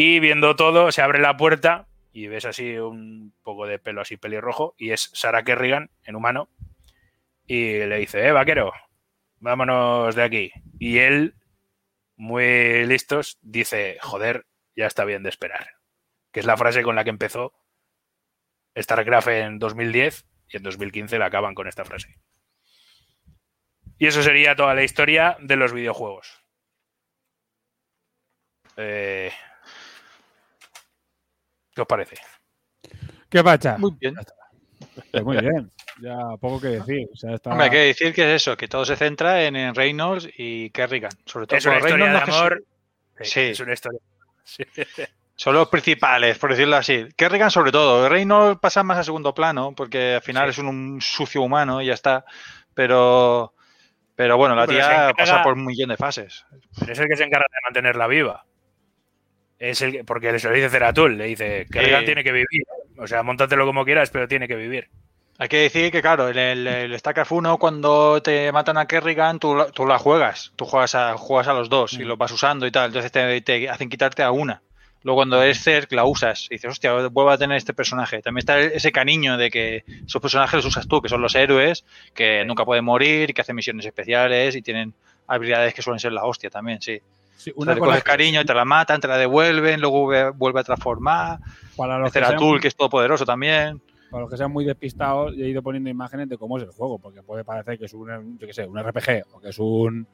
Y 0.00 0.20
viendo 0.20 0.54
todo, 0.54 0.92
se 0.92 1.02
abre 1.02 1.18
la 1.18 1.36
puerta 1.36 1.88
y 2.12 2.28
ves 2.28 2.44
así 2.44 2.78
un 2.78 3.34
poco 3.42 3.66
de 3.66 3.80
pelo 3.80 4.00
así 4.00 4.16
pelirrojo 4.16 4.76
y 4.78 4.92
es 4.92 5.10
Sarah 5.12 5.42
Kerrigan 5.42 5.90
en 6.04 6.14
humano. 6.14 6.48
Y 7.48 7.78
le 7.78 7.98
dice, 7.98 8.24
eh, 8.24 8.30
vaquero, 8.30 8.72
vámonos 9.40 10.14
de 10.14 10.22
aquí. 10.22 10.52
Y 10.78 10.98
él, 10.98 11.34
muy 12.14 12.86
listos, 12.86 13.38
dice, 13.42 13.98
joder, 14.00 14.46
ya 14.76 14.86
está 14.86 15.04
bien 15.04 15.24
de 15.24 15.30
esperar. 15.30 15.66
Que 16.30 16.38
es 16.38 16.46
la 16.46 16.56
frase 16.56 16.84
con 16.84 16.94
la 16.94 17.02
que 17.02 17.10
empezó 17.10 17.52
StarCraft 18.80 19.26
en 19.26 19.58
2010 19.58 20.26
y 20.48 20.58
en 20.58 20.62
2015 20.62 21.18
la 21.18 21.26
acaban 21.26 21.56
con 21.56 21.66
esta 21.66 21.84
frase. 21.84 22.20
Y 23.98 24.06
eso 24.06 24.22
sería 24.22 24.54
toda 24.54 24.74
la 24.74 24.84
historia 24.84 25.36
de 25.40 25.56
los 25.56 25.72
videojuegos. 25.72 26.44
Eh, 28.76 29.32
¿Qué 31.78 31.82
os 31.82 31.86
parece? 31.86 32.16
¿Qué 33.30 33.44
pacha? 33.44 33.78
Muy 33.78 33.92
bien. 34.00 34.16
Pues 35.12 35.22
muy 35.22 35.36
bien. 35.36 35.70
Ya 36.00 36.16
poco 36.40 36.60
que 36.60 36.66
decir. 36.70 37.06
O 37.12 37.16
sea, 37.16 37.34
está... 37.36 37.50
Hombre, 37.50 37.66
hay 37.66 37.70
que 37.70 37.76
decir 37.78 38.12
que 38.12 38.22
es 38.34 38.42
eso, 38.42 38.56
que 38.56 38.66
todo 38.66 38.84
se 38.84 38.96
centra 38.96 39.44
en, 39.44 39.54
en 39.54 39.76
Reynolds 39.76 40.28
y 40.36 40.70
Kerrigan. 40.70 41.12
Sobre 41.24 41.46
todo 41.46 41.56
Es 41.56 41.66
una 41.66 41.76
historia 41.76 41.96
de 41.96 42.02
Reynolds, 42.02 42.24
que 42.24 42.36
amor. 42.36 42.64
Sí. 43.20 43.24
Sí, 43.24 43.40
Es 43.50 43.60
una 43.60 43.72
historia. 43.74 44.00
Sí. 44.42 44.64
Son 45.36 45.54
los 45.54 45.68
principales, 45.68 46.36
por 46.36 46.50
decirlo 46.50 46.74
así. 46.74 47.06
Kerrigan 47.14 47.52
sobre 47.52 47.70
todo. 47.70 48.08
Reynolds 48.08 48.58
pasa 48.58 48.82
más 48.82 48.98
a 48.98 49.04
segundo 49.04 49.32
plano, 49.32 49.72
porque 49.76 50.16
al 50.16 50.22
final 50.22 50.48
es 50.50 50.58
un, 50.58 50.66
un 50.66 51.00
sucio 51.00 51.42
humano 51.42 51.80
y 51.80 51.86
ya 51.86 51.94
está. 51.94 52.24
Pero, 52.74 53.54
pero 54.16 54.36
bueno, 54.36 54.56
la 54.56 54.66
Pero 54.66 54.78
tía 54.80 55.10
encarga- 55.10 55.16
pasa 55.16 55.42
por 55.44 55.52
un 55.52 55.64
millón 55.64 55.90
de 55.90 55.96
fases. 55.96 56.44
Es 56.88 56.98
el 56.98 57.06
que 57.08 57.16
se 57.16 57.22
encarga 57.22 57.46
de 57.48 57.60
mantenerla 57.66 58.08
viva. 58.08 58.44
Es 59.58 59.82
el 59.82 59.92
que- 59.92 60.04
porque 60.04 60.30
le 60.32 60.38
se 60.38 60.48
lo 60.48 60.54
dice 60.54 60.68
Ceratul, 60.70 61.16
le 61.18 61.24
dice 61.24 61.66
que 61.70 61.80
Sí. 61.84 62.04
tiene 62.04 62.22
que 62.22 62.32
vivir. 62.32 62.62
O 62.98 63.06
sea, 63.06 63.22
montatelo 63.22 63.66
como 63.66 63.84
quieras, 63.84 64.10
pero 64.10 64.28
tiene 64.28 64.46
que 64.48 64.56
vivir. 64.56 64.88
Hay 65.40 65.48
que 65.48 65.58
decir 65.58 65.92
que, 65.92 66.00
claro, 66.02 66.28
en 66.28 66.36
el, 66.38 66.66
el 66.66 66.98
StarCraft 66.98 67.30
1, 67.30 67.58
cuando 67.58 68.20
te 68.22 68.50
matan 68.50 68.76
a 68.76 68.86
Kerrigan, 68.86 69.38
tú, 69.38 69.54
la- 69.54 69.70
tú 69.70 69.86
la 69.86 69.98
juegas. 69.98 70.52
Tú 70.56 70.64
juegas 70.64 70.94
a, 70.96 71.16
juegas 71.16 71.46
a 71.48 71.52
los 71.54 71.68
dos 71.68 71.92
y 71.94 71.98
lo 72.04 72.16
vas 72.16 72.32
usando 72.32 72.66
y 72.66 72.70
tal. 72.72 72.86
Entonces 72.86 73.12
te, 73.12 73.40
te 73.42 73.68
hacen 73.68 73.88
quitarte 73.88 74.22
a 74.24 74.30
una. 74.32 74.62
Luego 75.04 75.18
cuando 75.18 75.40
eres 75.40 75.62
Zerg 75.62 75.92
la 75.92 76.04
usas 76.04 76.46
y 76.50 76.56
dices, 76.56 76.72
hostia, 76.72 76.92
vuelvo 76.92 77.30
a 77.30 77.38
tener 77.38 77.56
este 77.56 77.72
personaje. 77.72 78.20
También 78.20 78.40
está 78.40 78.58
ese 78.60 78.90
cariño 78.90 79.36
de 79.36 79.48
que 79.48 79.84
esos 80.04 80.20
personajes 80.20 80.54
los 80.56 80.64
usas 80.66 80.88
tú, 80.88 81.00
que 81.00 81.08
son 81.08 81.22
los 81.22 81.36
héroes, 81.36 81.84
que 82.14 82.44
nunca 82.44 82.64
pueden 82.64 82.84
morir, 82.84 83.32
que 83.32 83.40
hacen 83.40 83.54
misiones 83.54 83.86
especiales 83.86 84.56
y 84.56 84.62
tienen 84.62 84.92
habilidades 85.28 85.72
que 85.72 85.82
suelen 85.82 86.00
ser 86.00 86.12
la 86.12 86.24
hostia 86.24 86.50
también, 86.50 86.82
sí. 86.82 87.00
Sí, 87.38 87.52
O 87.54 87.64
sea, 87.64 87.74
le 87.74 87.80
coges 87.80 88.02
cariño, 88.02 88.44
te 88.44 88.52
la 88.52 88.64
matan, 88.64 89.00
te 89.00 89.06
la 89.06 89.16
devuelven, 89.16 89.80
luego 89.80 90.02
vuelve, 90.02 90.30
vuelve 90.30 90.60
a 90.60 90.64
transformar. 90.64 91.38
Para 91.76 91.98
los, 91.98 92.12
que 92.12 92.18
Ceratul, 92.18 92.48
sean, 92.50 92.60
que 92.60 92.68
es 92.68 92.74
todopoderoso 92.76 93.24
también. 93.24 93.80
para 94.10 94.22
los 94.22 94.30
que 94.30 94.36
sean 94.36 94.50
muy 94.50 94.64
despistados, 94.64 95.32
he 95.34 95.48
ido 95.48 95.62
poniendo 95.62 95.88
imágenes 95.88 96.28
de 96.28 96.36
cómo 96.36 96.58
es 96.58 96.64
el 96.64 96.70
juego, 96.70 96.98
porque 96.98 97.22
puede 97.22 97.44
parecer 97.44 97.78
que 97.78 97.84
es 97.84 97.94
un, 97.94 98.36
yo 98.38 98.46
qué 98.46 98.52
sé, 98.52 98.66
un 98.66 98.76
RPG 98.76 99.22
o 99.32 99.40
que 99.40 99.50
es 99.50 99.58
un, 99.60 100.08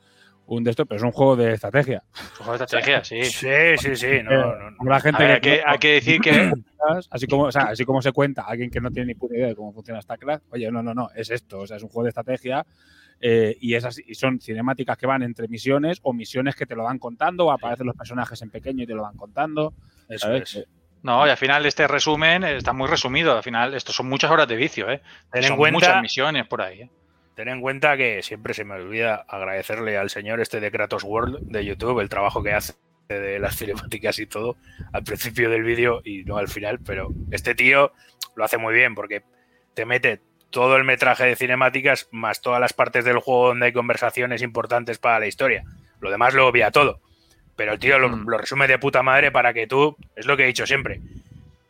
un 0.46 0.62
de 0.64 0.70
esto, 0.70 0.84
pero 0.84 0.98
es 0.98 1.02
un 1.02 1.12
juego 1.12 1.34
de 1.36 1.54
estrategia. 1.54 2.02
Juego 2.36 2.58
de 2.58 2.64
estrategia, 2.64 3.02
sí. 3.02 3.22
Sí, 3.24 3.48
sí, 3.78 3.96
sí. 3.96 4.22
No, 4.22 4.30
Eh, 4.30 4.58
no, 4.58 4.70
no. 4.72 4.76
habrá 4.80 5.00
gente 5.00 5.22
A 5.22 5.26
ver, 5.26 5.30
hay 5.36 5.40
que, 5.40 5.62
no- 5.64 5.70
hay 5.72 5.78
que 5.78 5.92
decir 5.94 6.20
que 6.20 6.52
así 7.10 7.26
como, 7.26 7.44
o 7.44 7.52
sea, 7.52 7.62
así 7.62 7.86
como 7.86 8.02
se 8.02 8.12
cuenta 8.12 8.42
a 8.42 8.48
alguien 8.48 8.68
que 8.70 8.82
no 8.82 8.90
tiene 8.90 9.06
ni 9.06 9.14
puta 9.14 9.34
idea 9.34 9.46
de 9.46 9.56
cómo 9.56 9.72
funciona 9.72 10.02
StarCraft, 10.02 10.44
oye, 10.50 10.70
no, 10.70 10.82
no, 10.82 10.92
no, 10.92 11.08
es 11.14 11.30
esto, 11.30 11.60
o 11.60 11.66
sea, 11.66 11.78
es 11.78 11.82
un 11.82 11.88
juego 11.88 12.02
de 12.04 12.08
estrategia 12.10 12.66
eh, 13.20 13.56
y, 13.60 13.74
es 13.74 13.84
así- 13.84 14.04
y 14.06 14.14
son 14.14 14.40
cinemáticas 14.40 14.96
que 14.98 15.06
van 15.06 15.22
entre 15.22 15.48
misiones 15.48 15.98
o 16.02 16.12
misiones 16.12 16.54
que 16.56 16.66
te 16.66 16.74
lo 16.76 16.84
van 16.84 16.98
contando 16.98 17.46
o 17.46 17.50
aparecen 17.52 17.86
los 17.86 17.96
personajes 17.96 18.40
en 18.42 18.50
pequeño 18.50 18.84
y 18.84 18.86
te 18.86 18.94
lo 18.94 19.02
van 19.02 19.16
contando. 19.16 19.72
Eso 20.08 20.26
¿sabes? 20.26 20.56
es. 20.56 20.66
No, 21.02 21.26
y 21.26 21.30
al 21.30 21.36
final 21.36 21.66
este 21.66 21.86
resumen 21.86 22.44
está 22.44 22.72
muy 22.72 22.88
resumido. 22.88 23.36
Al 23.36 23.42
final, 23.42 23.74
esto 23.74 23.92
son 23.92 24.08
muchas 24.08 24.30
horas 24.30 24.48
de 24.48 24.56
vicio, 24.56 24.90
¿eh? 24.90 25.02
Ten 25.30 25.42
en 25.42 25.48
son 25.48 25.56
cuenta- 25.58 25.74
muchas 25.76 26.02
misiones 26.02 26.46
por 26.46 26.62
ahí, 26.62 26.82
¿eh? 26.82 26.90
Ten 27.34 27.48
en 27.48 27.60
cuenta 27.60 27.96
que 27.96 28.22
siempre 28.22 28.54
se 28.54 28.64
me 28.64 28.74
olvida 28.74 29.16
agradecerle 29.28 29.98
al 29.98 30.08
señor 30.08 30.40
este 30.40 30.60
de 30.60 30.70
Kratos 30.70 31.02
World 31.04 31.40
de 31.50 31.64
YouTube 31.64 32.00
el 32.00 32.08
trabajo 32.08 32.42
que 32.42 32.52
hace 32.52 32.74
de 33.08 33.38
las 33.38 33.56
cinemáticas 33.90 34.18
y 34.18 34.26
todo 34.26 34.56
al 34.92 35.02
principio 35.04 35.50
del 35.50 35.62
vídeo 35.62 36.00
y 36.04 36.24
no 36.24 36.38
al 36.38 36.48
final, 36.48 36.78
pero 36.78 37.08
este 37.32 37.54
tío 37.54 37.92
lo 38.36 38.44
hace 38.44 38.56
muy 38.56 38.72
bien 38.72 38.94
porque 38.94 39.24
te 39.74 39.84
mete 39.84 40.20
todo 40.55 40.76
el 40.76 40.84
metraje 40.84 41.24
de 41.24 41.34
cinemáticas 41.34 42.07
más 42.12 42.40
todas 42.40 42.61
las 42.61 42.72
partes 42.72 43.05
del 43.05 43.18
juego 43.18 43.48
donde 43.48 43.66
hay 43.66 43.72
conversaciones 43.72 44.40
importantes 44.40 44.98
para 44.98 45.18
la 45.18 45.26
historia. 45.26 45.64
Lo 45.98 46.12
demás 46.12 46.32
lo 46.32 46.46
obvia 46.46 46.70
todo. 46.70 47.00
Pero 47.57 47.72
el 47.72 47.80
tío 47.80 47.98
lo, 47.98 48.09
Mm. 48.09 48.28
lo 48.28 48.38
resume 48.38 48.68
de 48.68 48.78
puta 48.78 49.02
madre 49.02 49.32
para 49.32 49.52
que 49.52 49.66
tú, 49.66 49.96
es 50.14 50.26
lo 50.26 50.36
que 50.36 50.44
he 50.44 50.46
dicho 50.46 50.64
siempre, 50.64 51.00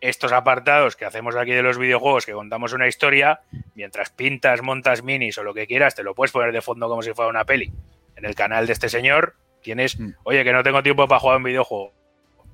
estos 0.03 0.33
apartados 0.33 0.97
que 0.97 1.07
hacemos 1.07 1.35
aquí 1.35 1.53
de 1.53 1.63
los 1.63 1.79
videojuegos, 1.79 2.27
que 2.27 2.33
contamos 2.33 2.75
una 2.75 2.87
historia, 2.87 3.41
mientras 3.75 4.11
pintas, 4.11 4.61
montas 4.61 5.03
minis 5.03 5.39
o 5.39 5.43
lo 5.45 5.55
que 5.55 5.67
quieras, 5.67 5.95
te 5.95 6.03
lo 6.03 6.15
puedes 6.15 6.31
poner 6.31 6.53
de 6.53 6.61
fondo 6.61 6.87
como 6.87 7.01
si 7.03 7.15
fuera 7.15 7.31
una 7.31 7.47
peli. 7.47 7.73
En 8.17 8.27
el 8.27 8.35
canal 8.35 8.67
de 8.67 8.75
este 8.75 8.91
señor 8.91 9.35
tienes, 9.63 9.99
Mm. 9.99 10.11
oye, 10.25 10.45
que 10.45 10.53
no 10.53 10.63
tengo 10.63 10.83
tiempo 10.83 11.09
para 11.09 11.21
jugar 11.21 11.39
un 11.39 11.45
videojuego. 11.45 11.93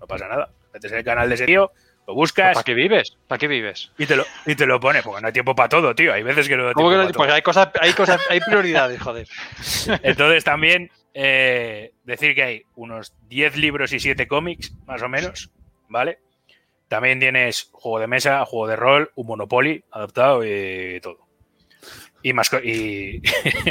No 0.01 0.07
pasa 0.07 0.28
nada. 0.28 0.51
Metes 0.72 0.93
el 0.93 1.03
canal 1.03 1.28
de 1.28 1.35
ese 1.35 1.47
tío, 1.47 1.72
lo 2.11 2.15
buscas 2.17 2.55
¿Para 2.55 2.65
qué 2.65 2.75
vives? 2.75 3.17
¿Para 3.29 3.39
qué 3.39 3.47
vives? 3.47 3.93
y 3.97 4.07
te 4.07 4.17
lo, 4.17 4.25
y 4.47 4.55
te 4.57 4.67
lo 4.67 4.81
pones, 4.81 5.03
porque 5.05 5.21
no 5.21 5.29
hay 5.29 5.33
tiempo 5.33 5.55
para 5.55 5.69
todo, 5.69 5.95
tío. 5.95 6.13
Hay 6.13 6.23
veces 6.25 6.49
que 6.49 6.57
no 6.57 6.69
hay 6.69 6.75
¿Cómo 6.75 6.89
tiempo 6.91 7.07
que 7.09 7.13
no? 7.13 7.19
para 7.19 7.19
Pues 7.19 7.27
todo. 7.29 7.35
hay 7.37 7.43
cosas, 7.43 7.69
hay 7.81 7.93
cosas, 7.93 8.21
hay 8.29 8.41
prioridades, 8.41 9.01
joder. 9.01 9.29
Entonces 10.03 10.43
también 10.45 10.91
eh, 11.15 11.93
decir 12.05 12.35
que 12.35 12.43
hay 12.43 12.63
unos 12.75 13.15
10 13.29 13.57
libros 13.57 13.93
y 13.93 14.01
7 14.01 14.27
cómics, 14.27 14.73
más 14.87 15.03
o 15.03 15.09
menos, 15.09 15.51
¿vale? 15.89 16.19
También 16.89 17.21
tienes 17.21 17.69
juego 17.71 18.01
de 18.01 18.09
mesa, 18.09 18.45
juego 18.45 18.67
de 18.67 18.75
rol, 18.77 19.13
un 19.15 19.27
Monopoly 19.29 19.85
adaptado 19.93 20.45
y 20.45 20.99
todo. 21.01 21.19
Y, 22.23 22.33
más, 22.33 22.51
y, 22.65 23.23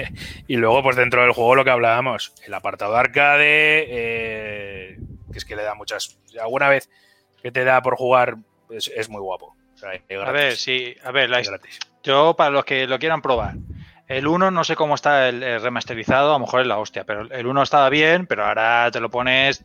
y 0.47 0.55
luego, 0.55 0.81
pues 0.81 0.95
dentro 0.95 1.21
del 1.21 1.33
juego 1.33 1.55
lo 1.55 1.63
que 1.65 1.69
hablábamos, 1.71 2.33
el 2.45 2.53
apartado 2.53 2.95
arcade, 2.95 3.85
eh, 3.89 4.97
que 5.31 5.37
es 5.37 5.45
que 5.45 5.55
le 5.57 5.63
da 5.63 5.75
muchas... 5.75 6.17
Alguna 6.41 6.69
vez 6.69 6.89
que 7.41 7.51
te 7.51 7.63
da 7.63 7.81
por 7.81 7.95
jugar 7.95 8.35
es, 8.69 8.91
es 8.95 9.09
muy 9.09 9.21
guapo. 9.21 9.55
O 9.75 9.77
sea, 9.77 9.93
es 9.93 10.01
A 10.21 10.31
ver, 10.31 10.55
sí, 10.55 10.95
a 11.03 11.11
ver, 11.11 11.29
la, 11.29 11.41
yo 12.03 12.33
para 12.35 12.49
los 12.49 12.65
que 12.65 12.85
lo 12.87 12.99
quieran 12.99 13.21
probar. 13.21 13.55
El 14.07 14.27
1 14.27 14.49
no 14.51 14.63
sé 14.63 14.75
cómo 14.75 14.95
está 14.95 15.29
el, 15.29 15.43
el 15.43 15.61
remasterizado, 15.61 16.31
a 16.31 16.33
lo 16.33 16.39
mejor 16.39 16.61
es 16.61 16.67
la 16.67 16.79
hostia, 16.79 17.03
pero 17.03 17.31
el 17.31 17.45
1 17.47 17.61
estaba 17.63 17.89
bien, 17.89 18.25
pero 18.25 18.45
ahora 18.45 18.89
te 18.91 18.99
lo 18.99 19.09
pones 19.09 19.63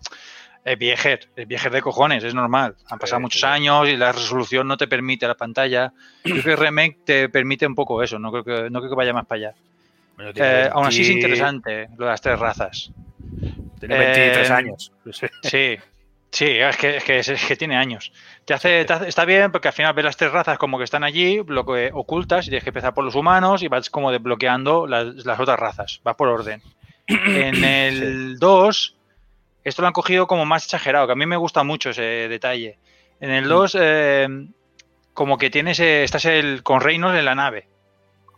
es 0.64 0.78
viejer, 0.78 1.28
es 1.36 1.46
viejer 1.46 1.70
de 1.72 1.82
cojones, 1.82 2.24
es 2.24 2.32
normal. 2.34 2.74
Han 2.88 2.98
pasado 2.98 3.18
Sí, 3.18 3.22
muchos 3.22 3.40
sí. 3.42 3.46
años 3.46 3.86
y 3.88 3.96
la 3.98 4.12
resolución 4.12 4.66
no 4.66 4.76
te 4.78 4.86
permite 4.88 5.26
la 5.26 5.34
pantalla. 5.34 5.92
Creo 6.22 6.42
que 6.42 6.52
el 6.52 6.56
remake 6.58 6.98
te 7.04 7.28
permite 7.28 7.66
un 7.66 7.74
poco 7.74 8.02
eso, 8.02 8.18
no 8.18 8.30
creo 8.32 8.44
que, 8.44 8.70
no 8.70 8.78
creo 8.80 8.90
que 8.90 8.96
vaya 8.96 9.12
más 9.12 9.26
para 9.26 9.48
allá. 9.48 9.54
Bueno, 10.16 10.30
Eh, 10.34 10.70
aún 10.72 10.86
así 10.86 11.02
es 11.02 11.08
20 11.08 11.20
interesante 11.26 11.88
lo 11.98 12.06
de 12.06 12.10
las 12.12 12.20
tres 12.22 12.38
razas. 12.38 12.90
Tiene 13.78 13.98
23 13.98 14.48
Eh, 14.48 14.52
años. 14.52 14.92
Sí, 15.42 15.76
sí, 16.34 16.46
es 16.46 16.76
que, 16.76 16.96
es 16.96 17.04
que, 17.04 17.18
es 17.18 17.46
que 17.46 17.56
tiene 17.56 17.76
años. 17.76 18.12
Te 18.44 18.54
hace, 18.54 18.84
te 18.84 18.92
hace- 18.92 19.08
está 19.08 19.24
bien 19.24 19.52
porque 19.52 19.68
al 19.68 19.74
final 19.74 19.94
ves 19.94 20.04
las 20.04 20.16
tres 20.16 20.32
razas 20.32 20.58
como 20.58 20.78
que 20.78 20.84
están 20.84 21.04
allí, 21.04 21.42
lo 21.46 21.64
que 21.64 21.90
ocultas 21.92 22.46
y 22.46 22.50
tienes 22.50 22.64
que 22.64 22.70
empezar 22.70 22.94
por 22.94 23.04
los 23.04 23.14
humanos 23.14 23.62
y 23.62 23.68
vas 23.68 23.90
como 23.90 24.10
desbloqueando 24.10 24.86
las, 24.86 25.06
las 25.24 25.40
otras 25.40 25.58
razas, 25.58 26.00
vas 26.04 26.16
por 26.16 26.28
orden. 26.28 26.62
En 27.08 27.64
el 27.64 28.38
2, 28.38 28.96
esto 29.64 29.82
lo 29.82 29.88
han 29.88 29.94
cogido 29.94 30.26
como 30.26 30.46
más 30.46 30.64
exagerado, 30.64 31.06
que 31.06 31.12
a 31.12 31.16
mí 31.16 31.26
me 31.26 31.36
gusta 31.36 31.64
mucho 31.64 31.90
ese 31.90 32.02
detalle. 32.28 32.78
En 33.20 33.30
el 33.30 33.48
2, 33.48 33.76
eh, 33.80 34.28
como 35.12 35.38
que 35.38 35.50
tienes, 35.50 35.80
eh, 35.80 36.04
estás 36.04 36.24
el, 36.26 36.62
con 36.62 36.80
reinos 36.80 37.14
en 37.14 37.24
la 37.24 37.34
nave. 37.34 37.68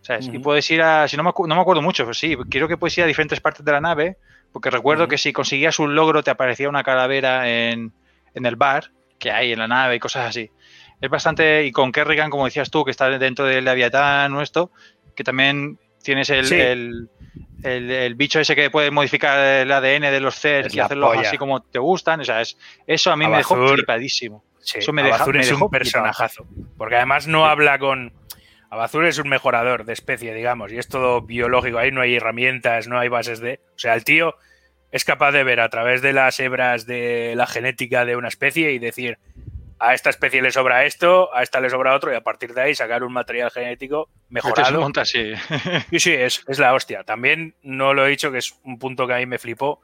¿sabes? 0.03 0.29
Y 0.33 0.39
Ujú. 0.39 0.43
puedes 0.43 0.71
ir 0.71 0.83
a, 0.83 1.09
si 1.09 1.17
no 1.17 1.23
me, 1.25 1.33
no 1.37 1.55
me 1.55 1.61
acuerdo 1.61 1.83
mucho, 1.83 2.05
pero 2.05 2.15
sí, 2.15 2.37
creo 2.51 2.69
que 2.69 2.77
puedes 2.77 2.97
ir 2.99 3.05
a 3.05 3.07
diferentes 3.09 3.41
partes 3.41 3.65
de 3.65 3.73
la 3.73 3.81
nave, 3.81 4.19
porque 4.57 4.71
recuerdo 4.71 5.07
que 5.07 5.19
si 5.19 5.35
conseguías 5.35 5.79
un 5.79 5.95
logro 5.95 6.23
te 6.23 6.31
aparecía 6.31 6.71
una 6.71 6.83
calavera 6.83 7.47
en, 7.51 7.93
en 8.33 8.47
el 8.47 8.57
bar 8.57 8.91
que 9.19 9.31
hay 9.31 9.53
en 9.53 9.59
la 9.59 9.69
nave 9.69 9.97
y 9.97 9.99
cosas 9.99 10.27
así. 10.31 10.51
Es 10.99 11.11
bastante, 11.11 11.67
y 11.67 11.73
con 11.73 11.93
Kerrigan, 11.93 12.31
como 12.31 12.47
decías 12.47 12.71
tú, 12.71 12.83
que 12.83 12.91
está 12.91 13.11
dentro 13.19 13.45
del 13.45 13.67
Leviatán 13.67 14.33
o 14.33 14.41
esto, 14.41 14.71
que 15.15 15.25
también 15.25 15.79
tienes 16.03 16.31
el, 16.31 16.47
Sí. 16.47 16.55
el, 16.55 17.11
el- 17.65 17.91
el 17.91 18.15
bicho 18.15 18.41
ese 18.41 18.57
que 18.57 18.71
puede 18.71 18.91
modificar 18.91 19.39
el 19.39 19.71
ADN 19.71 20.11
de 20.11 20.21
los 20.21 20.37
CERs 20.37 20.75
y 20.75 20.79
polla. 20.81 21.21
así 21.21 21.37
como 21.37 21.61
te 21.61 21.79
gustan. 21.79 22.21
O 22.21 22.25
sea, 22.25 22.41
es, 22.41 22.57
eso 22.87 23.13
a 23.13 23.17
mí 23.19 23.27
me 23.27 23.37
dejó 23.37 23.57
flipadísimo. 23.69 24.43
Sí, 24.61 24.79
Eso 24.79 24.95
me 24.95 25.03
deja- 25.03 25.27
me 25.27 25.41
es 25.41 25.49
dejó 25.51 25.67
un 25.67 25.71
personajazo. 25.71 26.47
Porque 26.79 26.97
además 26.97 27.27
no 27.27 27.45
habla 27.45 27.79
con. 27.79 28.11
Abazur 28.71 29.07
es 29.07 29.19
un 29.19 29.29
mejorador 29.29 29.85
de 29.85 29.93
especie, 29.93 30.35
digamos, 30.35 30.73
y 30.73 30.79
es 30.79 30.89
todo 30.89 31.23
biológico. 31.23 31.79
Ahí 31.79 31.93
no 31.93 32.01
hay 32.01 32.17
herramientas, 32.17 32.89
no 32.89 32.99
hay 32.99 33.09
bases 33.09 33.41
de. 33.41 33.61
O 33.75 33.79
sea, 33.79 33.95
el 33.95 34.05
tío 34.05 34.37
es 34.91 35.05
capaz 35.05 35.33
de 35.33 35.45
ver 35.45 35.61
a 35.61 35.69
través 35.69 36.03
de 36.03 36.13
las 36.13 36.39
hebras 36.41 36.87
de 36.87 37.35
la 37.37 37.47
genética 37.47 38.05
de 38.05 38.17
una 38.17 38.29
especie 38.29 38.73
y 38.73 38.79
decir: 38.79 39.19
a 39.79 39.95
esta 39.95 40.11
especie 40.11 40.43
le 40.43 40.51
sobra 40.51 40.85
esto, 40.85 41.35
a 41.35 41.43
esta 41.43 41.61
le 41.61 41.71
sobra 41.71 41.95
otro, 41.95 42.13
y 42.13 42.17
a 42.17 42.23
partir 42.23 42.55
de 42.55 42.63
ahí 42.63 42.75
sacar 42.75 43.05
un 43.05 43.13
material 43.13 43.51
genético 43.51 44.09
mejorado. 44.29 44.81
monta. 44.81 45.05
Sí, 45.05 45.35
sí, 45.99 46.13
es, 46.13 46.43
es 46.47 46.59
la 46.59 46.75
hostia. 46.75 47.05
También 47.05 47.55
no 47.63 47.95
lo 47.95 48.07
he 48.07 48.11
dicho, 48.11 48.33
que 48.33 48.39
es 48.39 48.59
un 48.65 48.79
punto 48.79 49.07
que 49.07 49.15
a 49.15 49.19
mí 49.19 49.27
me 49.27 49.39
flipó, 49.39 49.81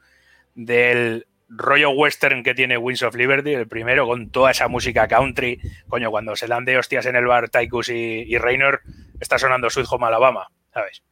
del 0.54 1.26
rollo 1.56 1.90
western 1.90 2.42
que 2.42 2.54
tiene 2.54 2.76
Wings 2.76 3.02
of 3.02 3.14
Liberty, 3.14 3.54
el 3.54 3.68
primero, 3.68 4.06
con 4.06 4.30
toda 4.30 4.50
esa 4.50 4.68
música 4.68 5.08
country. 5.08 5.60
Coño, 5.88 6.10
cuando 6.10 6.36
se 6.36 6.46
dan 6.46 6.64
de 6.64 6.78
hostias 6.78 7.06
en 7.06 7.16
el 7.16 7.26
bar 7.26 7.48
Tychus 7.48 7.90
y, 7.90 8.24
y 8.26 8.38
Raynor, 8.38 8.82
está 9.20 9.38
sonando 9.38 9.70
Sweet 9.70 9.86
Home 9.90 10.06
Alabama, 10.06 10.48
¿sabes? 10.72 11.02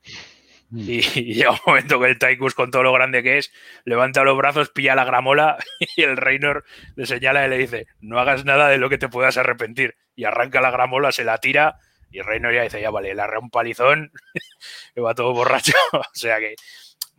Y, 0.72 1.00
y 1.18 1.34
llega 1.34 1.52
un 1.52 1.58
momento 1.66 2.00
que 2.00 2.06
el 2.06 2.18
Tychus, 2.18 2.54
con 2.54 2.70
todo 2.70 2.82
lo 2.82 2.92
grande 2.92 3.22
que 3.22 3.38
es, 3.38 3.52
levanta 3.84 4.24
los 4.24 4.36
brazos, 4.36 4.70
pilla 4.70 4.94
la 4.94 5.04
gramola 5.04 5.58
y 5.96 6.02
el 6.02 6.16
Raynor 6.16 6.64
le 6.96 7.06
señala 7.06 7.46
y 7.46 7.50
le 7.50 7.58
dice: 7.58 7.86
No 8.00 8.18
hagas 8.18 8.44
nada 8.44 8.68
de 8.68 8.78
lo 8.78 8.88
que 8.88 8.98
te 8.98 9.08
puedas 9.08 9.36
arrepentir. 9.36 9.96
Y 10.14 10.24
arranca 10.24 10.60
la 10.60 10.70
gramola, 10.70 11.12
se 11.12 11.24
la 11.24 11.38
tira 11.38 11.78
y 12.10 12.20
Raynor 12.20 12.54
ya 12.54 12.62
dice: 12.62 12.80
Ya 12.80 12.90
vale, 12.90 13.14
le 13.14 13.22
arrea 13.22 13.38
un 13.38 13.50
palizón 13.50 14.12
que 14.94 15.00
va 15.00 15.14
todo 15.14 15.32
borracho. 15.32 15.72
o 15.92 16.02
sea 16.12 16.38
que 16.38 16.54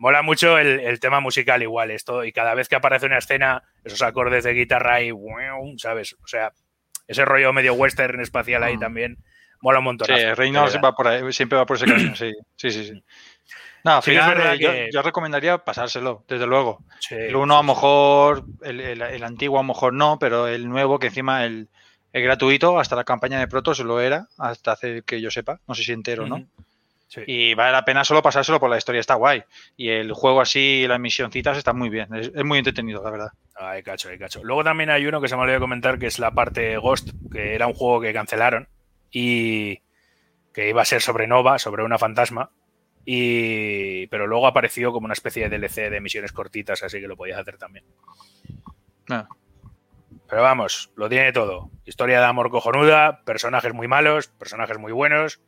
mola 0.01 0.23
mucho 0.23 0.57
el, 0.57 0.79
el 0.79 0.99
tema 0.99 1.19
musical 1.19 1.61
igual 1.61 1.91
esto 1.91 2.23
y 2.25 2.31
cada 2.31 2.55
vez 2.55 2.67
que 2.67 2.75
aparece 2.75 3.05
una 3.05 3.19
escena 3.19 3.61
esos 3.83 4.01
acordes 4.01 4.43
de 4.43 4.53
guitarra 4.53 5.01
y 5.03 5.11
sabes 5.77 6.13
o 6.23 6.27
sea 6.27 6.51
ese 7.07 7.23
rollo 7.23 7.53
medio 7.53 7.75
western 7.75 8.19
espacial 8.19 8.63
ahí 8.63 8.79
también 8.79 9.17
mola 9.61 9.77
un 9.77 9.85
montón 9.85 10.07
Sí, 10.07 10.13
Reynolds 10.33 10.73
va 10.83 10.95
por 10.95 11.07
ahí, 11.07 11.31
siempre 11.33 11.57
va 11.59 11.67
por 11.67 11.77
ese 11.77 11.85
camino, 11.85 12.15
sí. 12.15 12.31
Sí, 12.55 12.71
sí, 12.71 12.85
sí. 12.85 13.03
No, 13.83 13.97
al 13.97 14.01
final 14.03 14.37
eh, 14.55 14.59
yo, 14.59 14.71
que- 14.71 14.89
yo 14.91 15.01
recomendaría 15.03 15.59
pasárselo, 15.59 16.23
desde 16.27 16.47
luego. 16.47 16.83
Sí, 16.99 17.13
el 17.15 17.35
uno 17.35 17.55
a 17.55 17.57
lo 17.57 17.63
mejor, 17.63 18.45
el, 18.63 18.79
el- 18.79 19.01
el 19.03 19.23
antiguo 19.23 19.59
a 19.59 19.61
lo 19.61 19.67
mejor 19.67 19.93
no, 19.93 20.17
pero 20.19 20.47
el 20.47 20.67
nuevo 20.67 20.97
que 20.97 21.07
encima 21.07 21.45
el, 21.45 21.69
el 22.11 22.23
gratuito, 22.23 22.79
hasta 22.79 22.95
la 22.95 23.03
campaña 23.03 23.39
de 23.39 23.47
Protoss 23.47 23.79
lo 23.81 23.99
era, 23.99 24.27
hasta 24.39 24.71
hace 24.71 25.03
que 25.03 25.21
yo 25.21 25.29
sepa, 25.29 25.59
no 25.67 25.75
sé 25.75 25.83
si 25.83 25.91
entero 25.91 26.23
o 26.23 26.27
no. 26.27 26.47
Sí. 27.11 27.23
Y 27.27 27.53
vale 27.55 27.73
la 27.73 27.83
pena 27.83 28.05
solo 28.05 28.21
pasárselo 28.21 28.57
por 28.57 28.69
la 28.69 28.77
historia, 28.77 29.01
está 29.01 29.15
guay. 29.15 29.43
Y 29.75 29.89
el 29.89 30.13
juego 30.13 30.39
así, 30.39 30.85
las 30.87 30.97
misioncitas 30.97 31.57
están 31.57 31.77
muy 31.77 31.89
bien, 31.89 32.07
es, 32.15 32.31
es 32.33 32.45
muy 32.45 32.57
entretenido, 32.57 33.03
la 33.03 33.11
verdad. 33.11 33.31
Ay, 33.53 33.83
cacho, 33.83 34.07
ay, 34.07 34.17
cacho. 34.17 34.41
Luego 34.45 34.63
también 34.63 34.89
hay 34.89 35.05
uno 35.05 35.19
que 35.19 35.27
se 35.27 35.35
me 35.35 35.41
olvidó 35.41 35.59
comentar, 35.59 35.99
que 35.99 36.07
es 36.07 36.19
la 36.19 36.31
parte 36.31 36.77
Ghost, 36.77 37.09
que 37.29 37.53
era 37.53 37.67
un 37.67 37.73
juego 37.73 37.99
que 37.99 38.13
cancelaron 38.13 38.69
y 39.11 39.81
que 40.53 40.69
iba 40.69 40.81
a 40.81 40.85
ser 40.85 41.01
sobre 41.01 41.27
Nova, 41.27 41.59
sobre 41.59 41.83
una 41.83 41.97
fantasma. 41.97 42.51
Y... 43.03 44.07
Pero 44.07 44.25
luego 44.25 44.47
apareció 44.47 44.93
como 44.93 45.03
una 45.05 45.13
especie 45.13 45.49
de 45.49 45.57
DLC 45.57 45.89
de 45.89 45.99
misiones 45.99 46.31
cortitas, 46.31 46.81
así 46.81 47.01
que 47.01 47.09
lo 47.09 47.17
podías 47.17 47.39
hacer 47.39 47.57
también. 47.57 47.83
Ah. 49.09 49.27
Pero 50.29 50.43
vamos, 50.43 50.93
lo 50.95 51.09
tiene 51.09 51.33
todo. 51.33 51.69
Historia 51.83 52.21
de 52.21 52.25
amor 52.25 52.49
cojonuda, 52.51 53.21
personajes 53.25 53.73
muy 53.73 53.89
malos, 53.89 54.27
personajes 54.27 54.77
muy 54.77 54.93
buenos, 54.93 55.41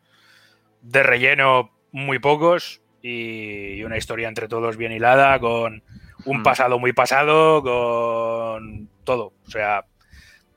de 0.83 1.01
relleno 1.03 1.71
muy 1.91 2.19
pocos 2.19 2.81
y 3.01 3.83
una 3.83 3.97
historia 3.97 4.27
entre 4.27 4.47
todos 4.47 4.77
bien 4.77 4.91
hilada, 4.91 5.39
con 5.39 5.83
un 6.25 6.39
Mm. 6.39 6.43
pasado 6.43 6.79
muy 6.79 6.93
pasado, 6.93 7.61
con 7.63 8.87
todo. 9.03 9.33
O 9.45 9.49
sea, 9.51 9.85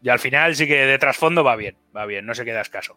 y 0.02 0.08
al 0.10 0.18
final 0.18 0.54
sí 0.54 0.66
que 0.66 0.86
de 0.86 0.98
trasfondo 0.98 1.42
va 1.42 1.56
bien, 1.56 1.76
va 1.96 2.06
bien, 2.06 2.24
no 2.26 2.34
se 2.34 2.44
queda 2.44 2.60
escaso. 2.60 2.96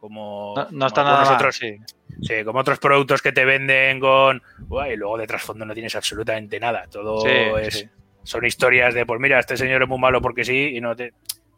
Como, 0.00 0.54
No, 0.56 0.62
no 0.64 0.68
como 0.70 0.86
está 0.86 1.02
nada 1.04 1.24
mal, 1.38 1.52
sí. 1.52 1.76
sí, 2.22 2.44
como 2.44 2.60
otros 2.60 2.78
productos 2.78 3.20
que 3.20 3.32
te 3.32 3.44
venden 3.44 3.98
con. 4.00 4.42
Y 4.90 4.96
luego 4.96 5.18
de 5.18 5.26
trasfondo 5.26 5.64
no 5.64 5.74
tienes 5.74 5.94
absolutamente 5.96 6.58
nada. 6.60 6.86
Todo 6.90 7.20
Sí, 7.20 7.28
es. 7.62 7.74
sí. 7.74 7.88
Son 8.22 8.44
historias 8.44 8.94
de, 8.94 9.06
pues 9.06 9.20
mira, 9.20 9.38
este 9.40 9.56
señor 9.56 9.82
es 9.82 9.88
muy 9.88 9.98
malo 9.98 10.20
porque 10.20 10.44
sí, 10.44 10.76
y 10.76 10.80
no 10.80 10.94
te. 10.94 11.12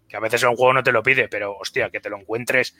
Que 0.09 0.17
a 0.17 0.21
veces 0.21 0.43
un 0.43 0.57
juego 0.57 0.73
no 0.73 0.83
te 0.83 0.93
lo 0.93 1.03
pide, 1.03 1.29
pero 1.29 1.57
hostia, 1.57 1.91
que 1.91 2.01
te 2.01 2.09
lo 2.11 2.19
encuentres 2.19 2.75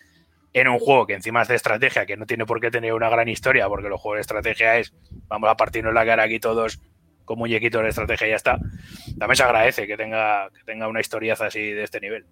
en 0.53 0.69
un 0.69 0.79
juego 0.79 1.07
que 1.07 1.15
encima 1.15 1.43
es 1.43 1.49
de 1.49 1.55
estrategia, 1.55 2.07
que 2.07 2.17
no 2.17 2.27
tiene 2.27 2.45
por 2.47 2.61
qué 2.61 2.71
tener 2.71 2.93
una 2.93 3.09
gran 3.09 3.29
historia, 3.29 3.69
porque 3.69 3.89
los 3.89 4.01
juegos 4.01 4.17
de 4.19 4.21
estrategia 4.23 4.79
es, 4.79 4.93
vamos 5.29 5.49
a 5.49 5.57
partirnos 5.57 5.95
la 5.95 6.05
cara 6.05 6.25
aquí 6.25 6.41
todos 6.41 6.81
con 7.25 7.39
muñequitos 7.39 7.83
de 7.83 7.89
estrategia 7.91 8.27
y 8.27 8.31
ya 8.31 8.37
está. 8.37 8.59
También 9.19 9.37
se 9.37 9.43
agradece 9.45 9.87
que 9.87 9.97
tenga, 9.97 10.51
que 10.51 10.65
tenga 10.65 10.89
una 10.89 11.01
historiaza 11.01 11.47
así 11.47 11.73
de 11.73 11.85
este 11.85 12.01
nivel. 12.01 12.27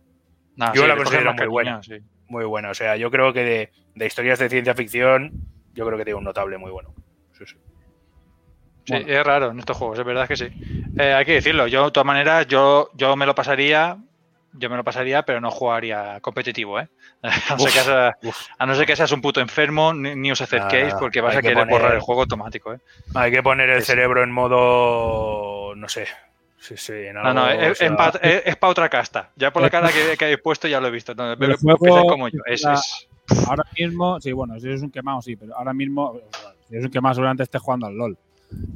Nah, 0.57 0.73
Yo 0.73 0.83
sí, 0.83 0.89
la 0.89 0.97
considero 0.97 1.35
muy 1.35 1.47
buena. 1.47 1.83
sí. 1.83 1.99
Muy 2.27 2.45
buena. 2.45 2.71
O 2.71 2.75
sea, 2.75 2.97
yo 2.97 3.11
creo 3.11 3.33
que 3.33 3.43
de, 3.43 3.71
de 3.95 4.07
historias 4.07 4.39
de 4.39 4.51
ciencia 4.51 4.75
ficción, 4.75 5.33
yo 5.73 5.87
creo 5.87 5.97
que 5.97 6.05
tiene 6.05 6.19
un 6.19 6.25
notable 6.25 6.59
muy 6.59 6.71
bueno. 6.71 6.93
Sí, 7.33 7.45
sí. 7.47 7.57
Sí, 8.85 8.95
es 9.07 9.25
raro 9.25 9.51
en 9.51 9.59
estos 9.59 9.77
juegos, 9.77 9.99
es 9.99 10.05
verdad 10.05 10.27
que 10.27 10.37
sí. 10.37 10.47
Eh, 10.99 11.13
hay 11.13 11.25
que 11.25 11.35
decirlo, 11.35 11.67
yo 11.69 11.87
de 11.87 11.91
todas 11.91 12.07
maneras, 12.07 12.47
yo, 12.47 12.91
yo 12.95 13.17
me 13.17 13.27
lo 13.27 13.35
pasaría, 13.35 13.99
yo 14.53 14.71
me 14.71 14.77
lo 14.77 14.85
pasaría, 14.85 15.23
pero 15.23 15.41
no 15.41 15.51
jugaría 15.51 16.19
competitivo, 16.21 16.81
¿eh? 16.81 16.89
A 17.23 17.53
no, 17.55 17.59
ser 17.59 17.73
que 17.73 17.79
seas, 17.81 18.15
a 18.59 18.67
no 18.67 18.75
ser 18.75 18.87
que 18.87 18.97
seas 18.97 19.13
un 19.13 19.21
puto 19.21 19.41
enfermo, 19.41 19.93
ni, 19.93 20.15
ni 20.15 20.31
os 20.33 20.41
acerquéis, 20.41 20.95
Ah, 20.95 20.97
porque 21.01 21.21
vas 21.21 21.35
a 21.37 21.41
que 21.43 21.49
querer 21.49 21.65
poner- 21.65 21.71
borrar 21.73 21.95
el 21.95 22.01
juego 22.01 22.23
automático, 22.23 22.73
¿eh? 22.75 22.79
Hay 23.15 23.31
que 23.33 23.43
poner 23.43 23.69
el 23.71 23.81
Sí, 23.81 23.87
cerebro 23.87 24.23
en 24.23 24.31
modo. 24.31 25.75
No 25.75 25.89
sé. 25.89 26.07
Sí, 26.61 26.77
sí. 26.77 26.93
en 26.93 27.15
No, 27.15 27.33
no, 27.35 27.45
algo, 27.45 27.63
es, 27.63 27.71
o 27.73 27.75
sea, 27.75 27.97
para 27.97 28.71
otra 28.71 28.89
casta. 28.89 29.31
Ya 29.37 29.53
por 29.53 29.63
la 29.63 29.71
cara 29.71 29.89
que, 29.93 30.17
que 30.17 30.25
habéis 30.25 30.41
puesto 30.41 30.67
ya 30.69 30.81
lo 30.81 30.89
he 30.89 30.91
visto. 30.91 31.15
No, 31.15 31.33
El 31.33 31.39
bebe- 31.39 31.57
juego 31.57 31.79
pensáis 31.79 32.07
como 32.11 32.29
yo. 32.29 32.41
Es, 32.47 32.63
la- 32.63 32.75
es- 32.75 33.09
Ahora 33.47 33.65
mismo, 33.79 34.19
sí, 34.21 34.33
bueno, 34.33 34.59
si 34.59 34.71
es 34.71 34.81
un 34.81 34.91
quemado, 34.91 35.21
sí, 35.21 35.37
pero 35.37 35.55
ahora 35.57 35.75
mismo, 35.75 36.19
si 36.71 36.77
es 36.77 36.85
un 36.85 36.91
quemado, 36.91 37.15
seguramente 37.15 37.43
esté 37.43 37.59
jugando 37.59 37.87
al 37.87 37.95
LOL, 37.95 38.17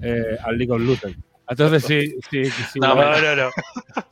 eh, 0.02 0.36
al 0.44 0.58
League 0.58 0.72
of 0.72 0.80
Legends. 0.80 1.16
Entonces, 1.48 1.84
sí, 1.84 2.14
sí, 2.30 2.44
sí. 2.44 2.78
No, 2.80 2.94
bueno, 2.94 3.20
no, 3.20 3.36
no. 3.44 3.50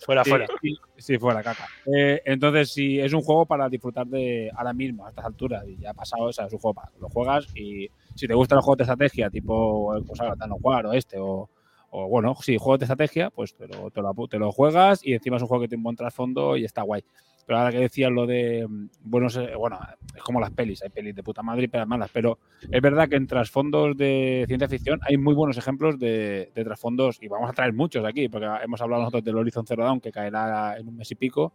Fuera, 0.00 0.24
sí, 0.24 0.30
fuera. 0.30 0.46
Sí, 0.60 0.76
sí, 0.98 1.18
fuera, 1.18 1.42
caca. 1.42 1.66
Eh, 1.86 2.20
entonces, 2.24 2.72
sí, 2.72 2.98
es 2.98 3.12
un 3.12 3.22
juego 3.22 3.46
para 3.46 3.68
disfrutar 3.68 4.06
de 4.06 4.50
ahora 4.54 4.72
mismo, 4.72 5.06
a 5.06 5.10
estas 5.10 5.24
alturas, 5.24 5.64
y 5.66 5.76
ya 5.78 5.90
ha 5.90 5.94
pasado, 5.94 6.24
o 6.24 6.32
sea, 6.32 6.46
es 6.46 6.52
un 6.52 6.58
juego 6.58 6.74
para 6.74 6.90
lo 7.00 7.08
juegas 7.08 7.46
y 7.54 7.88
si 8.14 8.26
te 8.26 8.34
gustan 8.34 8.56
los 8.56 8.64
juegos 8.64 8.78
de 8.78 8.84
estrategia, 8.84 9.30
tipo, 9.30 9.94
pues 10.06 10.20
ahora, 10.20 10.36
Tano 10.36 10.56
War 10.60 10.86
o 10.86 10.92
este, 10.92 11.18
o, 11.18 11.48
o 11.90 12.08
bueno, 12.08 12.34
sí, 12.40 12.56
juegos 12.56 12.78
de 12.80 12.84
estrategia, 12.84 13.30
pues 13.30 13.54
te 13.54 13.66
lo, 13.68 13.90
te, 13.90 14.00
lo, 14.00 14.14
te 14.28 14.38
lo 14.38 14.52
juegas 14.52 15.00
y 15.04 15.12
encima 15.14 15.36
es 15.36 15.42
un 15.42 15.48
juego 15.48 15.62
que 15.62 15.68
tiene 15.68 15.80
un 15.80 15.84
buen 15.84 15.96
trasfondo 15.96 16.56
y 16.56 16.64
está 16.64 16.82
guay. 16.82 17.02
Pero 17.46 17.58
ahora 17.58 17.72
que 17.72 17.78
decías 17.80 18.12
lo 18.12 18.26
de, 18.26 18.64
mm, 18.68 18.88
bueno, 19.02 19.28
se- 19.28 19.56
bueno, 19.56 19.78
es 20.14 20.22
como 20.22 20.38
las 20.40 20.52
pelis, 20.52 20.82
hay 20.84 20.90
pelis 20.90 21.16
de 21.16 21.22
puta 21.24 21.42
madre 21.42 21.64
y 21.64 21.68
pelis 21.68 21.86
malas, 21.88 22.08
pero 22.12 22.38
es 22.70 22.80
verdad 22.80 23.08
que 23.08 23.16
en 23.16 23.26
trasfondos 23.26 23.96
de 23.96 24.44
ciencia 24.46 24.68
ficción 24.68 25.00
hay 25.02 25.16
muy 25.16 25.34
buenos 25.34 25.56
ejemplos 25.58 25.98
de, 25.98 26.52
de 26.54 26.64
trasfondos, 26.64 27.18
y 27.20 27.26
vamos 27.26 27.50
a 27.50 27.52
traer 27.52 27.72
muchos 27.72 28.04
aquí, 28.04 28.28
porque 28.28 28.46
hemos 28.62 28.80
hablado 28.80 29.02
nosotros 29.02 29.24
del 29.24 29.36
Horizon 29.36 29.66
Zero 29.66 29.82
Dawn, 29.84 30.00
que 30.00 30.12
caerá 30.12 30.76
en 30.78 30.86
un 30.86 30.96
mes 30.96 31.10
y 31.10 31.16
pico, 31.16 31.52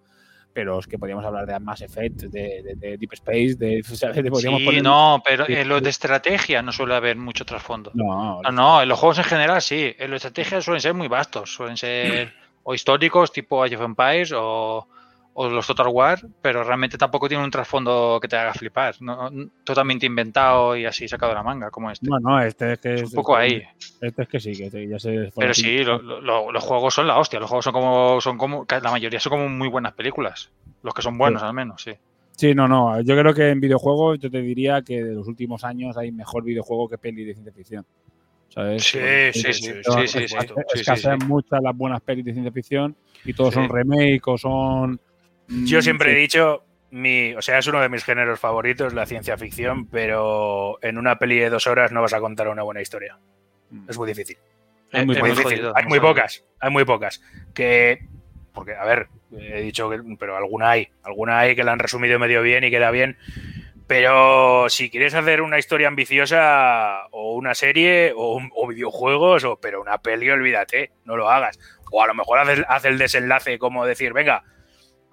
pero 0.56 0.80
es 0.80 0.88
que 0.88 0.98
podríamos 0.98 1.26
hablar 1.26 1.45
de 1.45 1.60
Mass 1.60 1.82
Effect, 1.82 2.15
de, 2.22 2.64
de- 2.64 2.76
de 2.76 2.98
Deep 2.98 3.11
Space, 3.11 3.56
de, 3.56 3.84
¿sabes? 3.84 4.15
De- 4.23 4.32
podríamos 4.32 4.61
Sí, 4.61 4.65
poner- 4.65 4.82
no, 4.84 5.22
pero 5.23 5.45
en 5.49 5.68
los 5.68 5.80
sí. 5.80 5.84
de 5.84 5.90
estrategia 5.90 6.61
no 6.61 6.72
suele 6.72 6.95
haber 6.95 7.18
mucho 7.18 7.44
trasfondo. 7.45 7.91
No, 7.94 8.41
No, 8.41 8.52
no, 8.52 8.82
en 8.82 8.88
los 8.88 8.98
juegos 8.98 9.18
en 9.18 9.26
general 9.26 9.61
sí. 9.61 9.94
En 9.99 10.10
los 10.11 10.22
de 10.23 10.27
estrategia 10.30 10.61
suelen 10.61 10.80
ser 10.82 10.94
muy 10.94 11.10
vastos. 11.10 11.53
Suelen 11.53 11.76
ser 11.76 12.34
o 12.64 12.73
históricos, 12.73 13.34
tipo 13.34 13.61
Age 13.61 13.76
of 13.76 13.82
Empires, 13.84 14.32
o, 14.34 14.88
o 15.38 15.49
los 15.49 15.68
Total 15.68 15.88
War, 15.90 16.20
pero 16.41 16.64
realmente 16.64 16.98
tampoco 16.98 17.28
tienen 17.28 17.44
un 17.44 17.52
trasfondo 17.52 18.20
que 18.22 18.28
te 18.30 18.38
haga 18.38 18.53
flipar. 18.53 18.95
¿no? 19.02 19.30
Totalmente 19.66 20.06
inventado 20.06 20.78
y 20.78 20.86
así 20.86 21.07
sacado 21.10 21.32
de 21.32 21.36
la 21.36 21.44
manga, 21.44 21.70
como 21.72 21.91
este. 21.91 22.07
no, 22.10 22.20
no, 22.20 22.41
este 22.41 22.72
es 22.74 22.80
que 22.80 22.94
Es 22.95 23.03
un 23.03 23.12
poco 23.12 23.36
ahí. 23.36 23.62
Este 24.02 24.22
es 24.24 24.28
que 24.30 24.40
sí, 24.40 24.52
que 24.53 24.70
sí, 24.72 24.88
ya 24.88 24.98
se 24.98 25.32
Pero 25.36 25.53
sí, 25.53 25.80
lo- 25.84 26.02
lo- 26.02 26.22
lo- 26.22 26.52
los 26.53 26.64
juegos 26.64 26.94
son 26.94 27.07
la 27.07 27.18
hostia. 27.18 27.40
Los 27.41 27.49
juegos 27.49 27.66
son 27.66 27.74
como, 27.74 28.22
son 28.22 28.38
como, 28.38 28.66
la 28.82 28.91
mayoría 28.91 29.20
son 29.20 29.32
como 29.32 29.49
muy 29.49 29.68
buenas 29.68 29.91
películas. 29.94 30.49
Los 30.84 30.94
que 30.94 31.02
son 31.02 31.18
buenos, 31.18 31.41
Sí. 31.41 31.48
al 31.48 31.53
menos, 31.53 31.82
sí. 31.82 31.91
Sí, 32.32 32.56
no, 32.56 32.68
no. 32.70 33.02
Yo 33.02 33.18
creo 33.18 33.34
que 33.34 33.49
en 33.49 33.60
videojuegos 33.60 34.20
yo 34.20 34.32
te 34.32 34.41
diría 34.41 34.82
que 34.84 35.03
de 35.03 35.16
los 35.16 35.28
últimos 35.28 35.64
años 35.66 35.98
hay 35.98 36.12
mejor 36.14 36.44
videojuego 36.45 36.88
que 36.88 36.98
peli 36.98 37.26
de 37.26 37.34
ciencia 37.34 37.52
ficción. 37.53 37.86
¿Sabes? 38.49 38.84
Sí, 38.84 38.99
sí, 39.34 39.41
sí, 39.41 39.48
es- 39.49 39.57
sí, 39.57 39.74
sí, 39.84 40.07
sí. 40.07 40.22
es- 40.22 40.30
Sí, 40.30 40.48
sí, 40.76 40.80
escasean 40.80 41.20
sí. 41.20 41.28
muchas 41.28 41.62
las 41.62 41.76
buenas 41.76 41.99
pelis 42.02 42.24
de 42.24 42.32
ciencia 42.32 42.53
ficción 42.53 42.95
y 43.26 43.34
todos 43.34 43.53
Sí. 43.53 43.60
son 43.60 43.70
remake 43.70 44.26
o 44.28 44.38
son. 44.38 44.98
Mm, 45.47 45.65
Yo 45.65 45.81
siempre 45.81 46.11
he 46.11 46.15
dicho, 46.15 46.63
mi, 46.91 47.34
o 47.35 47.41
sea, 47.41 47.57
es 47.57 47.67
uno 47.67 47.81
de 47.81 47.89
mis 47.89 48.03
géneros 48.03 48.39
favoritos, 48.39 48.93
la 48.93 49.05
ciencia 49.05 49.38
ficción, 49.38 49.88
pero 49.88 50.77
en 50.81 50.97
una 50.97 51.17
peli 51.19 51.38
de 51.39 51.49
dos 51.49 51.67
horas 51.67 51.91
no 51.91 52.01
vas 52.01 52.13
a 52.13 52.19
contar 52.19 52.47
una 52.47 52.63
buena 52.63 52.81
historia. 52.81 53.17
Mm. 53.69 53.89
Es 53.89 53.97
muy 53.97 54.07
difícil. 54.07 54.38
Es 54.91 55.05
muy 55.05 55.15
Es 55.15 55.22
Muy 55.22 55.30
muy 55.30 55.30
difícil. 55.38 55.57
jodido, 55.59 55.73
hay 55.76 55.85
muy 55.85 55.99
pocas, 55.99 56.45
hay 56.59 56.69
muy 56.72 56.85
pocas. 56.85 57.22
Que, 57.53 57.99
porque, 58.53 58.76
a 58.76 58.85
ver, 58.85 59.07
he 59.38 59.61
dicho 59.61 59.89
que, 59.89 59.99
pero 60.17 60.38
alguna 60.38 60.69
hay, 60.69 60.88
alguna 61.03 61.39
hay 61.39 61.55
que 61.55 61.63
la 61.63 61.73
han 61.73 61.80
resumido 61.80 62.17
medio 62.19 62.41
bien 62.41 62.63
y 62.63 62.69
queda 62.72 62.91
bien. 62.91 63.17
Pero 63.88 64.67
si 64.69 64.89
quieres 64.89 65.13
hacer 65.13 65.41
una 65.41 65.59
historia 65.59 65.88
ambiciosa 65.89 67.05
o 67.11 67.35
una 67.35 67.53
serie 67.53 68.13
o, 68.15 68.35
un- 68.35 68.49
o 68.55 68.67
videojuegos, 68.67 69.43
o, 69.43 69.57
pero 69.59 69.81
una 69.81 69.99
peli, 69.99 70.30
olvídate, 70.30 70.91
no 71.03 71.15
lo 71.17 71.30
hagas. 71.30 71.59
O 71.91 72.01
a 72.01 72.07
lo 72.07 72.15
mejor 72.15 72.39
haz 72.39 72.49
el, 72.49 72.65
haz 72.67 72.85
el 72.85 72.97
desenlace 72.97 73.59
como 73.59 73.85
decir, 73.85 74.11
venga, 74.13 74.43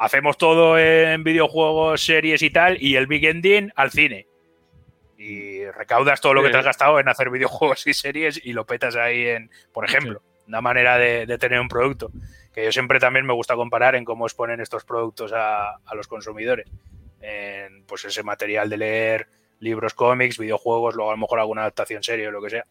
hacemos 0.05 0.37
todo 0.37 0.79
en 0.79 1.23
videojuegos, 1.25 2.05
series 2.05 2.43
y 2.43 2.51
tal, 2.51 2.77
y 2.83 2.97
el 2.97 3.07
big 3.07 3.25
ending 3.25 3.73
al 3.77 3.91
cine. 3.91 4.27
Y 5.17 5.65
recaudas 5.67 6.21
todo 6.21 6.35
lo 6.35 6.43
que 6.43 6.51
te 6.51 6.57
has 6.57 6.65
gastado 6.65 6.99
en 6.99 7.09
hacer 7.09 7.31
videojuegos 7.31 7.87
y 7.87 7.95
series 7.95 8.41
y 8.45 8.53
lo 8.53 8.67
petas 8.67 8.97
ahí 8.97 9.27
en, 9.29 9.51
por 9.73 9.85
ejemplo, 9.85 10.21
una 10.49 10.61
manera 10.61 10.99
de, 10.99 11.27
de 11.27 11.39
tener 11.39 11.61
un 11.61 11.69
producto. 11.69 12.11
que 12.53 12.65
yo 12.65 12.73
siempre 12.73 12.99
también 12.99 13.25
me 13.25 13.33
gusta 13.33 13.55
comparar 13.55 13.95
en 13.95 14.05
cómo 14.05 14.27
exponen 14.27 14.61
estos 14.61 14.85
productos 14.85 15.33
a, 15.33 15.77
a 15.77 15.95
los 15.95 16.09
consumidores. 16.09 16.67
En, 17.21 17.85
pues 17.85 18.05
ese 18.05 18.25
material 18.25 18.69
de 18.69 18.77
leer 18.79 19.29
libros, 19.61 19.95
cómics, 19.95 20.39
videojuegos, 20.39 20.97
luego 20.97 21.13
a 21.13 21.15
lo 21.15 21.19
mejor 21.21 21.39
alguna 21.39 21.61
adaptación 21.61 22.03
serie 22.03 22.27
o 22.27 22.33
lo 22.33 22.43
que 22.43 22.51
sea. 22.51 22.67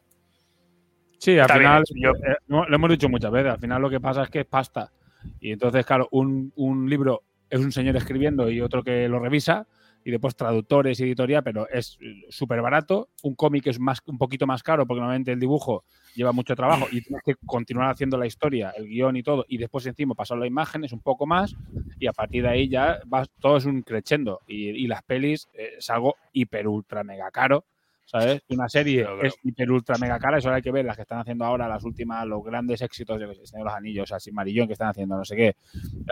Sí, 1.20 1.40
al 1.40 1.46
Está 1.46 1.54
final. 1.54 1.84
Yo- 1.96 2.12
eh, 2.12 2.36
lo 2.48 2.76
hemos 2.76 2.90
dicho 2.90 3.08
muchas 3.08 3.32
veces, 3.32 3.54
al 3.54 3.60
final 3.60 3.82
lo 3.82 3.90
que 3.90 4.02
pasa 4.02 4.24
es 4.24 4.30
que 4.30 4.42
es 4.42 4.46
pasta. 4.46 4.92
Y 5.40 5.52
entonces, 5.52 5.86
claro, 5.86 6.08
un, 6.12 6.52
un 6.56 6.90
libro 6.90 7.24
es 7.50 7.60
un 7.60 7.72
señor 7.72 7.98
escribiendo 7.98 8.50
y 8.50 8.62
otro 8.62 8.84
que 8.84 9.08
lo 9.08 9.20
revisa, 9.20 9.68
y 10.04 10.12
después 10.12 10.36
traductores 10.36 11.00
y 11.00 11.04
editoría, 11.04 11.42
pero 11.42 11.70
es 11.70 11.98
eh, 12.02 12.26
súper 12.30 12.62
barato. 12.62 13.10
Un 13.24 13.36
cómic 13.36 13.68
es 13.68 13.80
más, 13.80 14.00
un 14.08 14.18
poquito 14.18 14.48
más 14.48 14.64
caro 14.64 14.86
porque 14.88 15.00
normalmente 15.00 15.32
el 15.32 15.40
dibujo 15.40 15.84
lleva 16.16 16.32
mucho 16.32 16.56
trabajo 16.56 16.88
y 16.92 17.02
tienes 17.02 17.22
que 17.24 17.36
continuar 17.46 17.92
haciendo 17.92 18.18
la 18.18 18.26
historia, 18.26 18.72
el 18.76 18.88
guion 18.88 19.16
y 19.16 19.24
todo, 19.24 19.46
y 19.48 19.58
después 19.58 19.86
encima 19.86 20.16
pasar 20.16 20.38
la 20.38 20.48
imagen 20.48 20.84
es 20.84 20.92
un 20.92 21.02
poco 21.02 21.26
más, 21.26 21.56
y 22.00 22.08
a 22.08 22.14
partir 22.14 22.44
de 22.44 22.50
ahí 22.50 22.68
ya 22.68 23.00
todo 23.40 23.58
es 23.58 23.66
un 23.66 23.84
crescendo. 23.84 24.40
Y, 24.48 24.70
y 24.70 24.88
las 24.88 25.04
pelis 25.04 25.48
eh, 25.54 25.76
es 25.78 25.90
algo 25.90 26.16
hiper, 26.34 26.68
ultra, 26.68 27.04
mega 27.04 27.30
caro. 27.32 27.66
¿Sabes? 28.12 28.42
Una 28.50 28.68
serie 28.68 29.08
es 29.24 29.36
hiper 29.42 29.72
ultra 29.72 29.98
mega 29.98 30.20
cara, 30.20 30.38
eso 30.38 30.52
hay 30.52 30.62
que 30.62 30.72
ver 30.72 30.84
las 30.84 30.98
que 30.98 31.04
están 31.04 31.20
haciendo 31.20 31.46
ahora, 31.46 31.70
las 31.70 31.86
últimas, 31.86 32.28
los 32.28 32.44
grandes 32.44 32.82
éxitos, 32.82 33.18
de 33.18 33.26
los 33.26 33.74
Anillos, 33.74 34.12
así 34.12 34.34
Marillón 34.34 34.68
que 34.68 34.74
están 34.74 34.90
haciendo, 34.90 35.16
no 35.16 35.24
sé 35.24 35.38
qué, 35.38 35.56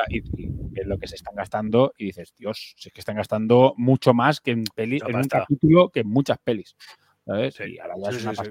y, 0.08 0.20
y 0.20 0.84
lo 0.86 0.98
que 0.98 1.08
se 1.08 1.16
están 1.16 1.36
gastando 1.36 1.94
y 1.98 2.06
dices, 2.06 2.34
Dios, 2.38 2.74
si 2.78 2.88
es 2.88 2.94
que 2.94 3.02
están 3.02 3.18
gastando 3.18 3.74
mucho 3.76 4.14
más 4.14 4.40
que 4.40 4.52
en 4.52 4.64
peli, 4.64 5.00
en 5.06 5.14
un 5.14 5.28
capítulo 5.28 5.90
que 5.90 6.00
en 6.02 6.08
muchas 6.08 6.38
pelis. 6.38 6.78
¿Sabes? 7.26 7.60
Y 7.60 7.78
ahora 7.78 7.96
ya 8.02 8.12
Sí, 8.12 8.18
es 8.18 8.24
una 8.24 8.34
sí, 8.34 8.50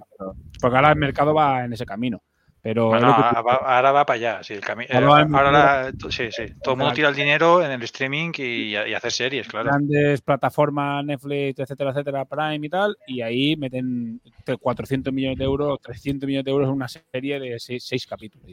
Porque 0.61 0.77
ahora 0.77 0.91
el 0.91 0.99
mercado 0.99 1.35
va 1.35 1.65
en 1.65 1.73
ese 1.73 1.87
camino. 1.87 2.23
Pero 2.61 2.89
Bueno, 2.89 3.07
ahora, 3.15 3.41
va, 3.43 3.55
ahora 3.55 3.93
va 3.93 4.05
para 4.05 4.17
allá. 4.17 4.43
Sí, 4.43 4.53
el 4.55 4.61
cami- 4.61 4.85
eh, 4.89 4.97
Ahora 4.97 5.27
ahora 5.33 5.53
la- 5.53 5.93
sí, 6.11 6.31
sí. 6.33 6.43
Todo 6.63 6.75
el 6.75 6.79
mundo 6.79 6.93
tira 6.93 7.09
el 7.09 7.15
dinero 7.15 7.65
en 7.65 7.71
el 7.71 7.83
streaming 7.85 8.33
y, 8.37 8.75
y 8.77 8.95
hacer 8.95 9.13
series, 9.13 9.47
claro. 9.47 9.71
grandes 9.71 10.21
plataformas, 10.23 11.05
Netflix, 11.05 11.61
etcétera, 11.61 11.91
etcétera, 11.91 12.25
Prime 12.25 12.67
y 12.67 12.69
tal, 12.69 12.97
y 13.07 13.21
ahí 13.23 13.57
meten 13.57 14.21
400 14.61 15.13
millones 15.13 15.39
de 15.39 15.45
euros, 15.45 15.79
300 15.81 16.27
millones 16.27 16.45
de 16.47 16.51
euros 16.51 16.67
en 16.69 16.75
una 16.75 16.89
serie 16.89 17.39
de 17.39 17.59
seis, 17.61 17.85
seis 17.87 18.07
capítulos. 18.07 18.51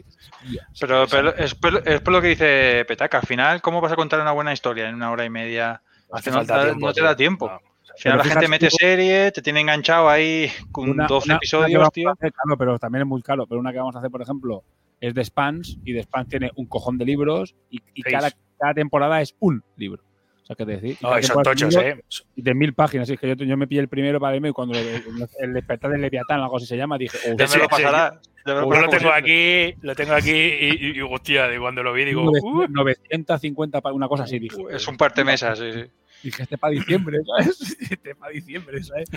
Pero, 0.79 1.05
pero 1.09 1.35
es, 1.35 1.55
por, 1.55 1.81
es 1.85 2.01
por 2.01 2.13
lo 2.13 2.21
que 2.21 2.27
dice 2.27 2.85
Petaca. 2.87 3.17
Al 3.19 3.25
final, 3.27 3.61
¿cómo 3.61 3.81
vas 3.81 3.91
a 3.91 3.95
contar 3.95 4.19
una 4.21 4.33
buena 4.33 4.53
historia 4.53 4.87
en 4.87 4.95
una 4.95 5.09
hora 5.09 5.25
y 5.25 5.29
media? 5.31 5.81
No, 6.11 6.19
falta 6.19 6.57
da- 6.57 6.63
tiempo, 6.65 6.85
no 6.87 6.93
te 6.93 7.01
da 7.01 7.15
tiempo. 7.15 7.47
No. 7.49 7.74
Al 7.95 8.01
final 8.01 8.17
la 8.17 8.23
gente 8.25 8.47
mete 8.47 8.67
tú- 8.69 8.75
serie, 8.79 9.31
te 9.31 9.41
tiene 9.41 9.61
enganchado 9.61 10.09
ahí 10.09 10.49
con 10.71 10.89
Una- 10.89 11.07
12 11.07 11.25
una- 11.27 11.33
una 11.35 11.39
que 11.39 11.45
episodios, 11.45 11.89
tío. 11.91 12.09
hacer, 12.09 12.31
claro, 12.33 12.57
pero 12.57 12.79
también 12.79 13.03
es 13.03 13.07
muy 13.07 13.21
caro. 13.21 13.45
Pero 13.47 13.59
una 13.59 13.71
que 13.71 13.77
vamos 13.79 13.95
a 13.95 13.99
hacer, 13.99 14.11
por 14.11 14.21
ejemplo, 14.21 14.63
es 15.01 15.13
de 15.13 15.23
Spans 15.25 15.77
y 15.85 15.93
de 15.93 16.03
Spans 16.03 16.29
tiene 16.29 16.51
un 16.55 16.65
cojón 16.67 16.97
de 16.97 17.05
libros 17.05 17.55
y, 17.69 17.79
cada, 18.01 18.31
cada 18.59 18.73
temporada 18.73 19.21
es 19.21 19.35
un 19.39 19.63
libro. 19.77 20.03
O 20.41 20.45
sea, 20.45 20.55
¿qué 20.55 20.65
te 20.65 20.71
decir? 20.73 20.97
No, 21.01 21.21
son 21.23 21.41
tochos, 21.43 21.75
¿eh? 21.77 21.99
De 22.35 22.53
mil 22.53 22.73
páginas. 22.73 23.09
Es 23.09 23.19
que 23.19 23.27
yo, 23.29 23.33
yo 23.45 23.57
me 23.57 23.65
pillé 23.67 23.81
el 23.81 23.87
primero 23.87 24.19
para 24.19 24.33
verme 24.33 24.49
y 24.49 24.51
cuando 24.51 24.77
el, 24.77 24.85
el- 24.87 25.03
el 25.39 25.53
despertar 25.53 25.89
del 25.91 26.01
Leviatán, 26.01 26.39
algo 26.39 26.57
así 26.57 26.67
se 26.67 26.77
llama, 26.77 26.97
dije, 26.99 27.17
"Oh, 27.25 27.29
Ya 27.35 27.45
me 27.45 27.47
Sí, 27.47 27.57
lo 27.57 27.63
sí, 27.63 27.69
pasará. 27.71 28.19
lo 28.45 28.71
Yo 28.71 28.81
lo 28.81 28.89
tengo 28.89 29.09
aquí, 29.11 29.73
lo 29.81 29.95
tengo 29.95 30.13
aquí 30.13 30.31
y, 30.31 30.69
y- 30.91 30.97
y, 30.97 31.01
hostia, 31.01 31.47
de 31.47 31.59
cuando 31.59 31.81
lo 31.81 31.91
vi 31.93 32.05
digo, 32.05 32.21
nove- 32.21 32.41
"Uh". 32.43 32.67
950, 32.69 33.81
pa- 33.81 33.91
una 33.91 34.07
cosa 34.07 34.25
así. 34.25 34.37
Dije, 34.37 34.55
Es 34.69 34.87
un 34.87 34.97
parte 34.97 35.23
mesa, 35.23 35.55
sí, 35.55 35.71
sí. 35.73 35.83
Dije, 36.25 36.41
este 36.41 36.57
para 36.57 36.73
diciembre, 36.73 37.19
¿sabes? 37.37 37.77
Este 37.91 38.15
para 38.15 38.31
diciembre, 38.31 38.83
¿sabes? 38.83 39.09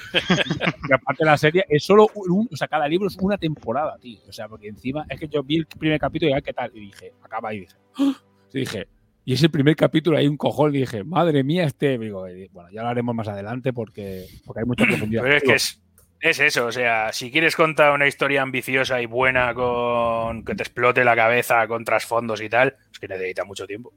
y 0.89 0.93
aparte 0.93 1.25
la 1.25 1.39
serie 1.39 1.65
es 1.69 1.83
solo 1.83 2.07
un, 2.15 2.49
o 2.53 2.57
sea, 2.57 2.69
cada 2.69 2.87
libro 2.87 3.09
es 3.09 3.17
una 3.17 3.39
temporada, 3.39 3.97
tío. 3.99 4.21
O 4.29 4.33
sea, 4.33 4.47
porque 4.47 4.69
encima 4.69 5.07
es 5.09 5.19
que 5.19 5.27
yo 5.27 5.43
vi 5.43 5.57
el 5.57 5.67
primer 5.67 5.99
capítulo 5.99 6.31
y 6.31 6.35
dije, 6.35 6.43
¿qué 6.43 6.53
tal? 6.53 6.71
Y 6.75 6.81
dije, 6.81 7.15
acaba 7.23 7.49
ahí, 7.49 7.61
dije, 7.61 7.77
¡ah! 7.99 8.15
Sí, 8.51 8.61
dije, 8.61 8.89
y 9.25 9.33
es 9.33 9.43
el 9.43 9.51
primer 9.51 9.75
capítulo, 9.75 10.19
hay 10.19 10.27
un 10.27 10.37
cojón, 10.37 10.75
y 10.75 10.81
dije, 10.81 11.05
madre 11.05 11.45
mía, 11.45 11.65
este, 11.65 11.99
digo, 11.99 12.29
y 12.29 12.49
bueno, 12.49 12.71
ya 12.71 12.83
lo 12.83 12.89
haremos 12.89 13.15
más 13.15 13.29
adelante 13.29 13.73
porque, 13.73 14.27
porque 14.45 14.61
hay 14.61 14.67
mucha 14.67 14.87
profundidad. 14.87 15.23
Pero 15.23 15.37
es 15.37 15.43
que 15.43 15.53
es, 15.55 15.83
es 16.21 16.41
eso, 16.41 16.67
o 16.67 16.73
sea, 16.73 17.13
si 17.13 17.31
quieres 17.31 17.57
contar 17.57 17.93
una 17.93 18.07
historia 18.07 18.43
ambiciosa 18.43 19.01
y 19.01 19.07
buena 19.07 19.55
con 19.55 20.45
que 20.45 20.55
te 20.55 20.63
explote 20.63 21.05
la 21.05 21.15
cabeza 21.15 21.67
con 21.69 21.85
trasfondos 21.85 22.41
y 22.43 22.49
tal, 22.49 22.77
es 22.93 22.99
que 22.99 23.09
necesita 23.09 23.45
mucho 23.45 23.67
tiempo. 23.67 23.93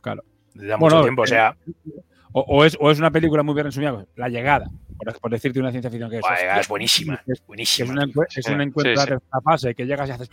Claro. 0.00 0.24
Necesita 0.54 0.76
Bueno, 0.76 0.96
mucho 0.96 1.04
tiempo, 1.04 1.22
o 1.22 1.26
sea, 1.26 1.56
O, 2.32 2.40
o 2.42 2.64
es, 2.64 2.76
o 2.80 2.90
es 2.90 2.98
una 2.98 3.10
película 3.10 3.42
muy 3.42 3.54
bien 3.54 3.66
resumida, 3.66 4.04
La 4.16 4.28
Llegada, 4.28 4.70
por, 4.96 5.18
por 5.20 5.30
decirte 5.30 5.58
una 5.60 5.70
ciencia 5.70 5.90
ficción 5.90 6.10
que 6.10 6.18
es. 6.18 6.22
Es 6.60 6.68
buenísima, 6.68 7.20
es- 7.26 7.42
buenísima. 7.46 7.86
Es, 7.86 7.90
una 7.90 8.04
encue- 8.04 8.26
es 8.36 8.44
Sí, 8.44 8.52
un 8.52 8.60
encuentro 8.60 8.82
sí, 8.82 8.88
de 8.90 8.96
la 8.96 9.02
sí. 9.02 9.08
tercera 9.08 9.40
fase 9.42 9.74
que 9.74 9.86
llegas 9.86 10.08
y 10.08 10.12
haces. 10.12 10.30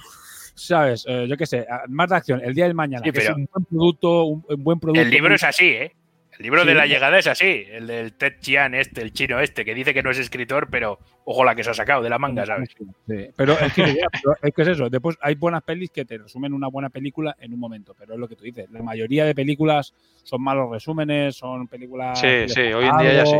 ¿Sabes? 0.55 1.05
Eh, 1.07 1.27
yo 1.29 1.37
qué 1.37 1.45
sé, 1.45 1.65
más 1.87 2.09
de 2.09 2.15
acción, 2.15 2.41
el 2.43 2.53
día 2.53 2.65
del 2.65 2.73
mañana. 2.73 3.03
Sí, 3.03 3.11
que 3.11 3.19
es 3.19 3.25
pero- 3.25 3.35
un 3.35 3.47
buen 3.51 3.65
producto, 3.65 4.23
un, 4.25 4.45
un 4.47 4.63
buen 4.63 4.79
producto. 4.79 5.01
El 5.01 5.09
libro 5.11 5.33
es 5.35 5.43
así, 5.43 5.65
¿eh? 5.67 5.95
El 6.37 6.43
libro 6.43 6.61
Sí. 6.61 6.67
de 6.67 6.75
la 6.75 6.85
llegada 6.85 7.17
es 7.17 7.27
así, 7.27 7.65
el 7.71 7.87
del 7.87 8.13
Ted 8.13 8.33
Chiang 8.39 8.75
este, 8.75 9.01
el 9.01 9.11
chino 9.11 9.39
este, 9.39 9.65
que 9.65 9.73
dice 9.73 9.93
que 9.93 10.03
no 10.03 10.11
es 10.11 10.19
escritor, 10.19 10.67
pero 10.69 10.99
ojo 11.25 11.43
la 11.43 11.55
que 11.55 11.63
se 11.63 11.71
ha 11.71 11.73
sacado 11.73 12.03
de 12.03 12.09
la 12.09 12.19
manga, 12.19 12.45
¿sabes? 12.45 12.69
Sí, 13.07 13.27
pero 13.35 13.53
es 13.59 13.73
que, 13.73 13.83
pero 14.11 14.35
es 14.41 14.53
que 14.53 14.61
es 14.61 14.67
eso. 14.67 14.89
Después 14.89 15.17
hay 15.21 15.35
buenas 15.35 15.63
pelis 15.63 15.89
que 15.89 16.05
te 16.05 16.17
resumen 16.19 16.53
una 16.53 16.67
buena 16.67 16.89
película 16.89 17.35
en 17.39 17.53
un 17.53 17.59
momento, 17.59 17.95
pero 17.97 18.13
es 18.13 18.19
lo 18.19 18.27
que 18.27 18.35
tú 18.35 18.43
dices. 18.43 18.69
La 18.71 18.83
mayoría 18.83 19.25
de 19.25 19.33
películas 19.33 19.93
son 20.23 20.41
malos 20.43 20.69
resúmenes, 20.71 21.35
son 21.35 21.67
películas. 21.67 22.19
Sí, 22.19 22.47
sí, 22.47 22.61
hoy 22.61 22.85
en 22.85 22.97
día 22.97 23.13
ya 23.13 23.25
sí. 23.25 23.37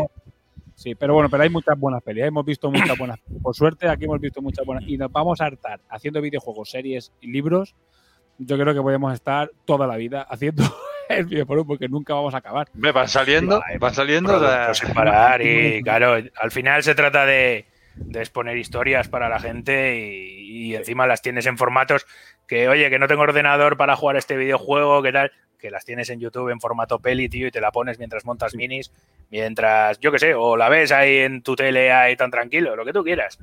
Sí, 0.74 0.94
pero 0.96 1.16
bueno, 1.16 1.28
pero 1.28 1.42
hay 1.42 1.50
muchas 1.50 1.78
buenas 1.80 2.04
pelis. 2.04 2.24
Hemos 2.26 2.46
visto 2.46 2.70
muchas 2.70 2.96
buenas. 2.98 3.20
Por 3.42 3.56
suerte, 3.56 3.88
aquí 3.88 4.06
hemos 4.06 4.20
visto 4.22 4.44
muchas 4.44 4.64
buenas. 4.64 4.88
Y 4.88 4.96
nos 4.96 5.12
vamos 5.12 5.42
a 5.42 5.46
hartar 5.46 5.80
haciendo 5.90 6.22
videojuegos, 6.22 6.70
series 6.70 7.12
y 7.20 7.32
libros. 7.32 7.74
Yo 8.38 8.58
creo 8.60 8.76
que 8.76 8.82
podemos 8.82 9.12
estar 9.14 9.50
toda 9.66 9.88
la 9.88 9.98
vida 9.98 10.22
haciendo 10.22 10.64
el 11.18 11.26
videojuego 11.26 11.66
porque 11.66 11.88
nunca 11.88 12.14
vamos 12.14 12.34
a 12.34 12.38
acabar. 12.38 12.68
Hombre, 12.74 12.92
van 12.92 13.08
saliendo, 13.08 13.62
van 13.80 13.94
saliendo. 13.94 14.74
sin 14.74 14.94
parar 14.94 15.42
y 15.42 15.82
claro, 15.84 16.16
al 16.36 16.52
final 16.52 16.84
se 16.84 16.96
trata 16.96 17.26
de, 17.26 17.66
de 17.96 18.20
exponer 18.20 18.58
historias 18.58 19.08
para 19.08 19.30
la 19.30 19.40
gente 19.40 19.98
y, 19.98 20.68
y 20.68 20.76
encima 20.76 21.08
las 21.08 21.22
tienes 21.22 21.46
en 21.46 21.58
formatos 21.58 22.06
que, 22.48 22.68
oye, 22.70 22.90
que 22.90 23.00
no 23.00 23.08
tengo 23.08 23.24
ordenador 23.24 23.78
para 23.78 23.96
jugar 23.96 24.16
este 24.16 24.38
videojuego, 24.38 25.04
¿qué 25.04 25.12
tal? 25.12 25.32
Que 25.58 25.72
las 25.72 25.86
tienes 25.86 26.10
en 26.10 26.20
YouTube 26.20 26.50
en 26.50 26.60
formato 26.60 27.00
peli, 27.00 27.30
tío, 27.30 27.48
y 27.48 27.52
te 27.52 27.60
la 27.62 27.72
pones 27.72 27.98
mientras 27.98 28.26
montas 28.26 28.54
minis, 28.56 28.92
mientras, 29.32 30.00
yo 30.00 30.12
qué 30.12 30.20
sé, 30.20 30.34
o 30.36 30.56
la 30.56 30.70
ves 30.70 30.92
ahí 30.92 31.18
en 31.18 31.42
tu 31.42 31.56
tele 31.56 31.92
ahí 31.92 32.16
tan 32.16 32.30
tranquilo, 32.32 32.76
lo 32.76 32.86
que 32.86 32.94
tú 32.94 33.04
quieras. 33.04 33.40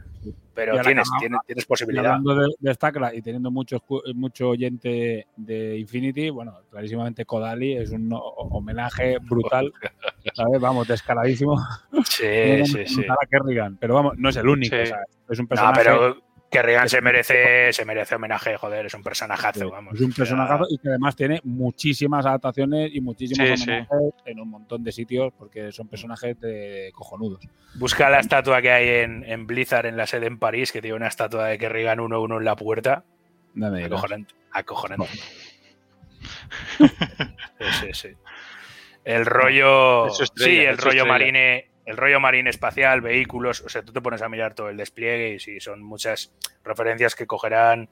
Pero 0.55 0.81
tienes, 0.83 1.09
tienes, 1.19 1.41
tienes 1.47 1.67
posibilidad. 1.67 2.13
hablando 2.13 2.37
de, 2.37 2.55
de 2.61 3.17
y 3.17 3.23
teniendo 3.23 3.51
mucho, 3.51 3.83
mucho 4.15 4.51
oyente 4.51 5.27
de 5.37 5.77
Infinity, 5.79 6.31
bueno, 6.31 6.61
clarísimamente 6.71 7.25
Kodali 7.25 7.77
es 7.77 7.91
un 7.91 8.13
ho- 8.13 8.19
homenaje 8.21 9.19
brutal, 9.29 9.73
¿sabes? 10.35 10.61
Vamos, 10.61 10.87
descaradísimo. 10.87 11.57
Sí, 12.05 12.25
sí, 12.67 12.87
sí. 12.87 13.05
A 13.09 13.27
Kerrigan, 13.29 13.77
pero 13.79 13.95
vamos, 13.95 14.17
no 14.17 14.29
es 14.29 14.37
el 14.37 14.47
único, 14.49 14.77
Sí. 14.77 14.83
o 14.83 14.87
sea, 14.87 14.99
es 15.29 15.39
un 15.41 15.45
No, 15.45 15.49
personaje. 15.49 16.15
Pero 16.55 16.63
Kerrigan 16.67 16.89
se 16.89 17.01
merece, 17.01 17.73
se 17.73 17.85
merece 17.85 18.15
homenaje, 18.15 18.57
joder, 18.57 18.87
es 18.87 18.95
un 18.95 19.03
personajazo, 19.03 19.71
vamos. 19.71 19.95
Es 19.95 20.01
un 20.01 20.11
o 20.11 20.13
sea, 20.15 20.17
personajazo 20.25 20.67
y 20.71 20.79
que 20.79 20.89
además 20.89 21.17
tiene 21.17 21.41
muchísimas 21.45 22.25
adaptaciones 22.27 22.91
y 22.95 23.01
muchísimos 23.01 23.49
Sí, 23.49 23.57
sí. 23.57 23.71
homenajes 23.71 24.15
en 24.27 24.41
un 24.41 24.49
montón 24.51 24.85
de 24.85 24.93
sitios 24.93 25.33
porque 25.39 25.73
son 25.73 25.89
personajes 25.89 26.39
de 26.41 26.91
cojonudos. 26.95 27.47
Busca 27.75 28.09
la 28.11 28.21
estatua 28.21 28.63
que 28.63 28.71
hay 28.71 28.89
en, 29.05 29.25
en 29.25 29.47
Blizzard 29.47 29.87
en 29.87 29.97
la 29.97 30.07
sede 30.07 30.27
en 30.27 30.39
París, 30.39 30.73
que 30.73 30.81
tiene 30.81 30.97
una 30.97 31.09
estatua 31.09 31.47
de 31.49 31.59
Kerrigan 31.59 31.99
1-1 31.99 32.39
en 32.39 32.45
la 32.45 32.57
puerta. 32.57 33.05
No 33.55 33.71
me 33.71 33.79
digas. 33.79 33.93
Acojonante. 33.93 34.35
Acojonante. 34.53 35.09
Sí, 36.79 37.67
sí, 37.81 37.89
sí. 37.93 38.09
El 39.05 39.27
rollo. 39.27 40.07
Es 40.07 40.17
su 40.17 40.25
estrella, 40.25 40.51
sí, 40.51 40.59
el 40.67 40.79
rollo 40.79 41.03
estrella. 41.03 41.05
marine. 41.05 41.71
El 41.87 41.97
rollo 41.97 42.19
marine 42.21 42.49
espacial, 42.51 43.01
vehículos. 43.01 43.61
O 43.63 43.69
sea, 43.69 43.83
tú 43.83 43.93
te 43.93 44.01
pones 44.01 44.23
a 44.23 44.29
mirar 44.29 44.55
todo 44.55 44.69
el 44.71 44.77
despliegue 44.77 45.35
y 45.35 45.39
sí, 45.39 45.61
son 45.61 45.83
muchas 45.83 46.33
referencias 46.65 47.15
que 47.15 47.27
cogerán 47.27 47.89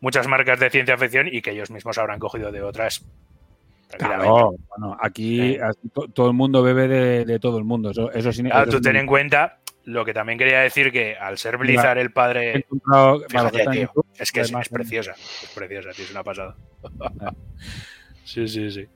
muchas 0.00 0.26
marcas 0.26 0.58
de 0.58 0.70
ciencia 0.70 0.96
ficción 0.98 1.28
y 1.30 1.42
que 1.42 1.50
ellos 1.52 1.70
mismos 1.70 1.98
habrán 1.98 2.18
cogido 2.18 2.50
de 2.50 2.62
otras. 2.62 3.04
Claro, 3.98 4.54
bueno, 4.68 4.96
aquí 5.00 5.58
aquí 5.58 5.88
to- 5.92 6.08
todo 6.08 6.28
el 6.28 6.34
mundo 6.34 6.62
bebe 6.62 6.86
de, 6.88 7.24
de 7.24 7.38
todo 7.40 7.58
el 7.58 7.64
mundo. 7.64 7.90
Eso, 7.90 8.10
eso 8.12 8.32
sí- 8.32 8.42
Claro, 8.42 8.62
eso 8.68 8.78
tú 8.78 8.80
ten 8.82 8.96
en 8.96 9.06
cuenta 9.06 9.58
lo 9.84 10.04
que 10.04 10.14
también 10.14 10.38
quería 10.38 10.60
decir 10.60 10.92
que 10.92 11.16
al 11.16 11.38
ser 11.38 11.56
Blizzard 11.58 11.98
el 11.98 12.12
padre. 12.12 12.64
Fíjate, 13.28 13.64
tío, 13.72 13.92
es 14.18 14.30
que 14.32 14.40
es, 14.42 14.52
es 14.52 14.68
preciosa. 14.68 15.12
Es 15.12 15.50
preciosa, 15.54 15.90
tío, 15.90 16.04
es 16.04 16.10
una 16.12 16.22
pasada. 16.22 16.56
sí, 18.24 18.46
sí, 18.46 18.70
sí. 18.70 18.86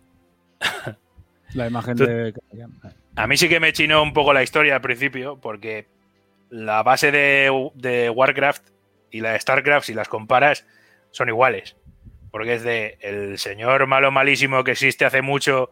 La 1.55 1.67
imagen 1.67 1.97
Tú- 1.97 2.07
de. 2.07 2.33
A 3.17 3.27
mí 3.29 3.37
sí 3.37 3.49
que 3.49 3.61
me 3.61 3.73
chinó 3.73 4.03
un 4.03 4.13
poco 4.13 4.33
la 4.33 4.43
historia 4.43 4.75
al 4.75 4.81
principio, 4.81 5.39
porque 5.41 5.87
la 6.51 6.83
base 6.83 7.13
de, 7.13 8.11
Warcraft 8.11 8.71
y 9.11 9.21
la 9.21 9.33
de 9.33 9.41
Starcraft, 9.41 9.87
si 9.87 9.95
las 9.95 10.09
comparas, 10.09 10.67
son 11.11 11.29
iguales. 11.29 11.77
Porque 12.33 12.55
es 12.55 12.65
de 12.65 12.99
el 13.01 13.39
señor 13.39 13.87
malo 13.87 14.11
malísimo 14.11 14.65
que 14.65 14.73
existe 14.73 15.05
hace 15.05 15.23
mucho 15.23 15.71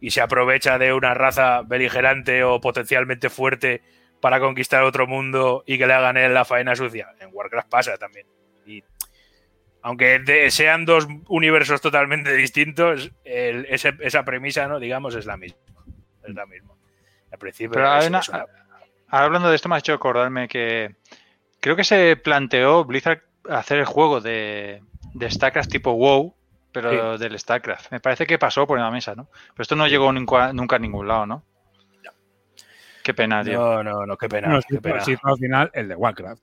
y 0.00 0.10
se 0.10 0.20
aprovecha 0.20 0.78
de 0.78 0.92
una 0.92 1.14
raza 1.14 1.62
beligerante 1.62 2.44
o 2.44 2.60
potencialmente 2.60 3.28
fuerte 3.28 3.82
para 4.20 4.38
conquistar 4.38 4.84
otro 4.84 5.08
mundo 5.08 5.64
y 5.66 5.78
que 5.78 5.88
le 5.88 5.94
hagan 5.94 6.16
él 6.16 6.32
la 6.32 6.44
faena 6.44 6.76
sucia. 6.76 7.08
En 7.20 7.30
Warcraft 7.32 7.68
pasa 7.68 7.96
también. 7.96 8.28
Y 8.64 8.84
aunque 9.82 10.50
sean 10.50 10.84
dos 10.84 11.08
universos 11.26 11.80
totalmente 11.80 12.32
distintos, 12.34 13.10
esa 13.24 14.24
premisa, 14.24 14.68
¿no? 14.68 14.78
Digamos, 14.78 15.16
es 15.16 15.26
la 15.26 15.36
misma. 15.36 15.58
Es 16.22 16.34
la 16.34 16.46
misma. 16.46 16.73
Al 17.34 17.38
principio 17.38 17.72
Pero 17.74 17.96
es- 17.98 18.08
una- 18.08 18.18
es 18.20 18.28
una- 18.28 18.46
Ahora 19.08 19.26
hablando 19.26 19.48
de 19.50 19.56
esto 19.56 19.68
me 19.68 19.74
ha 19.74 19.78
hecho 19.78 19.92
acordarme 19.92 20.46
que 20.48 20.96
creo 21.60 21.74
que 21.76 21.82
se 21.84 22.16
planteó 22.16 22.84
Blizzard 22.84 23.22
hacer 23.50 23.78
el 23.80 23.84
juego 23.86 24.20
de, 24.20 24.82
de 25.14 25.30
StarCraft 25.30 25.68
tipo 25.70 25.92
WoW, 25.92 26.34
pero 26.72 27.18
del 27.18 27.38
StarCraft. 27.38 27.90
Me 27.92 28.00
parece 28.00 28.26
que 28.26 28.38
pasó 28.38 28.66
por 28.66 28.78
la 28.78 28.90
mesa, 28.90 29.14
¿no? 29.14 29.28
Pero 29.52 29.62
esto 29.62 29.74
no 29.76 29.86
llegó 29.88 30.12
nunca, 30.12 30.52
nunca 30.52 30.76
a 30.76 30.78
ningún 30.78 31.06
lado, 31.08 31.26
¿no? 31.26 31.44
Qué 33.02 33.12
pena, 33.14 33.44
tío. 33.44 33.58
No, 33.58 33.82
no, 33.84 34.06
no, 34.06 34.16
qué 34.16 34.28
pena. 34.28 34.48
No, 34.48 34.60
qué 34.62 34.76
sí, 34.76 34.80
pena. 34.80 35.00
sí, 35.04 35.14
al 35.22 35.36
final 35.36 35.70
el 35.74 35.88
de 35.88 35.94
Warcraft. 35.94 36.42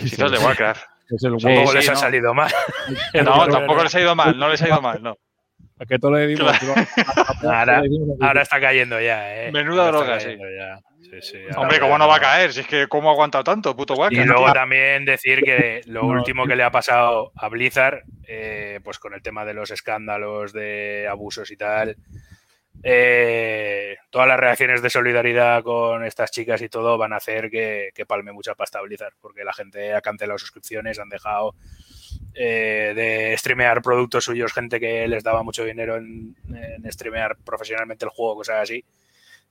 Sí, 0.00 0.04
esto 0.06 0.26
es 0.26 0.32
de 0.32 0.38
Warcraft. 0.38 0.84
Es 1.08 1.22
el 1.22 1.38
Sí, 1.38 1.46
WoW. 1.46 1.54
Tampoco 1.54 1.72
les 1.74 1.84
sí, 1.84 1.90
ha 1.90 1.96
salido 1.96 2.34
mal. 2.34 2.50
No, 3.24 3.46
tampoco 3.48 3.82
les 3.84 3.94
ha 3.94 4.00
ido 4.00 4.14
mal, 4.14 4.38
no 4.38 4.48
les 4.48 4.60
ha 4.62 4.68
ido 4.68 4.80
mal, 4.82 5.02
no. 5.02 5.16
Es 5.84 5.88
que 5.88 5.98
todo 5.98 6.12
le 6.12 6.26
dimos. 6.26 6.50
Ahora, 7.42 7.82
ahora 8.22 8.40
está 8.42 8.58
cayendo 8.58 8.98
ya, 9.00 9.44
¿eh? 9.44 9.52
Menuda 9.52 9.84
Ahora 9.86 9.98
droga, 9.98 10.18
sí. 10.18 10.24
cayendo 10.26 10.46
ya. 10.50 10.80
Sí, 11.02 11.20
sí, 11.20 11.38
ahora 11.42 11.60
Hombre, 11.60 11.76
ya 11.76 11.82
¿cómo 11.82 11.98
no 11.98 12.08
va 12.08 12.16
a 12.16 12.20
caer? 12.20 12.52
Si 12.54 12.60
es 12.60 12.66
que 12.66 12.86
¿cómo 12.88 13.10
ha 13.10 13.12
aguantado 13.12 13.44
tanto, 13.44 13.76
puto 13.76 13.92
Y 13.94 13.98
Warcraft? 13.98 14.26
luego 14.26 14.52
también 14.54 15.04
decir 15.04 15.42
que 15.42 15.82
lo 15.84 16.02
No, 16.04 16.08
último 16.08 16.46
que 16.46 16.56
le 16.56 16.62
ha 16.62 16.70
pasado 16.70 17.32
a 17.36 17.48
Blizzard, 17.50 18.02
eh, 18.26 18.80
pues 18.82 18.98
con 18.98 19.12
el 19.12 19.20
tema 19.22 19.44
de 19.44 19.52
los 19.52 19.70
escándalos 19.70 20.54
de 20.54 21.06
abusos 21.10 21.50
y 21.50 21.56
tal, 21.58 21.96
eh, 22.82 23.96
todas 24.10 24.26
las 24.26 24.40
reacciones 24.40 24.80
de 24.80 24.88
solidaridad 24.88 25.62
con 25.62 26.02
estas 26.04 26.30
chicas 26.30 26.62
y 26.62 26.70
todo 26.70 26.96
van 26.96 27.12
a 27.12 27.16
hacer 27.16 27.50
que, 27.50 27.90
que 27.94 28.06
palme 28.06 28.32
mucha 28.32 28.54
pasta 28.54 28.78
a 28.78 28.82
Blizzard, 28.82 29.12
porque 29.20 29.44
la 29.44 29.52
gente 29.52 29.92
ha 29.92 30.00
cancelado 30.00 30.38
suscripciones, 30.38 30.98
han 30.98 31.10
dejado 31.10 31.54
eh, 32.34 32.92
de 32.94 33.36
streamear 33.38 33.82
productos 33.82 34.24
suyos, 34.24 34.52
gente 34.52 34.78
que 34.80 35.06
les 35.08 35.22
daba 35.24 35.42
mucho 35.42 35.64
dinero 35.64 35.96
en, 35.96 36.34
en 36.54 36.92
streamear 36.92 37.36
profesionalmente 37.44 38.04
el 38.04 38.10
juego, 38.10 38.36
cosas 38.36 38.62
así. 38.62 38.84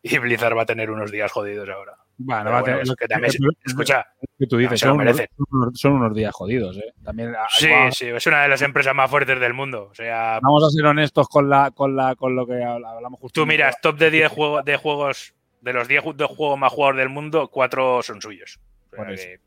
Y 0.05 0.17
Blizzard 0.17 0.55
va 0.57 0.63
a 0.63 0.65
tener 0.65 0.91
unos 0.91 1.11
días 1.11 1.31
jodidos 1.31 1.69
ahora. 1.69 1.93
Bueno, 2.17 2.51
va 2.51 2.57
a 2.57 2.61
bueno, 2.61 2.77
tener- 2.79 2.81
es 2.91 2.95
que 2.95 3.07
también, 3.07 3.33
escucha, 3.65 4.05
que 4.37 4.45
tú 4.47 4.57
dices, 4.57 4.79
son, 4.81 4.99
unos, 4.99 5.79
son 5.79 6.13
días 6.13 6.33
jodidos, 6.35 6.77
¿eh? 6.77 6.93
También, 7.03 7.33
ah, 7.37 7.47
Sí, 7.49 7.69
sí, 7.91 8.07
es 8.07 8.27
una 8.27 8.43
de 8.43 8.49
las 8.49 8.61
empresas 8.61 8.93
más 8.93 9.09
fuertes 9.09 9.39
del 9.39 9.53
mundo. 9.53 9.87
O 9.91 9.95
sea, 9.95 10.39
Vamos 10.41 10.63
a 10.65 10.69
ser 10.69 10.85
honestos 10.85 11.27
con, 11.29 11.49
la, 11.49 11.71
con, 11.71 11.95
la, 11.95 12.15
con 12.15 12.35
lo 12.35 12.45
que 12.45 12.61
habla- 12.61 12.91
hablamos 12.91 13.19
justo. 13.21 13.41
tú 13.41 13.47
miras 13.47 13.79
top 13.81 13.97
de 13.97 14.11
10 14.11 14.29
juegos 14.31 14.65
de 14.65 14.75
juegos 14.75 15.33
de 15.61 15.71
los 15.73 15.87
10 15.87 16.03
ju- 16.03 16.15
de 16.15 16.25
juegos 16.25 16.59
más 16.59 16.71
jugados 16.73 16.97
del 16.97 17.07
mundo, 17.09 17.47
4 17.49 18.03
son 18.03 18.21
suyos. 18.21 18.59
O 18.91 18.95
sea 18.97 19.05
que- 19.05 19.39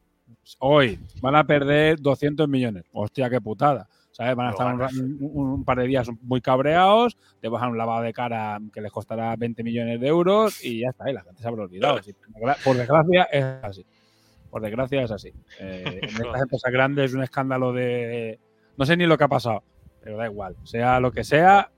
Hoy 0.59 0.99
van 1.21 1.35
a 1.37 1.45
perder 1.45 2.01
200 2.01 2.49
millones. 2.49 2.85
Hostia, 2.93 3.29
qué 3.31 3.41
putada. 3.41 3.89
¿Sabes? 4.13 4.35
Van 4.35 4.47
a 4.47 4.51
estar 4.51 4.73
un, 4.73 4.79
ganas. 4.79 4.97
un- 4.97 5.19
un 5.21 5.65
par 5.65 5.79
de 5.79 5.87
días 5.87 6.09
muy 6.23 6.41
cabreados, 6.41 7.19
te 7.41 7.49
bajan 7.49 7.71
un 7.73 7.77
lavado 7.79 8.03
de 8.03 8.15
cara 8.15 8.59
que 8.73 8.81
les 8.81 8.91
costará 8.91 9.37
20 9.37 9.63
millones 9.63 10.01
de 10.01 10.07
euros 10.07 10.65
y 10.65 10.81
ya 10.81 10.89
está, 10.89 11.11
y 11.11 11.13
la 11.13 11.23
gente 11.23 11.43
se 11.43 11.49
habrá 11.49 11.65
olvidado. 11.65 11.97
Por 11.97 12.05
desgra- 12.33 12.57
Por 12.65 12.77
desgracia 12.77 13.25
es 13.25 13.45
así. 13.63 13.85
Por 14.51 14.63
desgracia 14.63 15.03
es 15.03 15.11
así. 15.11 15.33
Eh, 15.61 16.01
en 16.03 16.09
estas 16.09 16.41
empresas 16.43 16.73
grandes 16.73 17.11
es 17.11 17.15
un 17.15 17.23
escándalo 17.25 17.75
de... 17.75 18.39
No 18.79 18.87
sé 18.87 18.97
ni 18.97 19.05
lo 19.07 19.19
que 19.19 19.25
ha 19.25 19.29
pasado, 19.29 19.63
pero 20.03 20.17
da 20.17 20.25
igual. 20.27 20.57
Sea 20.65 20.99
lo 20.99 21.13
que 21.13 21.23
sea, 21.25 21.71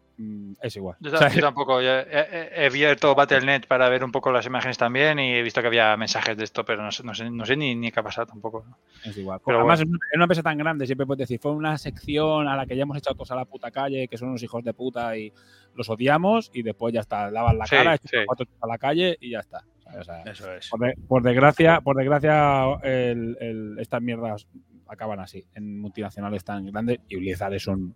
es 0.60 0.76
igual. 0.76 0.96
Yo, 1.00 1.10
O 1.14 1.16
sea, 1.18 1.28
yo 1.28 1.40
tampoco. 1.40 1.80
yo 1.80 1.90
he, 1.90 2.02
he- 2.10 2.62
he 2.62 2.66
abierto 2.66 3.14
Battle.net 3.14 3.66
para 3.68 3.88
ver 3.88 4.02
un 4.04 4.10
poco 4.12 4.32
las 4.32 4.44
imágenes 4.46 4.76
también 4.76 5.18
y 5.18 5.34
he 5.34 5.42
visto 5.42 5.60
que 5.60 5.68
había 5.68 5.96
mensajes 5.96 6.36
de 6.36 6.44
esto, 6.44 6.64
pero 6.64 6.82
no 6.82 6.90
sé, 6.90 7.04
no 7.04 7.14
sé, 7.14 7.30
no 7.30 7.46
sé 7.46 7.56
ni, 7.56 7.74
ni 7.74 7.90
qué 7.92 8.00
ha 8.00 8.02
pasado 8.02 8.26
tampoco. 8.26 8.64
¿no? 8.68 8.76
Es 9.04 9.16
igual. 9.16 9.40
Pero 9.46 9.58
Además, 9.58 9.80
bueno. 9.80 9.98
en 10.12 10.18
una- 10.18 10.24
empresa 10.24 10.42
tan 10.42 10.58
grande 10.58 10.86
siempre 10.86 11.06
puedes 11.06 11.20
decir, 11.20 11.38
fue 11.40 11.52
una 11.52 11.78
sección 11.78 12.48
a 12.48 12.56
la 12.56 12.66
que 12.66 12.76
ya 12.76 12.82
hemos 12.82 12.96
echado 12.98 13.14
todos 13.14 13.30
a 13.30 13.36
la 13.36 13.44
puta 13.44 13.70
calle, 13.70 14.08
que 14.08 14.18
son 14.18 14.28
unos 14.30 14.42
hijos 14.42 14.64
de 14.64 14.74
puta 14.74 15.16
y 15.16 15.32
los 15.74 15.88
odiamos 15.88 16.50
y 16.52 16.62
después 16.62 16.92
ya 16.92 17.00
está, 17.00 17.30
lavan 17.30 17.56
la 17.58 17.66
Sí, 17.66 17.76
cara, 17.76 17.94
echan 17.94 18.08
sí. 18.10 18.16
cuatro 18.26 18.46
a 18.60 18.66
la 18.66 18.78
calle 18.78 19.16
y 19.20 19.30
ya 19.30 19.40
está. 19.40 19.62
O 19.98 20.02
sea, 20.04 20.22
Eso 20.22 20.52
es. 20.52 20.68
por, 20.68 20.80
de- 20.80 20.94
por 21.06 21.22
desgracia, 21.22 21.80
por 21.80 21.96
desgracia 21.96 22.74
el- 22.82 23.36
el- 23.40 23.76
estas 23.78 24.02
mierdas 24.02 24.46
acaban 24.88 25.20
así, 25.20 25.44
en 25.54 25.78
multinacionales 25.80 26.44
tan 26.44 26.66
grandes 26.66 26.98
y 27.08 27.16
Blizzard 27.16 27.54
es 27.54 27.66
un 27.66 27.94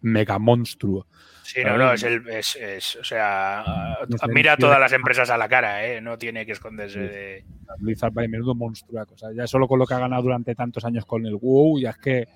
mega 0.00 0.38
monstruo. 0.38 1.06
Sí, 1.42 1.62
no, 1.64 1.76
no, 1.76 1.92
es 1.92 2.02
el. 2.02 2.26
Es, 2.28 2.56
es- 2.56 2.96
o 2.96 3.04
sea, 3.04 3.64
mira 4.28 4.54
a 4.54 4.56
todas 4.56 4.80
las 4.80 4.92
empresas 4.92 5.28
a 5.30 5.36
la 5.36 5.48
cara, 5.48 5.86
¿eh? 5.86 6.00
No 6.00 6.16
tiene 6.18 6.46
que 6.46 6.52
esconderse 6.52 7.00
de. 7.00 7.44
Blizzard 7.78 8.12
va 8.16 8.22
de 8.22 8.28
menudo 8.28 8.54
monstruaco. 8.54 9.14
O 9.14 9.18
sea, 9.18 9.30
ya 9.32 9.46
solo 9.46 9.66
con 9.68 9.78
lo 9.78 9.86
que 9.86 9.94
ha 9.94 9.98
ganado 9.98 10.22
durante 10.22 10.54
tantos 10.54 10.84
años 10.84 11.04
con 11.06 11.26
el 11.26 11.36
WoW, 11.36 11.78
ya 11.80 11.90
es 11.90 11.98
que 11.98 12.28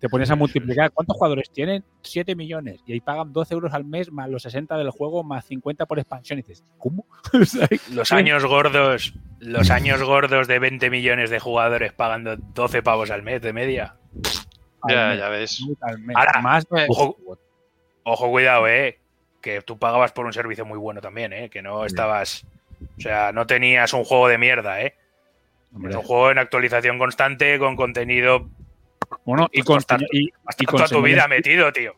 te 0.00 0.08
pones 0.08 0.30
a 0.30 0.34
multiplicar. 0.34 0.90
¿Cuántos 0.92 1.16
jugadores 1.16 1.50
tienen? 1.50 1.84
7 2.02 2.34
millones. 2.34 2.80
Y 2.86 2.94
ahí 2.94 3.00
pagan 3.00 3.32
12 3.32 3.54
euros 3.54 3.74
al 3.74 3.84
mes 3.84 4.10
más 4.10 4.30
los 4.30 4.42
60 4.42 4.76
del 4.78 4.90
juego 4.90 5.22
más 5.22 5.44
50 5.44 5.84
por 5.86 5.98
expansión. 5.98 6.38
Y 6.38 6.42
dices, 6.42 6.64
¿cómo? 6.78 7.04
Los 7.92 8.10
años 8.12 8.44
gordos, 8.46 9.12
los 9.40 9.70
años 9.70 10.02
gordos 10.02 10.48
de 10.48 10.58
20 10.58 10.88
millones 10.90 11.28
de 11.30 11.38
jugadores 11.38 11.92
pagando 11.92 12.36
12 12.36 12.82
pavos 12.82 13.10
al 13.10 13.22
mes 13.22 13.42
de 13.42 13.52
media. 13.52 13.96
al 14.82 14.94
Ya, 14.94 15.08
mes, 15.08 15.18
ya 15.18 15.28
ves. 15.28 15.62
al 15.82 15.98
mes. 15.98 16.16
Ahora, 16.16 16.40
más 16.40 16.66
ojo, 16.88 17.16
ojo, 18.04 18.30
cuidado, 18.30 18.66
eh. 18.68 18.98
Que 19.42 19.60
tú 19.62 19.78
pagabas 19.78 20.12
por 20.12 20.24
un 20.26 20.32
servicio 20.32 20.64
muy 20.64 20.78
bueno 20.78 21.00
también, 21.00 21.32
eh. 21.32 21.50
Que 21.50 21.60
no 21.62 21.84
estabas. 21.84 22.46
O 22.96 23.00
sea, 23.00 23.32
no 23.32 23.46
tenías 23.46 23.92
un 23.92 24.04
juego 24.04 24.28
de 24.28 24.38
mierda, 24.38 24.80
eh. 24.82 24.94
Hombre. 25.74 25.90
Es 25.90 25.96
un 25.96 26.02
juego 26.02 26.30
en 26.30 26.38
actualización 26.38 26.98
constante 26.98 27.58
con 27.58 27.76
contenido 27.76 28.48
Bueno, 29.24 29.48
y 29.52 29.62
con, 29.62 29.76
bastante- 29.76 30.06
y, 30.12 30.26
y 30.26 30.30
hasta 30.46 30.64
con 30.64 30.76
toda 30.76 30.88
tu 30.88 31.02
vida 31.02 31.26
metido, 31.28 31.72
tío. 31.72 31.94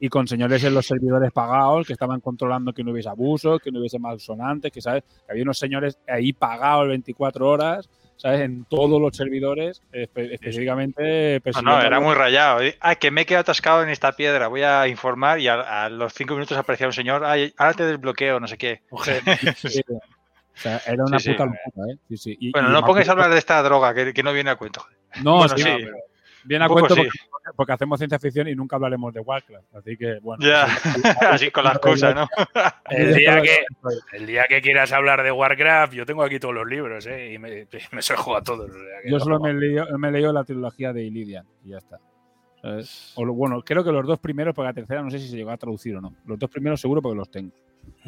y 0.00 0.08
con 0.08 0.26
señores 0.28 0.62
en 0.64 0.74
los 0.74 0.86
servidores 0.86 1.32
pagados 1.32 1.86
que 1.86 1.92
estaban 1.94 2.20
controlando 2.20 2.72
que 2.72 2.84
no 2.84 2.92
hubiese 2.92 3.08
abusos, 3.08 3.60
que 3.60 3.70
no 3.70 3.78
hubiese 3.80 3.98
malsonantes, 3.98 4.70
que 4.72 4.80
sabes, 4.82 5.02
que 5.04 5.32
había 5.32 5.42
unos 5.42 5.58
señores 5.58 5.98
ahí 6.06 6.32
pagados 6.34 6.88
24 6.88 7.48
horas, 7.48 7.88
¿sabes? 8.16 8.40
En 8.40 8.64
todos 8.66 9.00
los 9.00 9.16
servidores, 9.16 9.80
espe- 9.92 10.32
específicamente 10.32 11.40
No, 11.54 11.62
no, 11.62 11.80
era 11.82 11.98
muy 12.00 12.14
rayado. 12.14 12.60
Ah, 12.80 12.94
que 12.96 13.10
me 13.10 13.22
he 13.22 13.26
quedado 13.26 13.42
atascado 13.42 13.82
en 13.82 13.88
esta 13.88 14.12
piedra. 14.12 14.48
Voy 14.48 14.62
a 14.62 14.86
informar 14.88 15.38
y 15.40 15.48
a, 15.48 15.84
a 15.84 15.88
los 15.88 16.12
cinco 16.12 16.34
minutos 16.34 16.58
aparecía 16.58 16.86
un 16.88 16.92
señor. 16.92 17.24
Ay, 17.24 17.54
ahora 17.56 17.72
te 17.74 17.84
desbloqueo, 17.86 18.38
no 18.40 18.48
sé 18.48 18.58
qué. 18.58 18.82
O 20.58 20.58
sea, 20.58 20.80
era 20.86 21.04
una 21.04 21.18
Sí, 21.18 21.24
sí. 21.26 21.32
puta 21.32 21.44
locura, 21.44 21.92
¿eh? 21.92 21.96
Sí, 22.08 22.16
sí. 22.16 22.36
Y- 22.40 22.50
Bueno, 22.52 22.70
y 22.70 22.72
no 22.72 22.82
pongáis 22.84 23.06
a 23.08 23.12
hablar 23.12 23.30
de 23.30 23.38
esta 23.38 23.62
droga 23.62 23.92
que, 23.92 24.14
que 24.14 24.22
no 24.22 24.32
viene 24.32 24.48
a 24.50 24.56
cuento. 24.56 24.86
No, 25.22 25.36
Bueno, 25.38 25.54
sí, 25.56 25.64
pero 25.64 25.96
viene 26.46 26.64
a 26.64 26.68
cuento 26.68 26.94
sí. 26.94 27.02
porque, 27.02 27.50
porque 27.56 27.72
hacemos 27.72 27.98
ciencia 27.98 28.18
ficción 28.18 28.48
y 28.48 28.54
nunca 28.54 28.76
hablaremos 28.76 29.12
de 29.12 29.20
Warcraft. 29.20 29.74
Así 29.74 29.96
que, 29.96 30.18
bueno. 30.20 30.44
Ya, 30.44 30.64
así 31.30 31.50
con 31.50 31.64
la 31.64 31.70
excusa, 31.70 32.14
¿no? 32.14 32.28
El 32.90 33.14
día, 33.14 33.42
que, 33.42 33.56
el 34.12 34.26
día 34.26 34.44
que 34.48 34.60
quieras 34.60 34.92
hablar 34.92 35.22
de 35.22 35.32
Warcraft, 35.32 35.92
yo 35.92 36.06
tengo 36.06 36.22
aquí 36.22 36.38
todos 36.38 36.54
los 36.54 36.66
libros, 36.66 37.06
¿eh? 37.06 37.34
Y 37.34 37.38
me, 37.38 37.50
me 37.50 38.00
a 38.00 38.40
todos. 38.42 38.70
o 38.70 38.72
sea 38.72 39.02
que 39.02 39.10
Yo 39.10 39.20
solo 39.20 39.40
me 39.40 39.50
he, 39.50 39.54
leído, 39.54 39.98
me 39.98 40.08
he 40.08 40.12
leído 40.12 40.32
la 40.32 40.44
trilogía 40.44 40.92
de 40.92 41.04
Illidian 41.04 41.46
y 41.64 41.70
ya 41.70 41.78
está. 41.78 41.98
¿Sabes? 42.62 43.12
O 43.16 43.24
lo- 43.24 43.34
bueno, 43.34 43.62
creo 43.62 43.84
que 43.84 43.92
los 43.92 44.06
dos 44.06 44.18
primeros, 44.18 44.54
porque 44.54 44.66
la 44.68 44.74
tercera 44.74 45.02
no 45.02 45.10
sé 45.10 45.18
si 45.18 45.28
se 45.28 45.36
llegó 45.36 45.50
a 45.50 45.56
traducir 45.56 45.96
o 45.96 46.00
no. 46.00 46.14
Los 46.24 46.38
dos 46.38 46.50
primeros 46.50 46.80
seguro 46.80 47.02
porque 47.02 47.16
los 47.18 47.30
tengo. 47.30 47.52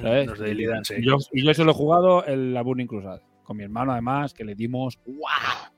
¿sabes? 0.00 0.26
Los 0.26 0.38
de 0.38 0.50
Illidan, 0.52 0.84
sí. 0.84 0.94
Y 0.98 1.04
yo, 1.06 1.16
y 1.32 1.44
yo 1.44 1.54
solo 1.54 1.72
he 1.72 1.74
jugado 1.74 2.26
en 2.26 2.54
la 2.54 2.62
Burning 2.62 2.86
Crusade. 2.86 3.22
Con 3.44 3.56
mi 3.56 3.64
hermano, 3.64 3.92
además, 3.92 4.34
que 4.34 4.44
le 4.44 4.54
dimos. 4.54 4.98
¡Guau! 5.06 5.72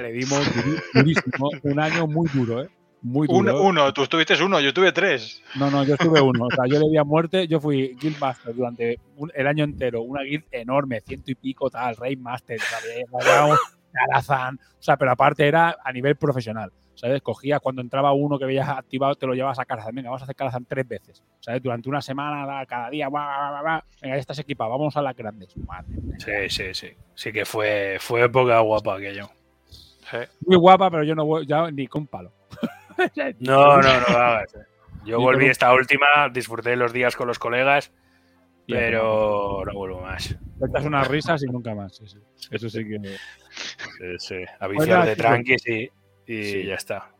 Le 0.00 0.12
dimos 0.12 0.40
durísimo. 0.94 1.50
Un 1.62 1.80
año 1.80 2.06
muy 2.06 2.28
duro, 2.32 2.62
¿eh? 2.62 2.68
Muy 3.02 3.26
duro. 3.28 3.38
Uno, 3.38 3.60
uno, 3.60 3.92
tú 3.92 4.06
tuviste 4.06 4.42
uno, 4.42 4.60
yo 4.60 4.72
tuve 4.72 4.90
tres. 4.92 5.42
No, 5.56 5.70
no, 5.70 5.84
yo 5.84 5.94
estuve 5.94 6.20
uno. 6.22 6.46
O 6.46 6.50
sea, 6.50 6.64
yo 6.66 6.78
le 6.80 6.88
di 6.88 6.96
a 6.96 7.04
muerte. 7.04 7.46
Yo 7.46 7.60
fui 7.60 7.96
Guild 8.00 8.18
Master 8.18 8.54
durante 8.54 8.98
un- 9.16 9.30
el 9.34 9.46
año 9.46 9.62
entero. 9.64 10.02
Una 10.02 10.22
guild 10.22 10.44
enorme, 10.50 11.00
ciento 11.02 11.30
y 11.30 11.34
pico, 11.34 11.68
tal, 11.70 11.96
Rey 11.96 12.16
Master, 12.16 12.58
¿sabes? 12.60 13.04
Calazán. 13.94 14.58
O 14.78 14.82
sea, 14.82 14.96
pero 14.96 15.12
aparte 15.12 15.46
era 15.46 15.76
a 15.82 15.92
nivel 15.92 16.16
profesional. 16.16 16.72
¿Sabes? 16.96 17.22
Cogía 17.22 17.58
cuando 17.58 17.82
entraba 17.82 18.12
uno 18.12 18.38
que 18.38 18.44
veías 18.44 18.68
activado, 18.68 19.16
te 19.16 19.26
lo 19.26 19.34
llevabas 19.34 19.58
a 19.58 19.64
Calazán. 19.64 19.94
Venga, 19.94 20.10
vamos 20.10 20.22
a 20.22 20.24
hacer 20.26 20.36
Calazán 20.36 20.64
tres 20.64 20.86
veces. 20.86 21.24
¿Sabes? 21.40 21.60
Durante 21.60 21.88
una 21.88 22.00
semana, 22.00 22.46
da- 22.46 22.64
cada 22.66 22.88
día, 22.88 23.08
va, 23.08 23.26
va, 23.26 23.50
va, 23.50 23.62
va. 23.62 23.84
Venga, 24.00 24.14
ya 24.14 24.20
estás 24.20 24.38
equipado, 24.38 24.70
vamos 24.70 24.96
a 24.96 25.02
las 25.02 25.16
grandes. 25.16 25.56
Madre 25.56 25.88
mía. 25.88 26.16
Sí, 26.18 26.32
sí, 26.50 26.72
sí. 26.72 26.88
Sí 27.14 27.32
que 27.32 27.44
fue, 27.44 27.96
fue 28.00 28.22
época 28.22 28.60
guapa 28.60 28.96
aquello. 28.96 29.28
Muy 30.46 30.56
guapa, 30.56 30.88
pero 30.90 31.02
yo 31.02 31.14
no 31.16 31.24
voy 31.26 31.46
ya 31.46 31.68
ni 31.72 31.86
con 31.88 32.02
un 32.02 32.06
palo. 32.06 32.32
No, 33.40 33.78
no, 33.78 33.82
no 33.82 34.16
hagas. 34.16 34.54
eh. 34.54 34.58
Yo 35.04 35.18
Ni 35.18 35.24
volví 35.24 35.46
esta 35.46 35.74
última, 35.74 36.06
disfruté 36.32 36.76
los 36.76 36.92
días 36.92 37.16
con 37.16 37.26
los 37.26 37.40
colegas, 37.40 37.92
pero 38.68 39.62
no 39.66 39.72
vuelvo 39.74 40.00
más. 40.00 40.36
Echas 40.66 40.84
unas 40.84 41.08
risas 41.08 41.42
y 41.42 41.46
nunca 41.46 41.74
más. 41.74 41.96
sí, 41.96 42.06
sí. 42.06 42.18
Eso 42.50 42.68
sí 42.68 42.84
que. 42.86 42.98
Sí, 43.98 44.18
sí. 44.18 44.34
De 44.36 45.14
sí, 45.14 45.16
tranquis 45.16 45.66
y, 45.66 45.90
y 46.26 46.44
Sí. 46.44 46.64
ya 46.64 46.74
está. 46.74 47.10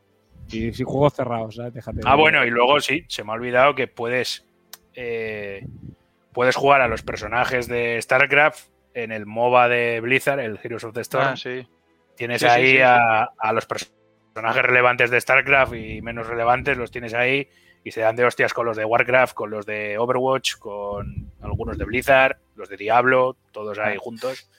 Y 0.48 0.72
si 0.72 0.82
juegos 0.84 1.14
cerrados, 1.14 1.56
¿sabes? 1.56 1.74
Déjate. 1.74 2.00
Ah, 2.04 2.16
bueno, 2.16 2.44
y 2.44 2.50
luego 2.50 2.80
sí, 2.80 3.04
se 3.08 3.24
me 3.24 3.30
ha 3.32 3.34
olvidado 3.34 3.74
que 3.74 3.86
puedes, 3.88 4.46
eh, 4.94 5.66
puedes 6.32 6.56
jugar 6.56 6.80
a 6.82 6.88
los 6.88 7.02
personajes 7.02 7.66
de 7.66 8.00
StarCraft 8.00 8.68
en 8.94 9.10
el 9.12 9.26
MOBA 9.26 9.68
de 9.68 10.00
Blizzard, 10.00 10.40
el 10.40 10.58
Heroes 10.62 10.84
of 10.84 10.94
the 10.94 11.00
Storm. 11.00 11.28
Ah, 11.28 11.36
sí. 11.36 11.66
Tienes 12.16 12.40
Sí, 12.42 12.46
ahí 12.46 12.66
sí, 12.66 12.76
sí. 12.76 12.80
A, 12.82 13.24
a 13.38 13.52
los 13.52 13.66
personajes 13.66 13.94
personajes 14.34 14.62
relevantes 14.64 15.10
de 15.10 15.20
StarCraft 15.20 15.74
y 15.74 16.02
menos 16.02 16.26
relevantes 16.26 16.76
los 16.76 16.90
tienes 16.90 17.14
ahí 17.14 17.48
y 17.84 17.92
se 17.92 18.00
dan 18.00 18.16
de 18.16 18.24
hostias 18.24 18.52
con 18.52 18.66
los 18.66 18.76
de 18.76 18.84
Warcraft, 18.84 19.32
con 19.32 19.50
los 19.50 19.64
de 19.64 19.96
Overwatch, 19.96 20.56
con 20.58 21.30
algunos 21.40 21.78
de 21.78 21.84
Blizzard, 21.84 22.38
los 22.56 22.68
de 22.68 22.76
Diablo, 22.76 23.36
todos 23.52 23.78
ahí 23.78 23.96
juntos. 23.96 24.50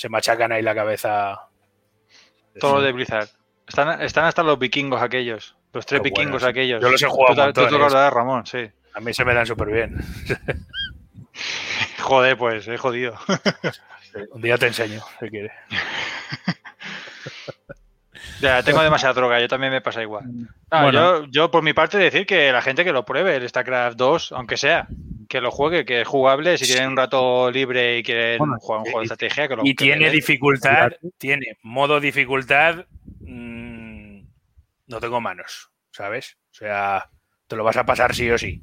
Se 0.00 0.08
machacan 0.08 0.50
ahí 0.50 0.62
la 0.62 0.74
cabeza. 0.74 1.42
Todo 2.58 2.80
de 2.80 2.90
Blizzard. 2.90 3.28
Están, 3.68 4.00
están 4.00 4.24
hasta 4.24 4.42
los 4.42 4.58
vikingos 4.58 5.02
aquellos. 5.02 5.56
Los 5.74 5.84
tres 5.84 6.00
Qué 6.00 6.04
vikingos 6.08 6.42
aquellos. 6.42 6.80
Yo 6.80 6.88
los 6.88 7.02
he 7.02 7.06
jugado 7.06 7.34
Tú, 7.34 7.40
te- 7.42 7.46
tú 7.48 7.52
te 7.52 7.60
montones. 7.60 7.80
acordarás, 7.84 8.12
Ramón, 8.14 8.46
sí. 8.46 8.66
A 8.94 9.00
mí 9.00 9.12
se 9.12 9.26
me 9.26 9.34
dan 9.34 9.44
súper 9.44 9.68
bien. 9.68 9.98
Joder, 12.00 12.38
pues, 12.38 12.66
he 12.66 12.78
jodido. 12.78 13.14
Un 14.32 14.40
día 14.40 14.56
te 14.56 14.68
enseño, 14.68 15.02
si 15.20 15.28
quieres. 15.28 15.52
Ya, 18.40 18.62
tengo 18.62 18.82
demasiada 18.82 19.12
droga, 19.12 19.38
yo 19.38 19.48
también 19.48 19.70
me 19.70 19.82
pasa 19.82 20.00
igual. 20.02 20.24
Ah, 20.70 20.84
Bueno. 20.84 21.20
yo, 21.20 21.26
yo, 21.30 21.50
por 21.50 21.62
mi 21.62 21.74
parte, 21.74 21.98
decir 21.98 22.24
que 22.26 22.50
la 22.50 22.62
gente 22.62 22.84
que 22.84 22.92
lo 22.92 23.04
pruebe, 23.04 23.36
el 23.36 23.46
StarCraft 23.46 23.98
2, 23.98 24.32
aunque 24.32 24.56
sea, 24.56 24.86
que 25.30 25.40
lo 25.40 25.50
juegue, 25.52 25.84
que 25.84 26.00
es 26.02 26.08
jugable, 26.08 26.58
si 26.58 26.66
tienen 26.66 26.88
un 26.90 26.96
rato 26.96 27.50
libre 27.52 27.98
y 27.98 28.02
quieren 28.02 28.38
Bueno, 28.38 28.56
jugar 28.58 28.80
un 28.80 28.84
juego 28.84 28.98
de 29.00 29.04
estrategia, 29.04 29.48
que 29.48 29.56
lo 29.56 29.64
Y 29.64 29.74
que 29.76 29.84
tiene 29.84 30.10
dificultad, 30.10 30.90
tiene 31.18 31.56
modo 31.62 32.00
dificultad. 32.00 32.86
mm, 33.20 34.22
no 34.88 35.00
tengo 35.00 35.20
manos, 35.20 35.70
¿sabes? 35.92 36.36
O 36.50 36.54
sea, 36.54 37.08
te 37.46 37.56
lo 37.56 37.64
vas 37.64 37.76
a 37.76 37.86
pasar 37.86 38.14
sí 38.14 38.28
o 38.30 38.36
sí. 38.36 38.60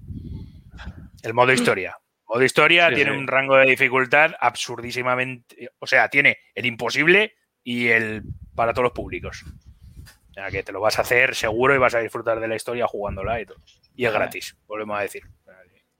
El 1.23 1.34
modo 1.34 1.53
historia. 1.53 1.98
Modo 2.27 2.44
historia 2.44 2.89
Sí, 2.89 2.95
tiene 2.95 3.11
sí. 3.11 3.18
un 3.18 3.27
rango 3.27 3.56
de 3.56 3.65
dificultad 3.68 4.31
absurdísimamente. 4.39 5.69
O 5.80 5.88
sea, 5.88 6.10
tiene 6.10 6.38
el 6.53 6.65
imposible 6.65 7.35
y 7.64 7.88
el 7.88 8.23
para 8.56 8.73
todos 8.73 8.84
los 8.84 8.91
públicos. 8.94 9.44
O 9.45 10.34
sea, 10.34 10.52
que 10.52 10.64
te 10.64 10.72
lo 10.73 10.81
vas 10.81 10.99
a 10.99 11.03
hacer 11.03 11.34
seguro 11.34 11.73
y 11.73 11.77
vas 11.80 11.95
a 11.95 11.99
disfrutar 11.99 12.39
de 12.41 12.48
la 12.49 12.56
historia 12.57 12.88
jugándola 12.88 13.39
y 13.41 13.45
todo. 13.45 13.57
Y 13.95 14.06
es 14.06 14.14
gratis, 14.14 14.57
volvemos 14.68 14.99
a 14.99 15.02
decir. 15.03 15.23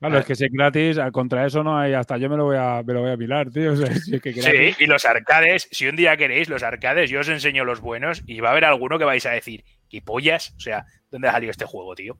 Claro, 0.00 0.18
es 0.18 0.26
que 0.26 0.34
si 0.36 0.44
es 0.44 0.52
gratis, 0.52 0.96
a- 0.98 1.10
contra 1.10 1.44
eso 1.46 1.64
no 1.64 1.76
hay. 1.76 1.92
Hasta 1.94 2.16
yo 2.18 2.28
me 2.30 2.36
lo 2.36 2.44
voy 2.44 2.56
a, 2.56 2.82
me 2.86 2.92
lo 2.94 3.00
voy 3.02 3.10
a 3.10 3.16
pilar, 3.16 3.50
tío. 3.50 3.72
O 3.72 3.76
sea, 3.76 3.92
si 3.94 4.14
es 4.16 4.22
que 4.22 4.32
Sí, 4.32 4.74
y 4.78 4.86
los 4.86 5.04
arcades, 5.04 5.68
si 5.72 5.86
un 5.88 5.96
día 5.96 6.16
queréis, 6.16 6.48
los 6.48 6.62
arcades, 6.62 7.10
yo 7.10 7.20
os 7.20 7.28
enseño 7.28 7.64
los 7.64 7.80
buenos 7.80 8.22
y 8.26 8.40
va 8.40 8.48
a 8.48 8.52
haber 8.52 8.64
alguno 8.64 8.98
que 8.98 9.04
vais 9.04 9.26
a 9.26 9.30
decir, 9.30 9.64
¿qué 9.90 10.00
pollas? 10.00 10.54
O 10.56 10.60
sea, 10.60 10.86
¿dónde 11.10 11.28
ha 11.28 11.32
salido 11.32 11.50
este 11.50 11.64
juego, 11.64 11.94
tío? 11.96 12.16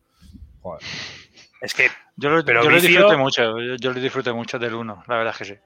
Joder. 0.60 0.82
Es 1.60 1.74
que 1.74 1.88
Yo 2.16 2.30
lo, 2.30 2.44
Pero 2.44 2.62
yo 2.64 2.70
lo 2.70 2.76
vicio- 2.76 2.90
disfruté 2.90 3.16
mucho, 3.16 3.42
yo, 3.60 3.76
yo 3.76 3.92
lo 3.92 4.00
disfruté 4.00 4.32
mucho 4.32 4.59
del 4.59 4.74
1, 4.74 5.05
la 5.06 5.16
verdad 5.16 5.32
es 5.32 5.38
que 5.38 5.44
sí. 5.55 5.60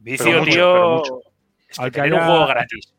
vicio, 0.00 0.24
Pero 0.26 0.38
mucho, 0.40 0.50
tío, 0.52 0.72
pero 0.72 0.90
mucho. 0.98 1.20
es 1.68 1.76
que 1.78 1.82
Al 1.84 1.90
que 1.92 2.00
tener 2.00 2.14
un 2.14 2.26
juego 2.26 2.46
gratis, 2.46 2.94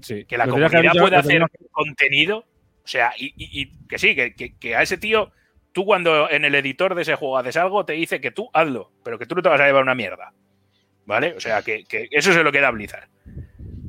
Sí. 0.00 0.24
que 0.24 0.38
la 0.38 0.46
Lo 0.46 0.52
tendría 0.54 0.68
que 0.70 0.76
comunidad 0.98 1.10
lo 1.10 1.16
hacer 1.18 1.42
contenido, 1.70 2.38
o 2.38 2.86
sea, 2.88 3.12
y, 3.16 3.26
y- 3.36 3.60
y 3.62 3.86
que 3.86 3.98
sí, 3.98 4.14
que, 4.16 4.34
que- 4.34 4.56
que 4.56 4.74
a 4.76 4.82
ese 4.82 4.96
tío, 4.96 5.30
tú 5.72 5.84
cuando 5.84 6.30
en 6.30 6.44
el 6.44 6.54
editor 6.54 6.94
de 6.94 7.02
ese 7.02 7.14
juego 7.14 7.38
haces 7.38 7.56
algo, 7.56 7.84
te 7.84 7.92
dice 7.94 8.20
que 8.20 8.30
tú 8.30 8.50
hazlo, 8.52 8.92
pero 9.04 9.18
que 9.18 9.26
tú 9.26 9.34
no 9.34 9.42
te 9.42 9.48
vas 9.48 9.60
a 9.60 9.66
llevar 9.66 9.82
una 9.82 9.94
mierda. 9.94 10.32
¿Vale? 11.06 11.34
O 11.34 11.40
sea, 11.40 11.62
que, 11.62 11.84
eso 12.10 12.32
se 12.32 12.42
lo 12.44 12.52
queda 12.52 12.70
Blizzard. 12.70 13.08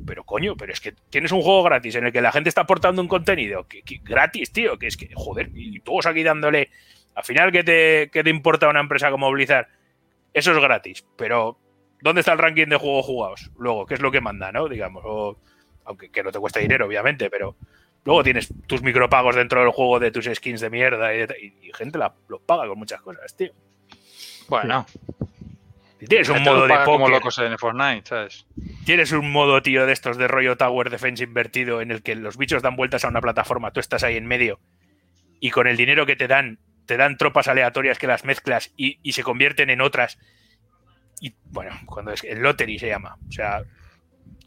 Pero 0.04 0.24
coño, 0.24 0.56
pero 0.56 0.72
es 0.72 0.80
que 0.80 0.92
tienes 1.10 1.30
un 1.30 1.42
juego 1.42 1.62
gratis 1.62 1.94
en 1.94 2.06
el 2.06 2.12
que 2.12 2.20
la 2.20 2.32
gente 2.32 2.48
está 2.48 2.62
aportando 2.62 3.00
un 3.00 3.08
contenido 3.08 3.68
que, 3.68 3.82
que- 3.82 4.00
gratis, 4.02 4.52
tío, 4.52 4.78
que 4.78 4.88
es 4.88 4.96
que, 4.96 5.10
joder, 5.14 5.50
y 5.54 5.78
todos 5.80 6.06
aquí 6.06 6.22
dándole. 6.22 6.70
Al 7.14 7.24
final, 7.24 7.52
¿qué 7.52 7.62
te, 7.62 8.10
qué 8.12 8.24
te 8.24 8.30
importa 8.30 8.68
una 8.68 8.80
empresa 8.80 9.10
como 9.10 9.30
Blizzard? 9.30 9.68
Eso 10.32 10.52
es 10.52 10.58
gratis, 10.58 11.06
pero 11.16 11.58
¿dónde 12.00 12.20
está 12.20 12.32
el 12.32 12.38
ranking 12.38 12.66
de 12.66 12.76
juegos 12.76 13.06
jugados? 13.06 13.50
Luego, 13.58 13.86
¿qué 13.86 13.94
es 13.94 14.00
lo 14.00 14.10
que 14.10 14.20
manda, 14.20 14.50
no? 14.50 14.66
Digamos, 14.68 15.04
o, 15.06 15.38
aunque 15.84 16.10
que 16.10 16.22
no 16.22 16.32
te 16.32 16.40
cueste 16.40 16.60
dinero, 16.60 16.86
obviamente, 16.86 17.30
pero 17.30 17.56
luego 18.04 18.22
tienes 18.24 18.48
tus 18.66 18.82
micropagos 18.82 19.36
dentro 19.36 19.60
del 19.60 19.70
juego 19.70 19.98
de 20.00 20.10
tus 20.10 20.26
skins 20.26 20.60
de 20.60 20.70
mierda 20.70 21.14
y, 21.14 21.18
de- 21.26 21.36
y- 21.62 21.68
y 21.68 21.72
gente 21.72 21.98
la- 21.98 22.14
los 22.28 22.40
paga 22.42 22.66
con 22.66 22.78
muchas 22.78 23.00
cosas, 23.02 23.36
tío. 23.36 23.52
Bueno, 24.48 24.86
Si 26.00 26.06
tienes 26.06 26.28
un 26.30 26.42
modo 26.42 26.66
de 26.66 26.74
como 26.84 27.08
locos 27.08 27.38
en 27.38 27.56
Fortnite, 27.58 28.02
¿sabes? 28.08 28.46
tienes 28.84 29.12
un 29.12 29.30
modo, 29.30 29.62
tío, 29.62 29.86
de 29.86 29.92
estos 29.92 30.16
de 30.16 30.26
rollo 30.26 30.56
Tower 30.56 30.90
Defense 30.90 31.22
invertido 31.22 31.80
en 31.80 31.92
el 31.92 32.02
que 32.02 32.16
los 32.16 32.36
bichos 32.36 32.60
dan 32.62 32.74
vueltas 32.74 33.04
a 33.04 33.08
una 33.08 33.20
plataforma, 33.20 33.70
tú 33.70 33.78
estás 33.80 34.02
ahí 34.02 34.16
en 34.16 34.26
medio 34.26 34.58
y 35.38 35.50
con 35.50 35.68
el 35.68 35.76
dinero 35.76 36.04
que 36.04 36.16
te 36.16 36.26
dan, 36.26 36.58
te 36.86 36.96
dan 36.96 37.16
tropas 37.16 37.46
aleatorias 37.46 37.98
que 38.00 38.08
las 38.08 38.24
mezclas 38.24 38.72
y, 38.76 38.98
y 39.04 39.12
se 39.12 39.22
convierten 39.22 39.70
en 39.70 39.80
otras. 39.80 40.18
Y 41.20 41.34
bueno, 41.44 41.70
cuando 41.86 42.10
es 42.12 42.24
el 42.24 42.40
lottery 42.40 42.80
se 42.80 42.88
llama, 42.88 43.16
o 43.28 43.32
sea, 43.32 43.62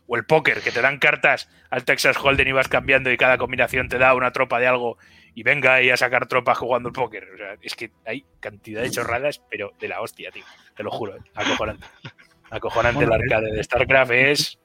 o 0.07 0.15
el 0.15 0.25
póker, 0.25 0.61
que 0.61 0.71
te 0.71 0.81
dan 0.81 0.99
cartas 0.99 1.49
al 1.69 1.83
Texas 1.83 2.17
Hold'em 2.17 2.47
y 2.47 2.51
vas 2.51 2.67
cambiando 2.67 3.11
y 3.11 3.17
cada 3.17 3.37
combinación 3.37 3.89
te 3.89 3.97
da 3.97 4.13
una 4.13 4.31
tropa 4.31 4.59
de 4.59 4.67
algo 4.67 4.97
y 5.33 5.43
venga 5.43 5.73
ahí 5.73 5.89
a 5.89 5.97
sacar 5.97 6.27
tropas 6.27 6.57
jugando 6.57 6.89
el 6.89 6.93
póker. 6.93 7.27
O 7.33 7.37
sea, 7.37 7.55
es 7.61 7.75
que 7.75 7.91
hay 8.05 8.23
cantidad 8.39 8.81
de 8.81 8.89
chorradas, 8.91 9.41
pero 9.49 9.71
de 9.79 9.87
la 9.87 10.01
hostia, 10.01 10.31
tío. 10.31 10.43
Te 10.75 10.83
lo 10.83 10.91
juro, 10.91 11.17
¿eh? 11.17 11.21
acojonante. 11.33 11.85
Acojonante 12.51 13.05
Bueno, 13.05 13.15
el 13.15 13.21
arcade 13.33 13.51
de 13.51 13.63
StarCraft 13.63 14.11
es 14.11 14.59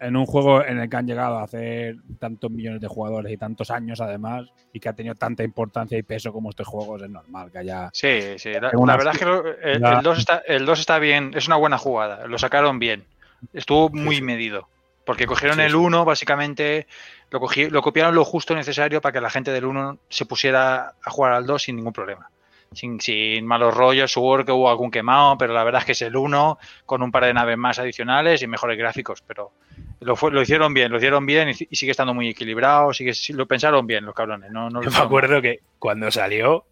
En 0.00 0.16
un 0.16 0.26
juego 0.26 0.64
en 0.64 0.78
el 0.80 0.90
que 0.90 0.96
han 0.96 1.06
llegado 1.06 1.38
a 1.38 1.44
hacer 1.44 1.94
tantos 2.18 2.50
millones 2.50 2.80
de 2.80 2.88
jugadores 2.88 3.32
y 3.32 3.36
tantos 3.36 3.70
años, 3.70 4.00
además, 4.00 4.48
y 4.72 4.80
que 4.80 4.88
ha 4.88 4.92
tenido 4.94 5.14
tanta 5.14 5.44
importancia 5.44 5.96
y 5.96 6.02
peso 6.02 6.32
como 6.32 6.50
este 6.50 6.64
juego, 6.64 6.96
es 6.96 7.08
normal 7.08 7.50
que 7.52 7.58
haya. 7.58 7.88
Sí, 7.92 8.36
sí. 8.36 8.52
La, 8.52 8.70
verdad 8.96 9.12
es 9.14 9.18
que 9.20 9.24
lo- 9.24 9.46
el, 9.62 9.80
la- 9.80 9.98
el 9.98 10.02
2 10.02 10.18
está, 10.18 10.42
el 10.44 10.66
2 10.66 10.80
está 10.80 10.98
bien, 10.98 11.30
es 11.36 11.46
una 11.46 11.54
buena 11.56 11.78
jugada, 11.78 12.26
lo 12.26 12.36
sacaron 12.36 12.78
bien. 12.80 13.04
Estuvo 13.52 13.90
muy 13.90 14.20
medido. 14.20 14.68
Porque 15.04 15.26
cogieron 15.26 15.56
Sí, 15.58 15.62
el 15.64 15.70
sí. 15.70 15.76
1, 15.76 16.04
básicamente, 16.04 16.86
lo, 17.30 17.40
cogí- 17.40 17.68
lo 17.70 17.82
copiaron 17.82 18.14
lo 18.14 18.24
justo 18.24 18.54
necesario 18.54 19.00
para 19.00 19.12
que 19.12 19.20
la 19.20 19.30
gente 19.30 19.50
del 19.50 19.64
1 19.64 19.98
se 20.08 20.26
pusiera 20.26 20.94
a 21.04 21.10
jugar 21.10 21.32
al 21.32 21.46
2 21.46 21.62
sin 21.62 21.76
ningún 21.76 21.92
problema. 21.92 22.28
Sin, 22.72 23.00
sin 23.00 23.44
malos 23.44 23.74
rollos, 23.74 24.10
seguro 24.10 24.44
que 24.46 24.52
hubo 24.52 24.70
algún 24.70 24.90
quemado, 24.90 25.36
pero 25.36 25.52
la 25.52 25.62
verdad 25.62 25.80
es 25.80 25.86
que 25.86 25.92
es 25.92 26.02
el 26.02 26.16
1 26.16 26.58
con 26.86 27.02
un 27.02 27.10
par 27.12 27.24
de 27.26 27.34
naves 27.34 27.58
más 27.58 27.78
adicionales 27.78 28.40
y 28.42 28.46
mejores 28.46 28.78
gráficos. 28.78 29.22
Pero 29.26 29.52
lo, 30.00 30.16
fue- 30.16 30.30
lo 30.30 30.40
hicieron 30.40 30.72
bien, 30.72 30.90
lo 30.90 30.96
hicieron 30.96 31.26
bien 31.26 31.50
y, 31.50 31.52
y 31.68 31.76
sigue 31.76 31.90
estando 31.90 32.14
muy 32.14 32.28
equilibrado, 32.30 32.92
sigue, 32.94 33.12
lo 33.34 33.46
pensaron 33.46 33.86
bien 33.86 34.04
los 34.06 34.14
cabrones. 34.14 34.50
No, 34.52 34.70
no 34.70 34.78
lo 34.80 34.84
Yo 34.84 34.90
me 34.90 34.96
mal. 34.98 35.06
acuerdo 35.06 35.42
que 35.42 35.60
cuando 35.78 36.10
salió, 36.10 36.64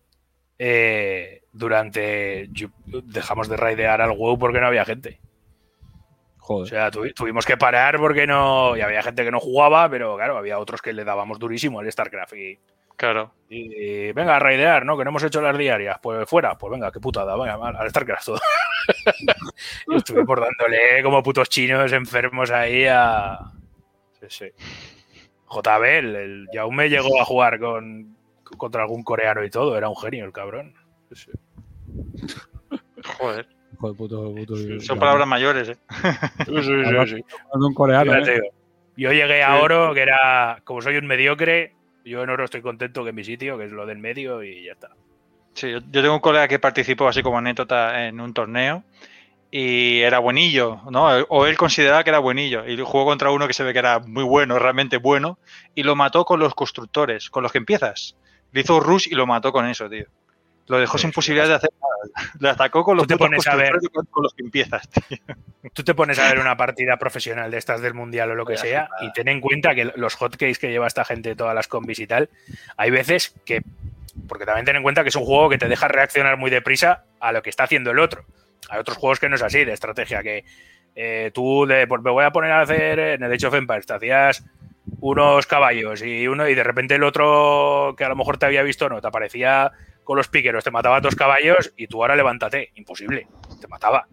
eh, 0.59 1.43
durante. 1.53 2.49
yo- 2.53 2.69
dejamos 2.87 3.49
de 3.49 3.57
raidear 3.57 4.01
al 4.01 4.13
WoW 4.13 4.39
porque 4.39 4.61
no 4.61 4.67
había 4.69 4.85
gente. 4.85 5.19
O 6.49 6.67
sea, 6.67 6.91
tuvi- 6.91 7.15
tuvimos 7.15 7.47
que 7.47 7.57
parar 7.57 7.99
porque 7.99 8.27
no. 8.27 8.77
Y 8.77 8.81
había 8.81 9.03
gente 9.03 9.25
que 9.25 9.31
no 9.31 9.39
jugaba, 9.41 9.89
pero 9.89 10.17
claro, 10.17 10.37
había 10.37 10.59
otros 10.59 10.83
que 10.83 10.93
le 10.93 11.05
dábamos 11.05 11.39
durísimo 11.39 11.81
al 11.81 11.91
StarCraft. 11.91 12.33
Y, 12.35 12.59
Claro. 12.97 13.33
y, 13.49 14.13
venga, 14.13 14.37
a 14.37 14.39
raidear, 14.41 14.85
¿no? 14.85 14.99
Que 14.99 15.05
no 15.05 15.11
hemos 15.11 15.23
hecho 15.23 15.41
las 15.41 15.57
diarias. 15.57 15.99
Pues 16.03 16.29
fuera, 16.29 16.59
pues 16.59 16.71
venga, 16.71 16.93
qué 16.93 17.01
putada, 17.01 17.35
venga, 17.35 17.55
al 17.55 17.77
al 17.77 17.89
StarCraft 17.89 18.27
todo. 18.27 18.41
y 19.89 19.97
estuvimos 19.97 20.39
dándole 20.39 21.03
como 21.03 21.23
putos 21.23 21.49
chinos 21.49 21.93
enfermos 21.93 22.51
ahí 22.51 22.85
a. 22.87 23.39
Sí, 24.21 24.27
sí. 24.29 24.47
JB, 25.49 25.85
el, 25.85 26.17
el 26.17 26.49
Jaume 26.53 26.89
llegó 26.91 27.21
a 27.21 27.25
jugar 27.25 27.59
con, 27.59 28.17
contra 28.59 28.83
algún 28.83 29.03
coreano 29.03 29.43
y 29.45 29.51
todo, 29.51 29.77
era 29.79 29.89
un 29.89 29.97
genio 29.97 30.25
el 30.27 30.33
cabrón. 30.33 30.75
Sí, 31.13 31.31
sí. 31.33 32.79
Joder. 33.19 33.49
Joder, 33.81 33.97
puto, 33.97 34.35
puto- 34.35 34.81
Son 34.81 34.99
palabras 34.99 35.27
mayores, 35.27 35.71
¿eh? 35.71 35.77
Sí, 36.47 36.55
sí, 36.57 36.63
sí, 36.63 36.73
Además, 36.85 37.09
sí. 37.09 37.15
de 37.17 37.65
un 37.67 37.75
coreano. 37.75 38.13
Fíjate, 38.13 38.37
¿eh? 38.37 38.51
Yo 38.97 39.13
llegué 39.13 39.43
a 39.43 39.57
oro, 39.57 39.95
que 39.95 40.03
era, 40.03 40.61
como 40.65 40.83
soy 40.83 40.97
un 40.97 41.07
mediocre, 41.07 41.75
yo 42.05 42.23
en 42.23 42.29
oro 42.31 42.45
estoy 42.45 42.61
contento 42.61 43.03
que 43.03 43.11
en 43.11 43.17
mi 43.17 43.25
sitio, 43.25 43.57
que 43.57 43.65
es 43.65 43.73
lo 43.73 43.87
del 43.87 43.99
medio, 43.99 44.43
y 44.43 44.65
ya 44.67 44.73
está. 44.73 44.91
Sí, 45.55 45.71
yo, 45.71 45.79
yo 45.91 46.03
tengo 46.03 46.15
un 46.15 46.21
colega 46.21 46.47
que 46.49 46.59
participó 46.59 47.09
así 47.09 47.23
como 47.23 47.39
anécdota 47.39 48.07
en 48.07 48.21
un 48.21 48.35
torneo 48.35 48.85
y 49.51 50.01
era 50.01 50.19
buenillo, 50.19 50.81
¿no? 50.91 51.07
O 51.29 51.47
él 51.47 51.57
consideraba 51.57 52.05
que 52.05 52.11
era 52.11 52.19
buenillo 52.19 52.69
y 52.69 52.77
jugó 52.79 53.05
contra 53.07 53.31
uno 53.31 53.47
que 53.49 53.55
se 53.55 53.65
ve 53.65 53.73
que 53.73 53.79
era 53.81 53.99
muy 53.99 54.23
bueno, 54.23 54.59
realmente 54.59 54.99
bueno, 54.99 55.39
y 55.75 55.83
lo 55.83 55.97
mató 55.97 56.25
con 56.25 56.39
los 56.39 56.55
constructores, 56.55 57.31
con 57.31 57.43
los 57.43 57.51
que 57.53 57.59
empiezas. 57.59 58.17
Le 58.53 58.61
hizo 58.61 58.79
rush 58.81 59.09
y 59.11 59.15
lo 59.15 59.27
mató 59.27 59.51
con 59.53 59.67
eso, 59.67 59.89
tío. 59.89 60.07
Lo 60.71 60.79
dejó 60.79 60.99
sin 60.99 61.11
posibilidad 61.11 61.49
de 61.49 61.55
hacer 61.55 61.71
nada. 61.81 62.31
Le 62.39 62.49
atacó 62.49 62.85
con 62.85 62.97
los 62.97 63.05
te 63.05 63.17
pones 63.17 63.45
a 63.49 63.57
ver- 63.57 63.75
con, 63.93 64.23
los 64.23 64.33
que 64.33 64.45
empiezas, 64.45 64.89
tío. 64.89 65.19
Tú 65.73 65.83
te 65.83 65.95
pones 65.95 66.17
a 66.21 66.29
ver 66.29 66.39
una 66.39 66.57
partida 66.57 66.97
profesional 66.97 67.51
de 67.51 67.59
estas 67.59 67.83
del 67.83 67.93
mundial 67.93 68.31
o 68.31 68.37
lo 68.37 68.47
que 68.47 68.53
Vaya 68.53 68.63
sea, 68.63 68.89
y 69.01 69.13
ten 69.13 69.27
en 69.27 69.41
cuenta 69.41 69.75
que 69.75 69.93
los 69.97 70.15
hotkeys 70.15 70.61
que 70.61 70.71
lleva 70.71 70.87
esta 70.87 71.05
gente, 71.05 71.35
todas 71.35 71.57
las 71.57 71.67
combis 71.67 71.99
y 71.99 72.07
tal, 72.07 72.31
hay 72.77 72.93
veces 72.93 73.35
que. 73.45 73.63
Porque 74.29 74.47
también 74.47 74.65
ten 74.65 74.77
en 74.77 74.85
cuenta 74.85 75.03
que 75.03 75.09
es 75.09 75.17
un 75.17 75.25
juego 75.25 75.49
que 75.51 75.59
te 75.59 75.67
deja 75.67 75.89
reaccionar 75.89 76.37
muy 76.37 76.51
deprisa 76.51 77.03
a 77.19 77.33
lo 77.33 77.43
que 77.43 77.51
está 77.51 77.65
haciendo 77.65 77.91
el 77.91 77.99
otro. 77.99 78.25
Hay 78.69 78.79
otros 78.79 78.97
juegos 78.97 79.19
que 79.19 79.29
no 79.29 79.35
es 79.35 79.43
así, 79.43 79.65
de 79.65 79.73
estrategia, 79.73 80.23
que 80.23 80.45
eh, 80.95 81.33
tú 81.35 81.67
de, 81.67 81.89
pues 81.89 82.01
me 82.01 82.13
voy 82.13 82.25
a 82.25 82.31
poner 82.31 82.53
a 82.53 82.61
hacer 82.61 82.97
en 83.01 83.25
el 83.25 83.33
Age 83.33 83.47
of 83.49 83.55
Empires, 83.55 83.87
te 83.87 83.95
hacías 83.95 84.45
unos 85.01 85.47
caballos 85.47 86.01
y 86.03 86.29
uno 86.29 86.49
y 86.49 86.55
de 86.55 86.63
repente 86.63 86.95
el 86.95 87.03
otro 87.03 87.95
que 87.97 88.05
a 88.05 88.09
lo 88.09 88.17
mejor 88.17 88.39
te 88.39 88.47
había 88.47 88.63
visto 88.63 88.89
no, 88.89 89.01
te 89.01 89.09
aparecía 89.09 89.73
con 90.11 90.17
los 90.17 90.27
píqueros, 90.27 90.65
te 90.65 90.73
mataba 90.73 91.01
dos 91.01 91.15
caballos 91.15 91.73
y 91.77 91.87
tú 91.87 92.03
ahora 92.03 92.17
levántate, 92.17 92.73
imposible, 92.75 93.29
te 93.61 93.69
mataba. 93.69 94.09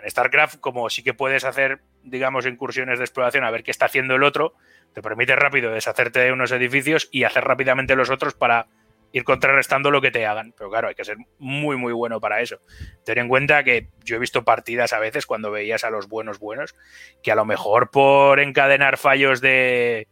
En 0.00 0.08
StarCraft 0.08 0.60
como 0.60 0.88
sí 0.88 1.02
que 1.02 1.14
puedes 1.14 1.42
hacer 1.42 1.80
digamos, 2.04 2.46
incursiones 2.46 3.00
de 3.00 3.04
exploración 3.04 3.42
a 3.42 3.50
ver 3.50 3.64
qué 3.64 3.72
está 3.72 3.86
haciendo 3.86 4.14
el 4.14 4.22
otro, 4.22 4.54
te 4.94 5.02
permite 5.02 5.34
rápido 5.34 5.72
deshacerte 5.72 6.20
de 6.20 6.30
unos 6.30 6.52
edificios 6.52 7.08
y 7.10 7.24
hacer 7.24 7.42
rápidamente 7.42 7.96
los 7.96 8.08
otros 8.08 8.34
para 8.34 8.68
ir 9.10 9.24
contrarrestando 9.24 9.90
lo 9.90 10.00
que 10.00 10.12
te 10.12 10.26
hagan. 10.26 10.54
Pero 10.56 10.70
claro, 10.70 10.86
hay 10.86 10.94
que 10.94 11.04
ser 11.04 11.16
muy, 11.40 11.76
muy 11.76 11.92
bueno 11.92 12.20
para 12.20 12.40
eso. 12.40 12.60
Ten 13.04 13.18
en 13.18 13.26
cuenta 13.26 13.64
que 13.64 13.88
yo 14.04 14.14
he 14.14 14.20
visto 14.20 14.44
partidas 14.44 14.92
a 14.92 15.00
veces 15.00 15.26
cuando 15.26 15.50
veías 15.50 15.82
a 15.82 15.90
los 15.90 16.08
buenos 16.08 16.38
buenos, 16.38 16.76
que 17.20 17.32
a 17.32 17.34
lo 17.34 17.44
mejor 17.44 17.90
por 17.90 18.38
encadenar 18.38 18.96
fallos 18.96 19.40
de, 19.40 20.06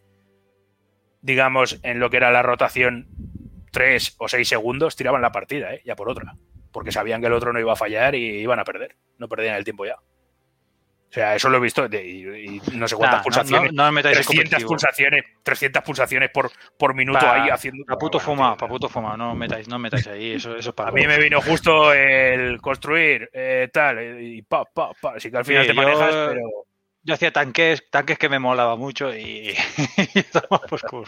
digamos, 1.23 1.79
en 1.85 2.01
lo 2.01 2.11
que 2.11 2.17
era 2.17 2.33
la 2.33 2.43
rotación 2.43 3.24
3 3.75 4.15
o 4.19 4.29
6 4.29 4.49
segundos, 4.49 4.97
tiraban 4.97 5.21
la 5.21 5.33
partida, 5.33 5.75
¿eh? 5.75 5.83
ya 5.85 5.95
por 5.97 6.09
otra. 6.09 6.35
Porque 6.73 6.91
sabían 6.93 7.21
que 7.21 7.27
el 7.27 7.33
otro 7.35 7.53
no 7.53 7.61
iba 7.61 7.73
a 7.75 7.77
fallar 7.77 8.15
y 8.15 8.41
iban 8.41 8.59
a 8.59 8.65
perder. 8.65 8.97
No 9.19 9.29
perdían 9.29 9.57
el 9.57 9.65
tiempo 9.65 9.85
ya. 9.85 9.97
O 9.97 11.13
sea, 11.15 11.37
eso 11.37 11.49
lo 11.49 11.59
he 11.59 11.61
visto 11.61 11.89
de- 11.89 12.05
y, 12.05 12.61
y 12.73 12.77
no 12.77 12.89
sé 12.89 12.97
cuántas 12.97 13.19
Nah, 13.19 13.19
no- 13.19 13.23
pulsaciones. 13.23 13.73
no- 13.73 13.83
no 13.85 13.93
me 13.93 13.97
metáis 13.97 14.17
en 14.17 14.23
300 14.25 14.35
competitivo. 14.45 14.69
pulsaciones, 14.69 15.25
300 15.45 15.83
pulsaciones 15.85 16.31
por, 16.31 16.51
por 16.77 16.95
minuto 16.95 17.21
Pa- 17.21 17.45
ahí 17.45 17.51
haciendo. 17.51 17.85
Pa' 17.85 17.97
puto 17.97 18.19
fumado, 18.19 18.57
pa' 18.57 18.67
puto 18.67 18.89
fumado. 18.89 19.17
No 19.17 19.35
metáis, 19.37 19.69
no 19.69 19.79
metáis 19.79 20.09
ahí. 20.09 20.33
Eso, 20.33 20.57
eso 20.57 20.71
es 20.71 20.75
para 20.75 20.89
A 20.89 20.93
mí 20.93 21.07
me 21.07 21.19
vino 21.19 21.41
justo 21.41 21.93
el 21.93 22.61
construir, 22.61 23.31
eh, 23.33 23.69
tal, 23.73 23.99
eh, 23.99 24.23
y 24.25 24.43
pa, 24.43 24.65
pa, 24.65 24.91
pa. 25.01 25.13
Así 25.15 25.31
que 25.31 25.37
al 25.37 25.45
final 25.45 25.63
Sí, 25.63 25.69
te 25.69 25.75
yo- 25.77 25.83
manejas, 25.83 26.11
pero. 26.31 26.41
Yo 27.07 27.15
hacía 27.15 27.33
tanques, 27.33 27.91
tanques 27.91 28.19
que 28.19 28.31
me 28.31 28.39
molaba 28.39 28.77
mucho 28.77 29.15
y, 29.15 29.55
por 30.71 30.81
culo. 30.89 31.07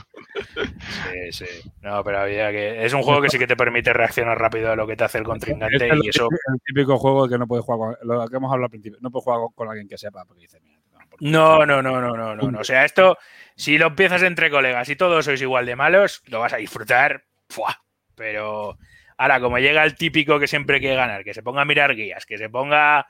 Sí, 1.10 1.32
sí. 1.32 1.70
No, 1.80 2.04
pero 2.04 2.20
había 2.20 2.50
que. 2.50 2.84
Es 2.84 2.92
un 2.92 3.02
juego 3.02 3.22
que 3.22 3.30
sí 3.30 3.38
que 3.38 3.46
te 3.46 3.56
permite 3.56 3.94
reaccionar 3.94 4.38
rápido 4.38 4.70
a 4.70 4.76
lo 4.76 4.86
que 4.86 4.94
te 4.94 5.04
hace 5.04 5.18
el 5.18 5.24
contrincante 5.24 5.76
Este 5.76 5.88
es 5.88 6.04
y 6.04 6.08
eso. 6.10 6.28
el 6.52 6.60
típico 6.66 6.98
juego 6.98 7.26
que 7.28 7.38
no 7.38 7.46
puedes 7.46 7.64
jugar 7.64 7.96
con, 7.98 8.08
lo 8.08 8.28
que 8.28 8.36
hemos 8.36 8.52
hablado 8.52 8.66
al 8.66 8.70
principio, 8.70 8.98
no 9.00 9.10
puedes 9.10 9.24
jugar 9.24 9.40
con, 9.40 9.52
con 9.54 9.68
alguien 9.70 9.88
que 9.88 9.96
sepa, 9.96 10.24
porque 10.26 10.42
dice, 10.42 10.60
mira, 10.60 10.78
No, 11.20 11.64
no, 11.64 11.80
no, 11.80 11.98
no, 12.00 12.14
no, 12.14 12.36
no, 12.36 12.50
no. 12.50 12.60
O 12.60 12.64
sea, 12.64 12.84
esto, 12.84 13.16
si 13.54 13.78
lo 13.78 13.86
empiezas 13.86 14.22
entre 14.22 14.50
colegas 14.50 14.88
y 14.90 14.96
todos 14.96 15.24
sois 15.24 15.40
igual 15.40 15.64
de 15.64 15.76
malos, 15.76 16.22
lo 16.26 16.40
vas 16.40 16.52
a 16.52 16.58
disfrutar. 16.58 17.24
¡fua! 17.48 17.82
Pero 18.14 18.78
ahora, 19.16 19.40
como 19.40 19.58
llega 19.58 19.82
el 19.84 19.94
típico 19.94 20.38
que 20.38 20.46
siempre 20.46 20.78
quiere 20.80 20.96
ganar, 20.96 21.24
que 21.24 21.32
se 21.34 21.42
ponga 21.42 21.62
a 21.62 21.66
mirar 21.66 21.94
guías, 21.94 22.26
que 22.26 22.38
se 22.38 22.50
ponga 22.50 23.06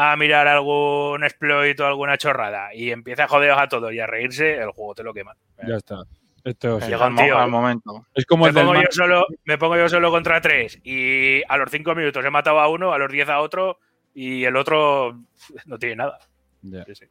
a 0.00 0.14
mirar 0.16 0.46
algún 0.46 1.24
exploit 1.24 1.78
o 1.80 1.86
alguna 1.86 2.16
chorrada 2.16 2.72
y 2.72 2.92
empieza 2.92 3.24
a 3.24 3.28
joderos 3.28 3.58
a 3.58 3.66
todos 3.66 3.92
y 3.92 3.98
a 3.98 4.06
reírse, 4.06 4.54
el 4.54 4.70
juego 4.70 4.94
te 4.94 5.02
lo 5.02 5.12
quema. 5.12 5.34
ya 5.66 5.74
está. 5.74 6.04
Esto 6.44 6.80
sí. 6.80 6.86
Llega 6.88 7.08
un 7.08 7.16
tío. 7.16 7.36
al 7.36 7.50
momento. 7.50 8.06
Es 8.14 8.24
como 8.24 8.44
me, 8.44 8.50
el 8.50 8.54
del 8.54 8.64
pongo 8.64 8.80
yo 8.80 8.86
solo, 8.90 9.26
me 9.44 9.58
pongo 9.58 9.76
yo 9.76 9.88
solo 9.88 10.12
contra 10.12 10.40
tres 10.40 10.78
y 10.84 11.42
a 11.48 11.56
los 11.56 11.68
cinco 11.68 11.96
minutos 11.96 12.24
he 12.24 12.30
matado 12.30 12.60
a 12.60 12.68
uno, 12.68 12.92
a 12.92 12.98
los 12.98 13.10
diez 13.10 13.28
a 13.28 13.40
otro 13.40 13.80
y 14.14 14.44
el 14.44 14.54
otro 14.56 15.18
no 15.66 15.78
tiene 15.80 15.96
nada. 15.96 16.20
Ya. 16.62 16.84
Sí, 16.84 16.94
sí. 16.94 17.04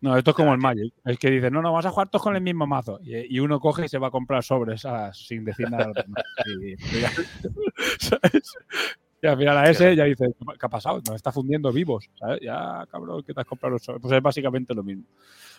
No, 0.00 0.16
esto 0.16 0.30
es 0.30 0.36
como 0.36 0.52
el 0.52 0.58
Magic. 0.58 0.94
Es 1.04 1.18
que 1.18 1.30
dice, 1.30 1.50
no, 1.50 1.60
no, 1.60 1.74
vas 1.74 1.84
a 1.84 1.90
jugar 1.90 2.08
todos 2.08 2.22
con 2.22 2.36
el 2.36 2.42
mismo 2.42 2.66
mazo. 2.66 3.00
Y, 3.02 3.36
y 3.36 3.38
uno 3.40 3.60
coge 3.60 3.84
y 3.84 3.88
se 3.88 3.98
va 3.98 4.08
a 4.08 4.10
comprar 4.10 4.42
sobres 4.42 4.84
ah, 4.86 5.12
sin 5.12 5.44
decir 5.44 5.70
nada. 5.70 5.92
a. 5.94 6.04
Y- 6.62 6.72
y 6.72 6.76
¿sabes? 7.98 8.54
Y 9.24 9.26
al 9.26 9.38
final 9.38 9.56
a 9.56 9.70
ese 9.70 9.96
ya 9.96 10.04
dice, 10.04 10.26
¿qué 10.38 10.66
ha 10.66 10.68
pasado? 10.68 11.00
Nos 11.06 11.16
está 11.16 11.32
fundiendo 11.32 11.72
vivos. 11.72 12.10
¿sabes? 12.18 12.40
Ya, 12.42 12.84
cabrón, 12.90 13.22
que 13.22 13.32
te 13.32 13.40
has 13.40 13.46
comprado 13.46 13.72
los 13.72 13.82
sobres. 13.82 14.02
Pues 14.02 14.12
es 14.12 14.20
básicamente 14.22 14.74
lo 14.74 14.82
mismo. 14.82 15.04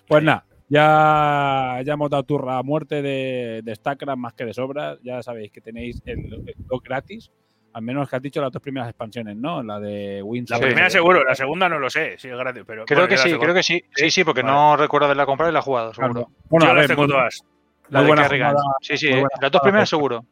Pues 0.08 0.24
nada, 0.24 0.46
ya, 0.70 1.82
ya 1.84 1.94
hemos 1.94 2.12
dado 2.12 2.22
turra 2.22 2.60
a 2.60 2.64
muerte 2.64 3.02
de, 3.02 3.62
de 3.64 3.76
StarCraft 3.76 4.20
más 4.20 4.34
que 4.34 4.46
de 4.46 4.54
sobras. 4.54 5.00
Ya 5.02 5.24
sabéis 5.24 5.52
que 5.52 5.62
tenéis 5.62 6.00
el, 6.06 6.20
el 6.46 6.56
doc 6.68 6.84
gratis. 6.86 7.32
Al 7.74 7.82
menos 7.82 8.08
que 8.08 8.16
has 8.16 8.22
dicho 8.22 8.40
las 8.40 8.52
dos 8.52 8.62
primeras 8.62 8.88
expansiones, 8.88 9.36
¿no? 9.36 9.64
La 9.64 9.80
de 9.80 10.22
Wins. 10.22 10.52
La 10.52 10.60
primera 10.60 10.88
seguro, 10.92 11.24
la 11.24 11.34
segunda 11.34 11.68
no 11.68 11.80
lo 11.80 11.90
sé, 11.90 12.20
si 12.20 12.28
es 12.30 12.38
gratis, 12.38 12.62
pero. 12.68 12.86
Creo 12.86 13.00
bueno, 13.02 13.10
que 13.10 13.18
sí, 13.18 13.36
creo 13.36 13.54
que 13.56 13.64
sí. 13.64 13.84
Sí, 13.96 14.12
sí, 14.12 14.24
porque 14.24 14.44
Vale. 14.44 14.54
no 14.54 14.78
recuerdo 14.78 15.06
haberla 15.08 15.26
comprado 15.26 15.50
y 15.50 15.54
la 15.54 15.60
he 15.60 15.64
jugado, 15.64 15.92
seguro. 15.92 16.30
Bueno, 16.50 16.68
Yo 16.68 16.72
a 16.72 16.76
las 16.76 16.84
ver, 16.84 16.88
tengo 16.96 17.02
muy- 17.08 17.12
todas. 17.12 17.44
La 17.90 18.00
muy 18.00 18.06
de 18.06 18.16
buena 18.16 18.30
jugada, 18.30 18.62
Sí, 18.82 18.96
sí, 18.98 19.10
las 19.42 19.52
dos 19.52 19.62
primeras 19.62 19.90
seguro. 19.90 20.24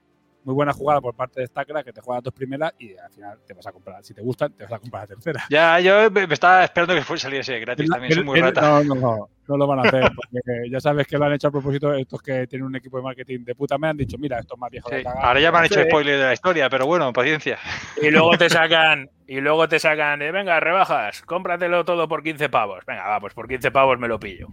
Muy 0.44 0.54
buena 0.54 0.74
jugada 0.74 1.02
por 1.02 1.16
parte 1.16 1.42
de 1.42 1.48
StarCraft, 1.48 1.86
que 1.86 1.94
te 1.94 2.02
juega 2.02 2.18
las 2.18 2.24
dos 2.24 2.34
primeras 2.34 2.74
y 2.80 2.96
al 2.98 3.10
final 3.12 3.40
te 3.46 3.54
vas 3.54 3.66
a 3.68 3.72
comprar. 3.72 4.04
Si 4.04 4.14
te 4.14 4.22
gustan, 4.22 4.52
te 4.54 4.64
vas 4.64 4.74
a 4.74 4.80
comprar 4.80 5.04
la 5.04 5.08
tercera. 5.16 5.44
Ya, 5.50 5.80
yo 5.80 6.10
me 6.12 6.24
estaba 6.34 6.64
esperando 6.64 6.96
que 6.96 7.02
fuese 7.02 7.24
saliese 7.24 7.60
gratis 7.60 7.90
también, 7.90 8.14
soy 8.14 8.24
muy 8.24 8.40
El- 8.40 8.46
rata. 8.46 8.62
No, 8.62 8.84
no, 8.84 8.96
no, 8.96 9.30
no 9.48 9.58
lo 9.58 9.68
van 9.68 9.80
a 9.80 9.82
hacer. 9.84 10.12
Porque 10.16 10.70
ya 10.70 10.80
sabes 10.80 11.08
que 11.08 11.18
lo 11.18 11.26
han 11.26 11.34
hecho 11.34 11.48
a 11.48 11.52
propósito 11.52 11.94
estos 11.94 12.22
que 12.22 12.48
tienen 12.48 12.66
un 12.68 12.76
equipo 12.76 12.98
de 12.98 13.04
marketing 13.04 13.40
de 13.46 13.56
puta. 13.56 13.78
Me 13.78 13.88
han 13.88 13.98
dicho, 13.98 14.18
mira, 14.18 14.40
esto 14.40 14.56
es 14.56 14.60
más 14.60 14.70
viejo 14.72 14.90
Sí. 14.90 14.96
de 14.96 15.04
cagar. 15.04 15.26
Ahora 15.26 15.40
ya 15.40 15.52
me 15.52 15.58
han 15.60 15.66
hecho 15.66 15.82
Sí. 15.82 15.88
spoiler 15.88 16.18
de 16.20 16.26
la 16.26 16.34
historia, 16.34 16.70
pero 16.70 16.86
bueno, 16.86 17.12
paciencia. 17.14 17.58
Y 18.02 18.10
luego 18.12 18.38
te 18.38 18.50
sacan, 18.50 19.10
y 19.28 19.40
luego 19.42 19.68
te 19.70 19.80
sacan 19.80 20.20
de, 20.20 20.32
venga, 20.32 20.60
rebajas, 20.60 21.22
cómpratelo 21.24 21.86
todo 21.86 22.08
por 22.08 22.22
15 22.24 22.50
pavos. 22.50 22.84
Venga, 22.86 23.08
va, 23.08 23.20
pues 23.20 23.34
por 23.34 23.48
15 23.48 23.72
pavos 23.72 23.98
me 24.00 24.08
lo 24.08 24.20
pillo. 24.20 24.48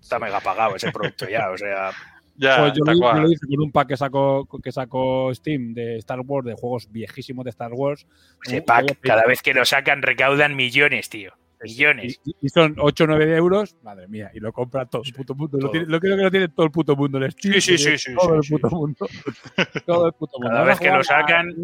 Está 0.00 0.18
mega 0.18 0.40
pagado 0.40 0.74
ese 0.76 0.90
producto 0.90 1.28
ya, 1.28 1.50
o 1.50 1.56
sea. 1.56 1.90
Ya, 2.36 2.58
Pues 2.60 2.72
yo, 2.74 2.84
lo, 2.84 2.92
yo 2.94 3.12
lo 3.20 3.30
hice 3.30 3.46
con 3.46 3.60
un 3.60 3.70
pack 3.72 3.88
que 3.88 3.96
sacó, 3.96 4.48
que 4.62 4.72
sacó 4.72 5.32
Steam 5.34 5.74
de 5.74 5.96
Star 5.98 6.20
Wars, 6.20 6.46
de 6.46 6.54
juegos 6.54 6.90
viejísimos 6.90 7.44
de 7.44 7.50
Star 7.50 7.72
Wars. 7.72 8.06
Ese 8.46 8.60
Uh, 8.60 8.64
pack, 8.64 8.98
cada 9.02 9.24
vez 9.26 9.42
que 9.42 9.52
lo 9.54 9.64
sacan, 9.64 10.00
recaudan 10.02 10.56
millones, 10.56 11.08
tío. 11.10 11.32
Millones. 11.62 12.20
Y, 12.24 12.34
y 12.40 12.48
son 12.48 12.74
8 12.78 13.04
o 13.04 13.06
9 13.06 13.36
euros, 13.36 13.76
madre 13.84 14.08
mía, 14.08 14.30
y 14.34 14.40
lo 14.40 14.52
compra 14.52 14.86
todo 14.86 15.02
el 15.04 15.12
puto 15.12 15.34
mundo. 15.34 15.58
Lo, 15.58 15.60
todo. 15.60 15.70
tiene- 15.72 15.86
lo 15.86 16.00
creo 16.00 16.16
que 16.16 16.22
lo 16.24 16.30
tiene 16.30 16.48
todo 16.48 16.66
el 16.66 16.72
puto 16.72 16.96
mundo. 16.96 17.18
El 17.18 17.30
Steam, 17.32 17.54
Sí, 17.54 17.60
sí, 17.60 17.78
sí, 17.78 17.98
sí, 17.98 18.14
Todo 18.14 18.30
sí, 18.30 18.36
el 18.38 18.42
sí, 18.42 18.52
puto 18.54 18.68
sí. 18.68 18.74
mundo. 18.74 19.06
Todo 19.86 20.06
el 20.06 20.12
puto 20.14 20.38
mundo. 20.40 20.50
Cada 20.54 20.64
vez 20.64 20.80
que 20.80 20.90
lo 20.90 21.04
sacan- 21.04 21.54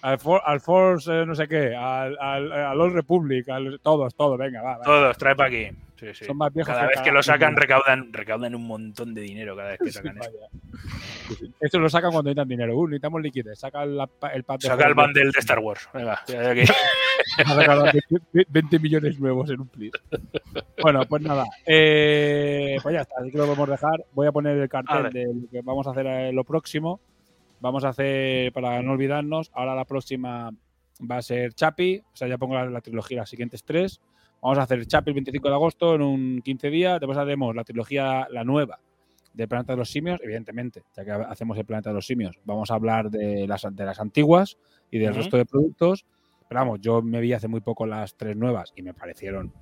Al, 0.00 0.18
For- 0.18 0.42
al 0.44 0.60
Force, 0.60 1.12
eh, 1.12 1.26
no 1.26 1.34
sé 1.34 1.46
qué, 1.46 1.76
al, 1.76 2.16
al, 2.18 2.50
al 2.52 2.80
Old 2.80 2.94
Republic, 2.94 3.48
al- 3.50 3.78
todos, 3.82 4.14
todos, 4.14 4.38
venga, 4.38 4.62
va. 4.62 4.78
va. 4.78 4.84
Todos, 4.84 5.18
trae 5.18 5.36
para 5.36 5.48
aquí. 5.48 5.68
Sí, 6.02 6.08
sí. 6.14 6.24
Son 6.24 6.36
más 6.36 6.52
viejos 6.52 6.74
Cada 6.74 6.88
que 6.88 6.94
vez 6.96 7.04
que 7.04 7.12
lo 7.12 7.22
sacan, 7.22 7.54
recaudan, 7.54 8.12
recaudan 8.12 8.56
un 8.56 8.66
montón 8.66 9.14
de 9.14 9.20
dinero 9.20 9.54
cada 9.54 9.70
vez 9.70 9.78
que 9.78 9.92
sacan 9.92 10.18
eso. 10.18 10.32
Esto 11.60 11.78
lo 11.78 11.88
sacan 11.88 12.10
cuando 12.10 12.28
necesitan 12.30 12.48
dinero. 12.48 12.76
Uh, 12.76 12.88
necesitamos 12.88 13.22
liquidez. 13.22 13.56
Saca 13.60 13.84
el, 13.84 14.00
el 14.34 14.42
pack 14.42 14.62
de 14.62 14.66
Saca 14.66 14.88
el 14.88 14.94
bundle 14.94 15.26
de 15.26 15.38
Star 15.38 15.60
Wars. 15.60 15.88
Venga, 15.94 16.20
ya 16.26 16.40
de 16.40 16.62
aquí. 16.62 16.72
Ha 17.46 17.54
sacado 17.54 17.84
20 18.32 18.46
20 18.50 18.78
millones 18.80 19.20
nuevos 19.20 19.48
en 19.48 19.60
un 19.60 19.68
plis. 19.68 19.92
Bueno, 20.82 21.04
pues 21.08 21.22
nada. 21.22 21.44
eh, 21.64 22.76
pues 22.82 22.94
ya 22.94 23.02
está, 23.02 23.14
así 23.20 23.30
que 23.30 23.38
lo 23.38 23.44
podemos 23.46 23.68
dejar. 23.68 24.04
Voy 24.12 24.26
a 24.26 24.32
poner 24.32 24.58
el 24.58 24.68
cartel 24.68 25.10
de 25.12 25.26
lo 25.26 25.48
que 25.48 25.62
vamos 25.62 25.86
a 25.86 25.92
hacer 25.92 26.06
eh, 26.06 26.32
lo 26.32 26.42
próximo. 26.42 27.00
Vamos 27.60 27.84
a 27.84 27.90
hacer, 27.90 28.52
para 28.52 28.82
no 28.82 28.92
olvidarnos, 28.92 29.52
ahora 29.54 29.76
la 29.76 29.84
próxima 29.84 30.50
va 31.08 31.16
a 31.18 31.22
ser 31.22 31.54
Chapi. 31.54 32.02
O 32.12 32.16
sea, 32.16 32.26
ya 32.26 32.38
pongo 32.38 32.54
la, 32.56 32.66
la 32.66 32.80
trilogía, 32.80 33.18
las 33.18 33.30
siguientes 33.30 33.62
tres. 33.62 34.00
Vamos 34.42 34.58
a 34.58 34.62
hacer 34.62 34.84
Chapi 34.86 35.10
el 35.10 35.14
25 35.14 35.48
de 35.48 35.54
agosto 35.54 35.94
en 35.94 36.02
un 36.02 36.42
15 36.42 36.68
días. 36.68 36.98
Después 37.00 37.16
haremos 37.16 37.54
la 37.54 37.62
trilogía, 37.62 38.26
la 38.30 38.42
nueva, 38.42 38.80
de 39.32 39.46
Planeta 39.46 39.72
de 39.74 39.78
los 39.78 39.88
Simios, 39.90 40.20
evidentemente, 40.22 40.82
ya 40.96 41.04
que 41.04 41.12
hacemos 41.12 41.56
el 41.56 41.64
Planeta 41.64 41.90
de 41.90 41.94
los 41.94 42.06
Simios. 42.06 42.36
Vamos 42.44 42.70
a 42.70 42.74
hablar 42.74 43.08
de 43.10 43.46
las, 43.46 43.64
de 43.70 43.84
las 43.84 44.00
antiguas 44.00 44.58
y 44.90 44.98
del 44.98 45.10
Ujú. 45.12 45.18
resto 45.20 45.36
de 45.36 45.46
productos. 45.46 46.04
Pero 46.48 46.60
vamos, 46.60 46.80
yo 46.82 47.00
me 47.00 47.20
vi 47.20 47.32
hace 47.32 47.48
muy 47.48 47.60
poco 47.60 47.86
las 47.86 48.14
tres 48.16 48.36
nuevas 48.36 48.72
y 48.76 48.82
me 48.82 48.92
parecieron 48.92 49.52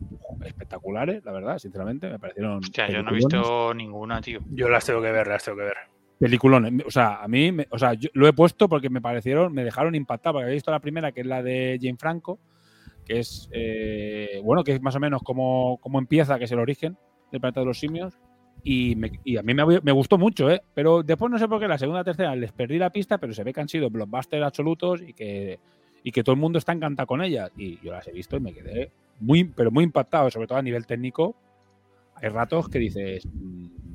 espectaculares, 0.45 1.25
la 1.25 1.33
verdad, 1.33 1.59
sinceramente. 1.59 2.09
Me 2.09 2.19
parecieron. 2.19 2.59
Hostia, 2.59 2.89
yo 2.91 3.03
no 3.03 3.11
he 3.11 3.15
visto 3.15 3.75
ninguna, 3.75 4.21
tío. 4.21 4.41
Yo 4.51 4.69
las 4.69 4.85
tengo 4.87 5.01
que 5.03 5.13
ver, 5.13 5.27
las 5.29 5.45
tengo 5.45 5.59
que 5.59 5.65
ver. 5.65 5.77
Peliculones. 6.19 6.85
O 6.87 6.91
sea, 6.91 7.23
a 7.23 7.29
mí, 7.29 7.53
me- 7.53 7.67
o 7.71 7.79
sea, 7.79 7.95
yo 7.95 8.09
lo 8.15 8.27
he 8.27 8.33
puesto 8.33 8.69
porque 8.69 8.91
me 8.91 9.01
parecieron, 9.01 9.53
me 9.53 9.63
dejaron 9.63 9.95
impactado. 9.95 10.35
Porque 10.35 10.49
he 10.51 10.55
visto 10.55 10.71
la 10.71 10.81
primera, 10.81 11.13
que 11.13 11.21
es 11.21 11.27
la 11.27 11.43
de 11.43 11.79
Jane 11.81 11.97
Franco, 11.99 12.39
que 13.11 13.19
es, 13.19 13.49
eh, 13.51 14.41
bueno, 14.45 14.63
que 14.63 14.79
más 14.79 14.95
o 14.95 15.01
menos 15.01 15.21
como, 15.25 15.79
como 15.79 15.99
empieza, 15.99 16.39
que 16.39 16.45
es 16.45 16.53
el 16.53 16.61
origen 16.61 16.97
del 17.33 17.41
planeta 17.41 17.59
de 17.59 17.67
los 17.67 17.81
simios. 17.81 18.15
Y, 18.63 18.97
y 19.25 19.37
a 19.37 19.43
mí 19.43 19.53
me, 19.53 19.93
gustó 19.93 20.17
mucho, 20.17 20.49
¿eh? 20.49 20.63
Pero 20.75 21.03
después 21.03 21.29
no 21.29 21.37
sé 21.37 21.49
por 21.49 21.59
qué, 21.59 21.67
la 21.67 21.77
segunda, 21.77 22.05
tercera, 22.05 22.37
les 22.37 22.53
perdí 22.53 22.79
la 22.79 22.91
pista, 22.91 23.19
pero 23.19 23.33
se 23.33 23.43
ve 23.43 23.53
que 23.53 23.61
han 23.63 23.69
sido 23.69 23.91
blockbusters 23.91 24.45
absolutos 24.45 25.03
y 25.03 25.13
que, 25.13 25.59
y 26.05 26.13
que 26.13 26.23
todo 26.23 26.35
el 26.35 26.41
mundo 26.41 26.61
está 26.61 26.71
encantado 26.71 27.09
con 27.09 27.21
ellas. 27.21 27.51
Y 27.57 27.85
yo 27.85 27.91
las 27.91 28.07
he 28.07 28.13
visto 28.13 28.37
y 28.37 28.41
me 28.41 28.53
quedé 28.53 28.93
muy, 29.19 29.43
pero 29.43 29.73
muy 29.73 29.83
impactado, 29.83 30.31
sobre 30.31 30.47
todo 30.47 30.59
a 30.59 30.63
nivel 30.63 30.87
técnico. 30.87 31.35
Hay 32.15 32.29
ratos 32.29 32.69
que 32.69 32.79
dices, 32.79 33.27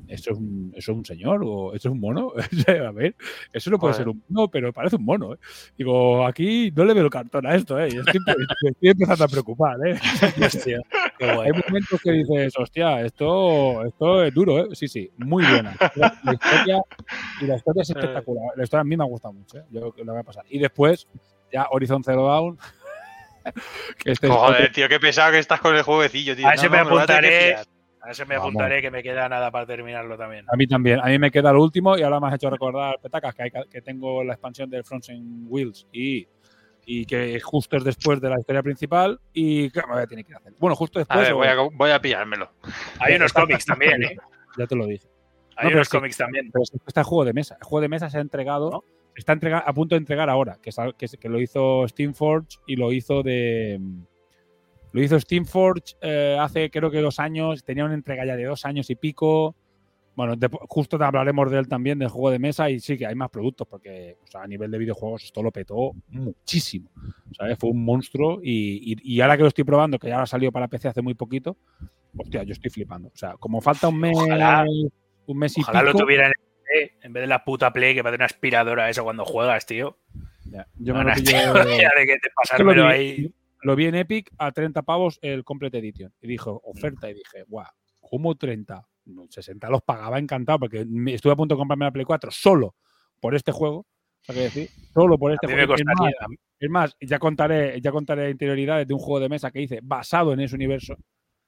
¿eso 0.08 0.32
es 0.32 0.38
un, 0.38 0.72
eso 0.76 0.92
es 0.92 0.96
un 0.98 1.04
señor 1.04 1.42
o 1.44 1.74
eso 1.74 1.88
es 1.88 1.92
un 1.92 2.00
mono? 2.00 2.32
A 2.88 2.90
ver, 2.92 3.14
eso 3.52 3.70
no 3.70 3.78
puede 3.78 3.94
Joder. 3.94 4.04
ser 4.04 4.08
un 4.08 4.22
mono, 4.28 4.48
pero 4.48 4.72
parece 4.72 4.96
un 4.96 5.04
mono. 5.04 5.34
¿eh? 5.34 5.38
Digo, 5.76 6.26
aquí 6.26 6.70
no 6.74 6.84
le 6.84 6.94
veo 6.94 7.04
el 7.04 7.10
cartón 7.10 7.46
a 7.46 7.54
esto, 7.54 7.78
¿eh? 7.78 7.88
Estoy, 7.88 8.04
estoy 8.70 8.88
empezando 8.90 9.24
a 9.24 9.28
preocupar, 9.28 9.76
¿eh? 9.86 9.98
Hostia, 10.44 10.80
qué 11.18 11.34
guay. 11.34 11.50
Hay 11.52 11.62
momentos 11.66 12.00
que 12.02 12.12
dices, 12.12 12.54
hostia, 12.58 13.00
esto, 13.02 13.84
esto 13.86 14.22
es 14.24 14.32
duro, 14.34 14.58
¿eh? 14.60 14.68
Sí, 14.72 14.88
sí, 14.88 15.10
muy 15.18 15.44
buena. 15.44 15.76
La, 15.96 16.18
la 16.24 16.32
historia, 16.34 16.80
y 17.40 17.46
la 17.46 17.56
historia 17.56 17.82
es 17.82 17.90
espectacular. 17.90 18.44
La 18.56 18.62
historia 18.64 18.80
a 18.82 18.84
mí 18.84 18.96
me 18.96 19.04
ha 19.04 19.06
gustado 19.06 19.34
mucho, 19.34 19.58
¿eh? 19.58 19.64
Yo 19.70 19.80
lo 19.96 20.12
voy 20.12 20.20
a 20.20 20.24
pasar. 20.24 20.44
Y 20.48 20.58
después, 20.58 21.06
ya 21.52 21.66
Horizon 21.70 22.02
Zero 22.04 22.26
Dawn. 22.26 22.58
que 24.02 24.10
este 24.12 24.26
es 24.26 24.32
Joder, 24.32 24.60
otro- 24.62 24.72
tío, 24.72 24.88
qué 24.88 24.98
pesado 24.98 25.32
que 25.32 25.38
estás 25.38 25.60
con 25.60 25.74
el 25.76 25.82
jueguecillo, 25.82 26.34
tío. 26.34 26.48
A 26.48 26.54
ese 26.54 26.66
no, 26.66 26.72
me 26.72 26.78
apuntaré. 26.78 27.56
A 28.06 28.10
ese 28.12 28.24
me 28.24 28.36
Vamos. 28.36 28.50
apuntaré 28.50 28.80
que 28.80 28.90
me 28.90 29.02
queda 29.02 29.28
nada 29.28 29.50
para 29.50 29.66
terminarlo 29.66 30.16
también. 30.16 30.44
A 30.48 30.56
mí 30.56 30.66
también. 30.66 31.00
A 31.00 31.06
mí 31.06 31.18
me 31.18 31.30
queda 31.30 31.52
lo 31.52 31.62
último 31.62 31.98
y 31.98 32.02
ahora 32.02 32.20
me 32.20 32.28
has 32.28 32.34
hecho 32.34 32.48
recordar, 32.50 32.98
Petacas, 33.02 33.34
que, 33.34 33.42
hay, 33.42 33.50
que 33.68 33.82
tengo 33.82 34.22
la 34.22 34.34
expansión 34.34 34.70
del 34.70 34.84
Frozen 34.84 35.46
Wheels 35.48 35.86
y 35.92 36.26
y 36.88 37.04
que 37.04 37.40
justo 37.40 37.76
es 37.78 37.82
después 37.82 38.20
de 38.20 38.30
la 38.30 38.38
historia 38.38 38.62
principal 38.62 39.18
y 39.32 39.68
claro, 39.70 39.88
me 39.88 39.94
voy 39.94 40.02
a 40.04 40.06
tener 40.06 40.24
que 40.24 40.34
hacer. 40.34 40.52
Bueno, 40.60 40.76
justo 40.76 41.00
A 41.00 41.00
después. 41.00 41.20
ver, 41.20 41.34
voy 41.34 41.46
a, 41.48 41.56
voy 41.56 41.90
a 41.90 42.00
pillármelo. 42.00 42.48
Hay 43.00 43.16
unos 43.16 43.32
cómics 43.32 43.66
también, 43.66 44.04
¿eh? 44.04 44.16
Ya 44.56 44.68
te 44.68 44.76
lo 44.76 44.86
dije. 44.86 45.08
Hay 45.56 45.70
No, 45.70 45.74
unos 45.78 45.88
sí. 45.88 45.96
cómics 45.96 46.16
también. 46.16 46.48
Pero 46.52 46.62
es 46.62 46.70
que 46.70 46.76
está 46.86 47.00
el 47.00 47.06
juego 47.06 47.24
de 47.24 47.32
mesa. 47.32 47.56
El 47.60 47.64
juego 47.66 47.80
de 47.80 47.88
mesa 47.88 48.08
se 48.08 48.18
ha 48.18 48.20
entregado, 48.20 48.84
se 49.14 49.18
está 49.18 49.32
entrega- 49.32 49.64
a 49.66 49.74
punto 49.74 49.96
de 49.96 49.98
entregar 49.98 50.30
ahora, 50.30 50.58
que, 50.62 50.70
es 50.70 50.76
que, 50.96 51.08
que 51.18 51.28
lo 51.28 51.40
hizo 51.40 51.88
Steamforge 51.88 52.58
y 52.68 52.76
lo 52.76 52.92
hizo 52.92 53.24
de. 53.24 53.80
Lo 54.96 55.02
hizo 55.02 55.20
Steamforge 55.20 55.94
eh, 56.00 56.38
hace 56.40 56.70
creo 56.70 56.90
que 56.90 57.02
dos 57.02 57.20
años, 57.20 57.62
tenía 57.64 57.84
una 57.84 57.92
entrega 57.92 58.24
ya 58.24 58.34
de 58.34 58.44
dos 58.44 58.64
años 58.64 58.88
y 58.88 58.94
pico. 58.96 59.54
Bueno, 60.14 60.34
de- 60.36 60.48
justo 60.70 60.96
hablaremos 61.04 61.50
de 61.50 61.58
él 61.58 61.68
también, 61.68 61.98
del 61.98 62.08
juego 62.08 62.30
de 62.30 62.38
mesa, 62.38 62.70
y 62.70 62.80
sí 62.80 62.96
que 62.96 63.04
hay 63.06 63.14
más 63.14 63.28
productos, 63.28 63.68
porque 63.68 64.16
o 64.24 64.26
sea, 64.26 64.40
a 64.42 64.46
nivel 64.46 64.70
de 64.70 64.78
videojuegos 64.78 65.22
esto 65.24 65.42
lo 65.42 65.50
petó 65.52 65.92
muchísimo. 66.08 66.88
¿sabes? 67.36 67.58
Fue 67.58 67.68
un 67.68 67.84
monstruo 67.84 68.40
y, 68.42 68.94
y- 68.94 69.16
y 69.16 69.20
ahora 69.20 69.36
que 69.36 69.42
lo 69.42 69.48
estoy 69.48 69.64
probando, 69.64 69.98
que 69.98 70.08
ya 70.08 70.22
ha 70.22 70.26
salido 70.26 70.50
para 70.50 70.66
PC 70.68 70.88
hace 70.88 71.02
muy 71.02 71.12
poquito, 71.12 71.58
hostia, 72.16 72.42
yo 72.44 72.52
estoy 72.54 72.70
flipando. 72.70 73.08
O 73.08 73.16
sea, 73.16 73.34
como 73.38 73.60
falta 73.60 73.88
un 73.88 73.98
mes, 74.00 74.16
Ojalá- 74.16 74.64
un 75.26 75.38
mes 75.38 75.58
y 75.58 75.60
Ojalá 75.60 75.82
lo 75.82 75.88
pico, 75.92 75.98
tuviera 76.04 76.26
en 76.28 76.32
el 76.32 76.90
en 77.02 77.12
vez 77.12 77.20
de 77.20 77.26
la 77.26 77.44
puta 77.44 77.70
Play 77.72 77.94
que 77.94 78.02
parece 78.02 78.16
una 78.16 78.24
aspiradora 78.24 78.88
eso 78.88 79.04
cuando 79.04 79.24
juegas, 79.26 79.66
tío. 79.66 79.98
yo 80.78 80.94
me 80.94 81.04
lo 81.04 81.10
de 81.14 81.22
que 81.26 81.26
te 81.26 81.34
Es 81.34 82.20
que 82.22 82.28
lo 82.28 82.34
pasármelo 82.34 82.86
ahí. 82.86 83.30
Lo 83.66 83.74
vi 83.74 83.86
en 83.86 83.96
Epic 83.96 84.30
a 84.38 84.52
30 84.52 84.82
pavos 84.82 85.18
el 85.22 85.42
Complete 85.42 85.78
Edition. 85.78 86.14
Y 86.20 86.28
dijo, 86.28 86.60
oferta. 86.66 87.10
Y 87.10 87.14
dije, 87.14 87.42
guau, 87.48 87.66
¿cómo 87.98 88.36
30? 88.36 88.86
No, 89.06 89.26
60 89.28 89.68
los 89.70 89.82
pagaba 89.82 90.20
encantado 90.20 90.60
porque 90.60 90.86
estuve 91.06 91.32
a 91.32 91.36
punto 91.36 91.56
de 91.56 91.58
comprarme 91.58 91.86
la 91.86 91.90
Play 91.90 92.04
4 92.04 92.30
solo 92.30 92.76
por 93.18 93.34
este 93.34 93.50
juego. 93.50 93.84
¿Sabes 94.20 94.38
qué 94.38 94.60
decir? 94.60 94.70
Solo 94.94 95.18
por 95.18 95.32
este 95.32 95.48
juego. 95.48 95.74
Es 95.74 95.84
más, 95.84 96.12
es 96.60 96.70
más, 96.70 96.96
ya 97.00 97.18
contaré, 97.18 97.80
ya 97.80 97.90
contaré 97.90 98.30
interioridades 98.30 98.86
de 98.86 98.94
un 98.94 99.00
juego 99.00 99.18
de 99.18 99.30
mesa 99.30 99.50
que 99.50 99.62
hice 99.62 99.80
basado 99.82 100.32
en 100.32 100.38
ese 100.38 100.54
universo. 100.54 100.96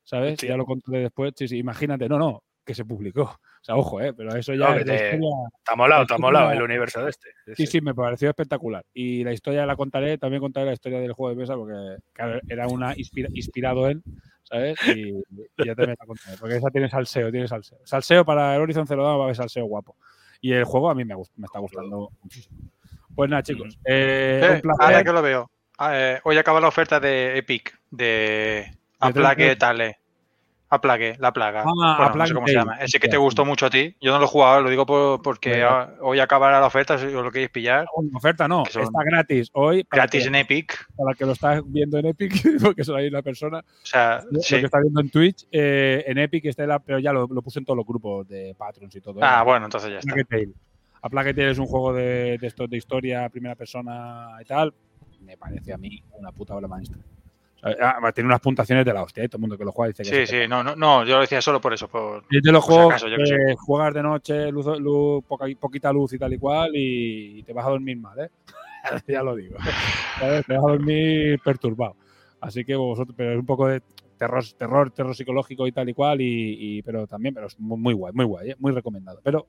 ¿Sabes? 0.03 0.41
Ya 0.41 0.57
lo 0.57 0.67
contaré 0.67 1.03
después. 1.03 1.35
Sí, 1.37 1.47
sí, 1.47 1.59
imagínate. 1.59 2.09
No, 2.09 2.19
no, 2.19 2.43
que 2.69 2.75
se 2.75 2.85
publicó. 2.85 3.23
O 3.23 3.65
sea, 3.65 3.75
ojo, 3.77 3.99
¿eh? 4.01 4.13
Pero 4.13 4.37
eso 4.37 4.53
ya 4.53 4.69
No, 4.69 4.75
que 4.75 4.81
es 4.83 4.87
la 4.87 4.97
te- 4.97 5.05
historia- 5.15 5.49
Está 5.59 5.75
molado, 5.75 6.01
la 6.01 6.03
está 6.05 6.19
molado 6.19 6.51
el 6.53 6.63
universo 6.63 7.03
de 7.03 7.11
este. 7.11 7.29
Sí, 7.57 7.67
sí, 7.67 7.81
me 7.81 7.95
pareció 7.95 8.29
espectacular. 8.29 8.85
Y 8.93 9.25
la 9.25 9.33
historia 9.33 9.65
la 9.65 9.75
contaré, 9.75 10.19
también 10.19 10.41
contaré 10.43 10.67
la 10.67 10.75
historia 10.75 11.01
del 11.01 11.13
juego 11.15 11.31
de 11.35 11.41
mesa, 11.41 11.57
porque 11.57 11.97
claro, 12.13 12.41
era 12.49 12.67
una 12.69 12.95
inspira- 12.95 13.31
inspirado 13.33 13.89
en, 13.89 14.03
¿sabes? 14.43 14.77
Y, 14.89 15.09
y 15.11 15.65
ya 15.65 15.75
también 15.75 15.97
la 15.99 16.07
contaré, 16.07 16.37
porque 16.39 16.57
esa 16.57 16.69
tiene 16.71 16.91
salseo, 16.91 17.31
tiene 17.33 17.49
salseo. 17.49 17.79
Salseo 17.85 18.25
para 18.25 18.55
el 18.55 18.61
Horizon 18.61 18.87
Zero 18.87 19.03
Dawn 19.03 19.17
va 19.19 19.23
a 19.23 19.25
haber 19.25 19.37
salseo 19.37 19.65
guapo. 19.65 19.97
Y 20.43 20.53
el 20.53 20.65
juego 20.65 20.91
a 20.91 20.95
mí 20.95 21.05
me, 21.07 21.15
gust- 21.17 21.33
me 21.37 21.47
está 21.47 21.59
gustando 21.59 22.11
muchísimo. 22.23 22.59
Pues 23.15 23.29
nada, 23.31 23.43
chicos. 23.43 23.79
eh, 23.85 24.41
Eh, 24.45 24.55
un 24.57 24.61
placer. 24.61 24.85
ahora 24.85 25.03
que 25.05 25.13
lo 25.13 25.23
veo. 25.23 25.51
Ah, 25.79 25.91
eh, 25.99 26.21
hoy 26.25 26.37
acaba 26.37 26.61
la 26.61 26.69
oferta 26.69 27.01
de 27.01 27.39
Epic, 27.39 27.77
de 27.91 28.71
tres- 29.13 29.59
Tale. 29.59 29.99
Aplague, 30.71 31.17
la 31.19 31.33
plaga. 31.33 31.65
Ah, 31.67 31.97
bueno, 31.99 32.15
no 32.17 32.27
sé 32.27 32.35
cómo 32.35 32.47
se 32.47 32.53
llama. 32.55 32.77
Ese 32.77 33.01
que 33.01 33.09
te 33.09 33.17
gustó 33.17 33.45
mucho 33.47 33.67
a 33.67 33.71
ti. 33.71 33.97
Yo 34.03 34.13
no 34.13 34.19
lo 34.19 34.25
he 34.27 34.29
jugado, 34.29 34.61
lo 34.61 34.69
digo 34.69 34.85
por- 34.85 35.23
porque 35.23 35.63
ah, 35.63 35.95
hoy 36.03 36.21
acabará 36.21 36.61
la 36.61 36.67
oferta 36.67 36.99
si 36.99 37.07
os 37.07 37.13
lo 37.25 37.31
queréis 37.31 37.49
pillar. 37.51 37.87
Una 37.95 38.19
oferta 38.19 38.47
no, 38.47 38.65
son 38.67 38.83
está 38.83 39.03
gratis 39.03 39.49
hoy. 39.55 39.87
Gratis 39.91 40.23
que- 40.23 40.29
en 40.29 40.35
Epic. 40.35 40.87
Para 40.95 41.15
que 41.15 41.25
lo 41.25 41.33
estás 41.33 41.63
viendo 41.65 41.97
en 41.99 42.07
Epic, 42.07 42.33
porque 42.63 42.85
solo 42.85 42.99
hay 42.99 43.09
una 43.09 43.23
persona. 43.23 43.59
O 43.61 43.87
sea, 43.87 44.23
Lo 44.31 44.41
sí. 44.41 44.57
que 44.57 44.67
está 44.67 44.79
viendo 44.81 45.01
en 45.01 45.09
Twitch, 45.11 45.47
eh, 45.51 46.05
en 46.07 46.19
Epic 46.19 46.45
está 46.45 46.67
la, 46.67 46.79
pero 46.81 46.99
ya 46.99 47.13
lo, 47.15 47.27
lo 47.27 47.41
puse 47.41 47.61
en 47.61 47.65
todos 47.65 47.77
los 47.79 47.87
grupos 47.87 48.29
de 48.29 48.55
Patrons 48.59 48.95
y 48.95 49.01
todo. 49.01 49.21
Ah, 49.23 49.39
¿eh? 49.41 49.45
bueno, 49.45 49.65
entonces 49.65 49.91
ya 49.91 49.99
está. 50.01 50.15
A 51.01 51.09
Plague 51.09 51.33
Tale 51.33 51.53
es 51.53 51.59
un 51.59 51.67
juego 51.67 51.93
de, 51.95 52.39
de 52.39 52.77
historia, 52.77 53.29
primera 53.31 53.55
persona 53.55 54.31
y 54.41 54.45
tal. 54.45 54.75
Me 55.21 55.37
parece 55.37 55.73
a 55.73 55.79
mí 55.79 56.03
una 56.19 56.33
puta 56.33 56.55
obra 56.55 56.69
maestra. 56.69 56.99
O 57.61 57.73
sea, 57.73 57.99
ah, 58.01 58.13
tiene 58.13 58.29
unas 58.29 58.41
puntuaciones 58.41 58.85
de 58.85 58.93
la 58.93 59.03
hostia, 59.03 59.25
¿eh? 59.25 59.29
todo 59.29 59.39
el 59.39 59.41
mundo 59.41 59.59
que 59.59 59.65
lo 59.65 59.73
juega 59.73 59.89
dice 59.89 60.05
que 60.05 60.09
Sí, 60.09 60.17
es 60.23 60.31
sí, 60.31 60.49
no, 60.49 60.63
no, 60.63 60.77
no, 60.77 61.05
yo 61.05 61.17
lo 61.17 61.21
decía 61.23 61.43
solo 61.43 61.61
por 61.61 61.75
eso. 61.75 61.89
Por, 61.89 62.25
de 62.29 62.53
los 62.53 62.65
por 62.65 62.73
si 62.73 62.77
juegos 62.77 62.93
acaso, 62.93 63.09
yo 63.09 63.17
que 63.17 63.27
sé. 63.27 63.37
que 63.37 63.55
juegas 63.57 63.95
de 63.95 64.03
noche, 64.03 64.53
luz, 64.53 64.67
luz, 64.79 65.25
poca, 65.27 65.47
poquita 65.59 65.93
luz 65.93 66.13
y 66.13 66.19
tal 66.19 66.33
y 66.33 66.39
cual, 66.39 66.71
y, 66.75 67.43
te 67.43 67.53
vas 67.53 67.67
a 67.67 67.71
dormir 67.71 67.97
mal, 67.97 68.19
¿eh? 68.21 68.31
ya 69.09 69.23
lo 69.23 69.35
digo. 69.35 69.57
¿Sabes? 70.21 70.47
Te 70.47 70.55
vas 70.55 70.65
a 70.65 70.69
dormir 70.69 71.41
perturbado. 71.45 71.97
Así 72.41 72.65
que 72.65 72.77
vosotros, 72.77 73.15
pero 73.17 73.33
es 73.33 73.39
un 73.39 73.47
poco 73.47 73.67
de 73.67 73.83
terror, 74.19 74.45
terror, 74.59 74.91
terror 74.91 75.15
psicológico 75.17 75.67
y 75.67 75.73
tal 75.73 75.89
y 75.89 75.95
cual, 75.95 76.21
y, 76.21 76.79
y- 76.79 76.83
pero 76.83 77.07
también, 77.07 77.35
pero 77.35 77.47
es 77.47 77.59
muy, 77.59 77.79
muy 77.79 77.95
guay, 77.95 78.13
muy 78.15 78.25
guay, 78.25 78.51
¿eh? 78.51 78.57
muy 78.59 78.73
recomendado. 78.73 79.21
Pero 79.23 79.47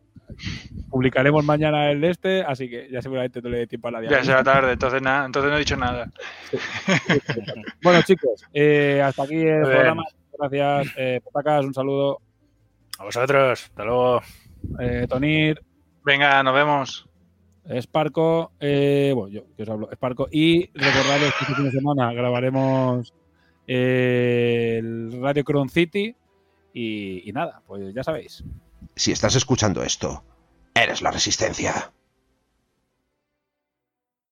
publicaremos 0.89 1.43
mañana 1.43 1.91
el 1.91 1.99
de 2.01 2.09
este, 2.11 2.41
así 2.43 2.69
que 2.69 2.87
ya 2.89 3.01
seguramente 3.01 3.41
no 3.41 3.49
le 3.49 3.57
dé 3.59 3.67
tiempo 3.67 3.87
a 3.87 3.91
nadie. 3.91 4.09
Ya 4.09 4.23
será 4.23 4.43
tarde, 4.43 4.71
entonces 4.73 5.01
nada, 5.01 5.25
entonces 5.25 5.49
no 5.51 5.55
he 5.57 5.59
dicho 5.59 5.75
nada. 5.75 6.09
Bueno, 7.81 8.01
chicos, 8.03 8.43
eh, 8.53 9.01
hasta 9.03 9.23
aquí 9.23 9.35
el 9.35 9.41
Muy 9.41 9.51
bien. 9.51 9.63
programa. 9.63 10.03
Gracias, 10.37 10.93
eh, 10.97 11.19
Potacas, 11.23 11.65
un 11.65 11.73
saludo. 11.73 12.19
A 12.97 13.03
vosotros, 13.05 13.63
hasta 13.63 13.83
luego. 13.83 14.21
Eh, 14.79 15.05
Tonir. 15.09 15.61
Venga, 16.05 16.41
nos 16.43 16.53
vemos. 16.53 17.05
Sparco, 17.81 18.53
eh, 18.59 19.11
bueno, 19.15 19.29
yo 19.29 19.43
que 19.55 19.63
os 19.63 19.69
hablo, 19.69 19.89
Sparco, 19.93 20.27
y 20.31 20.71
recordaros 20.73 21.33
que 21.37 21.43
este 21.43 21.55
fin 21.55 21.65
de 21.65 21.71
semana 21.71 22.11
grabaremos 22.13 23.13
el 23.71 25.21
Radio 25.21 25.43
Cron 25.43 25.69
City 25.69 26.15
y 26.73 27.31
nada, 27.33 27.61
pues 27.67 27.93
ya 27.93 28.03
sabéis. 28.03 28.43
Si 28.95 29.11
estás 29.11 29.35
escuchando 29.35 29.83
esto, 29.83 30.23
eres 30.73 31.01
la 31.01 31.11
resistencia. 31.11 31.93